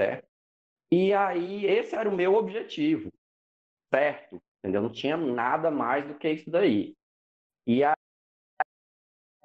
[0.00, 0.29] certo?
[0.92, 3.12] E aí, esse era o meu objetivo,
[3.92, 4.42] certo?
[4.58, 4.82] Entendeu?
[4.82, 6.94] Não tinha nada mais do que isso daí.
[7.66, 7.82] E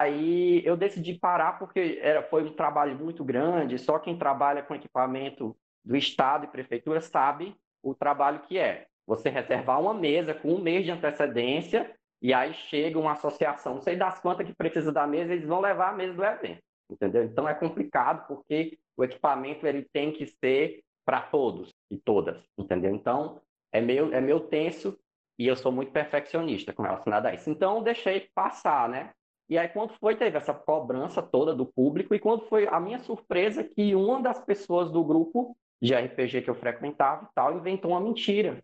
[0.00, 4.74] aí eu decidi parar porque era, foi um trabalho muito grande, só quem trabalha com
[4.74, 8.86] equipamento do Estado e Prefeitura sabe o trabalho que é.
[9.06, 13.82] Você reservar uma mesa com um mês de antecedência e aí chega uma associação, não
[13.82, 17.22] sei das quantas que precisa da mesa, eles vão levar a mesa do evento, entendeu?
[17.22, 22.94] Então é complicado porque o equipamento ele tem que ser para todos e todas, entendeu?
[22.94, 23.40] Então,
[23.72, 24.98] é meio, é meio tenso
[25.38, 27.48] e eu sou muito perfeccionista com relação a isso.
[27.48, 29.12] Então, deixei passar, né?
[29.48, 32.98] E aí, quando foi, teve essa cobrança toda do público, e quando foi a minha
[32.98, 37.92] surpresa que uma das pessoas do grupo de RPG que eu frequentava e tal, inventou
[37.92, 38.60] uma mentira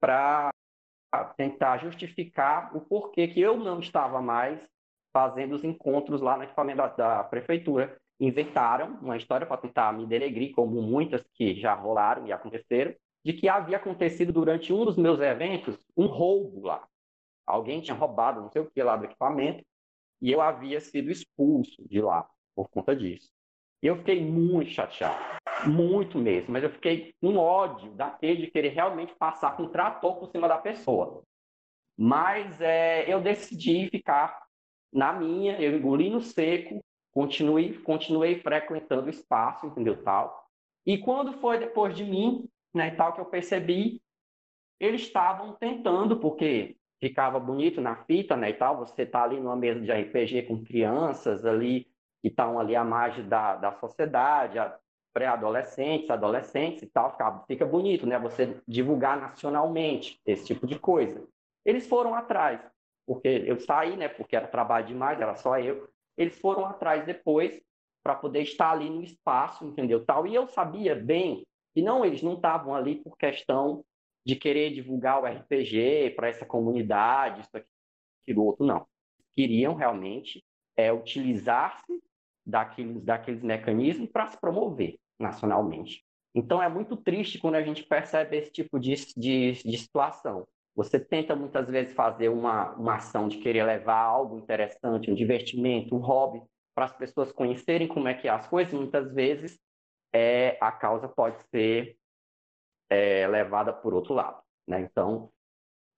[0.00, 0.50] para
[1.36, 4.60] tentar justificar o porquê que eu não estava mais
[5.12, 10.06] fazendo os encontros lá no equipamento da, da prefeitura inventaram uma história para tentar me
[10.06, 14.96] denegrir, como muitas que já rolaram e aconteceram, de que havia acontecido durante um dos
[14.96, 16.86] meus eventos um roubo lá.
[17.46, 19.64] Alguém tinha roubado não sei o que lá do equipamento
[20.20, 23.30] e eu havia sido expulso de lá por conta disso.
[23.82, 25.18] Eu fiquei muito chateado,
[25.66, 30.18] muito mesmo, mas eu fiquei com ódio daquele de querer realmente passar com um trator
[30.18, 31.22] por cima da pessoa.
[31.96, 34.46] Mas é, eu decidi ficar
[34.92, 36.82] na minha, eu engoli no seco,
[37.16, 40.50] continuei, continuei frequentando o espaço, entendeu, tal.
[40.84, 44.02] E quando foi depois de mim, né, tal, que eu percebi,
[44.78, 49.56] eles estavam tentando, porque ficava bonito na fita, né, e tal, você tá ali numa
[49.56, 51.84] mesa de RPG com crianças ali,
[52.20, 54.58] que estão ali à margem da, da sociedade,
[55.14, 61.26] pré-adolescentes, adolescentes e tal, fica, fica bonito, né, você divulgar nacionalmente esse tipo de coisa.
[61.64, 62.60] Eles foram atrás,
[63.06, 67.60] porque eu saí, né, porque era trabalho demais, era só eu, eles foram atrás depois
[68.02, 70.04] para poder estar ali no espaço, entendeu?
[70.04, 70.26] Tal.
[70.26, 73.84] E eu sabia bem que não, eles não estavam ali por questão
[74.24, 77.68] de querer divulgar o RPG para essa comunidade, isso aqui,
[78.22, 78.86] aquilo outro, não.
[79.34, 80.44] Queriam realmente
[80.76, 82.02] é, utilizar-se
[82.44, 86.04] daqueles, daqueles mecanismos para se promover nacionalmente.
[86.34, 90.46] Então é muito triste quando a gente percebe esse tipo de, de, de situação.
[90.76, 95.96] Você tenta muitas vezes fazer uma, uma ação de querer levar algo interessante, um divertimento,
[95.96, 96.42] um hobby,
[96.74, 99.58] para as pessoas conhecerem como é que é as coisas, muitas vezes
[100.14, 101.96] é, a causa pode ser
[102.90, 104.42] é, levada por outro lado.
[104.68, 104.80] Né?
[104.82, 105.32] Então,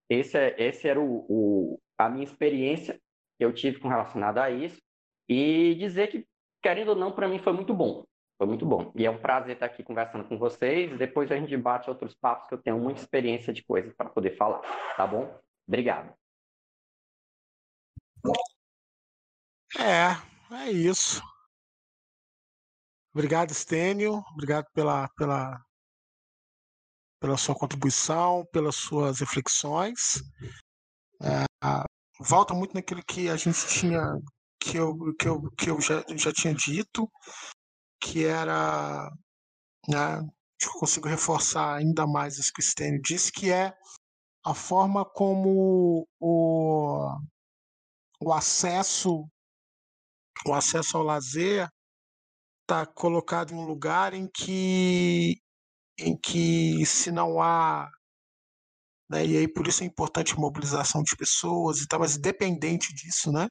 [0.08, 3.00] esse, é, esse era o, o, a minha experiência
[3.36, 4.80] que eu tive com relacionada a isso,
[5.28, 6.26] e dizer que,
[6.62, 8.04] querendo ou não, para mim foi muito bom.
[8.38, 8.92] Foi muito bom.
[8.94, 10.96] E é um prazer estar aqui conversando com vocês.
[10.96, 14.36] Depois a gente bate outros papos que eu tenho muita experiência de coisas para poder
[14.36, 14.60] falar.
[14.96, 15.36] Tá bom?
[15.66, 16.14] Obrigado.
[19.76, 21.20] É, é isso.
[23.12, 24.22] Obrigado, Stênio.
[24.32, 25.60] Obrigado pela, pela,
[27.20, 30.22] pela sua contribuição, pelas suas reflexões.
[31.20, 31.44] É,
[32.20, 34.00] volta muito naquilo que a gente tinha,
[34.60, 37.10] que eu, que eu, que eu já, já tinha dito,
[38.10, 39.10] que era,
[39.88, 40.20] né,
[40.62, 43.76] eu consigo reforçar ainda mais isso que o Stênio disse, que é
[44.44, 47.18] a forma como o,
[48.20, 49.28] o acesso
[50.46, 51.68] o acesso ao lazer
[52.62, 55.36] está colocado em um lugar em que
[55.98, 57.90] em que se não há
[59.10, 62.94] né, e aí por isso é importante a mobilização de pessoas e tal, mas independente
[62.94, 63.48] disso, né?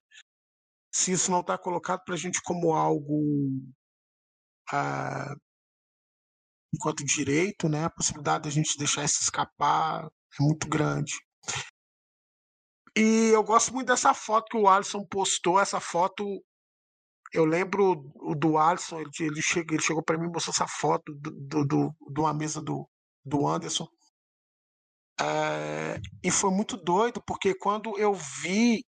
[0.93, 3.59] Se isso não está colocado para a gente como algo
[4.71, 5.35] ah,
[6.73, 11.13] enquanto direito, né, a possibilidade da gente deixar isso escapar é muito grande.
[12.95, 15.59] E eu gosto muito dessa foto que o Alisson postou.
[15.59, 16.23] Essa foto,
[17.31, 17.95] eu lembro
[18.37, 21.65] do Alisson, ele, ele, chegou, ele chegou para mim e mostrou essa foto do, do,
[21.65, 22.89] do, de uma mesa do,
[23.23, 23.87] do Anderson.
[25.19, 28.83] É, e foi muito doido, porque quando eu vi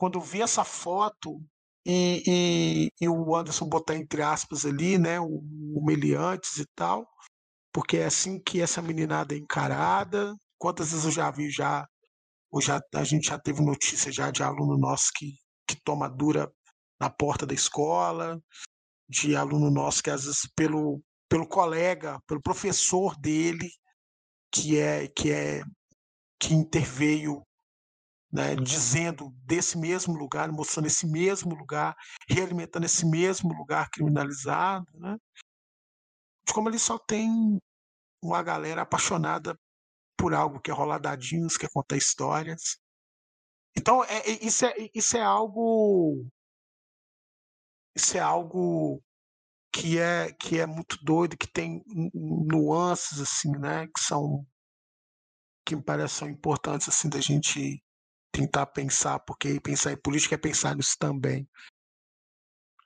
[0.00, 1.38] quando eu vi essa foto,
[1.84, 5.16] e, e, e, o Anderson botar entre aspas ali, né,
[5.82, 7.08] meliantes e tal,
[7.72, 10.34] porque é assim que essa meninada é encarada.
[10.58, 11.86] Quantas vezes eu já vi já,
[12.50, 15.32] ou já a gente já teve notícia já de aluno nosso que,
[15.66, 16.52] que toma dura
[17.00, 18.38] na porta da escola,
[19.08, 23.70] de aluno nosso que às vezes pelo, pelo colega, pelo professor dele,
[24.52, 25.62] que é que é
[26.38, 27.42] que interveio
[28.32, 31.96] né, dizendo desse mesmo lugar, mostrando esse mesmo lugar,
[32.28, 35.16] realimentando esse mesmo lugar criminalizado, né?
[36.46, 37.58] De como ele só tem
[38.22, 39.58] uma galera apaixonada
[40.16, 42.78] por algo que é rolar dadinhos, que é contar histórias.
[43.76, 46.26] Então, é, é, isso, é, isso é algo.
[47.96, 49.02] Isso é algo
[49.72, 51.82] que é, que é muito doido, que tem
[52.14, 53.86] nuances, assim, né?
[53.88, 54.46] Que são.
[55.66, 57.82] que me parecem importantes, assim, da gente
[58.32, 61.48] tentar pensar, porque pensar em política é pensar nisso também.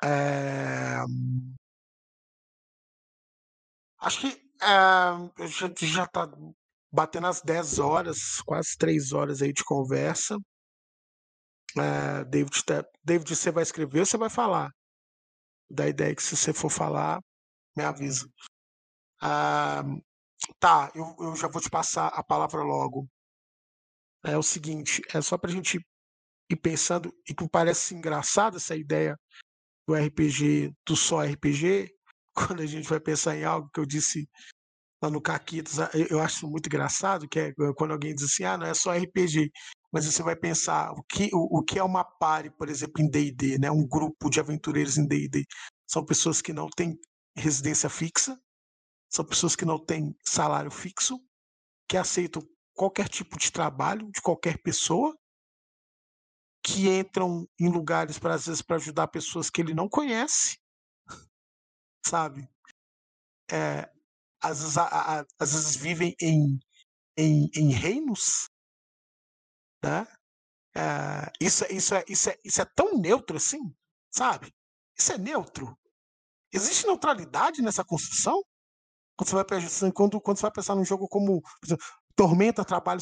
[0.03, 0.99] É...
[3.99, 5.47] Acho que é,
[5.87, 6.29] já está
[6.93, 10.39] batendo as 10 horas, quase 3 horas aí de conversa.
[11.77, 12.53] É, David,
[13.03, 14.71] David, você vai escrever ou você vai falar?
[15.71, 17.21] Da ideia que se você for falar,
[17.77, 18.29] me avisa.
[19.21, 19.83] Ah,
[20.61, 23.09] tá, eu, eu já vou te passar a palavra logo
[24.25, 25.79] é o seguinte, é só para a gente
[26.51, 29.19] ir pensando, e que parece engraçado essa ideia
[29.87, 31.91] do RPG, do só RPG,
[32.35, 34.29] quando a gente vai pensar em algo que eu disse
[35.03, 35.77] lá no Caquitas,
[36.11, 39.51] eu acho muito engraçado, que é quando alguém diz assim, ah, não é só RPG,
[39.93, 43.09] mas você vai pensar o que, o, o que é uma pare, por exemplo, em
[43.09, 43.71] D&D, né?
[43.71, 45.45] um grupo de aventureiros em D&D,
[45.87, 46.99] são pessoas que não têm
[47.37, 48.37] residência fixa,
[49.11, 51.21] são pessoas que não têm salário fixo,
[51.89, 52.43] que aceitam
[52.75, 55.17] qualquer tipo de trabalho de qualquer pessoa
[56.63, 60.59] que entram em lugares para às vezes para ajudar pessoas que ele não conhece,
[62.07, 62.49] sabe?
[63.51, 63.91] É,
[64.43, 64.87] às, vezes, a,
[65.21, 66.59] a, às vezes vivem em,
[67.17, 68.49] em, em reinos,
[69.85, 70.07] né?
[70.77, 73.61] É, isso, isso, é, isso, é, isso é tão neutro assim,
[74.11, 74.53] sabe?
[74.99, 75.79] Isso é neutro.
[76.53, 78.43] Existe neutralidade nessa construção?
[79.17, 81.85] Quando você vai, quando, quando você vai pensar num jogo como exemplo,
[82.17, 83.01] Tormenta trabalha,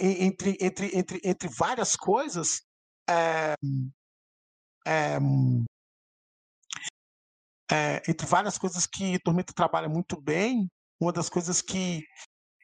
[0.00, 2.62] entre, entre, entre, entre várias coisas.
[3.08, 3.54] É,
[4.86, 5.18] é,
[7.70, 10.68] é, entre várias coisas que Tormenta trabalha muito bem,
[11.00, 12.02] uma das coisas que,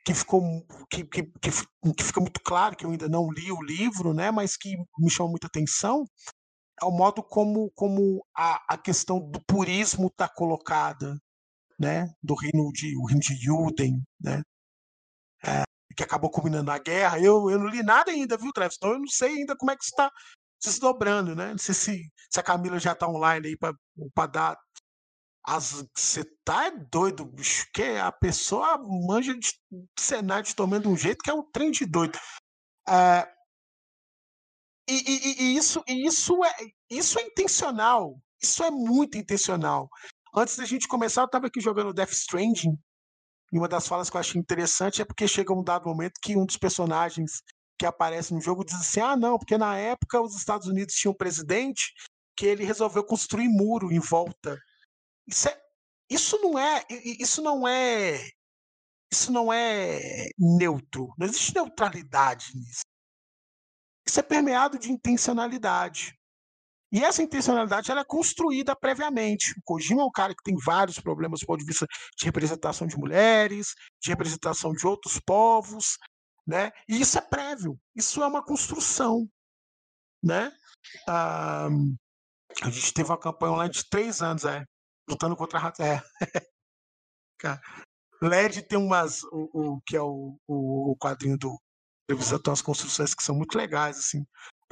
[0.05, 0.43] que ficou
[0.91, 1.51] que, que, que,
[1.97, 5.11] que, fica muito claro, que eu ainda não li o livro, né, mas que me
[5.11, 6.05] chamou muita atenção,
[6.81, 11.19] é o modo como, como a, a questão do purismo está colocada,
[11.79, 14.43] né, do reino de, o reino de Yuden, né,
[15.47, 15.63] é,
[15.97, 17.19] que acabou culminando a guerra.
[17.19, 18.77] Eu, eu não li nada ainda, viu, Travis?
[18.77, 20.11] Então eu não sei ainda como é que está
[20.63, 21.51] desdobrando, né?
[21.51, 24.59] Não sei se, se a Camila já tá online aí para dar.
[25.95, 29.53] Você tá doido, bicho, que a pessoa manja de
[29.99, 32.19] cenário tomando um jeito que é um trem de doido.
[32.89, 33.29] É,
[34.89, 36.53] e, e, e, isso, e isso, é,
[36.91, 38.19] isso é intencional.
[38.43, 39.89] Isso é muito intencional.
[40.35, 42.77] Antes da gente começar, eu estava aqui jogando Death Stranding.
[43.55, 46.37] E uma das falas que eu achei interessante é porque chega um dado momento que
[46.37, 47.41] um dos personagens
[47.79, 51.13] que aparece no jogo diz assim: ah, não, porque na época os Estados Unidos tinham
[51.13, 51.93] um presidente
[52.37, 54.59] que ele resolveu construir muro em volta.
[55.25, 55.57] Isso, é,
[56.11, 56.85] isso não é.
[56.91, 58.29] Isso não é.
[59.13, 61.15] Isso não é neutro.
[61.17, 62.83] Não existe neutralidade nisso.
[64.05, 66.13] Isso é permeado de intencionalidade.
[66.95, 69.53] E essa intencionalidade ela é construída previamente.
[69.59, 72.87] O Kojima é um cara que tem vários problemas do ponto de vista de representação
[72.87, 75.99] de mulheres, de representação de outros povos,
[76.47, 76.71] né?
[76.89, 79.29] E isso é prévio, isso é uma construção,
[80.23, 80.53] né?
[81.09, 81.67] Ah,
[82.63, 84.65] a gente teve uma campanha online de três anos, é,
[85.11, 85.73] lutando contra a.
[85.83, 86.01] É.
[88.23, 91.59] LED tem umas, o, o que é o, o, quadrinho do
[92.09, 94.25] Revisão, tem umas construções que são muito legais, assim,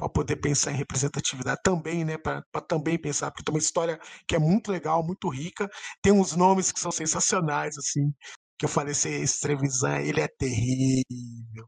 [0.03, 2.17] para poder pensar em representatividade também, né?
[2.17, 5.69] Para também pensar, porque tem uma história que é muito legal, muito rica,
[6.01, 8.11] tem uns nomes que são sensacionais, assim,
[8.59, 11.67] que eu falei, esse Trevisan, ele é terrível.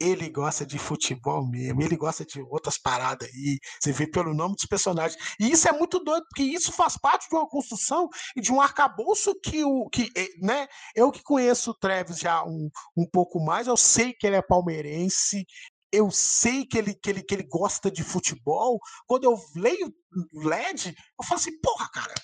[0.00, 3.58] Ele gosta de futebol mesmo, ele gosta de outras paradas aí.
[3.80, 5.16] Você vê pelo nome dos personagens.
[5.38, 8.60] E isso é muito doido, porque isso faz parte de uma construção e de um
[8.60, 9.88] arcabouço que o.
[9.88, 10.10] Que,
[10.42, 14.36] né, eu que conheço o Treves já um, um pouco mais, eu sei que ele
[14.36, 15.46] é palmeirense,
[15.94, 18.80] eu sei que ele, que, ele, que ele gosta de futebol.
[19.06, 19.94] Quando eu leio
[20.32, 22.14] LED, eu falo assim, porra, cara,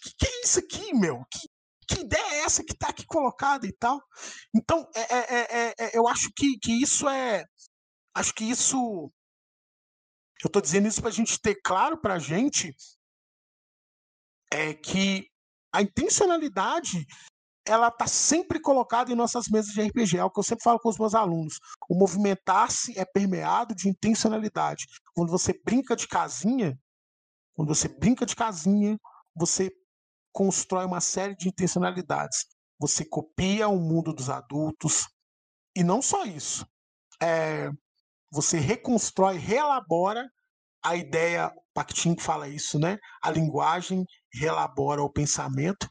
[0.00, 1.24] que, que é isso aqui, meu?
[1.30, 1.48] Que,
[1.88, 4.00] que ideia é essa que está aqui colocada e tal?
[4.54, 7.44] Então, é, é, é, eu acho que, que isso é.
[8.14, 9.12] Acho que isso.
[10.42, 12.74] Eu estou dizendo isso para a gente ter claro para a gente
[14.52, 15.28] é que
[15.72, 17.06] a intencionalidade
[17.66, 20.18] ela está sempre colocada em nossas mesas de RPG.
[20.18, 21.58] É o que eu sempre falo com os meus alunos.
[21.88, 24.86] O movimentar-se é permeado de intencionalidade.
[25.14, 26.78] Quando você brinca de casinha,
[27.54, 28.98] quando você brinca de casinha,
[29.34, 29.70] você
[30.32, 32.46] constrói uma série de intencionalidades.
[32.78, 35.06] Você copia o mundo dos adultos,
[35.76, 36.66] e não só isso.
[37.22, 37.68] É,
[38.30, 40.28] você reconstrói, reelabora
[40.82, 42.96] a ideia, Bakhtin fala isso, né?
[43.22, 45.88] A linguagem reelabora o pensamento,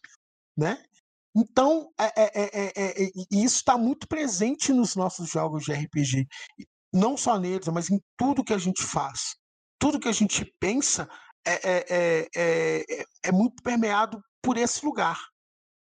[0.58, 0.84] né?
[1.36, 6.28] Então, é, é, é, isso está muito presente nos nossos jogos de RPG.
[6.94, 9.36] Não só neles, mas em tudo que a gente faz.
[9.80, 11.08] Tudo que a gente pensa
[11.46, 15.20] é, é, é muito permeado por esse lugar,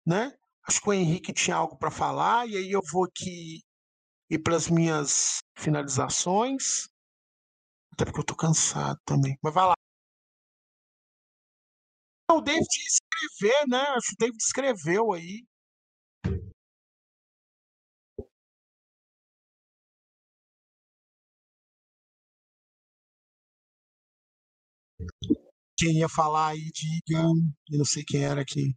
[0.06, 0.32] né?
[0.66, 3.62] Acho que o Henrique tinha algo para falar e aí eu vou aqui
[4.30, 6.88] ir para as minhas finalizações.
[7.92, 9.36] Até porque eu estou cansado também.
[9.42, 9.74] Mas vai lá.
[12.30, 13.80] O David escrever, né?
[13.96, 15.46] Acho que o David escreveu aí.
[25.78, 27.22] Quem ia falar aí, diga.
[27.70, 28.74] Eu não sei quem era aqui.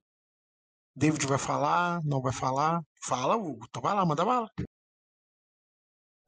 [0.95, 2.81] David vai falar, não vai falar.
[3.03, 3.65] Fala, Hugo.
[3.67, 4.49] Então vai lá, manda bala.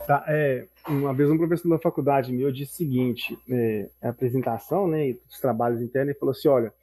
[0.06, 4.85] Tá, é, uma vez um professor da faculdade meu disse o seguinte, é, a apresentação,
[4.85, 6.74] né, dos trabalhos internos, ele falou assim, olha,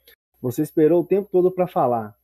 [0.41, 2.15] você esperou o tempo todo para falar,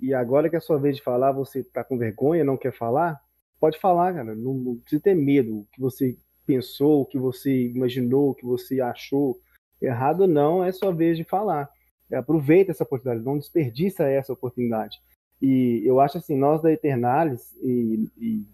[0.00, 2.72] e agora que é a sua vez de falar, você tá com vergonha, não quer
[2.72, 3.20] falar?
[3.60, 6.16] Pode falar, cara, não, não precisa ter medo, o que você
[6.46, 9.38] pensou, o que você imaginou, o que você achou,
[9.80, 11.70] Errado não, é sua vez de falar.
[12.10, 14.98] É, aproveita essa oportunidade, não desperdiça essa oportunidade.
[15.40, 18.46] E eu acho assim, nós da Eternalis e, e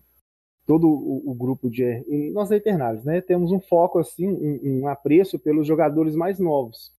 [0.65, 4.89] todo o, o, grupo de nós da Eternalis, né, temos um foco assim, um, um,
[4.89, 6.93] apreço pelos jogadores mais novos.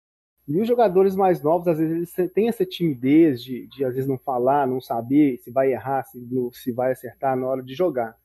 [0.49, 4.09] E os jogadores mais novos, às vezes, eles têm essa timidez de, de às vezes
[4.09, 6.21] não falar, não saber se vai errar, se,
[6.53, 8.17] se vai acertar na hora de jogar.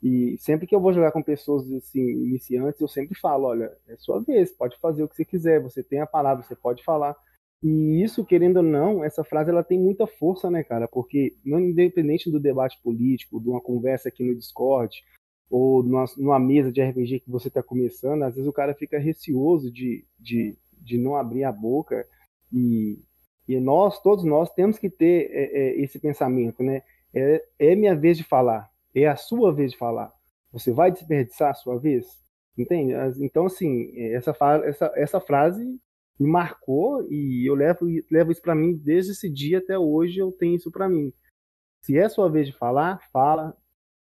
[0.00, 3.96] E sempre que eu vou jogar com pessoas assim, iniciantes, eu sempre falo, olha, é
[3.96, 7.16] sua vez, pode fazer o que você quiser, você tem a palavra, você pode falar.
[7.62, 10.86] E isso, querendo ou não, essa frase ela tem muita força, né, cara?
[10.86, 15.02] Porque independente do debate político, de uma conversa aqui no Discord,
[15.50, 18.98] ou numa, numa mesa de RPG que você está começando, às vezes o cara fica
[18.98, 20.54] receoso de, de,
[20.84, 22.06] de não abrir a boca.
[22.52, 22.98] E,
[23.48, 26.82] e nós, todos nós, temos que ter é, é, esse pensamento, né?
[27.12, 30.12] É, é minha vez de falar, é a sua vez de falar.
[30.52, 32.06] Você vai desperdiçar a sua vez?
[32.56, 32.92] Entende?
[33.20, 35.64] Então, assim, essa, essa, essa frase
[36.18, 40.20] me marcou e eu levo, levo isso para mim desde esse dia até hoje.
[40.20, 41.12] Eu tenho isso para mim.
[41.80, 43.56] Se é sua vez de falar, fala,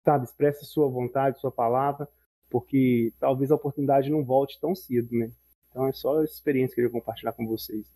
[0.05, 0.25] sabe?
[0.25, 2.09] Expresse sua vontade, sua palavra,
[2.51, 5.31] porque talvez a oportunidade não volte tão cedo, né?
[5.71, 7.87] Então é só essa experiência que eu queria compartilhar com vocês.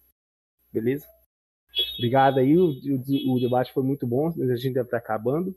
[0.73, 1.07] Beleza?
[1.99, 5.57] Obrigado aí, o, o, o debate foi muito bom, a gente deve estar acabando,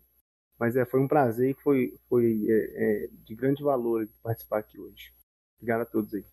[0.59, 4.79] mas é, foi um prazer e foi, foi é, é, de grande valor participar aqui
[4.79, 5.13] hoje.
[5.57, 6.25] Obrigado a todos aí.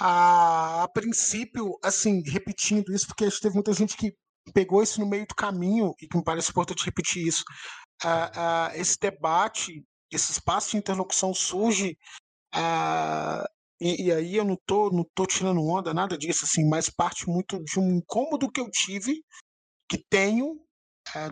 [0.00, 4.14] A, a princípio, assim, repetindo isso, porque teve muita gente que
[4.52, 7.44] pegou isso no meio do caminho e que me parece importante repetir isso.
[8.04, 11.96] Uh, uh, esse debate, esse espaço de interlocução surge
[12.54, 16.88] uh, e, e, aí eu não tô, não tô tirando onda, nada disso, assim, mas
[16.88, 19.22] parte muito de um incômodo que eu tive,
[19.88, 20.60] que tenho,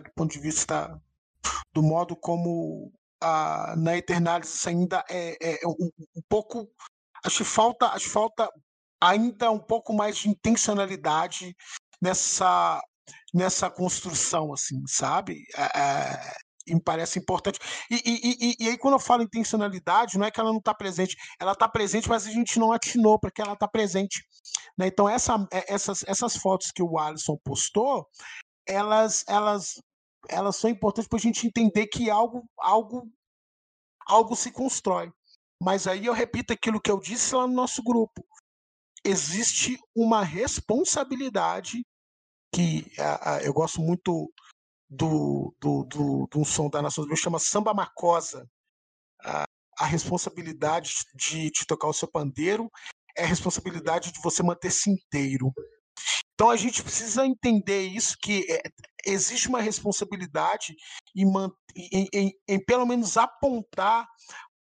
[0.03, 1.01] do ponto de vista
[1.73, 2.91] do modo como
[3.77, 6.69] na Eternalis ainda é, é um, um, pouco.
[7.23, 8.49] Acho que falta, acho que falta
[9.01, 11.55] ainda um pouco mais de intencionalidade
[12.01, 12.81] nessa
[13.33, 15.43] nessa construção, assim, sabe?
[15.55, 16.33] É, é,
[16.73, 17.59] me parece importante.
[17.89, 20.73] E, e, e, e, aí, quando eu falo intencionalidade, não é que ela não está
[20.73, 24.25] presente, ela está presente, mas a gente não atinou para que ela está presente.
[24.77, 24.87] Né?
[24.87, 28.07] Então, essa, é, essas, essas fotos que o Alisson postou,
[28.67, 29.81] elas, elas,
[30.29, 33.07] elas são importantes para a gente entender que algo, algo,
[34.07, 35.11] algo se constrói.
[35.61, 38.25] Mas aí eu repito aquilo que eu disse lá no nosso grupo.
[39.03, 41.85] Existe uma responsabilidade
[42.53, 42.85] que
[43.43, 44.31] eu gosto muito
[44.89, 48.47] do, do, do, do um som da Nação chama Samba Macosa.
[49.23, 49.45] A,
[49.77, 52.69] a responsabilidade de, de tocar o seu pandeiro
[53.17, 55.51] é a responsabilidade de você manter-se inteiro.
[56.33, 58.61] Então a gente precisa entender isso, que é,
[59.05, 60.75] existe uma responsabilidade
[61.15, 61.25] em,
[61.75, 64.05] em, em, em, pelo menos apontar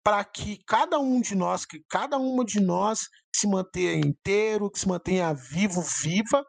[0.02, 4.80] para que cada um de nós, que cada uma de nós se mantenha inteiro, que
[4.80, 6.44] se mantenha vivo, viva,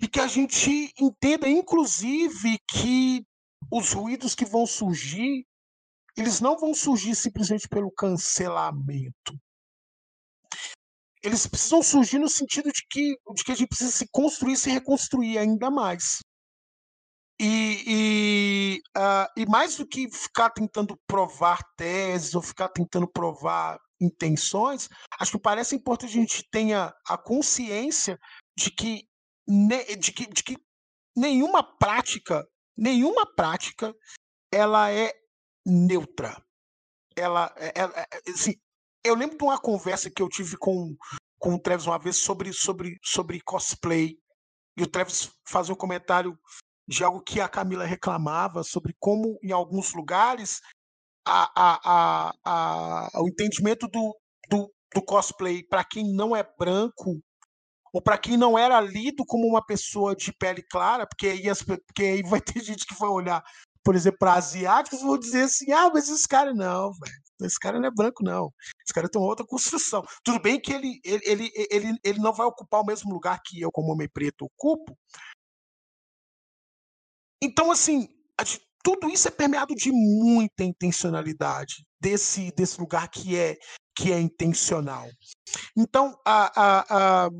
[0.00, 3.24] e que a gente entenda, inclusive, que
[3.70, 5.46] os ruídos que vão surgir,
[6.16, 9.38] eles não vão surgir simplesmente pelo cancelamento.
[11.22, 14.70] Eles precisam surgir no sentido de que, de que a gente precisa se construir, se
[14.70, 16.18] reconstruir ainda mais.
[17.40, 23.78] E, e, uh, e mais do que ficar tentando provar teses ou ficar tentando provar
[24.00, 28.18] intenções, acho que parece importante a gente tenha a consciência
[28.56, 29.08] de que
[29.46, 30.56] de que, de que
[31.16, 33.94] nenhuma prática, nenhuma prática,
[34.52, 35.12] ela é
[35.66, 36.42] neutra.
[37.16, 38.54] Ela, ela é, é, assim,
[39.04, 40.96] eu lembro de uma conversa que eu tive com,
[41.38, 44.16] com o Travis uma vez sobre, sobre, sobre cosplay.
[44.76, 46.36] E o Travis fazia um comentário
[46.88, 50.60] de algo que a Camila reclamava sobre como, em alguns lugares,
[51.26, 54.16] a, a, a, a o entendimento do,
[54.50, 57.20] do, do cosplay para quem não é branco
[57.94, 61.62] ou para quem não era lido como uma pessoa de pele clara, porque aí, as,
[61.62, 63.40] porque aí vai ter gente que vai olhar,
[63.84, 67.24] por exemplo, para asiáticos e vão dizer assim: ah, mas esse cara não, velho.
[67.42, 68.52] Esse cara não é branco, não.
[68.84, 70.02] Esse cara tem uma outra construção.
[70.24, 73.60] Tudo bem que ele, ele, ele, ele, ele não vai ocupar o mesmo lugar que
[73.60, 74.96] eu, como homem preto, ocupo.
[77.42, 78.08] Então, assim,
[78.82, 83.56] tudo isso é permeado de muita intencionalidade desse, desse lugar que é
[83.96, 85.08] que é intencional.
[85.76, 87.30] Então, a, a, a,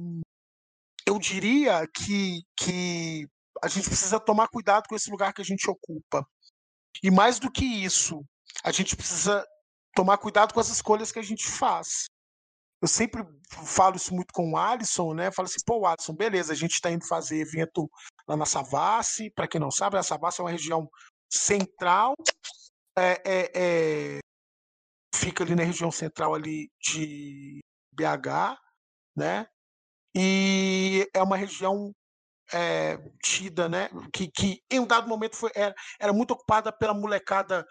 [1.06, 3.26] eu diria que, que
[3.62, 6.26] a gente precisa tomar cuidado com esse lugar que a gente ocupa.
[7.02, 8.24] E mais do que isso,
[8.62, 9.44] a gente precisa
[9.94, 12.06] tomar cuidado com as escolhas que a gente faz.
[12.80, 15.30] Eu sempre falo isso muito com o Alisson, né?
[15.30, 17.90] Falo assim, pô, Alisson, beleza, a gente está indo fazer evento
[18.28, 19.30] lá na Savassi.
[19.30, 20.88] Para quem não sabe, a Savassi é uma região
[21.30, 22.14] central,
[22.96, 24.18] é, é, é,
[25.14, 27.60] fica ali na região central ali de
[27.92, 28.58] BH,
[29.16, 29.46] né?
[30.14, 31.92] E é uma região
[32.52, 36.94] é, tida, né, que, que em um dado momento foi, era, era muito ocupada pela
[36.94, 37.66] molecada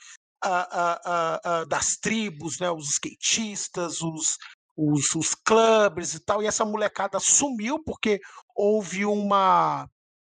[1.69, 4.37] das tribos, né, os skatistas, os,
[4.75, 8.19] os, os clubes e tal, e essa molecada sumiu porque
[8.55, 9.87] houve uma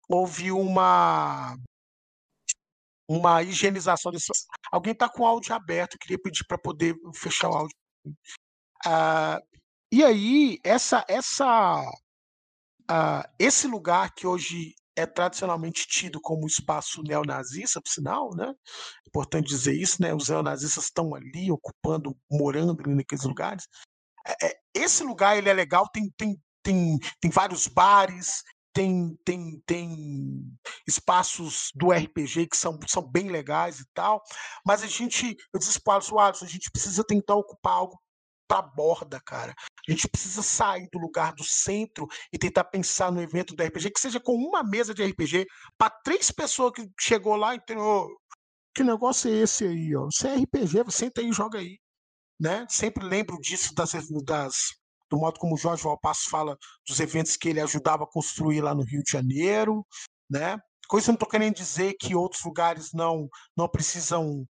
[0.08, 1.58] houve uma
[3.08, 4.32] uma higienização desse.
[4.72, 7.76] Alguém está com o áudio aberto, queria pedir para poder fechar o áudio.
[8.86, 9.40] Ah,
[9.92, 11.84] e aí, essa, essa
[13.40, 18.54] esse lugar que hoje é tradicionalmente tido como espaço neonazista, por sinal, né?
[19.08, 20.14] Importante dizer isso, né?
[20.14, 23.68] Os neonazistas estão ali ocupando, morando ali naqueles lugares.
[24.26, 29.62] É, é, esse lugar ele é legal, tem, tem, tem, tem vários bares, tem, tem,
[29.66, 30.58] tem
[30.88, 34.22] espaços do RPG que são, são bem legais e tal,
[34.66, 38.00] mas a gente, eu disse para o Alisson, a gente precisa tentar ocupar algo
[38.54, 39.56] para a borda, cara.
[39.88, 43.90] A gente precisa sair do lugar do centro e tentar pensar no evento do RPG,
[43.90, 48.08] que seja com uma mesa de RPG para três pessoas que chegou lá e entendeu?
[48.76, 50.06] Que negócio é esse aí, ó?
[50.06, 51.80] Você é RPG, você senta aí e joga aí.
[52.40, 52.66] né?
[52.70, 54.56] Sempre lembro disso das, das
[55.10, 56.56] do modo como o Jorge Valpasso fala
[56.88, 59.86] dos eventos que ele ajudava a construir lá no Rio de Janeiro,
[60.30, 60.58] né?
[60.96, 64.46] Isso eu não estou querendo dizer que outros lugares não não precisam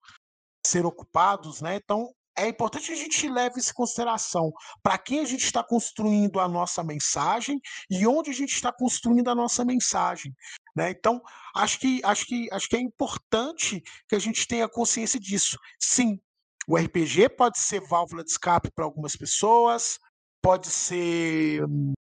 [0.66, 1.76] ser ocupados, né?
[1.76, 4.52] Então é importante a gente levar isso em consideração
[4.82, 7.60] para quem a gente está construindo a nossa mensagem
[7.90, 10.34] e onde a gente está construindo a nossa mensagem.
[10.74, 10.90] Né?
[10.90, 11.20] Então,
[11.54, 15.58] acho que, acho, que, acho que é importante que a gente tenha consciência disso.
[15.78, 16.18] Sim,
[16.66, 19.98] o RPG pode ser válvula de escape para algumas pessoas,
[20.40, 21.92] pode ser um,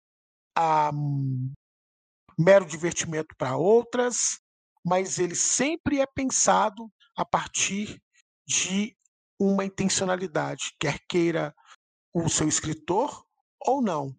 [2.39, 4.39] mero divertimento para outras,
[4.84, 8.00] mas ele sempre é pensado a partir
[8.47, 8.97] de
[9.39, 11.55] uma intencionalidade, quer queira
[12.15, 13.25] o seu escritor
[13.60, 14.15] ou não,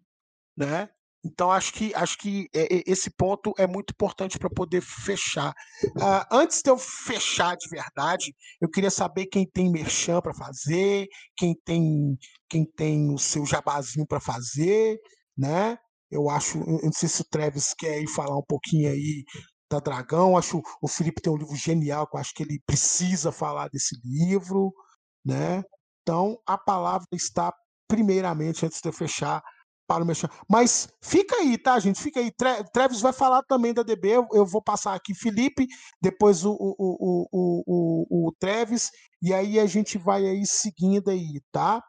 [0.56, 0.88] né?
[1.24, 5.52] Então acho que acho que esse ponto é muito importante para poder fechar.
[5.84, 11.06] Uh, antes de eu fechar de verdade, eu queria saber quem tem merchan para fazer,
[11.36, 12.16] quem tem
[12.48, 14.98] quem tem o seu jabazinho para fazer,
[15.36, 15.76] né?
[16.10, 19.24] Eu acho, eu não sei se o Treves quer ir falar um pouquinho aí
[19.70, 20.36] da Dragão.
[20.36, 23.94] Acho o Felipe tem um livro genial, que eu acho que ele precisa falar desse
[24.02, 24.72] livro
[25.24, 25.62] né?
[26.02, 27.52] Então a palavra está
[27.88, 29.42] primeiramente antes de eu fechar
[29.90, 30.14] para o meu
[30.48, 32.00] Mas fica aí, tá, gente?
[32.00, 32.30] Fica aí.
[32.72, 34.12] Treves vai falar também da DB.
[34.32, 35.66] Eu vou passar aqui Felipe,
[36.00, 41.40] depois o, o, o, o, o, Treves, e aí a gente vai aí seguindo aí,
[41.50, 41.82] tá?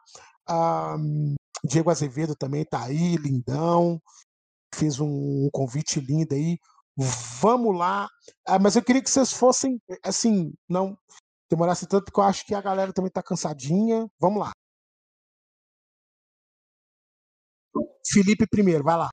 [0.50, 4.00] Um, Diego Azevedo também tá aí, lindão.
[4.74, 6.58] Fez um, convite lindo aí.
[7.40, 8.08] Vamos lá.
[8.46, 10.96] Ah, mas eu queria que vocês fossem, assim, não
[11.52, 14.08] demorasse tanto, porque eu acho que a galera também tá cansadinha.
[14.18, 14.52] Vamos lá.
[18.06, 19.10] Felipe primeiro, vai lá.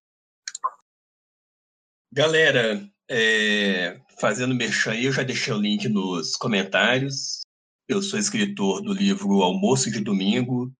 [2.11, 7.42] Galera, é, fazendo merchan aí, eu já deixei o link nos comentários.
[7.88, 10.72] Eu sou escritor do livro Almoço de Domingo,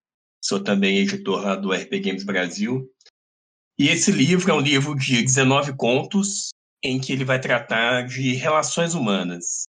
[0.44, 2.90] sou também editor lá do RP Games Brasil.
[3.78, 6.50] E esse livro é um livro de 19 contos,
[6.84, 9.68] em que ele vai tratar de relações humanas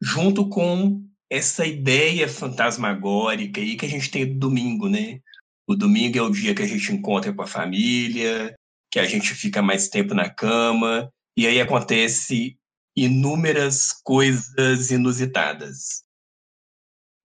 [0.00, 5.20] junto com essa ideia fantasmagórica aí que a gente tem do domingo, né?
[5.66, 8.54] O domingo é o dia que a gente encontra com a família,
[8.90, 12.56] que a gente fica mais tempo na cama, e aí acontece
[12.96, 16.04] inúmeras coisas inusitadas.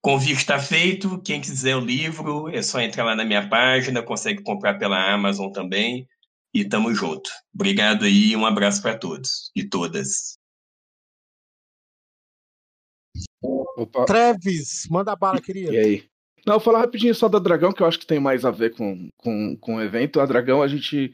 [0.01, 1.21] Convite está feito.
[1.21, 5.51] Quem quiser o livro, é só entrar lá na minha página, consegue comprar pela Amazon
[5.51, 6.07] também.
[6.53, 7.29] E tamo junto.
[7.53, 10.40] Obrigado aí, um abraço para todos e todas.
[13.77, 14.05] Opa.
[14.05, 15.73] Treves, manda bala, querido.
[15.73, 16.11] E aí?
[16.45, 18.75] Não, vou falar rapidinho só da Dragão, que eu acho que tem mais a ver
[18.75, 20.19] com, com, com o evento.
[20.19, 21.13] A Dragão, a gente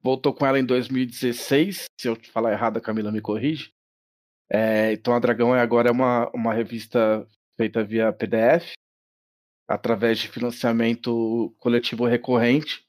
[0.00, 1.84] voltou com ela em 2016.
[2.00, 3.72] Se eu falar errado, a Camila me corrige.
[4.50, 8.72] É, então a Dragão é agora é uma, uma revista feita via PDF,
[9.68, 12.84] através de financiamento coletivo recorrente.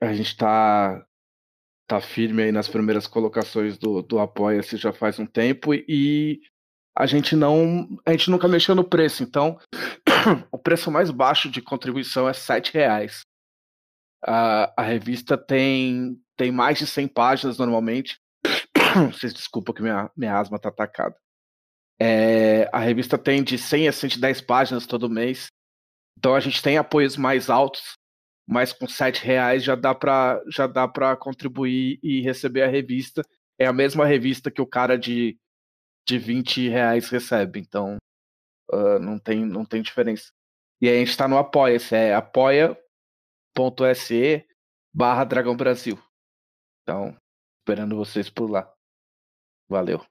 [0.00, 1.06] A gente está
[1.86, 6.40] tá firme aí nas primeiras colocações do, do Apoia-se já faz um tempo e
[6.96, 7.88] a gente não.
[8.06, 9.58] A gente nunca mexeu no preço, então
[10.52, 13.22] o preço mais baixo de contribuição é R$ reais.
[14.24, 18.18] A, a revista tem, tem mais de 100 páginas normalmente.
[19.12, 21.16] Vocês desculpam que minha, minha asma tá atacada.
[22.00, 25.46] É, a revista tem de 100 a 110 páginas todo mês.
[26.18, 27.94] Então a gente tem apoios mais altos,
[28.46, 33.22] mas com R$ reais já dá para já dá para contribuir e receber a revista.
[33.58, 35.38] É a mesma revista que o cara de
[36.06, 37.60] de 20 reais recebe.
[37.60, 37.96] Então,
[38.72, 40.30] uh, não, tem, não tem diferença.
[40.80, 42.76] E aí a gente tá no Apoia-se, é apoia.se
[44.92, 45.96] barra Dragão Brasil.
[46.82, 47.16] Então,
[47.60, 48.72] esperando vocês por lá.
[49.68, 50.04] Valeu.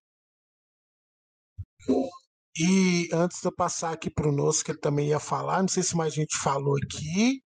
[2.58, 5.68] E antes de eu passar aqui para o Nosso, que ele também ia falar, não
[5.68, 7.42] sei se mais gente falou aqui,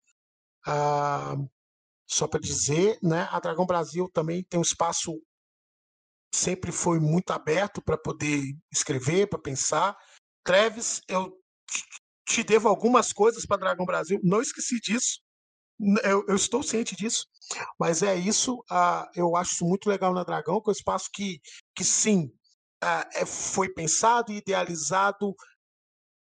[0.67, 1.49] uh,
[2.07, 5.11] só para dizer, né, a Dragão Brasil também tem um espaço
[6.35, 9.95] sempre foi muito aberto para poder escrever, para pensar.
[10.43, 11.33] Treves, eu
[12.27, 15.19] te devo algumas coisas para Dragão Brasil, não esqueci disso.
[16.03, 17.25] Eu, eu, estou ciente disso,
[17.79, 18.55] mas é isso.
[18.71, 21.39] Uh, eu acho isso muito legal na Dragão, que é um espaço que,
[21.75, 22.31] que sim,
[22.83, 25.35] uh, foi pensado e idealizado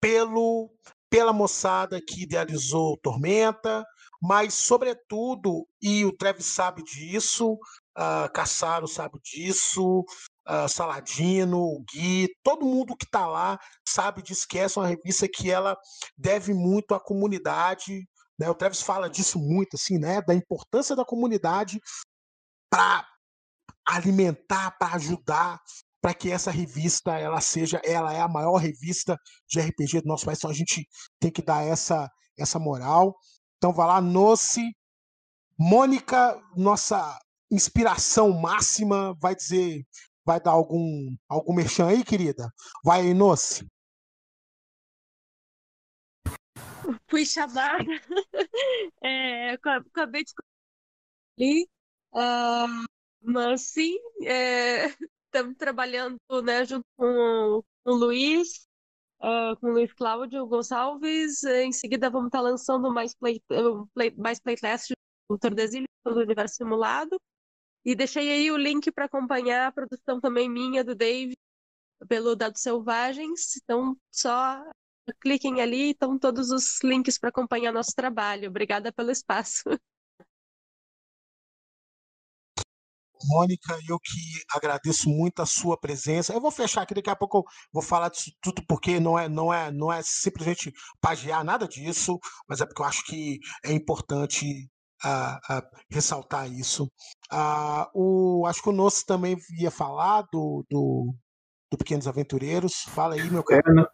[0.01, 0.71] pelo,
[1.11, 3.85] pela moçada que idealizou Tormenta,
[4.21, 7.57] mas, sobretudo, e o Treves sabe disso,
[7.99, 10.05] uh, Caçaro sabe disso,
[10.49, 15.29] uh, Saladino, Gui, todo mundo que está lá sabe disso, que essa é uma revista
[15.29, 15.77] que ela
[16.17, 18.49] deve muito à comunidade, né?
[18.49, 20.23] O Travis fala disso muito, assim, né?
[20.23, 21.81] Da importância da comunidade
[22.71, 23.05] para
[23.85, 25.59] alimentar, para ajudar,
[26.01, 29.17] para que essa revista ela seja, ela é a maior revista
[29.49, 30.39] de RPG do nosso país.
[30.39, 30.87] Então a gente
[31.21, 33.17] tem que dar essa essa moral.
[33.57, 34.63] Então vai lá, Noce.
[35.59, 37.19] Mônica, nossa
[37.51, 39.85] inspiração máxima, vai dizer,
[40.25, 42.53] vai dar algum algum merchan aí, querida?
[42.85, 43.67] Vai aí, Noce.
[47.09, 47.79] Puxa barra.
[49.03, 50.33] É, acabei de
[51.39, 51.69] ali,
[52.15, 52.67] ah,
[53.23, 53.97] mas sim,
[55.27, 58.67] estamos trabalhando né, junto com, o Luiz,
[59.21, 61.45] ah, com o Luiz Cláudio Gonçalves.
[61.45, 63.43] Em seguida, vamos estar lançando mais, play,
[63.95, 64.93] play- mais playtest
[65.31, 67.19] do Tordesilhas do Universo Simulado.
[67.89, 71.35] E deixei aí o link para acompanhar a produção também minha, do Dave,
[72.07, 73.57] pelo Dados Selvagens.
[73.57, 74.63] Então, só
[75.23, 78.51] cliquem ali, estão todos os links para acompanhar nosso trabalho.
[78.51, 79.63] Obrigada pelo espaço.
[83.25, 86.35] Mônica, eu que agradeço muito a sua presença.
[86.35, 89.31] Eu vou fechar aqui, daqui a pouco eu vou falar disso tudo, porque não é,
[89.31, 93.73] não é, não é simplesmente pagiar nada disso, mas é porque eu acho que é
[93.73, 94.69] importante
[95.05, 96.91] ah, ah, ressaltar isso.
[97.31, 101.15] Ah, o, acho que o Nosso também ia falar do, do,
[101.71, 102.83] do Pequenos Aventureiros.
[102.95, 103.75] Fala aí, meu É, caro.
[103.75, 103.89] não-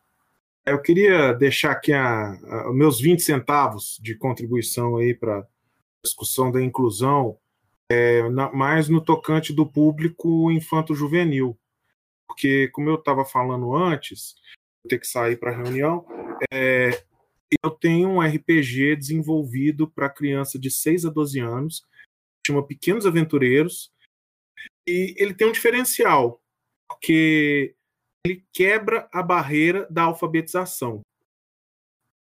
[0.67, 5.47] eu queria deixar aqui a, a- meus 20 centavos de contribuição aí para a
[6.03, 7.37] discussão da inclusão,
[7.91, 11.59] é, na- mais no tocante do público infanto-juvenil.
[12.27, 14.35] Porque, como eu estava falando antes,
[14.83, 16.07] vou ter que sair para a reunião,
[16.51, 17.05] é,
[17.63, 21.87] eu tenho um RPG desenvolvido para criança de 6 a 12 anos,
[22.47, 23.93] chama Pequenos Aventureiros,
[24.87, 26.43] e ele tem um diferencial,
[26.89, 27.75] porque
[28.25, 31.03] ele quebra a barreira da alfabetização.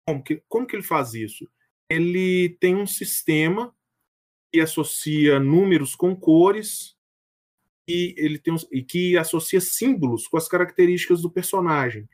[0.07, 1.49] Como que, como que ele faz isso?
[1.89, 3.75] Ele tem um sistema
[4.51, 6.95] que associa números com cores
[7.87, 12.07] e ele tem e que associa símbolos com as características do personagem.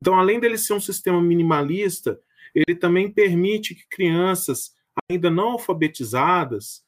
[0.00, 2.20] Então, além dele ser um sistema minimalista,
[2.54, 4.72] ele também permite que crianças
[5.10, 6.84] ainda não alfabetizadas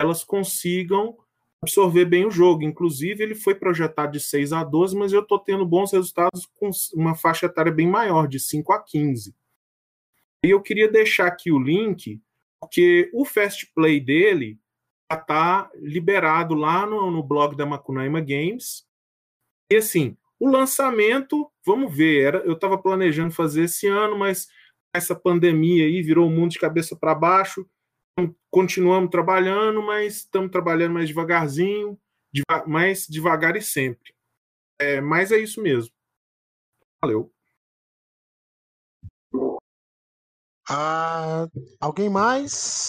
[0.00, 1.18] elas consigam
[1.62, 2.62] absorver bem o jogo.
[2.62, 6.70] Inclusive, ele foi projetado de 6 a 12, mas eu estou tendo bons resultados com
[6.94, 9.34] uma faixa etária bem maior, de 5 a 15.
[10.42, 12.20] E eu queria deixar aqui o link,
[12.58, 14.58] porque o Fast Play dele
[15.12, 18.86] está liberado lá no, no blog da Macunaíma Games.
[19.70, 24.48] E assim, o lançamento, vamos ver, era, eu estava planejando fazer esse ano, mas
[24.94, 27.66] essa pandemia aí virou o mundo de cabeça para baixo.
[28.18, 31.98] Então, Continuamos trabalhando, mas estamos trabalhando mais devagarzinho,
[32.32, 34.12] deva- mais devagar e sempre.
[34.80, 35.92] É, mas é isso mesmo.
[37.02, 37.32] Valeu.
[40.68, 41.48] Ah,
[41.80, 42.88] alguém mais?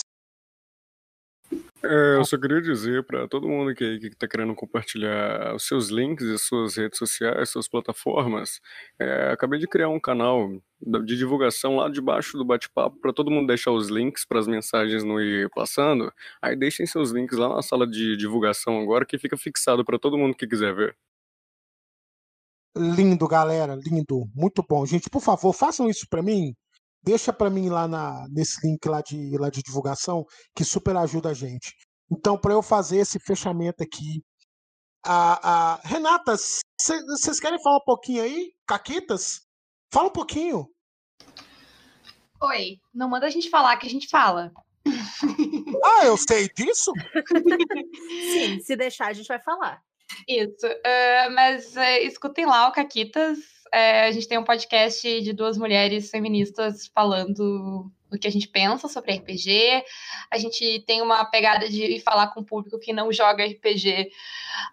[1.83, 5.89] É, eu só queria dizer para todo mundo que que está querendo compartilhar os seus
[5.89, 8.61] links e as suas redes sociais, suas plataformas,
[8.99, 10.47] é, acabei de criar um canal
[10.79, 15.03] de divulgação lá debaixo do bate-papo para todo mundo deixar os links para as mensagens
[15.03, 16.13] não ir passando.
[16.39, 20.17] Aí deixem seus links lá na sala de divulgação agora que fica fixado para todo
[20.17, 20.95] mundo que quiser ver.
[22.77, 24.85] Lindo, galera, lindo, muito bom.
[24.85, 26.55] Gente, por favor, façam isso para mim.
[27.03, 30.23] Deixa para mim lá na, nesse link lá de, lá de divulgação,
[30.55, 31.73] que super ajuda a gente.
[32.11, 34.21] Então, para eu fazer esse fechamento aqui,
[35.03, 38.51] a, a- Renata, vocês querem falar um pouquinho aí?
[38.67, 39.41] Caquitas?
[39.91, 40.67] Fala um pouquinho.
[42.43, 44.51] Oi, não manda a gente falar que a gente fala.
[45.83, 46.91] Ah, eu sei disso?
[48.33, 49.81] Sim, se deixar, a gente vai falar.
[50.27, 50.65] Isso.
[50.85, 53.37] ah, mas é, escutem lá o Caquitas.
[53.71, 58.47] É, a gente tem um podcast de duas mulheres feministas falando o que a gente
[58.47, 59.83] pensa sobre RPG.
[60.29, 64.11] A gente tem uma pegada de falar com o público que não joga RPG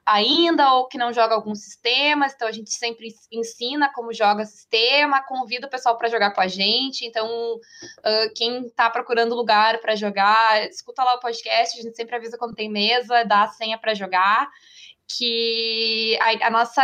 [0.04, 2.34] ainda ou que não joga alguns sistemas.
[2.34, 6.48] Então a gente sempre ensina como joga sistema, convida o pessoal para jogar com a
[6.48, 7.06] gente.
[7.06, 7.60] Então
[8.02, 11.78] ah, quem está procurando lugar para jogar, escuta lá o podcast.
[11.78, 14.48] A gente sempre avisa quando tem mesa, dá a senha para jogar
[15.06, 16.82] que a, a nossa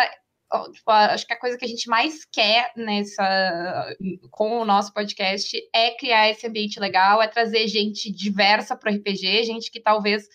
[0.73, 3.94] tipo, acho que a coisa que a gente mais quer nessa
[4.31, 8.94] com o nosso podcast é criar esse ambiente legal, é trazer gente diversa para o
[8.94, 10.28] RPG, gente que talvez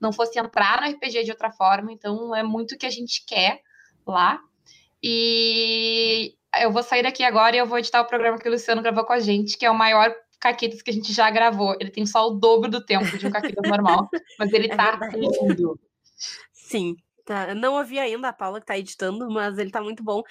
[0.00, 3.24] não fosse entrar no RPG de outra forma, então é muito o que a gente
[3.26, 3.60] quer
[4.06, 4.40] lá.
[5.02, 8.82] E eu vou sair daqui agora e eu vou editar o programa que o Luciano
[8.82, 11.74] gravou com a gente, que é o maior Caquitas que a gente já gravou.
[11.80, 14.90] Ele tem só o dobro do tempo de um Caquitas normal, mas ele É tá
[14.96, 15.16] verdade.
[15.16, 15.80] lindo.
[16.52, 17.54] Sim, tá.
[17.54, 20.22] Não ouvi ainda a Paula que tá editando, mas ele tá muito bom.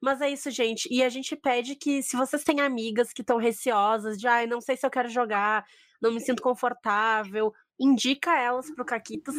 [0.00, 0.88] Mas é isso, gente.
[0.90, 4.60] E a gente pede que, se vocês têm amigas que estão receosas, de ai, não
[4.60, 5.64] sei se eu quero jogar,
[6.00, 9.34] não me sinto confortável, indica elas pro Caquitas,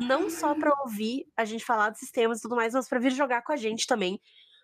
[0.00, 3.12] não só pra ouvir a gente falar dos sistemas e tudo mais, mas pra vir
[3.12, 4.20] jogar com a gente também.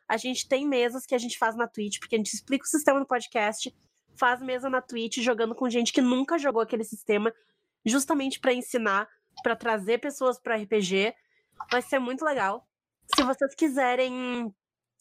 [0.08, 2.68] A gente tem mesas que a gente faz na Twitch, porque a gente explica o
[2.68, 3.74] sistema no podcast.
[4.16, 7.32] faz mesa na Twitch jogando com gente que nunca jogou aquele sistema,
[7.84, 9.08] justamente para ensinar,
[9.42, 11.14] para trazer pessoas para RPG.
[11.70, 12.66] Vai ser muito legal.
[13.14, 14.54] Se vocês quiserem,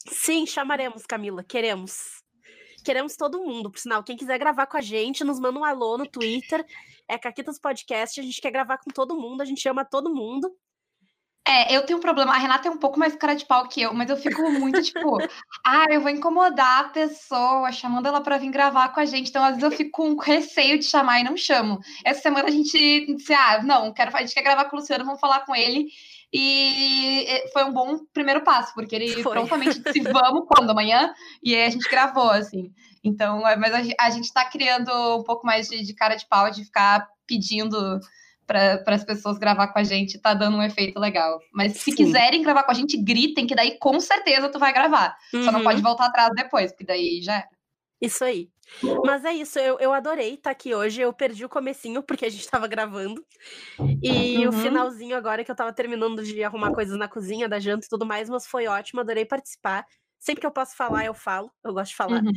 [0.08, 2.24] sim, chamaremos, Camila, queremos.
[2.84, 4.04] Queremos todo mundo, por sinal.
[4.04, 6.66] Quem quiser gravar com a gente, nos manda um alô no Twitter.
[7.08, 8.20] É Caquitas Podcast.
[8.20, 10.54] A gente quer gravar com todo mundo, a gente ama todo mundo.
[11.46, 12.34] É, eu tenho um problema.
[12.34, 14.82] A Renata é um pouco mais cara de pau que eu, mas eu fico muito
[14.82, 15.18] tipo,
[15.66, 19.30] ah, eu vou incomodar a pessoa, chamando ela para vir gravar com a gente.
[19.30, 21.80] Então, às vezes, eu fico com receio de chamar e não chamo.
[22.06, 25.06] Essa semana a gente disse, ah, não, quero, a gente quer gravar com o Luciano,
[25.06, 25.90] vamos falar com ele.
[26.34, 29.34] E foi um bom primeiro passo, porque ele foi.
[29.34, 30.72] prontamente disse, vamos quando?
[30.72, 31.14] Amanhã?
[31.44, 32.74] E aí a gente gravou, assim.
[33.04, 36.50] Então, é, mas a, gente está criando um pouco mais de, de cara de pau
[36.50, 38.00] de ficar pedindo
[38.48, 41.40] para as pessoas gravar com a gente, tá dando um efeito legal.
[41.54, 41.96] Mas se Sim.
[41.96, 45.16] quiserem gravar com a gente, gritem, que daí com certeza tu vai gravar.
[45.34, 45.44] Uhum.
[45.44, 45.84] Só não pode uhum.
[45.84, 47.50] voltar atrás depois, porque daí já era.
[48.02, 48.50] Isso aí.
[49.06, 51.02] Mas é isso, eu, eu adorei estar tá aqui hoje.
[51.02, 53.24] Eu perdi o comecinho, porque a gente tava gravando.
[54.02, 54.50] E uhum.
[54.50, 57.90] o finalzinho agora que eu tava terminando de arrumar coisas na cozinha, da janta e
[57.90, 59.86] tudo mais, mas foi ótimo, adorei participar.
[60.24, 61.52] Sempre que eu posso falar, eu falo.
[61.62, 62.24] Eu gosto de falar.
[62.24, 62.32] Uhum.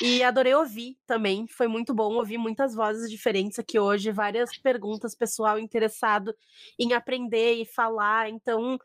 [0.00, 1.48] E adorei ouvir também.
[1.48, 6.32] Foi muito bom ouvir muitas vozes diferentes aqui hoje, várias perguntas, pessoal interessado
[6.78, 8.28] em aprender e falar.
[8.28, 8.78] Então,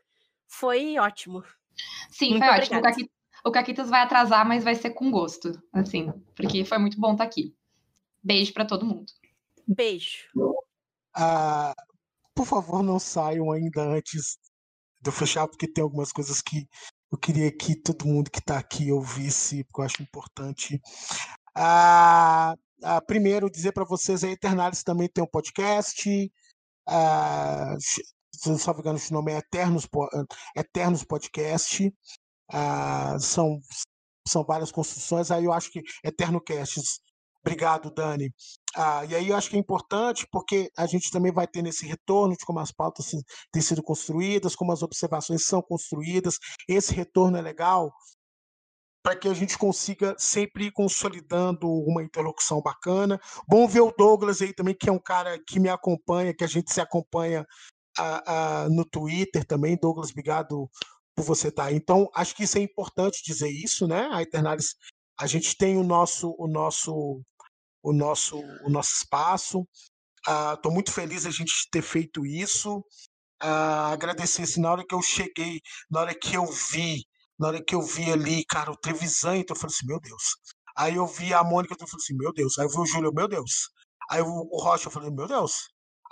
[0.47, 1.43] foi ótimo.
[2.09, 2.79] Sim, muito foi ótimo.
[2.79, 3.11] O, Caqui,
[3.45, 5.51] o Caquitas vai atrasar, mas vai ser com gosto.
[5.73, 7.55] Assim, porque foi muito bom estar aqui.
[8.23, 9.11] Beijo para todo mundo.
[9.67, 10.27] Beijo.
[11.15, 11.73] Ah,
[12.35, 14.37] por favor, não saiam ainda antes
[15.01, 16.67] de eu fechar, porque tem algumas coisas que
[17.11, 20.79] eu queria que todo mundo que está aqui ouvisse, porque eu acho importante.
[21.55, 22.53] Ah,
[22.83, 26.31] ah, primeiro, dizer para vocês, a Eternalis também tem um podcast.
[26.87, 28.01] Ah, se
[28.47, 29.87] não me engano, o nome é Eternos,
[30.55, 31.93] Eternos Podcast.
[32.51, 33.59] Ah, são,
[34.27, 35.31] são várias construções.
[35.31, 36.99] Aí eu acho que Eterno Casts
[37.41, 38.33] Obrigado, Dani.
[38.75, 41.85] Ah, e aí eu acho que é importante porque a gente também vai ter nesse
[41.85, 43.11] retorno de como as pautas
[43.51, 46.37] têm sido construídas, como as observações são construídas.
[46.67, 47.91] Esse retorno é legal
[49.01, 53.19] para que a gente consiga sempre ir consolidando uma interlocução bacana.
[53.47, 56.47] Bom ver o Douglas aí também, que é um cara que me acompanha, que a
[56.47, 57.45] gente se acompanha
[57.97, 58.23] ah,
[58.65, 59.77] ah, no Twitter também.
[59.81, 60.69] Douglas, obrigado
[61.19, 61.75] por você aí.
[61.75, 64.07] Então, acho que isso é importante dizer isso, né?
[64.11, 64.75] A Eternalis
[65.19, 67.21] a gente tem o nosso o nosso
[67.83, 69.67] o nosso o nosso espaço.
[70.53, 72.77] Estou uh, muito feliz a gente ter feito isso.
[73.43, 75.59] Uh, agradecer assim, na hora que eu cheguei,
[75.91, 77.03] na hora que eu vi,
[77.37, 80.23] na hora que eu vi ali, cara, o Trevisan, então eu falei assim, meu Deus.
[80.77, 82.57] Aí eu vi a Mônica, então eu falei assim, meu Deus.
[82.57, 83.69] Aí eu vi o Júlio, meu Deus.
[84.09, 85.51] Aí o, o Rocha, eu falei, meu Deus.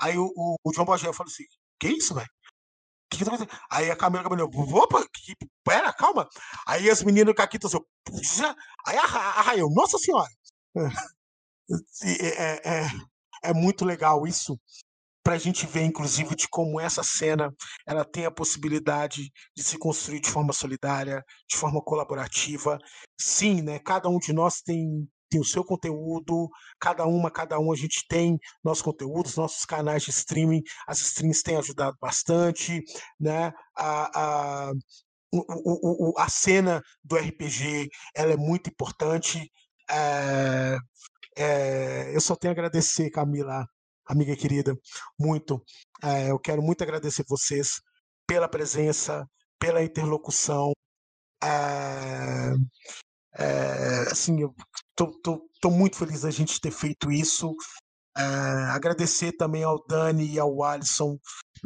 [0.02, 1.46] Aí o, o, o João Bagé, eu falei assim,
[1.80, 2.28] que isso, velho?
[3.10, 3.62] Que, que tá acontecendo?
[3.72, 6.28] Aí a Camila Caminhão, opa, que, pera, calma.
[6.68, 7.78] Aí as meninas do Caquito, assim,
[8.86, 10.30] aí arraiou, nossa senhora.
[12.02, 12.88] É, é, é,
[13.44, 14.58] é muito legal isso,
[15.22, 17.54] para a gente ver, inclusive, de como essa cena
[17.86, 22.78] ela tem a possibilidade de se construir de forma solidária, de forma colaborativa.
[23.20, 23.80] Sim, né?
[23.80, 26.50] Cada um de nós tem tem o seu conteúdo,
[26.80, 31.44] cada uma, cada um a gente tem nossos conteúdos, nossos canais de streaming, as streams
[31.44, 32.82] têm ajudado bastante,
[33.20, 33.52] né?
[33.76, 34.72] A, a,
[35.32, 39.52] o, o, a cena do RPG ela é muito importante.
[39.90, 40.78] É,
[41.38, 43.66] é, eu só tenho a agradecer, Camila,
[44.06, 44.76] amiga querida,
[45.20, 45.64] muito.
[46.04, 47.82] É, eu quero muito agradecer vocês
[48.28, 49.26] pela presença,
[49.60, 50.74] pela interlocução.
[51.44, 52.54] É,
[53.38, 54.54] é, assim, eu
[55.06, 57.56] estou muito feliz da gente ter feito isso.
[58.18, 58.22] É,
[58.72, 61.18] agradecer também ao Dani e ao Alisson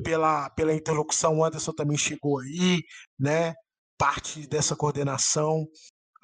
[0.04, 1.38] pela, pela interlocução.
[1.38, 2.82] O Anderson também chegou aí,
[3.20, 3.54] né?
[3.98, 5.66] Parte dessa coordenação.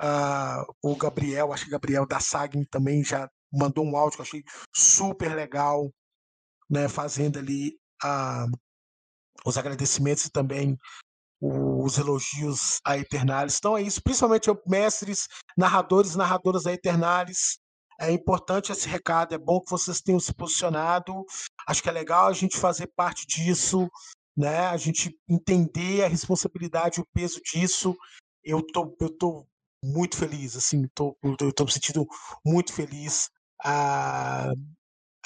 [0.01, 4.21] Uh, o Gabriel, acho que o Gabriel da Sagin também já mandou um áudio que
[4.21, 4.43] eu achei
[4.75, 5.89] super legal,
[6.69, 6.87] né?
[6.89, 7.69] Fazendo ali
[8.03, 8.51] uh,
[9.45, 10.77] os agradecimentos e também
[11.41, 13.57] os elogios a Eternalis.
[13.57, 17.59] Então é isso, principalmente mestres, narradores e narradoras da Eternalis.
[17.99, 21.25] É importante esse recado, é bom que vocês tenham se posicionado.
[21.67, 23.89] Acho que é legal a gente fazer parte disso,
[24.35, 24.67] né?
[24.67, 27.97] A gente entender a responsabilidade, o peso disso.
[28.43, 29.47] Eu tô, eu tô
[29.83, 32.05] muito feliz, assim, tô, eu tô me sentindo
[32.45, 33.29] muito feliz
[33.63, 34.51] a,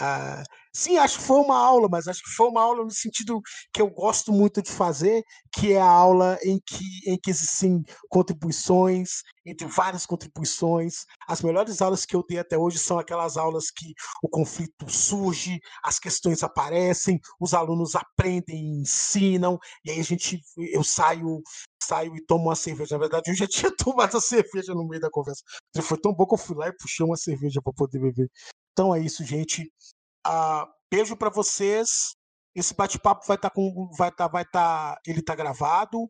[0.03, 0.41] Ah,
[0.73, 3.39] sim, acho que foi uma aula, mas acho que foi uma aula no sentido
[3.71, 5.23] que eu gosto muito de fazer,
[5.53, 11.05] que é a aula em que, em que existem contribuições, entre várias contribuições.
[11.27, 15.59] As melhores aulas que eu dei até hoje são aquelas aulas que o conflito surge,
[15.83, 21.43] as questões aparecem, os alunos aprendem, ensinam, e aí a gente, eu saio
[21.83, 22.95] saio e tomo uma cerveja.
[22.95, 25.43] Na verdade, eu já tinha tomado a cerveja no meio da conversa.
[25.83, 28.29] Foi tão bom que eu fui lá e puxei uma cerveja para poder beber.
[28.81, 29.71] Então é isso, gente.
[30.25, 32.15] Ah, beijo para vocês.
[32.55, 36.09] Esse bate-papo vai estar tá com, vai tá, vai tá, ele está gravado.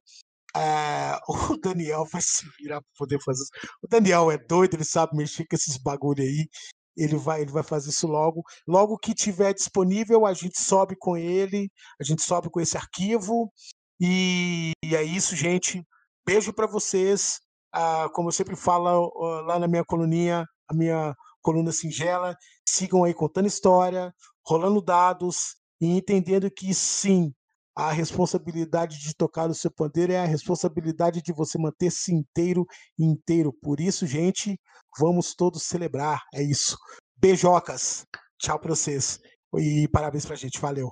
[0.56, 1.19] É,
[1.53, 3.51] o Daniel vai se virar para poder fazer isso.
[3.83, 6.48] O Daniel é doido, ele sabe mexer com esses bagulho aí.
[6.95, 8.41] Ele vai, ele vai fazer isso logo.
[8.66, 11.69] Logo que tiver disponível, a gente sobe com ele,
[12.00, 13.51] a gente sobe com esse arquivo.
[14.00, 15.85] E, e é isso, gente.
[16.25, 17.41] Beijo para vocês.
[17.74, 19.11] Ah, como eu sempre falo
[19.45, 22.36] lá na minha coluninha, a minha coluna singela.
[22.68, 24.14] Sigam aí contando história,
[24.45, 27.34] rolando dados e entendendo que sim,
[27.76, 32.66] a responsabilidade de tocar o seu pandeiro é a responsabilidade de você manter-se inteiro
[33.00, 33.53] inteiro.
[33.61, 34.60] Por isso, gente,
[35.00, 36.22] vamos todos celebrar.
[36.34, 36.78] É isso.
[37.18, 38.06] Beijocas.
[38.38, 39.20] Tchau para vocês.
[39.58, 40.60] E parabéns pra gente.
[40.60, 40.90] Valeu.